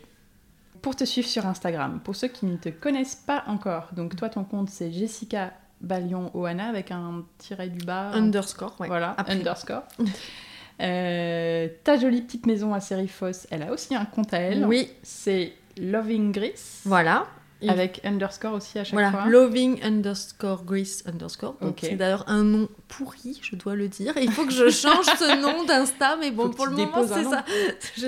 Pour 0.80 0.96
te 0.96 1.04
suivre 1.04 1.28
sur 1.28 1.46
Instagram, 1.46 2.00
pour 2.02 2.16
ceux 2.16 2.26
qui 2.28 2.46
ne 2.46 2.56
te 2.56 2.68
connaissent 2.68 3.14
pas 3.14 3.44
encore, 3.46 3.90
donc 3.92 4.16
toi 4.16 4.28
ton 4.28 4.42
compte 4.42 4.68
c'est 4.68 4.90
Jessica 4.90 5.52
Balion 5.80 6.30
Oana 6.34 6.68
avec 6.68 6.90
un 6.90 7.24
tiret 7.38 7.68
du 7.68 7.84
bas. 7.84 8.10
Underscore, 8.10 8.74
ouais. 8.80 8.88
Voilà, 8.88 9.16
underscore. 9.28 9.84
Euh, 10.80 11.68
ta 11.84 11.96
jolie 11.96 12.22
petite 12.22 12.46
maison 12.46 12.74
à 12.74 12.80
Serifos, 12.80 13.46
elle 13.50 13.62
a 13.62 13.72
aussi 13.72 13.94
un 13.94 14.04
compte 14.04 14.34
à 14.34 14.38
elle. 14.38 14.64
Oui. 14.64 14.90
C'est 15.02 15.52
Loving 15.78 16.32
Greece. 16.32 16.82
Voilà. 16.84 17.26
Avec 17.68 18.00
underscore 18.04 18.54
aussi 18.54 18.78
à 18.78 18.84
chaque 18.84 18.92
voilà, 18.92 19.10
fois. 19.10 19.26
Loving 19.26 19.82
underscore 19.84 20.64
Greece 20.64 21.04
underscore. 21.06 21.56
C'est 21.80 21.96
d'ailleurs 21.96 22.24
un 22.26 22.42
nom 22.42 22.68
pourri, 22.88 23.38
je 23.42 23.56
dois 23.56 23.74
le 23.74 23.88
dire. 23.88 24.14
il 24.20 24.30
faut 24.30 24.44
que 24.44 24.52
je 24.52 24.70
change 24.70 25.06
ce 25.06 25.40
nom 25.40 25.64
d'Insta, 25.64 26.16
mais 26.18 26.30
bon, 26.30 26.50
pour 26.50 26.66
le 26.66 26.72
moment, 26.76 27.06
c'est 27.06 27.24
ça. 27.24 27.44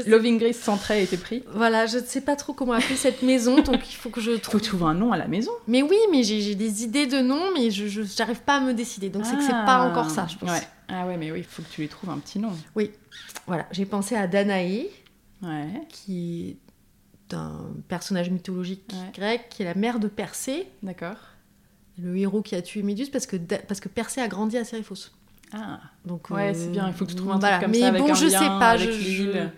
Loving 0.07 0.39
Greece 0.39 0.59
centré 0.59 0.95
a 0.95 0.99
été 0.99 1.17
pris. 1.17 1.45
Voilà, 1.53 1.87
je 1.87 1.99
ne 1.99 2.05
sais 2.05 2.21
pas 2.21 2.37
trop 2.37 2.53
comment 2.53 2.73
appeler 2.73 2.97
cette 2.97 3.23
maison, 3.23 3.61
donc 3.61 3.89
il 3.89 3.95
faut 3.95 4.11
que 4.11 4.21
je 4.21 4.33
trouve. 4.33 4.61
Faut 4.61 4.67
trouver 4.67 4.87
un 4.87 4.95
nom 4.95 5.13
à 5.13 5.17
la 5.17 5.29
maison. 5.29 5.53
Mais 5.69 5.83
oui, 5.83 5.99
mais 6.11 6.23
j'ai 6.23 6.55
des 6.55 6.83
idées 6.83 7.07
de 7.07 7.21
noms, 7.21 7.53
mais 7.55 7.71
je 7.71 8.03
n'arrive 8.19 8.41
pas 8.41 8.57
à 8.57 8.61
me 8.61 8.75
décider. 8.75 9.09
Donc 9.09 9.25
c'est 9.25 9.37
que 9.37 9.43
c'est 9.43 9.51
pas 9.51 9.77
ah. 9.77 9.89
encore 9.89 10.11
ça, 10.11 10.27
je 10.29 10.37
pense. 10.37 10.51
Ah 10.89 11.07
ouais, 11.07 11.17
mais 11.17 11.31
oui, 11.33 11.39
il 11.39 11.45
faut 11.45 11.63
que 11.63 11.69
tu 11.69 11.81
lui 11.81 11.89
trouves 11.89 12.11
un 12.11 12.19
petit 12.19 12.39
nom. 12.39 12.53
Oui. 12.75 12.91
Voilà, 13.47 13.67
j'ai 13.71 13.87
pensé 13.87 14.17
à 14.17 14.27
Danae. 14.27 14.87
Ouais. 15.43 15.69
Qui 15.89 16.57
d'un 17.29 17.73
personnage 17.89 18.31
mythologique 18.31 18.95
grec 19.15 19.47
qui 19.51 19.63
est 19.63 19.67
la 19.67 19.75
mère 19.75 19.99
de 19.99 20.09
Persée. 20.09 20.69
D'accord. 20.83 21.17
Le 21.99 22.17
héros 22.17 22.43
qui 22.43 22.55
a 22.55 22.63
tué 22.63 22.83
Méduse 22.83 23.11
parce 23.11 23.27
que, 23.27 23.37
parce 23.37 23.81
que 23.81 23.89
Persée 23.89 24.21
a 24.21 24.29
grandi 24.29 24.59
à 24.59 24.65
Séréphos. 24.65 25.11
Ah. 25.53 25.81
Donc, 26.05 26.31
ouais, 26.31 26.53
c'est 26.55 26.71
bien, 26.71 26.89
il 26.89 26.95
faut 26.95 27.05
que 27.05 27.11
tu 27.11 27.17
trouves 27.17 27.31
un 27.31 27.39
truc 27.39 27.61
comme 27.61 27.71
mais 27.71 27.81
ça. 27.81 27.93
Mais 27.93 27.99
bon, 28.01 28.15
je 28.15 28.29
sais 28.29 28.39
pas. 28.39 28.77
Je, 28.77 29.49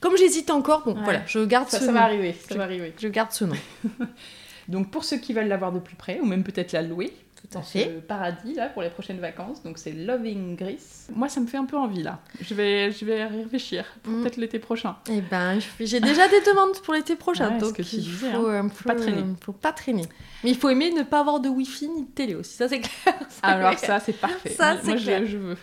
Comme 0.00 0.16
j'hésite 0.16 0.50
encore, 0.50 0.84
bon, 0.84 0.94
voilà, 1.02 1.22
je 1.26 1.44
garde 1.44 1.68
ça, 1.68 1.78
ce 1.78 1.86
ça 1.86 1.92
nom. 1.92 1.98
Va 1.98 2.04
arriver, 2.04 2.36
ça 2.48 2.56
va 2.56 2.64
arriver. 2.64 2.94
Je 2.98 3.08
garde 3.08 3.32
ce 3.32 3.44
nom. 3.44 3.56
Donc, 4.68 4.90
pour 4.90 5.04
ceux 5.04 5.16
qui 5.16 5.32
veulent 5.32 5.48
l'avoir 5.48 5.72
de 5.72 5.78
plus 5.78 5.96
près, 5.96 6.20
ou 6.20 6.26
même 6.26 6.42
peut-être 6.42 6.72
la 6.72 6.82
louer, 6.82 7.12
tout 7.50 7.58
à 7.58 7.62
fait. 7.62 7.86
paradis 8.06 8.54
là 8.54 8.68
pour 8.68 8.82
les 8.82 8.90
prochaines 8.90 9.20
vacances. 9.20 9.62
Donc 9.62 9.78
c'est 9.78 9.92
Loving 9.92 10.56
Greece. 10.56 11.08
Moi 11.14 11.28
ça 11.28 11.40
me 11.40 11.46
fait 11.46 11.56
un 11.56 11.64
peu 11.64 11.76
envie 11.76 12.02
là. 12.02 12.20
Je 12.40 12.54
vais, 12.54 12.92
je 12.92 13.04
vais 13.04 13.24
réfléchir 13.24 13.84
pour 14.02 14.12
mm. 14.12 14.22
peut-être 14.22 14.36
l'été 14.36 14.58
prochain. 14.58 14.96
Eh 15.10 15.20
ben 15.20 15.58
j'ai 15.80 16.00
déjà 16.00 16.28
des 16.28 16.40
demandes 16.40 16.80
pour 16.82 16.94
l'été 16.94 17.16
prochain. 17.16 17.58
donc 17.58 17.78
il 17.78 17.84
disais, 17.84 18.32
faut, 18.32 18.48
hein. 18.48 18.68
faut, 18.68 18.88
pas 18.88 18.94
traîner. 18.94 19.24
Faut 19.40 19.52
pas 19.52 19.72
traîner. 19.72 20.04
Mais 20.44 20.50
il 20.50 20.56
faut 20.56 20.68
aimer 20.68 20.90
ne 20.92 21.02
pas 21.02 21.20
avoir 21.20 21.40
de 21.40 21.48
wifi 21.48 21.88
ni 21.88 22.02
de 22.02 22.10
télé 22.10 22.34
aussi. 22.34 22.54
Ça 22.54 22.68
c'est 22.68 22.80
clair. 22.80 23.14
Alors 23.42 23.78
ça 23.78 24.00
c'est 24.00 24.12
parfait. 24.12 24.50
Ça 24.50 24.76
Moi 24.84 24.96
Je, 24.96 25.26
je 25.26 25.38
veux. 25.38 25.56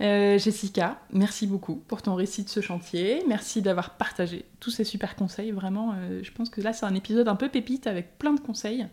Euh, 0.00 0.38
Jessica, 0.38 1.00
merci 1.12 1.46
beaucoup 1.48 1.74
pour 1.88 2.02
ton 2.02 2.14
récit 2.14 2.44
de 2.44 2.48
ce 2.48 2.60
chantier. 2.60 3.22
Merci 3.26 3.62
d'avoir 3.62 3.96
partagé 3.96 4.44
tous 4.60 4.70
ces 4.70 4.84
super 4.84 5.16
conseils. 5.16 5.50
Vraiment, 5.50 5.94
euh, 5.96 6.20
je 6.22 6.30
pense 6.30 6.50
que 6.50 6.60
là, 6.60 6.72
c'est 6.72 6.86
un 6.86 6.94
épisode 6.94 7.26
un 7.26 7.34
peu 7.34 7.48
pépite 7.48 7.86
avec 7.86 8.16
plein 8.18 8.32
de 8.32 8.40
conseils. 8.40 8.86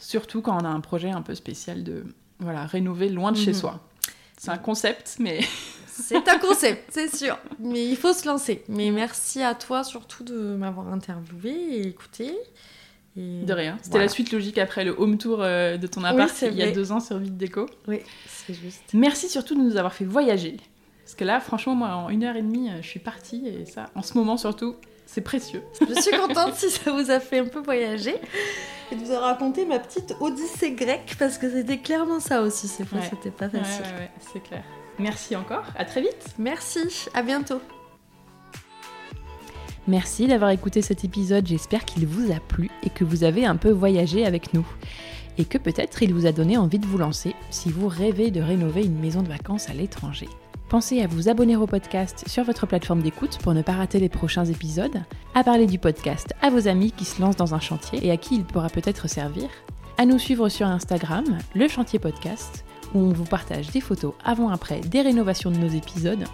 Surtout 0.00 0.40
quand 0.40 0.60
on 0.60 0.64
a 0.64 0.68
un 0.68 0.80
projet 0.80 1.10
un 1.10 1.22
peu 1.22 1.34
spécial 1.34 1.84
de 1.84 2.04
voilà, 2.38 2.64
rénover 2.66 3.08
loin 3.08 3.32
de 3.32 3.36
chez 3.36 3.52
mhm. 3.52 3.56
soi. 3.56 3.80
C'est 4.36 4.50
un 4.50 4.58
concept, 4.58 5.16
mais... 5.20 5.40
c'est 5.86 6.26
un 6.26 6.38
concept, 6.38 6.90
c'est 6.90 7.14
sûr. 7.14 7.38
Mais 7.58 7.86
il 7.86 7.96
faut 7.96 8.14
se 8.14 8.26
lancer. 8.26 8.64
Mais 8.68 8.90
merci 8.90 9.42
à 9.42 9.54
toi 9.54 9.84
surtout 9.84 10.24
de 10.24 10.56
m'avoir 10.56 10.88
interviewé 10.88 11.50
et 11.50 11.86
écouté. 11.86 12.34
De 13.16 13.52
rien. 13.52 13.76
C'était 13.82 13.98
la 13.98 14.08
suite 14.08 14.32
logique 14.32 14.56
après 14.56 14.84
le 14.84 14.94
home 14.96 15.18
tour 15.18 15.42
euh, 15.42 15.76
de 15.76 15.86
ton 15.86 16.04
appart 16.04 16.32
il 16.42 16.54
y 16.54 16.62
a 16.62 16.70
deux 16.70 16.92
ans 16.92 17.00
sur 17.00 17.18
Vite 17.18 17.36
Déco. 17.36 17.66
Oui, 17.86 18.00
c'est 18.26 18.54
juste. 18.54 18.82
Merci 18.94 19.28
surtout 19.28 19.54
de 19.54 19.60
nous 19.60 19.76
avoir 19.76 19.92
fait 19.92 20.04
voyager. 20.06 20.56
Parce 21.04 21.16
que 21.16 21.24
là, 21.24 21.40
franchement, 21.40 21.74
moi, 21.74 21.88
en 21.88 22.08
une 22.08 22.22
heure 22.24 22.36
et 22.36 22.42
demie, 22.42 22.70
je 22.80 22.86
suis 22.86 23.00
partie. 23.00 23.46
Et 23.46 23.66
ça, 23.66 23.90
en 23.96 24.02
ce 24.02 24.16
moment 24.16 24.36
surtout, 24.36 24.76
c'est 25.12 25.20
précieux. 25.22 25.62
Je 25.80 26.00
suis 26.00 26.16
contente 26.16 26.54
si 26.54 26.70
ça 26.70 26.92
vous 26.92 27.10
a 27.10 27.18
fait 27.18 27.40
un 27.40 27.46
peu 27.46 27.60
voyager 27.60 28.14
et 28.92 28.94
de 28.94 29.00
vous 29.04 29.10
avoir 29.10 29.30
raconté 29.30 29.66
ma 29.66 29.80
petite 29.80 30.14
odyssée 30.20 30.72
grecque 30.72 31.16
parce 31.18 31.36
que 31.36 31.50
c'était 31.50 31.78
clairement 31.78 32.20
ça 32.20 32.42
aussi. 32.42 32.68
Fois, 32.84 33.00
c'était 33.02 33.30
pas 33.30 33.48
facile. 33.48 33.84
Ouais, 33.84 34.00
ouais, 34.02 34.10
c'est 34.32 34.40
clair. 34.40 34.62
Merci 34.98 35.34
encore. 35.34 35.64
À 35.76 35.84
très 35.84 36.00
vite. 36.00 36.34
Merci. 36.38 37.08
À 37.12 37.22
bientôt. 37.22 37.60
Merci 39.88 40.28
d'avoir 40.28 40.50
écouté 40.50 40.80
cet 40.80 41.04
épisode. 41.04 41.46
J'espère 41.46 41.84
qu'il 41.84 42.06
vous 42.06 42.30
a 42.30 42.38
plu 42.38 42.70
et 42.84 42.90
que 42.90 43.02
vous 43.02 43.24
avez 43.24 43.44
un 43.46 43.56
peu 43.56 43.70
voyagé 43.70 44.24
avec 44.24 44.54
nous. 44.54 44.66
Et 45.38 45.44
que 45.44 45.58
peut-être 45.58 46.02
il 46.04 46.14
vous 46.14 46.26
a 46.26 46.32
donné 46.32 46.56
envie 46.56 46.78
de 46.78 46.86
vous 46.86 46.98
lancer 46.98 47.34
si 47.50 47.72
vous 47.72 47.88
rêvez 47.88 48.30
de 48.30 48.40
rénover 48.40 48.84
une 48.84 48.98
maison 48.98 49.22
de 49.22 49.28
vacances 49.28 49.70
à 49.70 49.72
l'étranger. 49.72 50.28
Pensez 50.70 51.02
à 51.02 51.08
vous 51.08 51.28
abonner 51.28 51.56
au 51.56 51.66
podcast 51.66 52.22
sur 52.28 52.44
votre 52.44 52.64
plateforme 52.64 53.02
d'écoute 53.02 53.38
pour 53.42 53.54
ne 53.54 53.60
pas 53.62 53.72
rater 53.72 53.98
les 53.98 54.08
prochains 54.08 54.44
épisodes, 54.44 55.02
à 55.34 55.42
parler 55.42 55.66
du 55.66 55.80
podcast 55.80 56.32
à 56.42 56.48
vos 56.48 56.68
amis 56.68 56.92
qui 56.92 57.04
se 57.04 57.20
lancent 57.20 57.34
dans 57.34 57.56
un 57.56 57.58
chantier 57.60 58.06
et 58.06 58.12
à 58.12 58.16
qui 58.16 58.36
il 58.36 58.44
pourra 58.44 58.68
peut-être 58.68 59.08
servir, 59.08 59.48
à 59.98 60.06
nous 60.06 60.20
suivre 60.20 60.48
sur 60.48 60.68
Instagram, 60.68 61.24
le 61.56 61.66
chantier 61.66 61.98
podcast, 61.98 62.64
où 62.94 63.00
on 63.00 63.08
vous 63.08 63.24
partage 63.24 63.72
des 63.72 63.80
photos 63.80 64.14
avant-après 64.24 64.80
des 64.82 65.00
rénovations 65.00 65.50
de 65.50 65.58
nos 65.58 65.66
épisodes, 65.66 66.24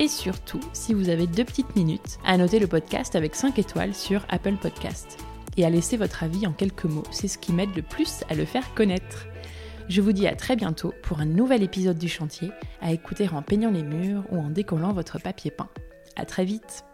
et 0.00 0.08
surtout, 0.08 0.60
si 0.72 0.94
vous 0.94 1.10
avez 1.10 1.26
deux 1.26 1.44
petites 1.44 1.76
minutes, 1.76 2.18
à 2.24 2.38
noter 2.38 2.60
le 2.60 2.68
podcast 2.68 3.14
avec 3.14 3.34
5 3.34 3.58
étoiles 3.58 3.94
sur 3.94 4.24
Apple 4.30 4.56
Podcast. 4.56 5.18
Et 5.58 5.66
à 5.66 5.70
laisser 5.70 5.98
votre 5.98 6.22
avis 6.22 6.46
en 6.46 6.52
quelques 6.52 6.86
mots, 6.86 7.04
c'est 7.10 7.28
ce 7.28 7.36
qui 7.36 7.52
m'aide 7.52 7.76
le 7.76 7.82
plus 7.82 8.24
à 8.30 8.34
le 8.34 8.46
faire 8.46 8.72
connaître. 8.74 9.26
Je 9.88 10.00
vous 10.00 10.12
dis 10.12 10.26
à 10.26 10.34
très 10.34 10.56
bientôt 10.56 10.94
pour 11.02 11.20
un 11.20 11.26
nouvel 11.26 11.62
épisode 11.62 11.98
du 11.98 12.08
chantier, 12.08 12.50
à 12.80 12.92
écouter 12.92 13.28
en 13.28 13.42
peignant 13.42 13.70
les 13.70 13.82
murs 13.82 14.24
ou 14.30 14.38
en 14.38 14.50
décollant 14.50 14.92
votre 14.92 15.18
papier 15.18 15.50
peint. 15.50 15.68
À 16.16 16.24
très 16.24 16.44
vite 16.44 16.84